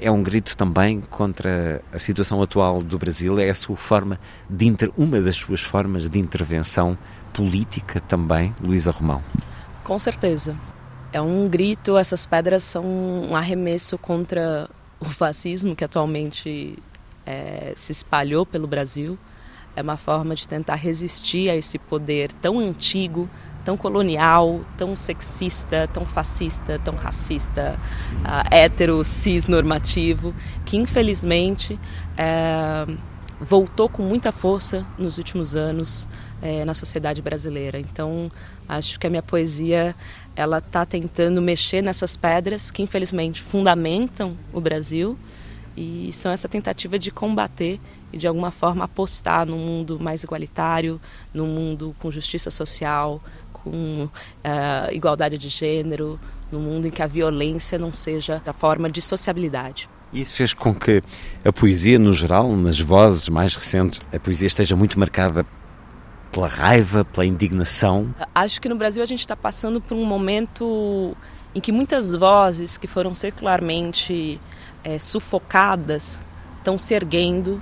é 0.00 0.10
um 0.10 0.22
grito 0.22 0.56
também 0.56 1.00
contra 1.00 1.80
a 1.92 1.98
situação 1.98 2.42
atual 2.42 2.82
do 2.82 2.98
Brasil, 2.98 3.38
é 3.38 3.48
a 3.48 3.54
sua 3.54 3.76
forma 3.76 4.20
de 4.50 4.66
inter... 4.66 4.90
uma 4.96 5.20
das 5.20 5.36
suas 5.36 5.62
formas 5.62 6.08
de 6.10 6.18
intervenção 6.18 6.98
política 7.32 8.00
também, 8.00 8.54
Luísa 8.60 8.90
Romão? 8.90 9.22
Com 9.82 9.98
certeza. 9.98 10.56
É 11.12 11.20
um 11.20 11.48
grito, 11.48 11.96
essas 11.96 12.26
pedras 12.26 12.64
são 12.64 12.84
um 12.84 13.36
arremesso 13.36 13.96
contra 13.96 14.68
o 15.00 15.04
fascismo 15.04 15.74
que 15.74 15.84
atualmente 15.84 16.78
é, 17.24 17.72
se 17.76 17.92
espalhou 17.92 18.44
pelo 18.44 18.66
Brasil. 18.66 19.18
É 19.76 19.82
uma 19.82 19.96
forma 19.96 20.34
de 20.34 20.46
tentar 20.46 20.74
resistir 20.74 21.48
a 21.50 21.56
esse 21.56 21.78
poder 21.78 22.30
tão 22.32 22.58
antigo, 22.58 23.28
tão 23.64 23.76
colonial, 23.76 24.60
tão 24.76 24.94
sexista, 24.94 25.88
tão 25.92 26.04
fascista, 26.04 26.78
tão 26.78 26.94
racista, 26.94 27.78
uh, 28.20 28.54
hétero, 28.54 29.02
cis 29.02 29.48
normativo, 29.48 30.34
que 30.64 30.76
infelizmente 30.76 31.78
é, 32.16 32.86
voltou 33.40 33.88
com 33.88 34.02
muita 34.02 34.30
força 34.30 34.86
nos 34.96 35.18
últimos 35.18 35.56
anos 35.56 36.08
é, 36.40 36.64
na 36.64 36.74
sociedade 36.74 37.20
brasileira. 37.20 37.78
Então, 37.78 38.30
acho 38.68 38.98
que 38.98 39.06
a 39.06 39.10
minha 39.10 39.22
poesia 39.22 39.94
ela 40.36 40.58
está 40.58 40.84
tentando 40.84 41.42
mexer 41.42 41.82
nessas 41.82 42.16
pedras 42.16 42.70
que 42.70 42.82
infelizmente 42.82 43.42
fundamentam 43.42 44.36
o 44.52 44.60
Brasil 44.60 45.18
e 45.76 46.12
são 46.12 46.30
essa 46.30 46.48
tentativa 46.48 46.98
de 46.98 47.10
combater 47.10 47.80
e 48.12 48.18
de 48.18 48.28
alguma 48.28 48.52
forma 48.52 48.84
apostar 48.84 49.44
num 49.44 49.58
mundo 49.58 49.98
mais 49.98 50.22
igualitário, 50.22 51.00
num 51.32 51.46
mundo 51.46 51.96
com 51.98 52.10
justiça 52.10 52.50
social, 52.50 53.20
com 53.64 54.04
uh, 54.04 54.10
igualdade 54.92 55.38
de 55.38 55.48
gênero, 55.48 56.20
num 56.52 56.60
mundo 56.60 56.86
em 56.86 56.90
que 56.90 57.02
a 57.02 57.06
violência 57.06 57.78
não 57.78 57.92
seja 57.92 58.42
a 58.46 58.52
forma 58.52 58.90
de 58.90 59.00
sociabilidade. 59.00 59.88
Isso 60.12 60.36
fez 60.36 60.54
com 60.54 60.72
que 60.72 61.02
a 61.44 61.52
poesia, 61.52 61.98
no 61.98 62.12
geral, 62.12 62.54
nas 62.54 62.78
vozes 62.78 63.28
mais 63.28 63.54
recentes, 63.56 64.06
a 64.12 64.20
poesia 64.20 64.46
esteja 64.46 64.76
muito 64.76 64.98
marcada 64.98 65.44
pela 66.30 66.46
raiva, 66.46 67.04
pela 67.04 67.24
indignação? 67.24 68.14
Acho 68.34 68.60
que 68.60 68.68
no 68.68 68.76
Brasil 68.76 69.02
a 69.02 69.06
gente 69.06 69.20
está 69.20 69.36
passando 69.36 69.80
por 69.80 69.96
um 69.96 70.04
momento 70.04 71.16
em 71.54 71.60
que 71.60 71.72
muitas 71.72 72.14
vozes 72.14 72.76
que 72.76 72.86
foram 72.86 73.14
secularmente 73.14 74.40
é, 74.82 74.98
sufocadas 74.98 76.20
estão 76.58 76.76
se 76.76 76.94
erguendo 76.94 77.60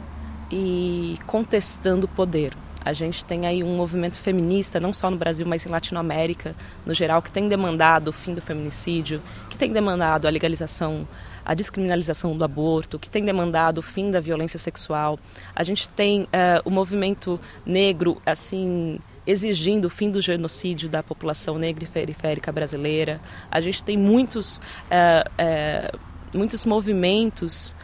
e 0.50 1.18
contestando 1.26 2.06
o 2.06 2.08
poder. 2.08 2.54
A 2.84 2.92
gente 2.92 3.24
tem 3.24 3.46
aí 3.46 3.62
um 3.62 3.76
movimento 3.76 4.18
feminista, 4.18 4.80
não 4.80 4.92
só 4.92 5.10
no 5.10 5.16
Brasil, 5.16 5.46
mas 5.46 5.64
em 5.64 5.68
Latinoamérica, 5.68 6.54
no 6.84 6.92
geral, 6.92 7.22
que 7.22 7.30
tem 7.30 7.48
demandado 7.48 8.08
o 8.08 8.12
fim 8.12 8.34
do 8.34 8.42
feminicídio, 8.42 9.22
que 9.48 9.56
tem 9.56 9.72
demandado 9.72 10.26
a 10.26 10.30
legalização, 10.30 11.06
a 11.44 11.54
descriminalização 11.54 12.36
do 12.36 12.44
aborto, 12.44 12.98
que 12.98 13.08
tem 13.08 13.24
demandado 13.24 13.78
o 13.78 13.82
fim 13.82 14.10
da 14.10 14.20
violência 14.20 14.58
sexual. 14.58 15.18
A 15.54 15.62
gente 15.62 15.88
tem 15.88 16.22
uh, 16.22 16.26
o 16.64 16.70
movimento 16.70 17.38
negro, 17.64 18.20
assim, 18.26 18.98
exigindo 19.24 19.84
o 19.84 19.90
fim 19.90 20.10
do 20.10 20.20
genocídio 20.20 20.88
da 20.88 21.02
população 21.02 21.58
negra 21.58 21.84
e 21.84 21.86
periférica 21.86 22.50
brasileira. 22.50 23.20
A 23.50 23.60
gente 23.60 23.84
tem 23.84 23.96
muitos, 23.96 24.56
uh, 24.56 25.92
uh, 25.94 25.98
muitos 26.36 26.66
movimentos 26.66 27.74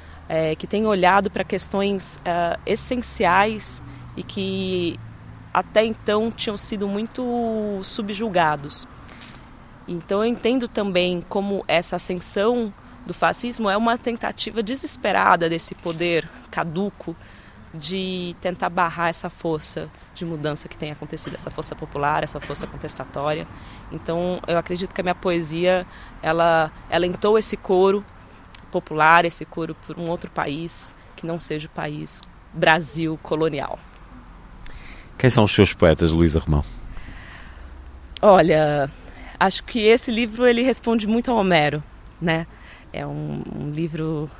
que 0.58 0.66
têm 0.66 0.84
olhado 0.84 1.30
para 1.30 1.42
questões 1.42 2.20
essenciais 2.66 3.82
e 4.18 4.22
que 4.24 4.98
até 5.54 5.84
então 5.84 6.28
tinham 6.28 6.56
sido 6.56 6.88
muito 6.88 7.80
subjugados. 7.84 8.86
Então 9.86 10.18
eu 10.18 10.26
entendo 10.26 10.66
também 10.66 11.22
como 11.22 11.64
essa 11.68 11.96
ascensão 11.96 12.74
do 13.06 13.14
fascismo 13.14 13.70
é 13.70 13.76
uma 13.76 13.96
tentativa 13.96 14.60
desesperada 14.60 15.48
desse 15.48 15.74
poder 15.76 16.28
caduco 16.50 17.16
de 17.72 18.34
tentar 18.40 18.68
barrar 18.70 19.08
essa 19.08 19.30
força 19.30 19.88
de 20.14 20.24
mudança 20.24 20.68
que 20.68 20.76
tem 20.76 20.90
acontecido, 20.90 21.36
essa 21.36 21.50
força 21.50 21.76
popular, 21.76 22.24
essa 22.24 22.40
força 22.40 22.66
contestatória. 22.66 23.46
Então, 23.92 24.40
eu 24.48 24.58
acredito 24.58 24.92
que 24.94 25.00
a 25.00 25.04
minha 25.04 25.14
poesia, 25.14 25.86
ela, 26.20 26.72
ela 26.90 27.06
entou 27.06 27.38
esse 27.38 27.56
coro 27.56 28.04
popular, 28.70 29.24
esse 29.24 29.44
coro 29.44 29.74
por 29.86 29.98
um 29.98 30.10
outro 30.10 30.30
país 30.30 30.94
que 31.14 31.26
não 31.26 31.38
seja 31.38 31.68
o 31.68 31.70
país 31.70 32.22
Brasil 32.52 33.18
colonial. 33.22 33.78
Quem 35.18 35.28
são 35.28 35.42
os 35.42 35.52
seus 35.52 35.74
poetas, 35.74 36.12
Luísa 36.12 36.38
Romão? 36.38 36.64
Olha, 38.22 38.88
acho 39.38 39.64
que 39.64 39.80
esse 39.80 40.12
livro 40.12 40.46
ele 40.46 40.62
responde 40.62 41.08
muito 41.08 41.30
ao 41.30 41.38
Homero, 41.38 41.82
né? 42.20 42.46
É 42.92 43.04
um, 43.04 43.42
um 43.56 43.70
livro 43.70 44.30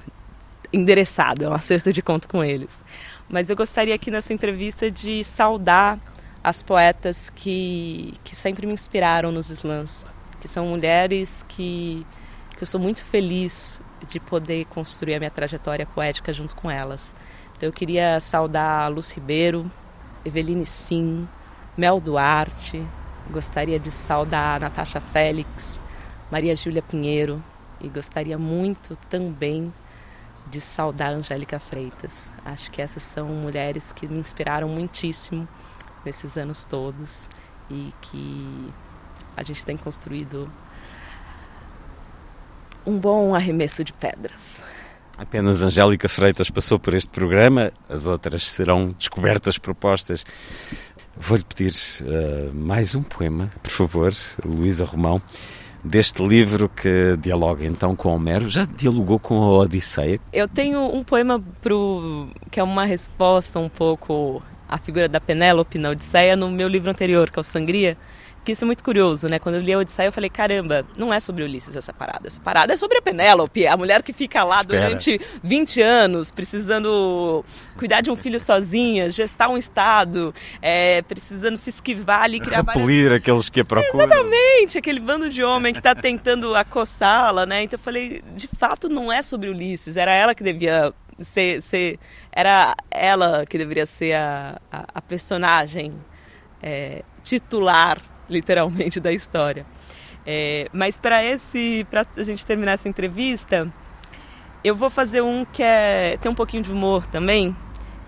endereçado, 0.72 1.44
é 1.44 1.48
uma 1.48 1.60
cesta 1.60 1.92
de 1.92 2.00
conto 2.00 2.28
com 2.28 2.44
eles. 2.44 2.84
Mas 3.28 3.50
eu 3.50 3.56
gostaria 3.56 3.94
aqui 3.94 4.08
nessa 4.08 4.32
entrevista 4.32 4.88
de 4.88 5.24
saudar 5.24 5.98
as 6.44 6.62
poetas 6.62 7.28
que, 7.28 8.14
que 8.22 8.36
sempre 8.36 8.64
me 8.64 8.72
inspiraram 8.72 9.32
nos 9.32 9.50
slams, 9.50 10.04
que 10.40 10.46
são 10.46 10.66
mulheres 10.66 11.44
que, 11.48 12.06
que 12.56 12.62
eu 12.62 12.66
sou 12.66 12.80
muito 12.80 13.04
feliz 13.04 13.82
de 14.06 14.20
poder 14.20 14.64
construir 14.66 15.14
a 15.14 15.18
minha 15.18 15.30
trajetória 15.30 15.84
poética 15.84 16.32
junto 16.32 16.54
com 16.54 16.70
elas. 16.70 17.16
Então 17.56 17.68
eu 17.68 17.72
queria 17.72 18.20
saudar 18.20 18.82
a 18.84 18.88
Luz 18.88 19.10
Ribeiro, 19.12 19.68
Eveline 20.28 20.66
Sim, 20.66 21.26
Mel 21.76 22.00
Duarte, 22.00 22.86
gostaria 23.30 23.78
de 23.78 23.90
saudar 23.90 24.60
Natasha 24.60 25.00
Félix, 25.00 25.80
Maria 26.30 26.54
Júlia 26.54 26.82
Pinheiro 26.82 27.42
e 27.80 27.88
gostaria 27.88 28.36
muito 28.36 28.94
também 29.08 29.72
de 30.50 30.60
saudar 30.60 31.12
Angélica 31.12 31.58
Freitas. 31.58 32.32
Acho 32.44 32.70
que 32.70 32.82
essas 32.82 33.02
são 33.02 33.28
mulheres 33.28 33.90
que 33.90 34.06
me 34.06 34.18
inspiraram 34.18 34.68
muitíssimo 34.68 35.48
nesses 36.04 36.36
anos 36.36 36.62
todos 36.64 37.30
e 37.70 37.92
que 38.02 38.72
a 39.34 39.42
gente 39.42 39.64
tem 39.64 39.78
construído 39.78 40.50
um 42.84 42.98
bom 42.98 43.34
arremesso 43.34 43.82
de 43.82 43.94
pedras. 43.94 44.62
Apenas 45.18 45.62
Angélica 45.62 46.08
Freitas 46.08 46.48
passou 46.48 46.78
por 46.78 46.94
este 46.94 47.10
programa, 47.10 47.72
as 47.88 48.06
outras 48.06 48.48
serão 48.48 48.90
descobertas 48.96 49.58
propostas. 49.58 50.24
Vou-lhe 51.16 51.42
pedir 51.42 51.74
uh, 52.02 52.54
mais 52.54 52.94
um 52.94 53.02
poema, 53.02 53.50
por 53.60 53.72
favor, 53.72 54.12
Luísa 54.44 54.84
Romão, 54.84 55.20
deste 55.82 56.24
livro 56.24 56.68
que 56.68 57.16
dialoga 57.20 57.66
então 57.66 57.96
com 57.96 58.14
Homero. 58.14 58.48
Já 58.48 58.64
dialogou 58.64 59.18
com 59.18 59.42
a 59.42 59.58
Odisseia? 59.58 60.20
Eu 60.32 60.46
tenho 60.46 60.80
um 60.86 61.02
poema 61.02 61.42
pro, 61.60 62.28
que 62.48 62.60
é 62.60 62.62
uma 62.62 62.84
resposta 62.84 63.58
um 63.58 63.68
pouco 63.68 64.40
à 64.68 64.78
figura 64.78 65.08
da 65.08 65.20
Penélope 65.20 65.78
na 65.78 65.90
Odisseia 65.90 66.36
no 66.36 66.48
meu 66.48 66.68
livro 66.68 66.92
anterior, 66.92 67.28
que 67.28 67.40
é 67.40 67.42
o 67.42 67.44
Sangria 67.44 67.96
porque 68.48 68.52
isso 68.54 68.64
é 68.64 68.66
muito 68.66 68.82
curioso, 68.82 69.28
né? 69.28 69.38
Quando 69.38 69.56
eu 69.56 69.60
li 69.60 69.74
a 69.74 69.78
Odisseia, 69.78 70.08
eu 70.08 70.12
falei, 70.12 70.30
caramba, 70.30 70.82
não 70.96 71.12
é 71.12 71.20
sobre 71.20 71.44
Ulisses 71.44 71.76
essa 71.76 71.92
parada. 71.92 72.28
Essa 72.28 72.40
parada 72.40 72.72
é 72.72 72.76
sobre 72.78 72.96
a 72.96 73.02
Penélope, 73.02 73.66
a 73.66 73.76
mulher 73.76 74.02
que 74.02 74.10
fica 74.10 74.42
lá 74.42 74.62
Espera. 74.62 74.86
durante 74.86 75.20
20 75.42 75.82
anos, 75.82 76.30
precisando 76.30 77.44
cuidar 77.76 78.00
de 78.00 78.10
um 78.10 78.16
filho 78.16 78.40
sozinha, 78.40 79.10
gestar 79.10 79.50
um 79.50 79.58
estado, 79.58 80.34
é, 80.62 81.02
precisando 81.02 81.58
se 81.58 81.68
esquivar 81.68 82.22
ali, 82.22 82.40
criar 82.40 82.64
Repelir 82.64 83.10
várias... 83.10 83.20
aqueles 83.20 83.50
que 83.50 83.60
a 83.60 83.64
procuram. 83.66 84.06
Exatamente, 84.06 84.78
aquele 84.78 85.00
bando 85.00 85.28
de 85.28 85.44
homem 85.44 85.74
que 85.74 85.80
está 85.80 85.94
tentando 85.94 86.54
acossá-la, 86.54 87.44
né? 87.44 87.64
Então 87.64 87.78
eu 87.78 87.82
falei, 87.82 88.22
de 88.34 88.48
fato 88.48 88.88
não 88.88 89.12
é 89.12 89.20
sobre 89.20 89.50
Ulisses, 89.50 89.98
era 89.98 90.14
ela 90.14 90.34
que 90.34 90.42
devia 90.42 90.94
ser... 91.20 91.60
ser 91.60 91.98
era 92.32 92.74
ela 92.90 93.44
que 93.44 93.58
deveria 93.58 93.84
ser 93.84 94.14
a, 94.14 94.58
a, 94.72 94.84
a 94.94 95.02
personagem 95.02 95.92
é, 96.62 97.02
titular 97.22 98.00
literalmente, 98.30 99.00
da 99.00 99.12
história. 99.12 99.66
É, 100.26 100.68
mas 100.72 100.96
para 100.96 101.24
esse, 101.24 101.86
para 101.90 102.06
a 102.16 102.22
gente 102.22 102.44
terminar 102.44 102.72
essa 102.72 102.88
entrevista, 102.88 103.72
eu 104.62 104.74
vou 104.74 104.90
fazer 104.90 105.22
um 105.22 105.44
que 105.44 105.62
é 105.62 106.18
tem 106.20 106.30
um 106.30 106.34
pouquinho 106.34 106.62
de 106.62 106.72
humor 106.72 107.06
também. 107.06 107.56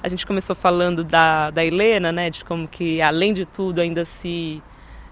A 0.03 0.09
gente 0.09 0.27
começou 0.27 0.57
falando 0.57 1.05
da, 1.05 1.51
da 1.51 1.65
Helena, 1.65 2.11
né, 2.11 2.31
de 2.31 2.45
como 2.45 2.67
que 2.67 3.01
além 3.01 3.33
de 3.33 3.47
tudo 3.47 3.81
ainda 3.81 4.05
se 4.05 4.63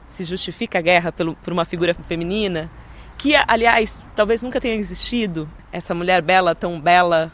se 0.08 0.24
justifica 0.24 0.78
a 0.78 0.82
guerra 0.82 1.12
pelo, 1.12 1.34
por 1.36 1.52
uma 1.52 1.66
figura 1.66 1.92
feminina, 1.92 2.70
que 3.18 3.34
aliás 3.46 4.02
talvez 4.16 4.42
nunca 4.42 4.60
tenha 4.60 4.74
existido 4.74 5.48
essa 5.70 5.94
mulher 5.94 6.22
bela, 6.22 6.54
tão 6.54 6.80
bela, 6.80 7.30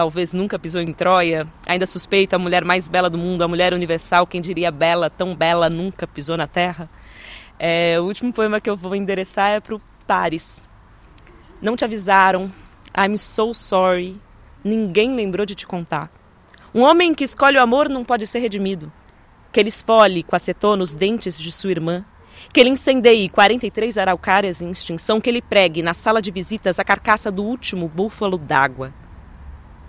talvez 0.00 0.32
nunca 0.32 0.58
pisou 0.58 0.80
em 0.80 0.94
Troia, 0.94 1.46
ainda 1.66 1.84
suspeita 1.84 2.36
a 2.36 2.38
mulher 2.38 2.64
mais 2.64 2.88
bela 2.88 3.10
do 3.10 3.18
mundo, 3.18 3.44
a 3.44 3.48
mulher 3.48 3.74
universal, 3.74 4.26
quem 4.26 4.40
diria 4.40 4.70
bela, 4.70 5.10
tão 5.10 5.36
bela, 5.36 5.68
nunca 5.68 6.06
pisou 6.06 6.38
na 6.38 6.46
terra. 6.46 6.88
É, 7.58 8.00
o 8.00 8.04
último 8.04 8.32
poema 8.32 8.62
que 8.62 8.70
eu 8.70 8.74
vou 8.74 8.94
endereçar 8.94 9.50
é 9.50 9.60
para 9.60 9.74
o 9.74 9.82
Paris. 10.06 10.66
Não 11.60 11.76
te 11.76 11.84
avisaram, 11.84 12.50
I'm 12.96 13.18
so 13.18 13.52
sorry, 13.52 14.18
ninguém 14.64 15.14
lembrou 15.14 15.44
de 15.44 15.54
te 15.54 15.66
contar. 15.66 16.10
Um 16.74 16.80
homem 16.80 17.12
que 17.14 17.24
escolhe 17.24 17.58
o 17.58 17.62
amor 17.62 17.86
não 17.90 18.02
pode 18.02 18.26
ser 18.26 18.38
redimido. 18.38 18.90
Que 19.52 19.60
ele 19.60 19.68
esfole 19.68 20.22
com 20.22 20.34
acetona 20.34 20.82
os 20.82 20.94
dentes 20.94 21.38
de 21.38 21.52
sua 21.52 21.72
irmã. 21.72 22.06
Que 22.54 22.60
ele 22.60 22.70
incendeie 22.70 23.28
43 23.28 23.98
araucárias 23.98 24.62
em 24.62 24.70
extinção. 24.70 25.20
Que 25.20 25.28
ele 25.28 25.42
pregue 25.42 25.82
na 25.82 25.92
sala 25.92 26.22
de 26.22 26.30
visitas 26.30 26.78
a 26.78 26.84
carcaça 26.84 27.30
do 27.30 27.44
último 27.44 27.86
búfalo 27.86 28.38
d'água. 28.38 28.94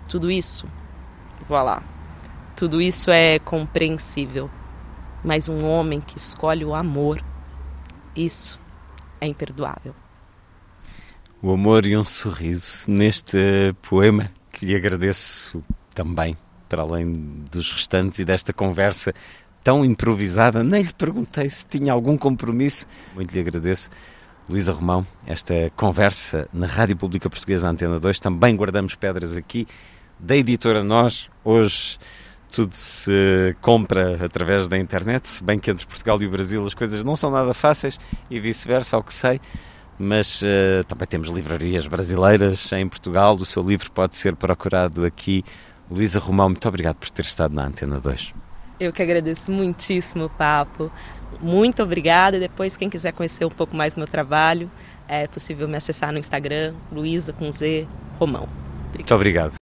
Tudo 0.08 0.30
isso, 0.30 0.66
voilà, 1.48 1.82
tudo 2.56 2.80
isso 2.80 3.10
é 3.10 3.38
compreensível. 3.38 4.50
Mas 5.24 5.48
um 5.48 5.64
homem 5.64 6.00
que 6.00 6.18
escolhe 6.18 6.64
o 6.64 6.74
amor, 6.74 7.22
isso 8.14 8.58
é 9.20 9.26
imperdoável. 9.26 9.94
O 11.40 11.52
amor 11.52 11.86
e 11.86 11.96
um 11.96 12.04
sorriso 12.04 12.90
neste 12.90 13.74
poema 13.82 14.30
que 14.50 14.66
lhe 14.66 14.76
agradeço 14.76 15.62
também, 15.94 16.36
para 16.68 16.82
além 16.82 17.12
dos 17.50 17.72
restantes 17.72 18.18
e 18.18 18.24
desta 18.24 18.52
conversa 18.52 19.12
tão 19.62 19.84
improvisada. 19.84 20.62
Nem 20.62 20.82
lhe 20.82 20.92
perguntei 20.92 21.48
se 21.48 21.66
tinha 21.66 21.92
algum 21.92 22.16
compromisso. 22.16 22.86
Muito 23.14 23.32
lhe 23.32 23.40
agradeço. 23.40 23.90
Luísa 24.52 24.74
Romão, 24.74 25.06
esta 25.26 25.54
conversa 25.74 26.46
na 26.52 26.66
Rádio 26.66 26.94
Pública 26.94 27.30
Portuguesa 27.30 27.70
Antena 27.70 27.98
2. 27.98 28.20
Também 28.20 28.54
guardamos 28.54 28.94
pedras 28.94 29.34
aqui 29.34 29.66
da 30.20 30.36
editora 30.36 30.84
Nós. 30.84 31.30
Hoje 31.42 31.98
tudo 32.52 32.74
se 32.74 33.56
compra 33.62 34.22
através 34.22 34.68
da 34.68 34.76
internet, 34.76 35.26
se 35.26 35.42
bem 35.42 35.58
que 35.58 35.70
entre 35.70 35.86
Portugal 35.86 36.20
e 36.20 36.26
o 36.26 36.30
Brasil 36.30 36.60
as 36.66 36.74
coisas 36.74 37.02
não 37.02 37.16
são 37.16 37.30
nada 37.30 37.54
fáceis 37.54 37.98
e 38.28 38.38
vice-versa, 38.38 38.94
ao 38.94 39.02
que 39.02 39.14
sei. 39.14 39.40
Mas 39.98 40.42
uh, 40.42 40.84
também 40.86 41.08
temos 41.08 41.30
livrarias 41.30 41.86
brasileiras 41.86 42.70
em 42.72 42.86
Portugal. 42.86 43.34
O 43.36 43.46
seu 43.46 43.62
livro 43.62 43.90
pode 43.90 44.16
ser 44.16 44.36
procurado 44.36 45.06
aqui. 45.06 45.42
Luísa 45.90 46.20
Romão, 46.20 46.50
muito 46.50 46.68
obrigado 46.68 46.96
por 46.96 47.08
ter 47.08 47.22
estado 47.22 47.54
na 47.54 47.64
Antena 47.64 47.98
2. 47.98 48.34
Eu 48.78 48.92
que 48.92 49.02
agradeço 49.02 49.50
muitíssimo 49.50 50.26
o 50.26 50.28
papo. 50.28 50.92
Muito 51.42 51.82
obrigada. 51.82 52.38
Depois, 52.38 52.76
quem 52.76 52.88
quiser 52.88 53.12
conhecer 53.12 53.44
um 53.44 53.50
pouco 53.50 53.76
mais 53.76 53.94
do 53.94 53.98
meu 53.98 54.06
trabalho, 54.06 54.70
é 55.08 55.26
possível 55.26 55.66
me 55.66 55.76
acessar 55.76 56.12
no 56.12 56.18
Instagram, 56.18 56.74
Luísa 56.92 57.32
com 57.32 57.50
Z 57.50 57.86
Romão. 58.18 58.48
Obrigado. 58.88 58.98
Muito 58.98 59.14
obrigado. 59.14 59.61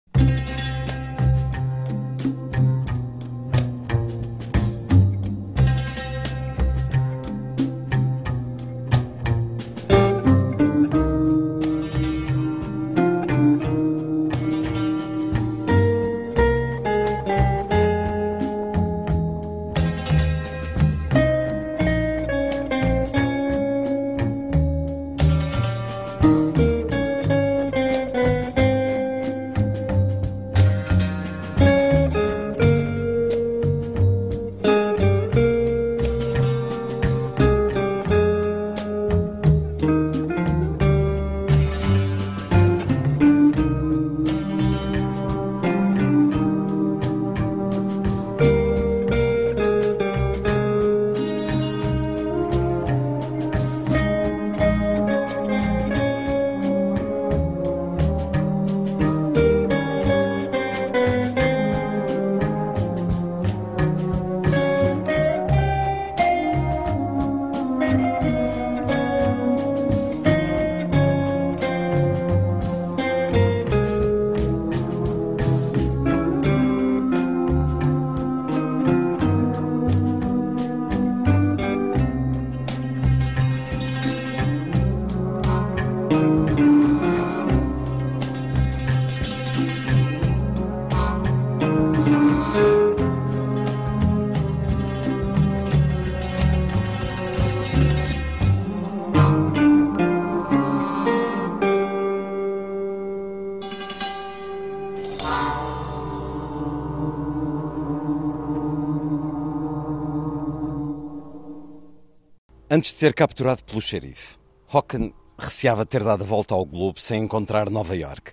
Antes 112.76 112.92
de 112.92 112.98
ser 112.98 113.14
capturado 113.14 113.64
pelo 113.64 113.80
xerife, 113.80 114.36
Hocken 114.70 115.14
receava 115.38 115.86
ter 115.86 116.04
dado 116.04 116.22
a 116.22 116.26
volta 116.26 116.54
ao 116.54 116.62
globo 116.62 117.00
sem 117.00 117.22
encontrar 117.22 117.70
Nova 117.70 117.96
York 117.96 118.32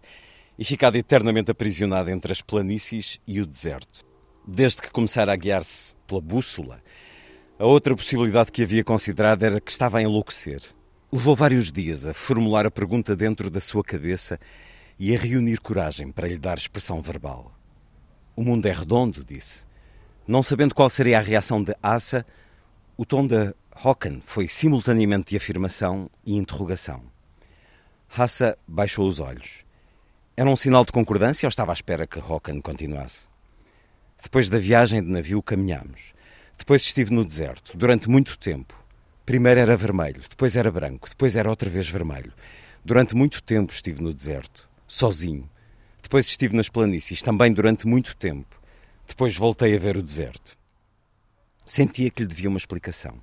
e 0.59 0.65
ficado 0.65 0.97
eternamente 0.97 1.49
aprisionado 1.49 2.09
entre 2.09 2.33
as 2.33 2.41
planícies 2.41 3.21
e 3.25 3.39
o 3.39 3.45
deserto. 3.45 4.03
Desde 4.45 4.81
que 4.81 4.91
começara 4.91 5.31
a 5.31 5.35
guiar-se 5.37 5.95
pela 6.05 6.19
bússola, 6.19 6.83
a 7.57 7.65
outra 7.65 7.95
possibilidade 7.95 8.51
que 8.51 8.63
havia 8.63 8.83
considerado 8.83 9.43
era 9.43 9.61
que 9.61 9.71
estava 9.71 9.99
a 9.99 10.01
enlouquecer. 10.01 10.59
Levou 11.09 11.37
vários 11.37 11.71
dias 11.71 12.05
a 12.05 12.13
formular 12.13 12.65
a 12.65 12.71
pergunta 12.71 13.15
dentro 13.15 13.49
da 13.49 13.61
sua 13.61 13.81
cabeça 13.81 14.37
e 14.99 15.15
a 15.15 15.17
reunir 15.17 15.61
coragem 15.61 16.11
para 16.11 16.27
lhe 16.27 16.37
dar 16.37 16.57
expressão 16.57 17.01
verbal. 17.01 17.57
O 18.35 18.43
mundo 18.43 18.65
é 18.65 18.73
redondo, 18.73 19.23
disse. 19.23 19.65
Não 20.27 20.43
sabendo 20.43 20.75
qual 20.75 20.89
seria 20.89 21.19
a 21.19 21.21
reação 21.21 21.63
de 21.63 21.73
Asa, 21.81 22.25
o 22.97 23.05
tom 23.05 23.25
da 23.25 23.53
Hocken 23.81 24.21
foi 24.25 24.47
simultaneamente 24.47 25.31
de 25.31 25.37
afirmação 25.37 26.09
e 26.25 26.35
interrogação. 26.35 27.01
Hassa 28.09 28.57
baixou 28.67 29.07
os 29.07 29.19
olhos. 29.19 29.65
Era 30.37 30.49
um 30.49 30.55
sinal 30.55 30.85
de 30.85 30.91
concordância 30.91 31.47
ou 31.47 31.49
estava 31.49 31.71
à 31.71 31.73
espera 31.73 32.07
que 32.07 32.19
Hocken 32.19 32.61
continuasse? 32.61 33.27
Depois 34.21 34.49
da 34.49 34.59
viagem 34.59 35.03
de 35.03 35.09
navio, 35.09 35.41
caminhamos. 35.41 36.13
Depois 36.57 36.83
estive 36.83 37.13
no 37.13 37.25
deserto, 37.25 37.75
durante 37.75 38.09
muito 38.09 38.37
tempo. 38.37 38.73
Primeiro 39.25 39.59
era 39.59 39.75
vermelho, 39.75 40.21
depois 40.29 40.55
era 40.55 40.71
branco, 40.71 41.09
depois 41.09 41.35
era 41.35 41.49
outra 41.49 41.69
vez 41.69 41.89
vermelho. 41.89 42.31
Durante 42.85 43.15
muito 43.15 43.41
tempo 43.41 43.73
estive 43.73 44.01
no 44.01 44.13
deserto, 44.13 44.69
sozinho. 44.87 45.49
Depois 46.01 46.27
estive 46.27 46.55
nas 46.55 46.69
planícies, 46.69 47.21
também 47.21 47.51
durante 47.51 47.87
muito 47.87 48.15
tempo. 48.15 48.61
Depois 49.07 49.35
voltei 49.35 49.75
a 49.75 49.79
ver 49.79 49.97
o 49.97 50.03
deserto. 50.03 50.57
Sentia 51.65 52.09
que 52.09 52.21
lhe 52.21 52.27
devia 52.27 52.49
uma 52.49 52.57
explicação. 52.57 53.21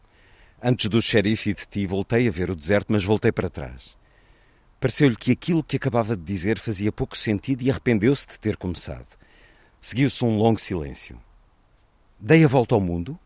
Antes 0.62 0.88
do 0.88 1.00
xerife 1.00 1.50
e 1.50 1.54
de 1.54 1.66
ti, 1.66 1.86
voltei 1.86 2.28
a 2.28 2.30
ver 2.30 2.50
o 2.50 2.56
deserto, 2.56 2.92
mas 2.92 3.02
voltei 3.02 3.32
para 3.32 3.48
trás. 3.48 3.96
Pareceu-lhe 4.78 5.16
que 5.16 5.32
aquilo 5.32 5.64
que 5.64 5.76
acabava 5.76 6.16
de 6.16 6.22
dizer 6.22 6.58
fazia 6.58 6.92
pouco 6.92 7.16
sentido 7.16 7.62
e 7.62 7.70
arrependeu-se 7.70 8.26
de 8.26 8.38
ter 8.38 8.56
começado. 8.56 9.18
Seguiu-se 9.80 10.22
um 10.22 10.36
longo 10.36 10.60
silêncio. 10.60 11.18
Dei 12.18 12.44
a 12.44 12.48
volta 12.48 12.74
ao 12.74 12.80
mundo? 12.80 13.18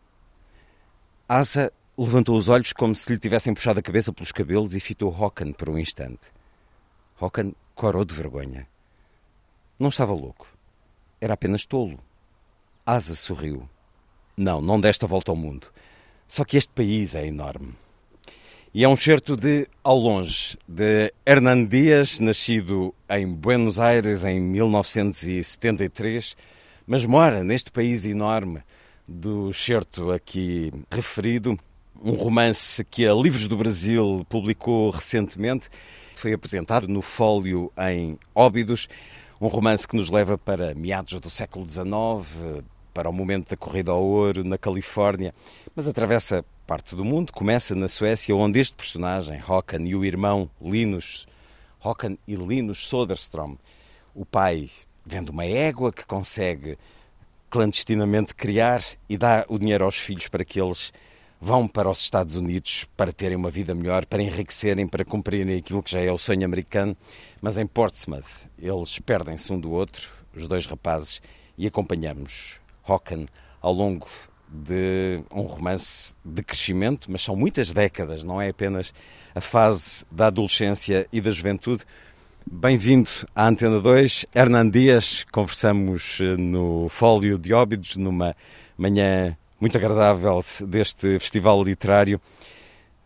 Asa 1.29 1.73
levantou 1.99 2.37
os 2.37 2.49
olhos 2.49 2.73
como 2.73 2.95
se 2.95 3.13
lhe 3.13 3.19
tivessem 3.19 3.53
puxado 3.53 3.81
a 3.81 3.83
cabeça 3.83 4.13
pelos 4.13 4.31
cabelos 4.31 4.75
e 4.77 4.81
fitou 4.81 5.13
Hocken 5.13 5.53
por 5.53 5.69
um 5.69 5.79
instante. 5.79 6.33
Hocken 7.21 7.55
corou 7.75 8.05
de 8.05 8.15
vergonha. 8.15 8.69
Não 9.77 9.89
estava 9.89 10.13
louco. 10.13 10.47
Era 11.21 11.35
apenas 11.35 11.67
tolo. 11.67 11.99
Asa 12.87 13.17
sorriu. 13.17 13.69
Não, 14.37 14.61
não 14.61 14.81
desta 14.81 15.07
volta 15.07 15.33
ao 15.33 15.37
mundo. 15.37 15.73
Só 16.27 16.45
que 16.45 16.57
este 16.57 16.73
país 16.73 17.15
é 17.15 17.27
enorme. 17.27 17.75
E 18.73 18.83
é 18.83 18.89
um 18.89 18.97
certo 18.97 19.37
de 19.37 19.69
Ao 19.85 19.97
Longe, 19.97 20.59
de 20.67 21.13
Hernán 21.25 21.65
Dias, 21.65 22.19
nascido 22.19 22.93
em 23.09 23.27
Buenos 23.29 23.79
Aires 23.79 24.25
em 24.25 24.41
1973, 24.41 26.37
mas 26.85 27.05
mora 27.05 27.45
neste 27.45 27.71
país 27.71 28.05
enorme 28.05 28.63
do 29.07 29.53
certo 29.53 30.11
aqui 30.11 30.73
referido, 30.91 31.57
um 32.03 32.15
romance 32.15 32.85
que 32.85 33.07
a 33.07 33.15
Livros 33.15 33.47
do 33.47 33.57
Brasil 33.57 34.27
publicou 34.29 34.91
recentemente, 34.91 35.69
foi 36.17 36.33
apresentado 36.33 36.89
no 36.89 37.01
Fólio 37.01 37.71
em 37.79 38.19
Óbidos, 38.35 38.89
um 39.41 39.47
romance 39.47 39.87
que 39.87 39.95
nos 39.95 40.11
leva 40.11 40.37
para 40.37 40.75
meados 40.75 41.21
do 41.21 41.31
século 41.31 41.69
XIX, 41.69 42.65
para 42.93 43.11
o 43.11 43.13
momento 43.13 43.51
da 43.51 43.57
corrida 43.57 43.93
ao 43.93 44.03
ouro 44.03 44.43
na 44.45 44.57
Califórnia, 44.57 45.35
mas 45.75 45.89
atravessa 45.89 46.45
parte 46.67 46.95
do 46.95 47.05
mundo. 47.05 47.33
Começa 47.33 47.75
na 47.75 47.89
Suécia, 47.89 48.35
onde 48.35 48.61
este 48.61 48.75
personagem, 48.75 49.43
Håkan, 49.47 49.83
e 49.83 49.95
o 49.97 50.05
irmão 50.05 50.49
Linus, 50.61 51.27
Håkan 51.83 52.17
e 52.27 52.37
Linus 52.37 52.87
Soderstrom, 52.87 53.57
o 54.15 54.25
pai 54.25 54.71
vende 55.05 55.31
uma 55.31 55.45
égua 55.45 55.93
que 55.93 56.07
consegue 56.07 56.79
clandestinamente 57.51 58.35
criar 58.35 58.81
e 59.09 59.17
dá 59.17 59.45
o 59.49 59.59
dinheiro 59.59 59.85
aos 59.85 59.97
filhos 59.97 60.29
para 60.29 60.45
que 60.45 60.61
eles 60.61 60.93
vão 61.41 61.69
para 61.69 61.91
os 61.91 62.01
Estados 62.01 62.37
Unidos 62.37 62.89
para 62.97 63.13
terem 63.13 63.37
uma 63.37 63.51
vida 63.51 63.75
melhor, 63.75 64.07
para 64.07 64.23
enriquecerem, 64.23 64.89
para 64.89 65.05
cumprirem 65.05 65.59
aquilo 65.59 65.83
que 65.83 65.91
já 65.91 66.01
é 66.01 66.11
o 66.11 66.19
sonho 66.19 66.45
americano. 66.45 66.97
Mas 67.43 67.59
em 67.59 67.67
Portsmouth 67.67 68.49
eles 68.59 68.99
perdem-se 69.01 69.53
um 69.53 69.61
do 69.61 69.73
outro, 69.73 70.11
os 70.35 70.49
dois 70.49 70.67
rapazes, 70.67 71.21
e 71.59 71.67
acompanhamos 71.67 72.61
Håkan 72.89 73.27
ao 73.61 73.73
longo 73.73 74.07
de 74.49 75.23
um 75.31 75.43
romance 75.43 76.17
de 76.25 76.43
crescimento, 76.43 77.11
mas 77.11 77.23
são 77.23 77.35
muitas 77.35 77.73
décadas, 77.73 78.23
não 78.23 78.41
é 78.41 78.49
apenas 78.49 78.93
a 79.35 79.41
fase 79.41 80.05
da 80.11 80.29
adolescência 80.29 81.07
e 81.13 81.21
da 81.21 81.31
juventude. 81.31 81.85
Bem-vindo 82.47 83.09
à 83.35 83.49
Antena 83.49 83.81
2, 83.81 84.27
Hernan 84.35 84.69
Dias. 84.69 85.25
Conversamos 85.33 86.19
eh, 86.21 86.37
no 86.37 86.89
Fólio 86.89 87.39
de 87.39 87.53
Óbidos, 87.53 87.97
numa 87.97 88.37
manhã 88.77 89.37
muito 89.59 89.77
agradável 89.79 90.41
deste 90.69 91.19
festival 91.19 91.63
literário. 91.65 92.21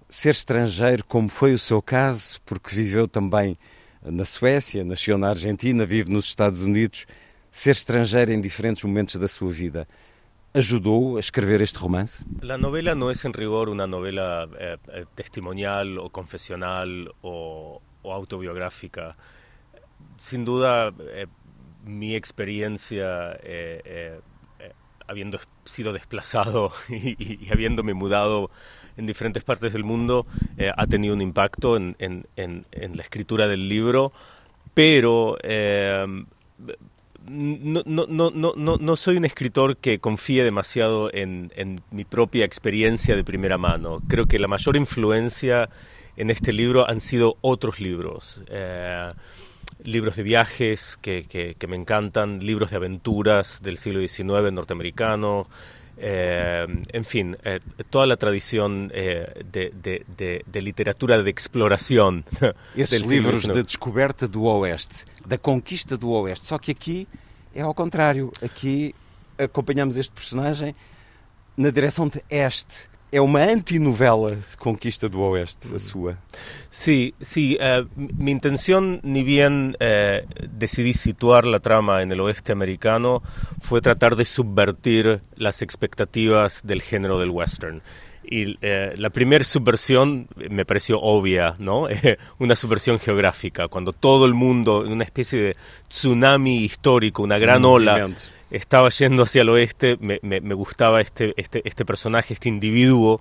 Ser 0.09 0.31
estrangeiro, 0.31 1.05
como 1.05 1.29
foi 1.29 1.53
o 1.53 1.59
seu 1.59 1.81
caso, 1.81 2.41
porque 2.45 2.75
viveu 2.75 3.07
também 3.07 3.57
na 4.03 4.25
Suécia, 4.25 4.85
nasceu 4.85 5.17
na 5.17 5.29
Argentina, 5.31 5.87
vive 5.87 6.11
nos 6.11 6.27
Estados 6.27 6.65
Unidos, 6.65 7.07
ser 7.51 7.71
estrangeiro 7.71 8.33
em 8.33 8.41
diferentes 8.41 8.83
momentos 8.83 9.17
da 9.17 9.29
sua 9.29 9.51
vida 9.51 9.87
ayudó 10.55 11.17
a 11.17 11.21
escribir 11.21 11.63
este 11.63 11.79
romance? 11.79 12.25
La 12.41 12.59
novela 12.59 12.95
no 12.95 13.11
es 13.11 13.25
en 13.25 13.33
rigor 13.33 13.69
una 13.69 13.87
novela 13.87 14.49
eh, 14.59 14.77
eh, 14.93 15.05
testimonial 15.15 15.99
o 15.99 16.11
confesional 16.11 17.13
o, 17.23 17.83
autobiográfica. 18.05 19.17
Sin 20.17 20.45
duda, 20.45 20.93
eh, 20.99 21.27
mi 21.85 22.15
experiencia, 22.15 23.39
habiendo 25.07 25.39
sido 25.65 25.93
desplazado 25.93 26.73
y, 26.89 27.51
habiéndome 27.51 27.93
mudado 27.95 28.51
en 28.97 29.07
diferentes 29.07 29.45
partes 29.45 29.73
del 29.73 29.85
mundo, 29.85 30.27
ha 30.75 30.87
tenido 30.87 31.15
un 31.15 31.21
impacto 31.21 31.77
en, 31.77 32.27
la 32.37 33.03
escritura 33.03 33.47
del 33.47 33.69
libro, 33.69 34.13
pero 34.75 35.37
no, 37.31 37.83
no, 37.87 38.07
no, 38.07 38.53
no, 38.57 38.77
no 38.77 38.97
soy 38.97 39.17
un 39.17 39.25
escritor 39.25 39.77
que 39.77 39.99
confíe 39.99 40.45
demasiado 40.45 41.13
en, 41.13 41.51
en, 41.57 41.81
mi 41.91 42.05
propia 42.05 42.45
experiencia 42.45 43.17
de 43.17 43.25
primera 43.25 43.59
mano. 43.59 44.01
Creo 44.09 44.27
que 44.27 44.39
la 44.39 44.49
mayor 44.49 44.77
influencia 44.77 45.69
en 46.17 46.31
este 46.31 46.53
libro 46.53 46.89
han 46.89 47.01
sido 47.01 47.37
otros 47.41 47.81
libros. 47.81 48.43
Eh, 48.49 49.11
libros 49.85 50.17
de 50.17 50.23
viajes 50.23 50.99
que, 51.01 51.25
que, 51.59 51.67
me 51.67 51.77
encantan, 51.77 52.41
libros 52.41 52.71
de 52.71 52.77
aventuras 52.77 53.63
del 53.63 53.79
siglo 53.79 54.01
XIX 54.01 54.53
norteamericano, 54.53 55.47
eh, 56.01 56.67
en 56.93 57.05
fin, 57.05 57.37
eh, 57.45 57.61
toda 57.91 58.07
la 58.07 58.17
tradición 58.17 58.89
de, 58.89 59.73
de, 59.75 60.45
de, 60.47 60.63
literatura 60.63 61.23
de 61.23 61.31
exploración. 61.31 62.25
Esses 62.77 63.07
livros 63.07 63.43
de 63.43 63.63
descoberta 63.63 64.27
do 64.27 64.43
Oeste, 64.45 65.05
da 65.27 65.39
conquista 65.39 65.97
do 65.97 66.11
Oeste, 66.11 66.47
só 66.47 66.59
que 66.59 66.73
aqui 66.73 67.09
é 67.55 67.63
ao 67.63 67.75
contrário. 67.75 68.33
Aqui 68.43 68.95
acompanhamos 69.37 69.97
este 69.97 70.13
personagem 70.13 70.75
na 71.57 71.71
direção 71.71 72.09
de 72.09 72.23
Este. 72.31 72.89
É 73.11 73.21
uma 73.23 73.41
antinovela 73.41 74.37
de 74.37 74.57
conquista 74.59 75.09
do 75.09 75.21
Oeste, 75.21 75.75
a 75.75 75.79
sua. 75.79 76.19
Sí, 76.71 77.15
sí. 77.21 77.57
Uh, 77.57 77.89
mi 77.97 78.31
intención, 78.31 79.01
ni 79.03 79.23
bien 79.23 79.75
uh, 79.81 80.93
situar 80.93 81.47
la 81.47 81.59
trama 81.59 82.03
el 82.13 82.21
oeste 82.21 82.53
americano, 82.53 83.23
fue 83.61 83.81
tratar 83.81 84.15
de 84.15 84.27
subvertir 84.27 85.23
las 85.37 85.63
expectativas 85.63 86.61
del 86.67 86.83
género 86.83 87.19
del 87.19 87.31
western. 87.31 87.83
Y 88.31 88.59
eh, 88.61 88.93
la 88.97 89.11
primera 89.11 89.43
subversión 89.43 90.29
me 90.51 90.67
pareció 90.67 91.01
obvia, 91.01 91.55
¿no? 91.59 91.89
una 92.39 92.57
subversión 92.57 92.99
geográfica, 92.99 93.69
cuando 93.69 93.93
todo 93.93 94.27
el 94.27 94.35
mundo, 94.35 94.85
en 94.85 94.93
una 94.93 95.05
especie 95.05 95.41
de 95.41 95.57
tsunami 95.89 96.59
histórico, 96.59 97.23
una 97.23 97.39
gran 97.39 97.65
ola, 97.65 98.09
estaba 98.51 98.91
yendo 98.91 99.23
hacia 99.23 99.43
el 99.43 99.49
oeste, 99.49 99.97
me, 100.01 100.19
me, 100.23 100.41
me, 100.41 100.55
gustaba 100.55 101.01
este, 101.01 101.33
este, 101.37 101.63
este 101.65 101.85
personaje, 101.85 102.35
este 102.35 102.49
individuo, 102.49 103.21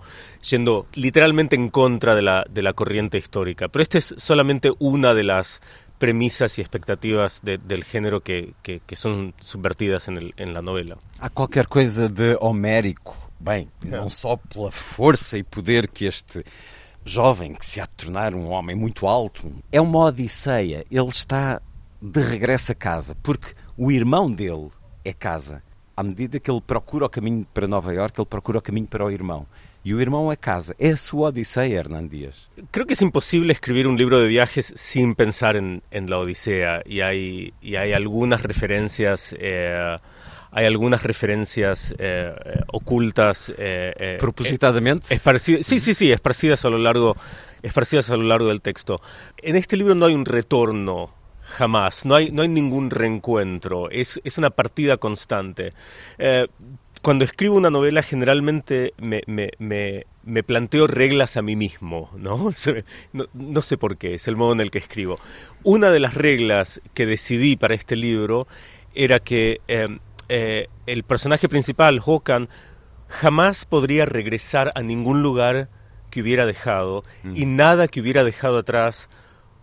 yendo 0.50 0.88
literalmente 0.94 1.56
en 1.56 1.70
contra 1.70 2.16
de 2.16 2.22
la, 2.22 2.46
de 2.50 2.62
la 2.62 2.74
corriente 2.74 3.18
histórica. 3.18 3.68
Pero 3.70 3.84
esta 3.84 3.98
es 3.98 4.14
solamente 4.18 4.72
una 4.80 5.14
de 5.14 5.24
las 5.24 5.62
premisas 6.00 6.58
y 6.60 6.62
expectativas 6.62 7.42
de, 7.44 7.58
del 7.58 7.84
género 7.84 8.22
que, 8.22 8.54
que, 8.62 8.82
que, 8.86 8.96
son 8.96 9.34
subvertidas 9.40 10.08
en, 10.08 10.18
el, 10.18 10.34
en 10.38 10.54
la 10.54 10.62
novela. 10.62 10.98
A 11.20 11.30
cualquier 11.30 11.68
cosa 11.68 12.08
de 12.08 12.38
homérico 12.40 13.27
Bem, 13.40 13.70
não 13.84 14.10
só 14.10 14.36
pela 14.36 14.72
força 14.72 15.38
e 15.38 15.44
poder 15.44 15.88
que 15.88 16.06
este 16.06 16.44
jovem, 17.06 17.54
que 17.54 17.66
se 17.66 17.80
há 17.80 17.86
de 17.86 17.96
tornar 17.96 18.34
um 18.34 18.50
homem 18.50 18.76
muito 18.76 19.08
alto, 19.08 19.52
é 19.72 19.80
uma 19.80 20.00
odisseia. 20.00 20.86
Ele 20.92 21.10
está 21.10 21.62
de 22.02 22.22
regresso 22.22 22.72
a 22.72 22.76
casa, 22.76 23.16
porque 23.24 23.54
o 23.78 23.92
irmão 23.92 24.32
dele 24.32 24.70
é 25.06 25.14
casa. 25.14 25.64
À 25.96 26.04
medida 26.04 26.40
que 26.40 26.52
ele 26.52 26.62
procura 26.62 27.06
o 27.06 27.10
caminho 27.10 27.46
para 27.54 27.68
Nova 27.68 27.94
Iorque, 27.94 28.20
ele 28.20 28.28
procura 28.28 28.60
o 28.60 28.62
caminho 28.62 28.88
para 28.88 29.06
o 29.06 29.12
irmão. 29.12 29.48
E 29.84 29.94
o 29.94 30.02
irmão 30.02 30.32
é 30.32 30.36
casa. 30.36 30.76
É 30.78 30.90
a 30.90 30.98
sua 30.98 31.30
odisseia, 31.30 31.80
Hernán 31.80 32.08
Díaz. 32.08 32.50
Creo 32.72 32.86
que 32.86 32.94
es 32.94 33.02
imposible 33.02 33.54
escribir 33.54 33.88
un 33.88 33.96
libro 33.96 34.20
de 34.20 34.28
viajes 34.28 34.74
sin 34.76 35.16
pensar 35.16 35.56
en, 35.56 35.82
en 35.92 36.10
la 36.10 36.20
odisea. 36.20 36.82
Y 36.86 37.00
hay, 37.00 37.54
y 37.62 37.78
hay. 37.78 37.94
Eh, 37.94 39.98
hay 40.58 40.66
algunas 40.66 41.04
referencias 41.04 41.94
eh, 42.00 42.34
eh, 42.44 42.60
ocultas. 42.74 43.54
Eh, 43.56 44.18
Propositadamente. 44.20 45.16
sí, 45.38 45.62
sí, 45.62 45.94
sí, 45.94 46.12
esparcidas 46.12 46.66
a 46.66 46.70
lo 46.72 46.80
largo, 46.80 47.16
esparcidas 47.62 48.10
a 48.10 48.18
lo 48.18 48.24
largo 48.24 48.48
del 48.48 48.62
texto. 48.62 49.00
En 49.38 49.56
este 49.56 49.78
libro 49.78 49.94
no 49.94 50.08
hay 50.08 50.16
un 50.16 50.26
retorno 50.26 51.12
jamás, 51.44 52.08
no 52.08 52.16
hay, 52.16 52.32
no 52.32 52.42
hay 52.42 52.48
ningún 52.48 52.90
reencuentro, 52.90 53.92
es, 53.92 54.20
es 54.24 54.40
una 54.40 54.50
partida 54.50 54.98
constante. 54.98 55.74
cuando 57.04 57.24
escribo 57.24 57.56
una 57.56 57.70
novela 57.70 58.02
generalmente 58.02 58.96
me, 58.98 59.22
me, 59.28 59.52
me, 59.60 60.08
me, 60.24 60.42
planteo 60.42 60.88
reglas 60.88 61.38
a 61.38 61.44
mí 61.44 61.56
mismo, 61.56 62.10
¿no? 62.18 62.52
¿no? 63.14 63.26
¿no? 63.32 63.62
sé 63.62 63.78
por 63.78 63.98
qué, 63.98 64.16
es 64.16 64.28
el 64.28 64.36
modo 64.36 64.54
en 64.54 64.62
el 64.62 64.72
que 64.72 64.80
escribo. 64.80 65.20
Una 65.64 65.92
de 65.92 66.00
las 66.00 66.16
reglas 66.16 66.82
que 66.96 67.06
decidí 67.06 67.58
para 67.58 67.76
este 67.76 67.96
libro 67.96 68.48
era 68.96 69.20
que 69.20 69.62
eh, 69.68 70.00
el 70.30 71.04
personaje 71.04 71.50
principal, 71.50 72.02
Håkan, 72.04 72.50
jamás 73.08 73.66
podría 73.66 74.06
regresar 74.06 74.72
a 74.76 74.82
ningún 74.82 75.22
lugar 75.22 75.70
que 76.10 76.22
hubiera 76.22 76.46
dejado 76.46 77.04
y 77.24 77.46
mm. 77.46 77.56
nada 77.56 77.88
que 77.88 78.02
hubiera 78.02 78.24
dejado 78.24 78.60
atrás 78.60 79.10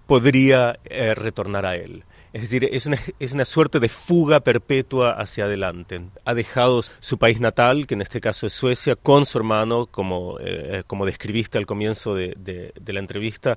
podría 0.06 0.78
eh, 0.84 1.14
retornar 1.14 1.64
a 1.66 1.76
él. 1.76 2.04
Es 2.32 2.42
decir, 2.42 2.68
es 2.70 2.86
una, 2.86 2.98
es 3.20 3.32
una, 3.32 3.44
suerte 3.44 3.78
de 3.78 3.88
fuga 3.88 4.40
perpetua 4.40 5.12
hacia 5.12 5.44
adelante. 5.44 6.00
Ha 6.24 6.34
dejado 6.34 6.82
su 6.82 7.16
país 7.16 7.40
natal, 7.40 7.86
que 7.86 7.94
en 7.94 8.00
este 8.00 8.20
caso 8.20 8.46
es 8.46 8.52
Suecia, 8.52 8.96
con 8.96 9.24
su 9.24 9.38
hermano, 9.38 9.86
como, 9.86 10.38
eh, 10.40 10.82
como 10.86 11.06
describiste 11.06 11.58
al 11.58 11.66
comienzo 11.66 12.14
de, 12.14 12.34
de 12.36 12.92
la 12.92 13.00
entrevista, 13.00 13.56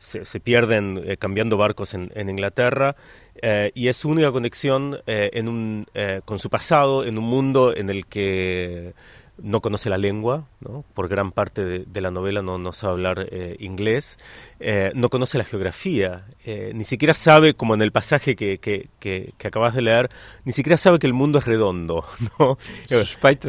se, 0.00 0.40
pierden 0.40 1.00
eh, 1.04 1.16
cambiando 1.16 1.56
barcos 1.56 1.94
en, 1.94 2.10
Inglaterra 2.28 2.96
eh, 3.42 3.72
y 3.74 3.88
es 3.88 3.96
su 3.96 4.08
única 4.08 4.30
conexión 4.32 4.98
eh, 5.06 5.30
en 5.32 5.48
un, 5.48 5.86
con 6.24 6.38
su 6.38 6.50
pasado 6.50 7.04
en 7.04 7.18
un 7.18 7.24
mundo 7.24 7.74
en 7.74 7.90
el 7.90 8.06
que 8.06 8.94
no 9.42 9.60
conoce 9.60 9.90
la 9.90 9.98
lengua, 9.98 10.46
¿no? 10.60 10.84
por 10.94 11.08
gran 11.08 11.32
parte 11.32 11.64
de, 11.64 12.00
la 12.00 12.10
novela 12.10 12.42
no, 12.42 12.58
no 12.58 12.72
sabe 12.72 12.92
hablar 12.92 13.28
eh, 13.30 13.56
inglés, 13.58 14.18
eh, 14.58 14.92
no 14.94 15.08
conoce 15.08 15.38
la 15.38 15.44
geografía, 15.44 16.26
eh, 16.44 16.72
ni 16.74 16.84
siquiera 16.84 17.14
sabe, 17.14 17.54
como 17.54 17.74
en 17.74 17.82
el 17.82 17.92
pasaje 17.92 18.36
que, 18.36 18.58
que, 18.58 18.88
que, 18.98 19.32
acabas 19.46 19.74
de 19.74 19.82
leer, 19.82 20.10
ni 20.44 20.52
siquiera 20.52 20.76
sabe 20.76 20.98
que 20.98 21.06
el 21.06 21.14
mundo 21.14 21.38
es 21.38 21.46
redondo. 21.46 22.04
¿no? 22.38 22.58
Suspeita 22.88 23.48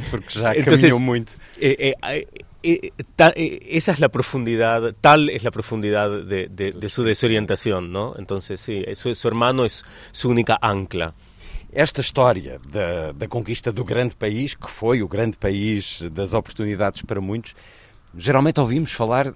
porque 2.62 2.94
ya 3.18 3.34
Entonces, 3.34 3.52
mucho. 3.52 3.66
esa 3.70 3.92
es 3.92 4.00
la 4.00 4.10
profundidad, 4.10 4.96
tal 5.02 5.30
es 5.30 5.44
la 5.44 5.52
profundidad 5.52 6.10
de, 6.26 6.48
de, 6.48 6.90
su 6.90 7.04
desorientación, 7.04 7.92
¿no? 7.92 8.16
Entonces, 8.18 8.60
sí, 8.60 8.84
su, 8.96 9.14
su 9.16 9.28
hermano 9.28 9.66
es 9.66 9.84
su 10.12 10.30
única 10.30 10.58
ancla. 10.62 11.14
Esta 11.74 12.02
história 12.02 12.60
da, 12.70 13.14
da 13.14 13.28
conquista 13.28 13.72
do 13.72 13.86
grande 13.86 14.16
país, 14.16 14.56
que 14.56 14.68
foi 14.68 15.02
o 15.02 15.08
grande 15.08 15.38
país 15.38 16.02
das 16.12 16.34
oportunidades 16.34 17.02
para 17.02 17.22
muitos, 17.22 17.56
geralmente 18.18 18.60
ouvimos 18.60 18.92
falar 18.92 19.34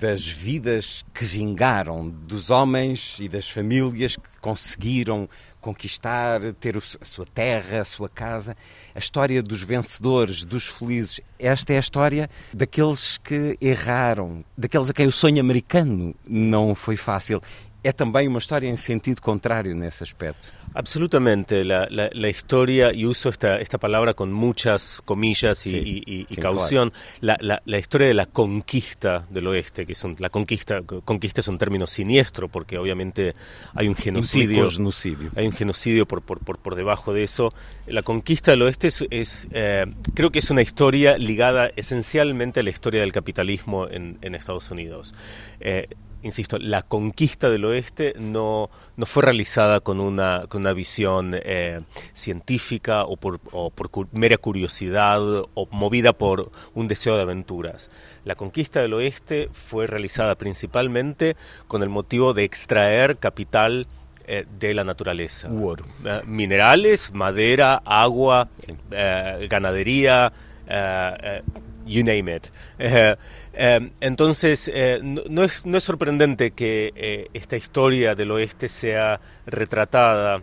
das 0.00 0.26
vidas 0.26 1.04
que 1.12 1.24
vingaram, 1.24 2.08
dos 2.26 2.50
homens 2.50 3.18
e 3.20 3.28
das 3.28 3.48
famílias 3.48 4.16
que 4.16 4.40
conseguiram 4.40 5.28
conquistar, 5.60 6.40
ter 6.54 6.76
a 6.76 6.80
sua 6.80 7.26
terra, 7.26 7.80
a 7.80 7.84
sua 7.84 8.08
casa. 8.08 8.56
A 8.94 8.98
história 8.98 9.42
dos 9.42 9.62
vencedores, 9.62 10.44
dos 10.44 10.66
felizes. 10.66 11.20
Esta 11.38 11.72
é 11.72 11.76
a 11.76 11.80
história 11.80 12.30
daqueles 12.52 13.18
que 13.18 13.56
erraram, 13.60 14.44
daqueles 14.56 14.90
a 14.90 14.94
quem 14.94 15.06
o 15.06 15.12
sonho 15.12 15.40
americano 15.40 16.14
não 16.28 16.74
foi 16.74 16.96
fácil. 16.96 17.42
É 17.82 17.92
também 17.92 18.28
uma 18.28 18.38
história 18.38 18.68
em 18.68 18.76
sentido 18.76 19.22
contrário 19.22 19.74
nesse 19.74 20.02
aspecto. 20.02 20.52
Absolutamente, 20.72 21.64
la, 21.64 21.88
la, 21.90 22.10
la, 22.12 22.28
historia, 22.28 22.92
y 22.92 23.04
uso 23.04 23.28
esta, 23.28 23.58
esta 23.58 23.78
palabra 23.78 24.14
con 24.14 24.32
muchas 24.32 25.02
comillas 25.04 25.66
y, 25.66 25.70
sí, 25.70 26.02
y, 26.06 26.20
y, 26.20 26.26
y 26.28 26.36
caución, 26.36 26.92
la, 27.20 27.36
la, 27.40 27.78
historia 27.78 28.06
de 28.06 28.14
la 28.14 28.26
conquista 28.26 29.26
del 29.30 29.48
oeste, 29.48 29.84
que 29.84 29.92
es 29.92 30.04
un, 30.04 30.14
la 30.18 30.30
conquista, 30.30 30.82
conquista 30.82 31.40
es 31.40 31.48
un 31.48 31.58
término 31.58 31.88
siniestro 31.88 32.46
porque 32.48 32.78
obviamente 32.78 33.34
hay 33.74 33.88
un 33.88 33.96
genocidio, 33.96 34.68
hay 35.34 35.46
un 35.46 35.52
genocidio 35.52 36.06
por, 36.06 36.22
por, 36.22 36.38
por, 36.38 36.58
por, 36.58 36.76
debajo 36.76 37.12
de 37.12 37.24
eso. 37.24 37.52
La 37.88 38.02
conquista 38.02 38.52
del 38.52 38.62
oeste 38.62 38.88
es, 38.88 39.04
es 39.10 39.48
eh, 39.50 39.86
creo 40.14 40.30
que 40.30 40.38
es 40.38 40.50
una 40.50 40.62
historia 40.62 41.18
ligada 41.18 41.70
esencialmente 41.74 42.60
a 42.60 42.62
la 42.62 42.70
historia 42.70 43.00
del 43.00 43.12
capitalismo 43.12 43.88
en, 43.88 44.18
en 44.22 44.36
Estados 44.36 44.70
Unidos. 44.70 45.14
Eh, 45.60 45.88
insisto, 46.22 46.58
la 46.58 46.82
conquista 46.82 47.50
del 47.50 47.64
oeste 47.64 48.14
no, 48.18 48.70
no 48.96 49.06
fue 49.06 49.22
realizada 49.22 49.80
con 49.80 50.00
una, 50.00 50.44
con 50.48 50.62
una 50.62 50.72
visión 50.72 51.32
eh, 51.34 51.80
científica 52.12 53.04
o 53.04 53.16
por, 53.16 53.40
o 53.52 53.70
por 53.70 53.90
mera 54.12 54.36
curiosidad 54.36 55.20
o 55.20 55.68
movida 55.70 56.12
por 56.12 56.50
un 56.74 56.88
deseo 56.88 57.16
de 57.16 57.22
aventuras. 57.22 57.90
La 58.24 58.34
conquista 58.34 58.80
del 58.80 58.94
oeste 58.94 59.48
fue 59.52 59.86
realizada 59.86 60.34
principalmente 60.34 61.36
con 61.66 61.82
el 61.82 61.88
motivo 61.88 62.34
de 62.34 62.44
extraer 62.44 63.16
capital 63.16 63.86
eh, 64.26 64.44
de 64.58 64.74
la 64.74 64.84
naturaleza. 64.84 65.48
Eh, 66.04 66.20
minerales, 66.26 67.12
madera, 67.12 67.82
agua, 67.84 68.48
ganadería, 69.48 70.32
you 71.90 72.04
name 72.04 72.34
it. 72.34 72.48
Eh, 73.52 73.90
entonces, 74.00 74.70
eh, 74.72 75.00
no, 75.02 75.42
es, 75.42 75.66
no, 75.66 75.76
es, 75.76 75.84
sorprendente 75.84 76.52
que 76.52 76.92
eh, 76.94 77.26
esta 77.34 77.56
historia 77.56 78.14
del 78.14 78.30
oeste 78.30 78.68
sea 78.68 79.20
retratada 79.44 80.40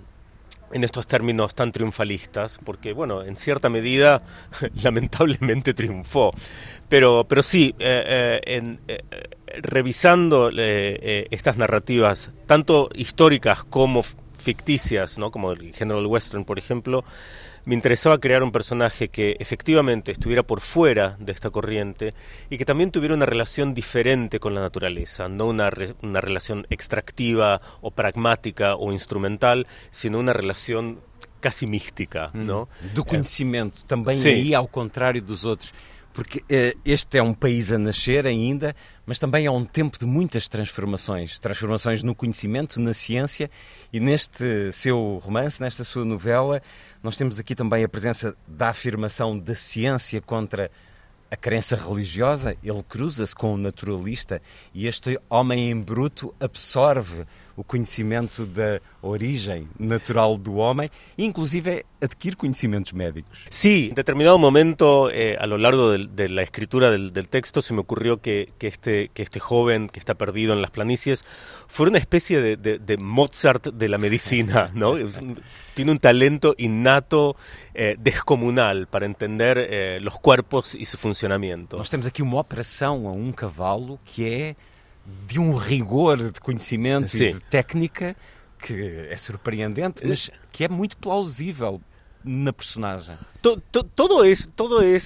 en 0.74 0.84
estos 0.84 1.08
términos 1.08 1.56
tan 1.56 1.72
triunfalistas, 1.72 2.60
porque, 2.64 2.92
bueno, 2.92 3.24
en 3.24 3.38
cierta 3.38 3.70
medida, 3.70 4.22
lamentablemente 4.84 5.74
triunfó. 5.74 6.34
Pero, 6.90 7.26
pero 7.28 7.42
sí, 7.42 7.74
revisando 9.64 10.52
estas 10.52 11.58
narrativas, 11.58 12.32
tanto 12.46 12.90
históricas 12.94 13.64
como 13.64 14.04
ficticias, 14.38 15.18
¿no? 15.18 15.32
como 15.32 15.54
el 15.54 15.74
género 15.74 16.00
del 16.00 16.08
western, 16.08 16.46
por 16.46 16.60
ejemplo, 16.60 17.04
me 17.68 17.76
interesaba 17.76 18.18
crear 18.18 18.44
un 18.44 18.52
personaje 18.54 19.10
que 19.10 19.36
efectivamente 19.40 20.14
estuviera 20.14 20.42
por 20.42 20.62
fuera 20.62 21.18
de 21.20 21.34
esta 21.34 21.50
corriente 21.50 22.14
y 22.50 22.58
que 22.58 22.64
también 22.64 22.92
tuviera 22.92 23.14
una 23.14 23.26
relación 23.26 23.74
diferente 23.74 24.40
con 24.40 24.56
la 24.56 24.62
naturaleza, 24.62 25.28
no 25.28 25.48
una, 25.48 25.70
una 26.02 26.22
relación 26.22 26.66
extractiva 26.70 27.60
o 27.82 27.92
pragmática 27.92 28.78
o 28.78 28.94
instrumental, 28.94 29.68
sino 29.92 30.18
una 30.18 30.32
relación 30.32 31.00
casi 31.42 31.68
mística, 31.68 32.32
mm. 32.34 32.46
não? 32.46 32.70
Do 32.96 33.04
conhecimento, 33.04 33.84
também 33.86 34.16
Sim. 34.16 34.30
aí 34.30 34.56
ao 34.56 34.68
contrário 34.68 35.22
dos 35.22 35.44
outros. 35.44 35.74
Porque 36.14 36.44
eh, 36.50 36.76
este 36.84 37.20
é 37.20 37.22
um 37.22 37.32
país 37.32 37.72
a 37.72 37.78
nascer 37.78 38.26
ainda, 38.26 38.76
mas 39.06 39.20
também 39.20 39.46
é 39.46 39.52
um 39.52 39.64
tempo 39.64 40.00
de 40.00 40.06
muitas 40.08 40.48
transformações. 40.48 41.38
Transformações 41.38 42.02
no 42.02 42.16
conhecimento, 42.16 42.82
na 42.82 42.92
ciência, 42.92 43.52
e 43.94 44.00
neste 44.00 44.72
seu 44.72 45.22
romance, 45.24 45.62
nesta 45.62 45.84
sua 45.84 46.04
novela, 46.04 46.60
nós 47.04 47.18
temos 47.18 47.40
aqui 47.40 47.56
também 47.56 47.84
a 47.84 47.90
presença 47.90 48.36
da 48.48 48.70
afirmação 48.70 49.38
da 49.38 49.56
ciência 49.56 50.22
contra 50.22 50.72
a 51.30 51.36
crença 51.36 51.76
religiosa, 51.76 52.56
ele 52.64 52.84
cruza-se 52.84 53.36
com 53.36 53.54
o 53.54 53.58
naturalista 53.58 54.42
e 54.74 54.88
este 54.88 55.20
homem 55.30 55.70
em 55.70 55.82
bruto 55.82 56.34
absorve 56.40 57.26
o 57.58 57.64
conhecimento 57.64 58.46
da 58.46 58.80
origem 59.02 59.68
natural 59.80 60.38
do 60.38 60.58
homem 60.58 60.90
inclusive 61.18 61.86
adquirir 62.00 62.38
conhecimentos 62.38 62.94
médicos. 62.94 63.40
Sí, 63.50 63.88
en 63.90 63.96
determinado 63.96 64.38
momento 64.38 65.10
eh, 65.12 65.36
a 65.40 65.48
lo 65.48 65.58
largo 65.58 65.90
de, 65.90 66.08
de 66.08 66.30
la 66.30 66.44
escritura 66.44 66.92
del, 66.92 67.12
del, 67.12 67.28
texto 67.28 67.64
se 67.64 67.74
me 67.74 67.82
ocurrió 67.82 68.22
que, 68.22 68.54
que, 68.60 68.68
este, 68.68 69.10
que 69.10 69.24
este 69.24 69.40
joven 69.40 69.90
que 69.90 70.00
está 70.00 70.14
perdido 70.14 70.54
en 70.54 70.62
las 70.62 70.70
planicies 70.70 71.26
fuera 71.68 71.90
una 71.90 72.00
especie 72.00 72.40
de, 72.40 72.58
de, 72.58 72.78
de 72.78 72.98
Mozart 72.98 73.70
de 73.74 73.90
la 73.90 73.98
medicina, 73.98 74.70
¿no? 74.76 74.96
Tiene 75.74 75.92
un 75.92 75.98
talento 75.98 76.54
innato, 76.58 77.36
eh, 77.74 77.96
descomunal 78.00 78.88
para 78.88 79.08
entender 79.08 79.58
eh, 79.58 80.00
los 80.00 80.20
cuerpos 80.20 80.76
y 80.76 80.86
su 80.86 80.98
funcionamiento. 80.98 81.78
Nós 81.78 81.90
temos 81.90 82.06
aqui 82.06 82.22
uma 82.22 82.40
operação 82.40 83.08
a 83.08 83.12
um 83.12 83.32
cavalo 83.32 84.00
que 84.06 84.28
é 84.30 84.56
de 85.26 85.40
um 85.40 85.56
rigor 85.56 86.32
de 86.32 86.40
conhecimento 86.40 87.10
Sim. 87.10 87.26
e 87.30 87.34
de 87.34 87.40
técnica 87.42 88.16
que 88.60 89.08
é 89.10 89.16
surpreendente, 89.18 90.06
mas 90.06 90.30
que 90.52 90.64
é 90.64 90.68
muito 90.68 90.98
plausível 90.98 91.80
na 92.24 92.52
personagem. 92.52 93.18
To, 93.42 93.62
to, 93.72 93.84
todo 93.84 94.26
é 94.26 94.34
todo 94.56 94.84
é 94.84 94.98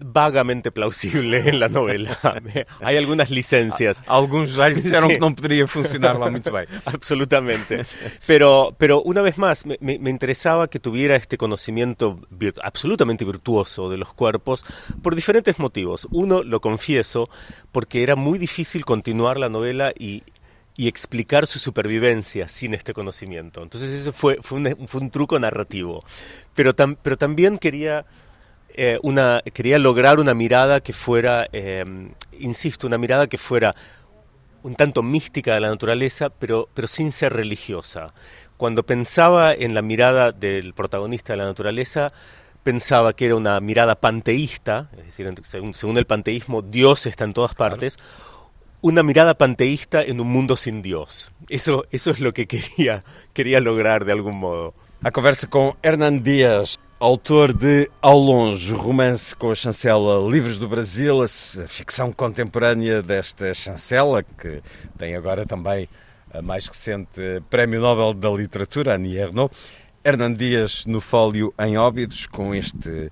vagamente 0.00 0.70
plausible 0.70 1.48
en 1.48 1.60
la 1.60 1.68
novela. 1.68 2.18
Hay 2.80 2.96
algunas 2.96 3.30
licencias. 3.30 4.02
Algunos 4.06 4.54
ya 4.54 4.70
dijeron 4.70 5.08
sí. 5.08 5.14
que 5.14 5.20
no 5.20 5.34
podría 5.34 5.66
funcionar 5.66 6.18
lá 6.18 6.30
muito 6.30 6.50
bem. 6.50 6.66
Absolutamente. 6.84 7.84
Pero, 8.26 8.74
pero 8.78 9.02
una 9.02 9.22
vez 9.22 9.38
más, 9.38 9.66
me, 9.66 9.78
me 9.80 10.10
interesaba 10.10 10.68
que 10.68 10.78
tuviera 10.78 11.16
este 11.16 11.36
conocimiento 11.36 12.18
absolutamente 12.62 13.24
virtuoso 13.24 13.88
de 13.88 13.96
los 13.96 14.12
cuerpos 14.12 14.64
por 15.02 15.14
diferentes 15.14 15.58
motivos. 15.58 16.08
Uno, 16.10 16.42
lo 16.42 16.60
confieso, 16.60 17.28
porque 17.72 18.02
era 18.02 18.16
muy 18.16 18.38
difícil 18.38 18.84
continuar 18.84 19.38
la 19.38 19.48
novela 19.48 19.92
y 19.98 20.22
y 20.80 20.88
explicar 20.88 21.46
su 21.46 21.58
supervivencia 21.58 22.48
sin 22.48 22.72
este 22.72 22.94
conocimiento. 22.94 23.62
Entonces 23.62 23.90
eso 23.90 24.14
fue, 24.14 24.38
fue, 24.40 24.58
un, 24.60 24.88
fue 24.88 25.02
un 25.02 25.10
truco 25.10 25.38
narrativo. 25.38 26.02
Pero, 26.54 26.74
tam, 26.74 26.96
pero 27.02 27.18
también 27.18 27.58
quería 27.58 28.06
eh, 28.74 28.98
una, 29.02 29.40
quería 29.52 29.78
lograr 29.78 30.20
una 30.20 30.34
mirada 30.34 30.80
que 30.80 30.92
fuera, 30.92 31.46
eh, 31.52 31.84
insisto, 32.38 32.86
una 32.86 32.98
mirada 32.98 33.26
que 33.26 33.38
fuera 33.38 33.74
un 34.62 34.74
tanto 34.74 35.02
mística 35.02 35.54
de 35.54 35.60
la 35.60 35.68
naturaleza, 35.68 36.30
pero, 36.30 36.68
pero 36.74 36.86
sin 36.86 37.12
ser 37.12 37.32
religiosa. 37.32 38.08
Cuando 38.56 38.82
pensaba 38.82 39.54
en 39.54 39.74
la 39.74 39.82
mirada 39.82 40.32
del 40.32 40.74
protagonista 40.74 41.32
de 41.32 41.38
la 41.38 41.46
naturaleza, 41.46 42.12
pensaba 42.62 43.14
que 43.14 43.26
era 43.26 43.36
una 43.36 43.58
mirada 43.60 43.94
panteísta, 43.94 44.90
es 44.98 45.06
decir, 45.06 45.32
según, 45.44 45.74
según 45.74 45.96
el 45.96 46.06
panteísmo, 46.06 46.62
Dios 46.62 47.06
está 47.06 47.24
en 47.24 47.32
todas 47.32 47.54
partes, 47.54 47.98
una 48.82 49.02
mirada 49.02 49.34
panteísta 49.34 50.02
en 50.02 50.20
un 50.20 50.28
mundo 50.28 50.56
sin 50.56 50.82
Dios. 50.82 51.32
Eso, 51.48 51.86
eso 51.90 52.10
es 52.10 52.20
lo 52.20 52.32
que 52.32 52.46
quería, 52.46 53.02
quería 53.32 53.60
lograr 53.60 54.04
de 54.04 54.12
algún 54.12 54.38
modo. 54.38 54.74
A 55.02 55.10
conversa 55.10 55.48
com 55.48 55.74
Hernán 55.82 56.22
Díaz, 56.22 56.78
autor 57.00 57.54
de 57.54 57.90
Ao 58.02 58.18
Longe, 58.18 58.74
romance 58.74 59.34
com 59.34 59.50
a 59.50 59.54
chancela 59.54 60.30
Livros 60.30 60.58
do 60.58 60.68
Brasil, 60.68 61.22
a 61.22 61.26
ficção 61.66 62.12
contemporânea 62.12 63.02
desta 63.02 63.54
chancela, 63.54 64.22
que 64.22 64.62
tem 64.98 65.16
agora 65.16 65.46
também 65.46 65.88
a 66.32 66.42
mais 66.42 66.68
recente 66.68 67.18
Prémio 67.48 67.80
Nobel 67.80 68.12
da 68.12 68.28
Literatura, 68.28 68.96
Annie 68.96 69.16
Ernaux. 69.16 69.50
Hernán 70.04 70.34
Dias 70.34 70.84
no 70.84 71.00
fólio 71.00 71.54
em 71.58 71.78
Óbidos, 71.78 72.26
com 72.26 72.54
este 72.54 73.10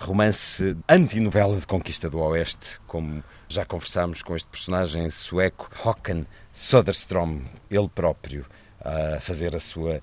romance 0.00 0.74
antinovela 0.88 1.58
de 1.58 1.66
conquista 1.66 2.08
do 2.08 2.18
Oeste, 2.18 2.80
como 2.86 3.22
já 3.46 3.66
conversámos 3.66 4.22
com 4.22 4.34
este 4.34 4.48
personagem 4.48 5.10
sueco, 5.10 5.70
Håkan 5.84 6.22
Söderström, 6.50 7.42
ele 7.70 7.88
próprio, 7.94 8.46
a 8.80 9.20
fazer 9.20 9.54
a 9.54 9.60
sua 9.60 10.00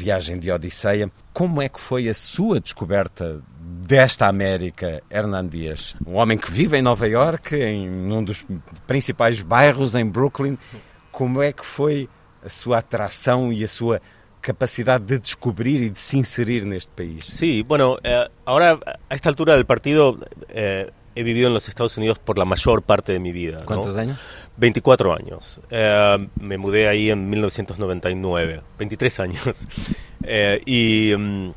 Viagem 0.00 0.38
de 0.38 0.50
Odisseia. 0.50 1.10
Como 1.32 1.60
é 1.60 1.68
que 1.68 1.78
foi 1.78 2.08
a 2.08 2.14
sua 2.14 2.58
descoberta 2.58 3.42
desta 3.60 4.26
América, 4.26 5.02
Hernan 5.10 5.46
Dias? 5.46 5.94
Um 6.06 6.14
homem 6.14 6.38
que 6.38 6.50
vive 6.50 6.78
em 6.78 6.82
Nova 6.82 7.06
York, 7.06 7.54
em 7.54 7.88
um 7.90 8.24
dos 8.24 8.46
principais 8.86 9.42
bairros 9.42 9.94
em 9.94 10.06
Brooklyn. 10.06 10.56
Como 11.12 11.42
é 11.42 11.52
que 11.52 11.64
foi 11.64 12.08
a 12.42 12.48
sua 12.48 12.78
atração 12.78 13.52
e 13.52 13.62
a 13.62 13.68
sua 13.68 14.00
capacidad 14.40 14.98
de 14.98 15.18
descubrir 15.18 15.82
y 15.82 15.90
de 15.90 15.98
se 15.98 16.16
inserir 16.16 16.62
en 16.62 16.72
este 16.72 16.90
país. 16.96 17.24
Sí, 17.24 17.62
bueno, 17.62 17.98
eh, 18.02 18.26
ahora 18.46 18.80
a 19.10 19.14
esta 19.14 19.28
altura 19.28 19.54
del 19.54 19.66
partido 19.66 20.18
eh, 20.48 20.90
he 21.14 21.22
vivido 21.22 21.48
en 21.48 21.54
los 21.54 21.68
Estados 21.68 21.96
Unidos 21.96 22.18
por 22.18 22.38
la 22.38 22.44
mayor 22.44 22.82
parte 22.82 23.12
de 23.12 23.18
mi 23.18 23.32
vida. 23.32 23.62
¿Cuántos 23.64 23.96
años? 23.96 24.18
24 24.56 25.14
años. 25.14 25.60
Eh, 25.70 26.28
me 26.40 26.58
mudé 26.58 26.88
ahí 26.88 27.10
en 27.10 27.28
1999, 27.28 28.62
23 28.78 29.20
años. 29.20 29.66
y 30.66 31.12
mm, 31.16 31.50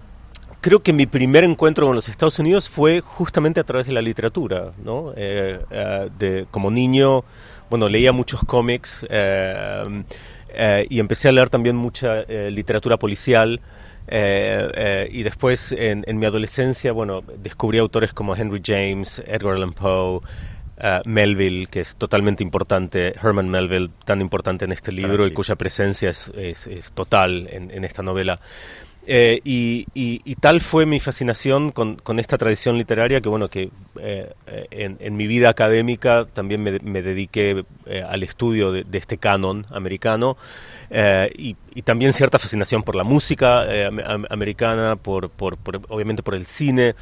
creo 0.61 0.81
que 0.81 0.93
mi 0.93 1.05
primer 1.05 1.43
encuentro 1.43 1.87
con 1.87 1.95
los 1.95 2.09
Estados 2.09 2.39
Unidos 2.39 2.69
fue 2.69 3.01
justamente 3.01 3.59
a 3.59 3.63
través 3.63 3.87
de 3.87 3.93
la 3.93 4.01
literatura, 4.01 4.71
¿no? 4.83 5.11
de, 5.11 6.45
como 6.51 6.71
niño, 6.71 7.23
bueno, 7.69 7.89
leía 7.89 8.11
muchos 8.11 8.41
cómics. 8.43 9.05
Eh, 10.55 10.85
y 10.89 10.99
empecé 10.99 11.29
a 11.29 11.31
leer 11.31 11.49
también 11.49 11.75
mucha 11.75 12.21
eh, 12.21 12.51
literatura 12.51 12.97
policial. 12.97 13.59
Eh, 14.07 15.09
y 15.11 15.23
después, 15.23 15.73
en, 15.77 16.03
mi 16.17 16.25
adolescencia, 16.25 16.91
bueno, 16.91 17.21
descubrí 17.37 17.77
autores 17.77 18.13
como 18.13 18.35
Henry 18.35 18.61
James, 18.63 19.23
Edgar 19.25 19.55
Allan 19.55 19.73
Poe, 19.73 20.21
Melville, 21.05 21.67
que 21.67 21.79
es 21.79 21.95
totalmente 21.95 22.43
importante, 22.43 23.13
Herman 23.21 23.49
Melville, 23.49 23.89
tan 24.05 24.19
importante 24.19 24.65
en 24.65 24.71
este 24.73 24.91
libro 24.91 25.25
y 25.25 25.31
cuya 25.31 25.55
presencia 25.55 26.09
es, 26.09 26.31
es, 26.35 26.91
total 26.93 27.47
en, 27.49 27.71
en, 27.71 27.85
esta 27.85 28.03
novela. 28.03 28.39
Eh, 29.05 29.41
y, 29.43 30.35
tal 30.39 30.61
fue 30.61 30.85
mi 30.85 30.99
fascinación 30.99 31.71
con, 31.71 32.19
esta 32.19 32.37
tradición 32.37 32.77
literaria 32.77 33.21
que, 33.21 33.29
bueno, 33.29 33.49
que 33.49 33.69
eh, 33.99 34.33
en, 34.71 35.17
mi 35.17 35.27
vida 35.27 35.49
académica 35.49 36.25
también 36.33 36.61
me, 36.63 37.01
dediqué 37.01 37.65
eh, 37.85 38.03
al 38.07 38.23
estudio 38.23 38.71
de, 38.71 38.85
este 38.93 39.17
canon 39.17 39.65
americano 39.71 40.37
y, 41.35 41.55
también 41.83 42.13
cierta 42.13 42.39
fascinación 42.39 42.83
por 42.83 42.95
la 42.95 43.03
música 43.03 43.65
americana, 44.29 44.95
por, 44.95 45.29
por, 45.29 45.57
obviamente 45.89 46.23
por 46.23 46.35
el 46.35 46.45
cine. 46.45 46.95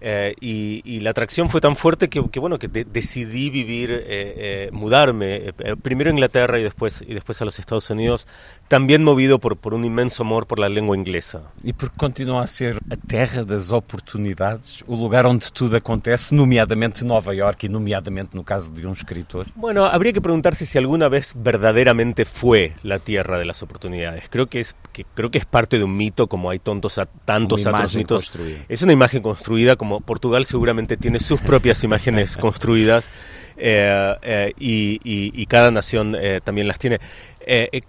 Eh, 0.00 0.34
y, 0.40 1.00
la 1.00 1.10
atracción 1.10 1.48
fue 1.48 1.60
tan 1.60 1.76
fuerte 1.76 2.08
que, 2.08 2.20
bueno, 2.40 2.58
que 2.58 2.68
decidí 2.68 3.48
vivir, 3.48 3.90
eh, 3.90 4.00
eh, 4.06 4.70
mudarme, 4.72 5.54
primero 5.82 6.10
a 6.10 6.12
Inglaterra 6.12 6.58
y 6.58 6.62
después, 6.62 7.02
y 7.06 7.14
después 7.14 7.40
a 7.40 7.44
los 7.46 7.58
Estados 7.58 7.88
Unidos, 7.88 8.26
también 8.68 9.02
movido 9.02 9.38
por, 9.38 9.56
por 9.56 9.72
un 9.72 9.84
inmenso 9.84 10.22
amor 10.22 10.46
por 10.46 10.58
la 10.58 10.68
lengua 10.68 10.96
inglesa. 10.96 11.42
Y 11.62 11.72
porque 11.72 11.96
continúa 11.96 12.42
a 12.42 12.46
ser 12.46 12.78
a 12.90 12.96
terra 12.96 13.44
das 13.44 13.72
oportunidades, 13.72 14.84
o 14.86 14.96
lugar 14.96 15.26
onde 15.26 15.46
tudo 15.52 15.76
acontece, 15.76 16.34
nomeadamente 16.34 17.04
Nova 17.04 17.32
York 17.32 17.64
y 17.64 17.68
nomeadamente 17.68 18.36
no 18.36 18.44
caso 18.44 18.72
de 18.72 18.86
un 18.86 18.92
escritor? 18.92 19.46
Bueno, 19.54 19.86
habría 19.86 20.12
que 20.12 20.20
preguntarse 20.20 20.66
si 20.66 20.78
alguna 20.78 21.08
vez 21.08 21.32
verdaderamente 21.34 22.24
fue 22.24 22.74
la 22.82 22.98
tierra 22.98 23.38
de 23.38 23.44
las 23.44 23.62
oportunidades. 23.62 24.24
Creo 24.30 24.46
que 24.46 24.60
es, 24.60 24.76
que, 24.92 25.04
creo 25.14 25.30
que 25.30 25.38
es 25.38 25.46
parte 25.46 25.78
de 25.78 25.84
un 25.84 25.96
mito, 25.96 26.26
como 26.26 26.50
hay 26.50 26.58
tontos 26.58 26.98
a, 26.98 27.06
tantos 27.06 27.66
otros 27.66 27.96
mitos. 27.96 28.32
Es 28.68 28.82
una 28.82 28.92
imagen 28.92 29.22
construida 29.22 29.76
como 29.76 29.89
Portugal 29.98 30.44
seguramente 30.44 30.96
tiene 30.96 31.18
sus 31.18 31.40
propias 31.40 31.82
imágenes 31.82 32.36
construidas 32.36 33.10
eh, 33.56 34.14
eh, 34.22 34.52
y, 34.58 35.46
cada 35.46 35.72
nación 35.72 36.14
eh, 36.18 36.40
también 36.42 36.68
las 36.68 36.78
tiene. 36.78 37.00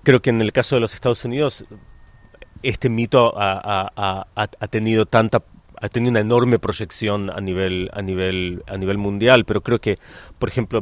creo 0.04 0.22
que 0.22 0.32
en 0.32 0.42
el 0.42 0.52
caso 0.52 0.76
de 0.76 0.82
los 0.82 0.96
Estados 0.96 1.24
Unidos 1.24 1.66
este 2.64 2.90
mito 2.90 3.34
ha, 3.38 4.28
tenido 4.70 5.06
tanta 5.06 5.44
ha 5.80 5.90
tenido 5.90 6.12
una 6.12 6.20
enorme 6.20 6.58
proyección 6.58 7.30
a 7.30 7.40
nivel 7.40 7.90
a 7.94 8.02
nivel 8.02 8.64
a 8.68 8.78
nivel 8.78 8.98
mundial 8.98 9.46
pero 9.46 9.62
creo 9.62 9.80
que 9.80 9.98
por 10.38 10.50
ejemplo 10.50 10.80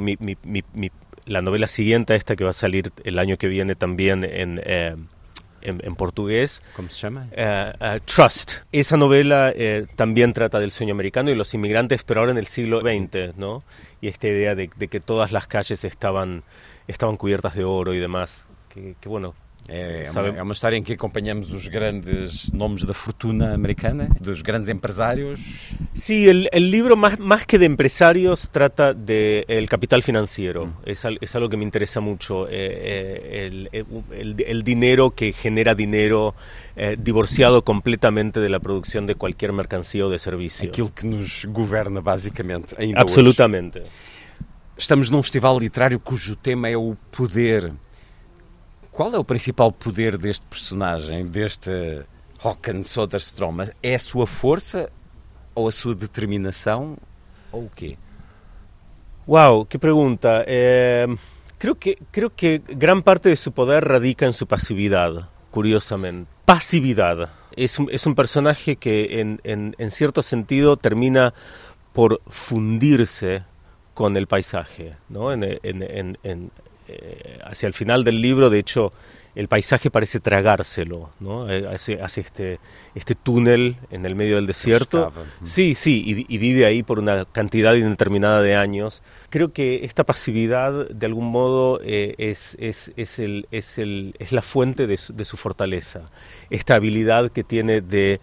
la 1.25 1.41
novela 1.41 1.67
siguiente 1.67 2.15
esta 2.15 2.35
que 2.35 2.43
va 2.43 2.49
a 2.49 2.53
salir 2.53 2.91
el 3.03 3.17
año 3.19 3.37
que 3.37 3.47
viene 3.47 3.75
también 3.75 4.23
en 4.23 4.59
en, 5.61 5.95
portugués. 5.95 6.61
¿Cómo 6.75 6.89
se 6.89 6.97
llama? 6.97 7.27
Eh, 7.31 7.73
eh, 7.79 7.99
Trust. 8.05 8.61
Esa 8.71 8.97
novela 8.97 9.51
eh, 9.55 9.85
también 9.95 10.33
trata 10.33 10.59
del 10.59 10.71
sueño 10.71 10.93
americano 10.93 11.31
y 11.31 11.35
los 11.35 11.53
inmigrantes, 11.53 12.03
pero 12.03 12.21
ahora 12.21 12.31
en 12.31 12.37
el 12.37 12.47
siglo 12.47 12.81
XX, 12.81 13.37
¿no? 13.37 13.63
Y 14.01 14.07
esta 14.07 14.27
idea 14.27 14.55
de, 14.55 14.69
que 14.69 14.99
todas 14.99 15.31
las 15.31 15.47
calles 15.47 15.83
estaban, 15.83 16.43
estaban 16.87 17.17
cubiertas 17.17 17.55
de 17.55 17.63
oro 17.63 17.93
y 17.93 17.99
demás. 17.99 18.45
que 18.73 18.95
bueno, 19.09 19.35
É, 19.69 20.05
é, 20.07 20.11
uma, 20.11 20.27
é 20.39 20.41
uma 20.41 20.53
história 20.53 20.77
em 20.77 20.83
que 20.83 20.93
acompanhamos 20.93 21.53
os 21.53 21.67
grandes 21.67 22.51
nomes 22.51 22.85
da 22.85 22.93
fortuna 22.93 23.53
americana, 23.53 24.09
dos 24.19 24.41
grandes 24.41 24.69
empresários. 24.69 25.75
Sí, 25.93 26.27
el, 26.27 26.49
el 26.51 26.71
libro 26.71 26.95
más, 26.95 27.19
más 27.19 27.45
que 27.45 27.59
de 27.59 27.65
empresarios 27.65 28.49
trata 28.49 28.93
del 28.93 29.45
de 29.47 29.67
capital 29.69 30.01
financiero. 30.01 30.67
Mm. 30.67 30.73
Es, 30.85 31.05
es, 31.21 31.35
algo 31.35 31.49
que 31.49 31.57
me 31.57 31.63
interesa 31.63 31.99
mucho. 31.99 32.47
Eh, 32.47 32.51
eh, 32.51 33.47
el, 33.47 33.69
eh, 33.71 33.85
el, 34.11 34.35
el, 34.45 34.63
dinero 34.63 35.11
que 35.11 35.33
genera 35.33 35.75
dinero 35.75 36.33
eh, 36.75 36.97
divorciado 36.99 37.63
completamente 37.63 38.39
de 38.39 38.49
la 38.49 38.59
producción 38.59 39.05
de 39.05 39.15
cualquier 39.15 39.53
mercancía 39.53 40.05
o 40.05 40.09
de 40.09 40.17
servicio. 40.17 40.69
Aquilo 40.69 40.93
que 40.93 41.07
nos 41.07 41.45
governa, 41.45 42.01
basicamente, 42.01 42.75
ainda 42.79 42.99
Absolutamente. 42.99 43.81
Hoje. 43.81 43.89
Estamos 44.79 45.11
num 45.11 45.21
festival 45.21 45.59
literário 45.59 45.99
cujo 45.99 46.37
tema 46.37 46.69
é 46.69 46.77
o 46.77 46.95
poder 47.11 47.73
qual 48.99 49.15
é 49.15 49.17
o 49.17 49.23
principal 49.23 49.71
poder 49.71 50.17
deste 50.17 50.45
personagem, 50.45 51.25
deste 51.25 52.03
Håkan 52.43 52.83
Soderstrom? 52.83 53.55
É 53.81 53.95
a 53.95 53.99
sua 53.99 54.27
força 54.27 54.91
ou 55.55 55.69
a 55.69 55.71
sua 55.71 55.95
determinação 55.95 56.97
ou 57.49 57.63
o 57.63 57.71
quê? 57.73 57.97
Wow, 59.25 59.65
qué 59.67 59.77
pregunta. 59.77 60.43
Eh, 60.45 61.07
creo, 61.57 61.75
que, 61.75 61.97
creo 62.11 62.29
que 62.29 62.61
gran 62.75 63.01
parte 63.01 63.29
de 63.29 63.37
su 63.37 63.53
poder 63.53 63.85
radica 63.85 64.25
en 64.25 64.33
su 64.33 64.45
pasividad, 64.45 65.29
curiosamente. 65.49 66.29
Pasividad. 66.45 67.31
Es 67.55 67.79
un, 67.79 67.87
es 67.89 68.05
un 68.05 68.15
personaje 68.15 68.75
que 68.75 69.21
en, 69.21 69.39
en, 69.45 69.77
en 69.77 69.91
cierto 69.91 70.21
sentido 70.21 70.75
termina 70.75 71.33
por 71.93 72.21
fundirse 72.27 73.45
con 73.93 74.17
el 74.17 74.27
paisaje, 74.27 74.97
¿no? 75.07 75.31
En, 75.31 75.43
en, 75.43 76.17
en, 76.21 76.51
eh, 76.89 77.39
hacia 77.43 77.67
el 77.67 77.73
final 77.73 78.03
del 78.03 78.21
libro, 78.21 78.49
de 78.49 78.59
hecho, 78.59 78.91
el 79.35 79.47
paisaje 79.47 79.91
parece 79.91 80.19
tragárselo, 80.19 81.11
¿no? 81.19 81.49
Eh, 81.49 81.67
hace, 81.67 82.01
hace 82.01 82.21
este, 82.21 82.59
este 82.95 83.15
túnel 83.15 83.77
en 83.91 84.05
el 84.05 84.15
medio 84.15 84.35
del 84.35 84.47
desierto. 84.47 85.13
Sí, 85.43 85.75
sí, 85.75 86.03
y, 86.27 86.37
vive 86.37 86.65
ahí 86.65 86.83
por 86.83 86.99
una 86.99 87.25
cantidad 87.25 87.75
indeterminada 87.75 88.41
de 88.41 88.55
años. 88.55 89.03
Creo 89.29 89.53
que 89.53 89.85
esta 89.85 90.03
pasividad, 90.03 90.89
de 90.89 91.05
algún 91.05 91.27
modo, 91.27 91.79
eh, 91.83 92.15
es, 92.17 92.57
es, 92.59 92.91
es, 92.97 93.19
el, 93.19 93.47
es, 93.51 93.77
el, 93.77 94.15
es 94.19 94.31
la 94.31 94.41
fuente 94.41 94.87
de 94.87 94.97
su, 94.97 95.13
de 95.13 95.25
su 95.25 95.37
fortaleza. 95.37 96.09
Esta 96.49 96.75
habilidad 96.75 97.31
que 97.31 97.43
tiene 97.43 97.81
de 97.81 98.19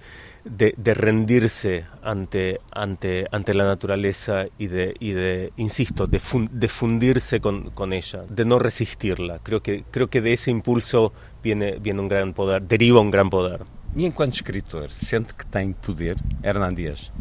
de, 0.49 0.95
rendirse 0.95 1.87
ante, 2.03 2.61
ante, 2.73 3.27
ante 3.31 3.55
la 3.55 3.65
naturaleza 3.65 4.47
y 4.59 4.69
de, 4.69 4.95
y 5.01 5.13
de 5.13 5.53
insisto, 5.57 6.07
de, 6.07 6.19
fundirse 6.21 7.41
con, 7.41 7.71
con, 7.71 7.93
ella, 7.93 8.23
de 8.29 8.45
no 8.45 8.59
resistirla. 8.59 9.41
Creo 9.43 9.63
que, 9.63 9.85
creo 9.91 10.09
que 10.09 10.21
de 10.21 10.33
ese 10.33 10.51
impulso 10.51 11.13
viene, 11.43 11.79
viene 11.81 12.01
un 12.01 12.09
gran 12.09 12.33
poder, 12.33 12.67
deriva 12.67 13.01
un 13.01 13.11
gran 13.11 13.31
poder. 13.31 13.65
¿Y 13.95 14.05
en 14.05 14.13
cuanto 14.13 14.37
escritor, 14.37 14.91
siente 14.91 15.35
que 15.37 15.45
tiene 15.45 15.75
poder 15.75 16.17
Hernán 16.43 16.75
Díaz? 16.75 17.13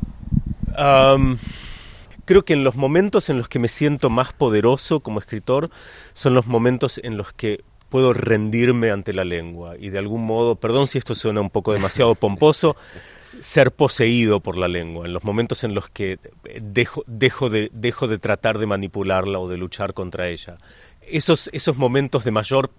creo 2.25 2.43
que 2.43 2.51
en 2.51 2.65
los 2.65 2.75
momentos 2.75 3.29
en 3.29 3.37
los 3.37 3.47
que 3.47 3.59
me 3.59 3.69
siento 3.69 4.09
más 4.09 4.33
poderoso 4.33 4.99
como 4.99 5.19
escritor 5.19 5.69
son 6.11 6.33
los 6.33 6.47
momentos 6.47 6.99
en 7.01 7.15
los 7.15 7.31
que 7.31 7.63
puedo 7.87 8.11
rendirme 8.11 8.91
ante 8.91 9.13
la 9.13 9.23
lengua 9.23 9.75
y 9.79 9.89
de 9.89 9.99
algún 9.99 10.25
modo, 10.25 10.55
perdón 10.55 10.87
si 10.87 10.97
esto 10.97 11.15
suena 11.15 11.39
un 11.39 11.49
poco 11.49 11.71
demasiado 11.71 12.13
pomposo, 12.13 12.75
ser 13.39 13.71
poseído 13.71 14.39
por 14.39 14.57
la 14.57 14.67
lengua, 14.67 15.05
en 15.05 15.13
los 15.13 15.23
momentos 15.23 15.63
en 15.63 15.73
los 15.73 15.89
que 15.89 16.19
dejo, 16.61 17.03
de, 17.07 17.69
dejo 17.73 18.07
de 18.07 18.17
tratar 18.17 18.57
de 18.57 18.65
manipularla 18.65 19.39
o 19.39 19.47
de 19.47 19.57
luchar 19.57 19.93
contra 19.93 20.29
ella. 20.29 20.57
Esos, 21.01 21.49
esos 21.53 21.77
momentos 21.77 22.23
de 22.23 22.31
mayor 22.31 22.71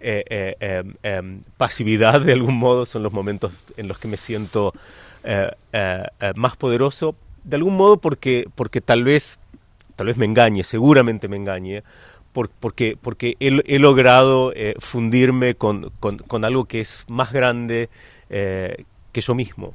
eh, 0.00 0.56
eh, 0.60 0.82
em, 1.02 1.42
pasividad, 1.56 2.20
de 2.22 2.32
algún 2.32 2.56
modo, 2.56 2.86
son 2.86 3.02
los 3.02 3.12
momentos 3.12 3.64
en 3.76 3.88
los 3.88 3.98
que 3.98 4.08
me 4.08 4.16
siento 4.16 4.72
eh, 5.24 5.50
más 6.34 6.56
poderoso, 6.56 7.14
de 7.44 7.56
algún 7.56 7.76
modo 7.76 7.98
porque, 7.98 8.46
porque 8.54 8.80
tal 8.80 9.04
vez, 9.04 9.38
tal 9.96 10.06
vez 10.06 10.16
me 10.16 10.26
engañe, 10.26 10.64
seguramente 10.64 11.28
me 11.28 11.36
engañe, 11.36 11.82
porque, 12.32 12.96
porque 13.00 13.36
he, 13.40 13.78
logrado 13.78 14.52
fundirme 14.78 15.56
con, 15.56 15.90
con, 16.00 16.44
algo 16.44 16.64
que 16.64 16.80
es 16.80 17.04
más 17.08 17.32
grande 17.32 17.88
que 19.12 19.20
yo 19.20 19.34
mismo. 19.34 19.74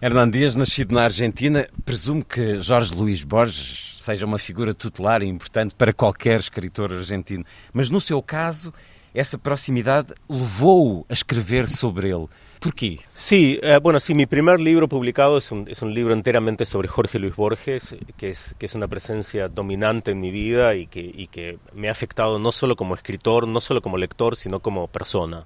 Hernán 0.00 0.30
Dias, 0.30 0.56
nascido 0.56 0.94
na 0.94 1.04
Argentina, 1.04 1.68
presumo 1.84 2.24
que 2.24 2.58
Jorge 2.58 2.94
Luís 2.94 3.22
Borges 3.22 3.96
seja 3.98 4.24
uma 4.24 4.38
figura 4.38 4.72
tutelar 4.72 5.22
e 5.22 5.26
importante 5.26 5.74
para 5.74 5.92
qualquer 5.92 6.40
escritor 6.40 6.94
argentino. 6.94 7.44
Mas 7.70 7.90
no 7.90 8.00
seu 8.00 8.22
caso, 8.22 8.72
essa 9.14 9.36
proximidade 9.36 10.14
levou-o 10.28 11.04
a 11.08 11.12
escrever 11.12 11.68
sobre 11.68 12.08
ele. 12.08 12.28
qué? 12.74 12.98
Sí, 13.12 13.58
eh, 13.62 13.78
bueno, 13.78 13.98
sí, 14.00 14.14
mi 14.14 14.26
primer 14.26 14.60
libro 14.60 14.88
publicado 14.88 15.36
es 15.36 15.50
un, 15.50 15.66
es 15.68 15.82
un, 15.82 15.92
libro 15.92 16.14
enteramente 16.14 16.64
sobre 16.64 16.88
Jorge 16.88 17.18
Luis 17.18 17.34
Borges, 17.34 17.96
que 18.16 18.30
es, 18.30 18.54
que 18.58 18.66
es 18.66 18.74
una 18.74 18.88
presencia 18.88 19.48
dominante 19.48 20.12
en 20.12 20.20
mi 20.20 20.30
vida 20.30 20.76
y 20.76 20.86
que, 20.86 21.00
y 21.00 21.26
que 21.26 21.58
me 21.74 21.88
ha 21.88 21.92
afectado 21.92 22.38
no 22.38 22.52
solo 22.52 22.76
como 22.76 22.94
escritor, 22.94 23.48
no 23.48 23.60
solo 23.60 23.82
como 23.82 23.98
lector, 23.98 24.36
sino 24.36 24.60
como 24.60 24.86
persona. 24.86 25.44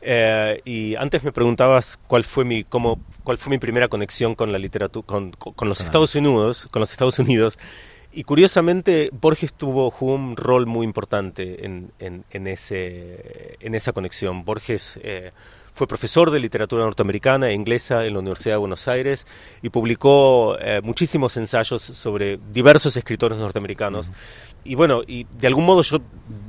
Eh, 0.00 0.60
y 0.64 0.94
antes 0.94 1.24
me 1.24 1.32
preguntabas 1.32 1.98
cuál 2.06 2.24
fue 2.24 2.44
mi 2.44 2.64
cómo, 2.64 3.00
cuál 3.24 3.36
fue 3.36 3.50
mi 3.50 3.58
primera 3.58 3.88
conexión 3.88 4.34
con 4.34 4.52
la 4.52 4.58
literatura 4.58 5.04
con, 5.04 5.32
con, 5.32 5.68
los 5.68 5.80
Estados 5.80 6.14
Unidos 6.14 6.68
con 6.70 6.80
los 6.80 6.92
Estados 6.92 7.18
Unidos. 7.18 7.58
Y 8.12 8.24
curiosamente 8.24 9.10
Borges 9.12 9.52
tuvo 9.54 9.90
jugó 9.90 10.14
un 10.14 10.36
rol 10.36 10.66
muy 10.66 10.84
importante 10.86 11.66
en, 11.66 11.92
en, 11.98 12.24
en 12.30 12.46
ese 12.46 13.56
en 13.60 13.74
esa 13.74 13.92
conexión. 13.92 14.44
Borges 14.44 14.98
eh, 15.02 15.32
fue 15.78 15.86
profesor 15.86 16.32
de 16.32 16.40
literatura 16.40 16.82
norteamericana 16.82 17.50
e 17.50 17.54
inglesa 17.54 18.04
en 18.04 18.14
la 18.14 18.18
Universidad 18.18 18.54
de 18.54 18.58
Buenos 18.58 18.88
Aires 18.88 19.28
y 19.62 19.68
publicó 19.68 20.58
eh, 20.58 20.80
muchísimos 20.82 21.36
ensayos 21.36 21.80
sobre 21.80 22.40
diversos 22.52 22.96
escritores 22.96 23.38
norteamericanos. 23.38 24.10
Y 24.64 24.74
bueno, 24.74 25.02
y 25.06 25.24
de 25.38 25.46
algún 25.46 25.64
modo 25.64 25.82
yo 25.82 25.98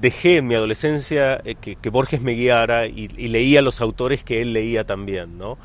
dejé 0.01 0.37
en 0.37 0.47
mi 0.47 0.55
adolescencia 0.55 1.39
eh, 1.45 1.53
que, 1.53 1.89
Borges 1.91 2.21
me 2.21 2.31
guiara 2.31 2.87
y, 2.87 3.07
leía 3.07 3.61
los 3.61 3.81
autores 3.81 4.23
que 4.23 4.41
él 4.41 4.51
leía 4.51 4.83
también, 4.83 5.37
¿no? 5.37 5.59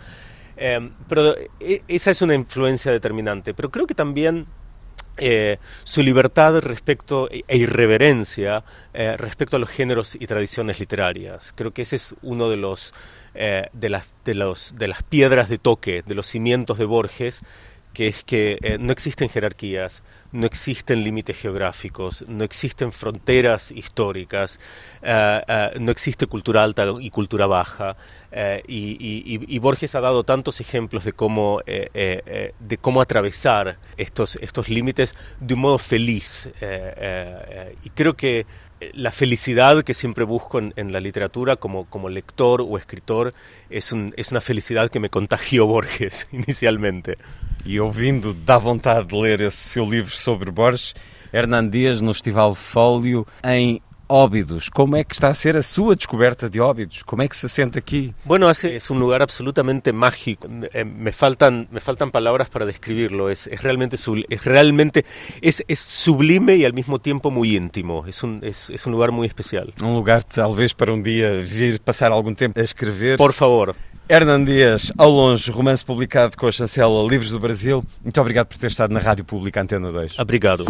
Eh, 0.58 0.90
pero 1.08 1.34
esa 1.88 2.10
es 2.10 2.20
una 2.20 2.34
influencia 2.34 2.92
determinante. 2.92 3.54
Pero 3.54 3.70
creo 3.70 3.86
que 3.86 3.94
también 3.94 4.46
su 5.84 6.02
libertad 6.02 6.58
respecto 6.60 7.30
e, 7.30 7.44
e 7.46 7.56
irreverencia 7.56 8.64
respecto 8.92 9.56
a 9.56 9.60
los 9.60 9.70
géneros 9.70 10.16
y 10.16 10.26
tradiciones 10.26 10.80
literarias. 10.80 11.54
Creo 11.56 11.72
que 11.72 11.82
ese 11.82 11.96
es 11.96 12.14
uno 12.20 12.50
de 12.50 12.56
los 12.56 12.92
eh, 13.34 13.68
de, 13.72 13.88
las, 13.88 14.06
de, 14.24 14.34
los, 14.34 14.76
de 14.76 14.88
las 14.88 15.02
piedras 15.02 15.48
de 15.48 15.58
toque, 15.58 16.02
de 16.06 16.14
los 16.14 16.26
cimientos 16.26 16.78
de 16.78 16.84
Borges, 16.84 17.40
que 17.92 18.06
es 18.08 18.24
que 18.24 18.58
eh, 18.62 18.76
no 18.78 18.92
existen 18.92 19.28
jerarquías, 19.28 20.02
no 20.32 20.46
existen 20.46 21.02
límites 21.04 21.38
geográficos, 21.38 22.24
no 22.28 22.44
existen 22.44 22.92
fronteras 22.92 23.70
históricas, 23.70 24.58
eh, 25.02 25.70
no 25.78 25.92
existe 25.92 26.26
cultura 26.26 26.64
alta 26.64 26.86
y 27.00 27.10
cultura 27.10 27.46
baja. 27.46 27.96
Y, 28.66 29.58
Borges 29.58 29.94
ha 29.94 30.00
dado 30.00 30.24
tantos 30.24 30.60
ejemplos 30.60 31.04
de 31.04 31.12
cómo, 31.12 31.60
de 31.64 32.78
cómo 32.80 33.00
atravesar 33.00 33.78
estos, 33.96 34.36
estos 34.36 34.68
límites 34.68 35.14
de 35.38 35.54
un 35.54 35.60
modo 35.60 35.78
feliz. 35.78 36.50
y 37.84 37.90
creo 37.90 38.14
que 38.14 38.44
la 38.92 39.10
felicidad 39.10 39.82
que 39.82 39.94
siempre 39.94 40.24
busco 40.24 40.58
en, 40.58 40.72
en, 40.76 40.92
la 40.92 41.00
literatura 41.00 41.56
como, 41.56 41.84
como 41.86 42.08
lector 42.08 42.60
o 42.60 42.76
escritor 42.76 43.34
es, 43.70 43.92
un, 43.92 44.12
es 44.16 44.30
una 44.30 44.40
felicidad 44.40 44.90
que 44.90 45.00
me 45.00 45.10
contagió 45.10 45.66
Borges 45.74 46.26
inicialmente. 46.32 47.18
E 47.66 47.80
ouvindo, 47.80 48.34
dá 48.34 48.58
vontade 48.58 49.06
de 49.06 49.16
ler 49.16 49.40
esse 49.40 49.56
seu 49.56 49.84
livro 49.88 50.14
sobre 50.14 50.50
Borges. 50.50 50.94
Hernán 51.32 51.70
Dias 51.70 52.00
no 52.00 52.12
Festival 52.12 52.54
Fólio 52.54 53.26
em 53.42 53.80
Óbidos. 54.06 54.70
¿Cómo 54.70 54.96
es 54.96 55.06
que 55.06 55.12
está 55.12 55.28
a 55.28 55.34
ser 55.34 55.56
a 55.56 55.62
sua 55.62 55.94
descoberta 55.94 56.48
de 56.48 56.60
Óbidos? 56.60 57.02
¿Cómo 57.04 57.22
es 57.22 57.30
que 57.30 57.36
se 57.36 57.48
siente 57.48 57.78
aquí? 57.78 58.14
Bueno, 58.24 58.50
es 58.50 58.90
un 58.90 58.98
lugar 58.98 59.22
absolutamente 59.22 59.92
mágico. 59.92 60.48
Eh, 60.72 60.84
me 60.84 61.12
faltan, 61.12 61.68
me 61.70 61.80
faltan 61.80 62.10
palabras 62.10 62.48
para 62.50 62.66
describirlo. 62.66 63.30
Es, 63.30 63.46
es 63.46 63.62
realmente, 63.62 63.96
es, 63.96 64.44
realmente 64.44 65.04
es, 65.40 65.64
es, 65.68 65.78
sublime 65.78 66.56
y 66.56 66.64
al 66.64 66.72
mismo 66.72 66.98
tiempo 66.98 67.30
muy 67.30 67.56
íntimo. 67.56 68.04
Es 68.06 68.22
un, 68.22 68.40
es, 68.42 68.70
es 68.70 68.86
un 68.86 68.92
lugar 68.92 69.12
muy 69.12 69.26
especial. 69.26 69.72
Un 69.80 69.94
lugar 69.94 70.24
talvez 70.24 70.74
para 70.74 70.92
un 70.92 71.02
día 71.02 71.30
vir 71.30 71.80
pasar 71.80 72.12
algún 72.12 72.36
tiempo 72.36 72.60
a 72.60 72.64
escrever. 72.64 73.16
Por 73.16 73.32
favor. 73.32 73.74
Hernán 74.06 74.44
Dias, 74.44 74.92
ao 74.98 75.10
longe, 75.10 75.50
romance 75.50 75.82
publicado 75.82 76.36
com 76.36 76.46
a 76.46 76.52
chancela 76.52 77.02
Livros 77.08 77.30
do 77.30 77.40
Brasil. 77.40 77.82
Muito 78.02 78.20
obrigado 78.20 78.48
por 78.48 78.58
ter 78.58 78.66
estado 78.66 78.92
na 78.92 79.00
Rádio 79.00 79.24
Pública 79.24 79.62
Antena 79.62 79.90
2. 79.90 80.18
Obrigado. 80.18 80.66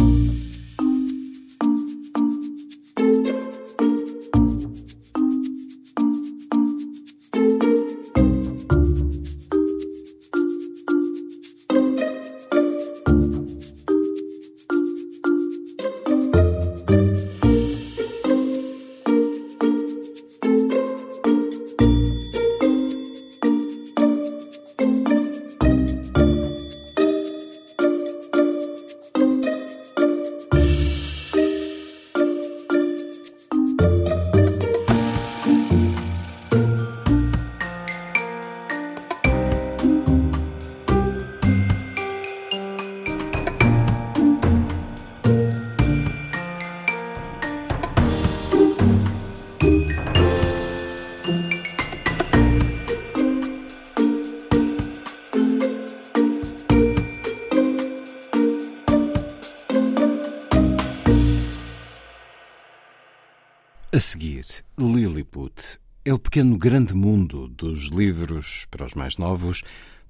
A 63.95 64.01
seguir, 64.01 64.45
Lilliput 64.77 65.79
é 66.05 66.12
o 66.12 66.19
pequeno 66.19 66.59
grande 66.59 66.93
mundo 66.93 67.47
dos 67.47 67.91
livros 67.91 68.66
para 68.69 68.85
os 68.85 68.93
mais 68.93 69.19
novos, 69.19 69.62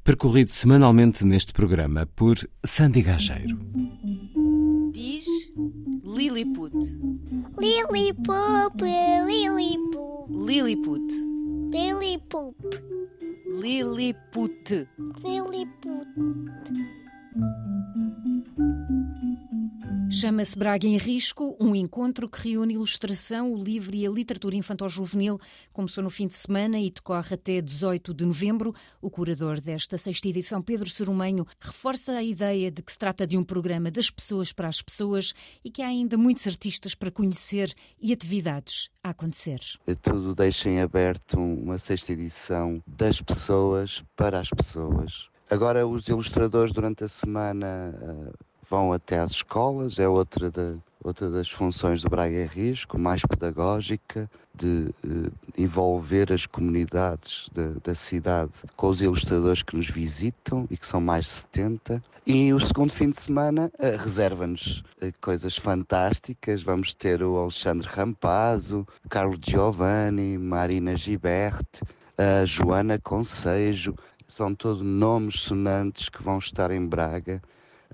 percorrido 0.03 0.51
semanalmente 0.53 1.23
neste 1.23 1.53
programa 1.53 2.07
por 2.17 2.39
Sandy 2.65 3.03
Gageiro. 3.03 3.61
Diz 4.91 5.27
Lilliput. 6.03 6.73
Lilliput, 7.61 8.39
Lilliput. 9.29 10.31
Lilliput. 10.31 11.13
Lilliput. 11.71 12.57
Lilliput. 13.61 14.89
Lilliput. 15.23 16.09
Chama-se 20.11 20.57
Braga 20.57 20.87
em 20.87 20.97
Risco, 20.97 21.57
um 21.59 21.75
encontro 21.75 22.29
que 22.29 22.49
reúne 22.49 22.75
ilustração, 22.75 23.53
o 23.53 23.57
livro 23.57 23.95
e 23.97 24.07
a 24.07 24.11
literatura 24.11 24.55
infantil-juvenil. 24.55 25.41
Começou 25.73 26.05
no 26.05 26.11
fim 26.11 26.27
de 26.27 26.35
semana 26.35 26.79
e 26.79 26.91
decorre 26.91 27.35
até 27.35 27.61
18 27.61 28.15
de 28.15 28.25
novembro. 28.25 28.75
O 29.01 29.11
curador 29.11 29.61
desta 29.61 29.99
sexta 29.99 30.29
edição, 30.29 30.63
Pedro 30.63 30.89
Serumenho, 30.89 31.47
reforça 31.59 32.13
a 32.13 32.23
ideia 32.23 32.71
de 32.71 32.83
que 32.83 32.93
se 32.93 32.99
trata 32.99 33.27
de 33.27 33.37
um 33.37 33.43
programa 33.43 33.91
das 33.91 34.11
pessoas 34.11 34.53
para 34.53 34.69
as 34.69 34.81
pessoas 34.81 35.33
e 35.65 35.71
que 35.71 35.83
há 35.83 35.89
ainda 35.89 36.17
muitos 36.17 36.47
artistas 36.47 36.95
para 36.95 37.11
conhecer 37.11 37.75
e 38.01 38.13
atividades 38.13 38.91
a 39.03 39.11
acontecer. 39.11 39.61
Tudo 40.03 40.35
deixa 40.35 40.69
em 40.69 40.81
aberto 40.81 41.39
uma 41.39 41.79
sexta 41.79 42.13
edição 42.13 42.83
das 42.87 43.21
pessoas 43.21 44.05
para 44.15 44.39
as 44.39 44.51
pessoas. 44.51 45.29
Agora, 45.51 45.87
os 45.87 46.09
ilustradores 46.09 46.73
durante 46.73 47.05
a 47.05 47.09
semana 47.09 47.95
uh, 48.01 48.45
vão 48.69 48.93
até 48.93 49.19
às 49.19 49.33
escolas, 49.33 49.99
é 49.99 50.09
outra, 50.09 50.51
da, 50.51 50.75
outra 51.03 51.31
das 51.31 51.51
funções 51.51 52.03
do 52.03 52.09
Braga 52.09 52.47
Risco, 52.47 52.99
mais 52.99 53.23
pedagógica, 53.23 54.31
de 54.55 54.91
eh, 55.05 55.31
envolver 55.59 56.33
as 56.33 56.47
comunidades 56.47 57.51
de, 57.53 57.75
da 57.83 57.95
cidade 57.95 58.53
com 58.77 58.89
os 58.89 59.01
ilustradores 59.01 59.63
que 59.63 59.77
nos 59.77 59.91
visitam 59.91 60.67
e 60.71 60.77
que 60.77 60.87
são 60.87 61.01
mais 61.01 61.25
de 61.25 61.31
70. 61.31 62.03
E 62.27 62.53
o 62.53 62.61
segundo 62.61 62.93
fim 62.93 63.11
de 63.11 63.21
semana 63.21 63.71
eh, 63.79 63.97
reserva-nos 63.97 64.85
eh, 65.01 65.13
coisas 65.21 65.57
fantásticas. 65.57 66.63
Vamos 66.63 66.95
ter 66.95 67.23
o 67.23 67.37
Alexandre 67.37 67.89
Rampazzo, 67.89 68.87
Carlos 69.11 69.39
Giovanni, 69.45 70.39
Marina 70.39 70.97
Gibert, 70.97 71.67
a 72.17 72.45
Joana 72.47 72.99
Concejo. 72.99 73.95
São 74.29 74.55
todos 74.55 74.83
nomes 74.83 75.41
sonantes 75.41 76.09
que 76.09 76.23
vão 76.23 76.39
estar 76.39 76.71
em 76.71 76.87
Braga 76.87 77.43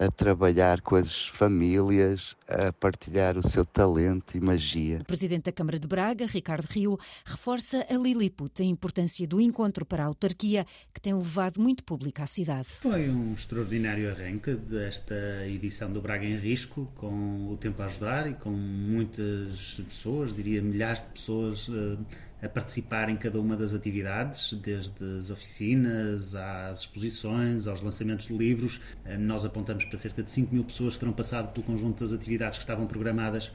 a 0.00 0.10
trabalhar 0.10 0.80
com 0.80 0.96
as 0.96 1.28
famílias, 1.28 2.34
a 2.48 2.72
partilhar 2.72 3.36
o 3.36 3.46
seu 3.46 3.66
talento 3.66 4.34
e 4.34 4.40
magia. 4.40 5.00
O 5.02 5.04
presidente 5.04 5.44
da 5.44 5.52
Câmara 5.52 5.78
de 5.78 5.86
Braga, 5.86 6.24
Ricardo 6.24 6.64
Rio, 6.64 6.98
reforça 7.22 7.86
a 7.86 7.94
Lilliput 7.98 8.62
a 8.62 8.64
importância 8.64 9.28
do 9.28 9.38
encontro 9.38 9.84
para 9.84 10.02
a 10.02 10.06
autarquia, 10.06 10.64
que 10.94 11.02
tem 11.02 11.12
levado 11.12 11.60
muito 11.60 11.84
público 11.84 12.22
à 12.22 12.26
cidade. 12.26 12.66
Foi 12.80 13.10
um 13.10 13.34
extraordinário 13.34 14.10
arranque 14.10 14.54
desta 14.54 15.46
edição 15.46 15.92
do 15.92 16.00
Braga 16.00 16.24
em 16.24 16.38
Risco, 16.38 16.90
com 16.94 17.50
o 17.50 17.58
tempo 17.58 17.82
a 17.82 17.84
ajudar 17.84 18.26
e 18.26 18.32
com 18.32 18.50
muitas 18.50 19.82
pessoas, 19.86 20.34
diria 20.34 20.62
milhares 20.62 21.02
de 21.02 21.08
pessoas 21.08 21.68
eh, 21.68 21.98
a 22.42 22.48
participar 22.48 23.08
em 23.08 23.16
cada 23.16 23.40
uma 23.40 23.56
das 23.56 23.74
atividades, 23.74 24.52
desde 24.54 25.18
as 25.18 25.30
oficinas 25.30 26.34
às 26.34 26.80
exposições, 26.80 27.66
aos 27.66 27.80
lançamentos 27.82 28.28
de 28.28 28.36
livros. 28.36 28.80
Eh, 29.04 29.18
nós 29.18 29.44
apontamos 29.44 29.84
para 29.84 29.98
cerca 29.98 30.22
de 30.22 30.30
5 30.30 30.54
mil 30.54 30.64
pessoas 30.64 30.94
que 30.94 31.00
terão 31.00 31.12
passado 31.12 31.52
pelo 31.52 31.66
conjunto 31.66 32.00
das 32.00 32.12
atividades 32.12 32.58
que 32.58 32.64
estavam 32.64 32.86
programadas 32.86 33.52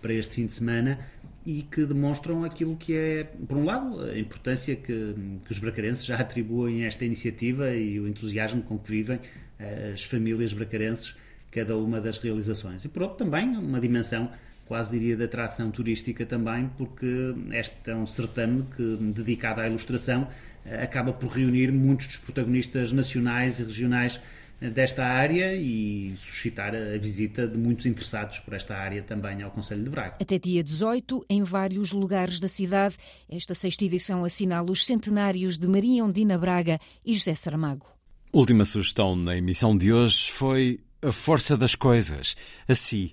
para 0.00 0.12
este 0.12 0.36
fim 0.36 0.46
de 0.46 0.54
semana 0.54 0.98
e 1.44 1.62
que 1.62 1.84
demonstram 1.84 2.44
aquilo 2.44 2.76
que 2.76 2.94
é, 2.94 3.24
por 3.24 3.56
um 3.56 3.64
lado, 3.64 4.00
a 4.02 4.18
importância 4.18 4.76
que, 4.76 5.14
que 5.44 5.50
os 5.50 5.58
bracarenses 5.58 6.04
já 6.04 6.16
atribuem 6.16 6.84
a 6.84 6.86
esta 6.86 7.04
iniciativa 7.04 7.74
e 7.74 7.98
o 7.98 8.06
entusiasmo 8.06 8.62
com 8.62 8.78
que 8.78 8.90
vivem 8.90 9.20
eh, 9.58 9.92
as 9.94 10.04
famílias 10.04 10.52
bracarenses 10.52 11.16
cada 11.50 11.76
uma 11.76 12.00
das 12.00 12.18
realizações. 12.18 12.84
E 12.84 12.88
por 12.88 13.02
outro 13.02 13.16
também 13.16 13.56
uma 13.56 13.80
dimensão 13.80 14.30
quase 14.68 14.90
diria 14.90 15.16
de 15.16 15.24
atração 15.24 15.70
turística 15.70 16.26
também, 16.26 16.70
porque 16.76 17.34
este 17.52 17.90
é 17.90 17.96
um 17.96 18.06
certame 18.06 18.64
que, 18.76 18.96
dedicado 19.14 19.62
à 19.62 19.66
ilustração, 19.66 20.28
eh, 20.64 20.82
acaba 20.82 21.12
por 21.12 21.30
reunir 21.30 21.72
muitos 21.72 22.06
dos 22.06 22.16
protagonistas 22.18 22.92
nacionais 22.92 23.58
e 23.58 23.64
regionais 23.64 24.20
eh, 24.60 24.68
desta 24.68 25.04
área 25.04 25.54
e 25.54 26.14
suscitar 26.18 26.74
a 26.74 26.98
visita 26.98 27.48
de 27.48 27.56
muitos 27.56 27.86
interessados 27.86 28.40
por 28.40 28.52
esta 28.52 28.76
área 28.76 29.02
também 29.02 29.42
ao 29.42 29.50
Conselho 29.50 29.82
de 29.82 29.90
Braga. 29.90 30.16
Até 30.20 30.38
dia 30.38 30.62
18, 30.62 31.24
em 31.30 31.42
vários 31.42 31.92
lugares 31.92 32.38
da 32.38 32.48
cidade, 32.48 32.96
esta 33.28 33.54
sexta 33.54 33.86
edição 33.86 34.22
assinala 34.22 34.70
os 34.70 34.84
centenários 34.84 35.56
de 35.56 35.66
Maria 35.66 36.04
Ondina 36.04 36.36
Braga 36.36 36.78
e 37.04 37.14
José 37.14 37.34
Saramago. 37.34 37.86
Última 38.30 38.66
sugestão 38.66 39.16
na 39.16 39.34
emissão 39.34 39.76
de 39.76 39.90
hoje 39.90 40.30
foi 40.30 40.80
a 41.00 41.10
força 41.10 41.56
das 41.56 41.74
coisas. 41.74 42.36
Assim, 42.68 43.12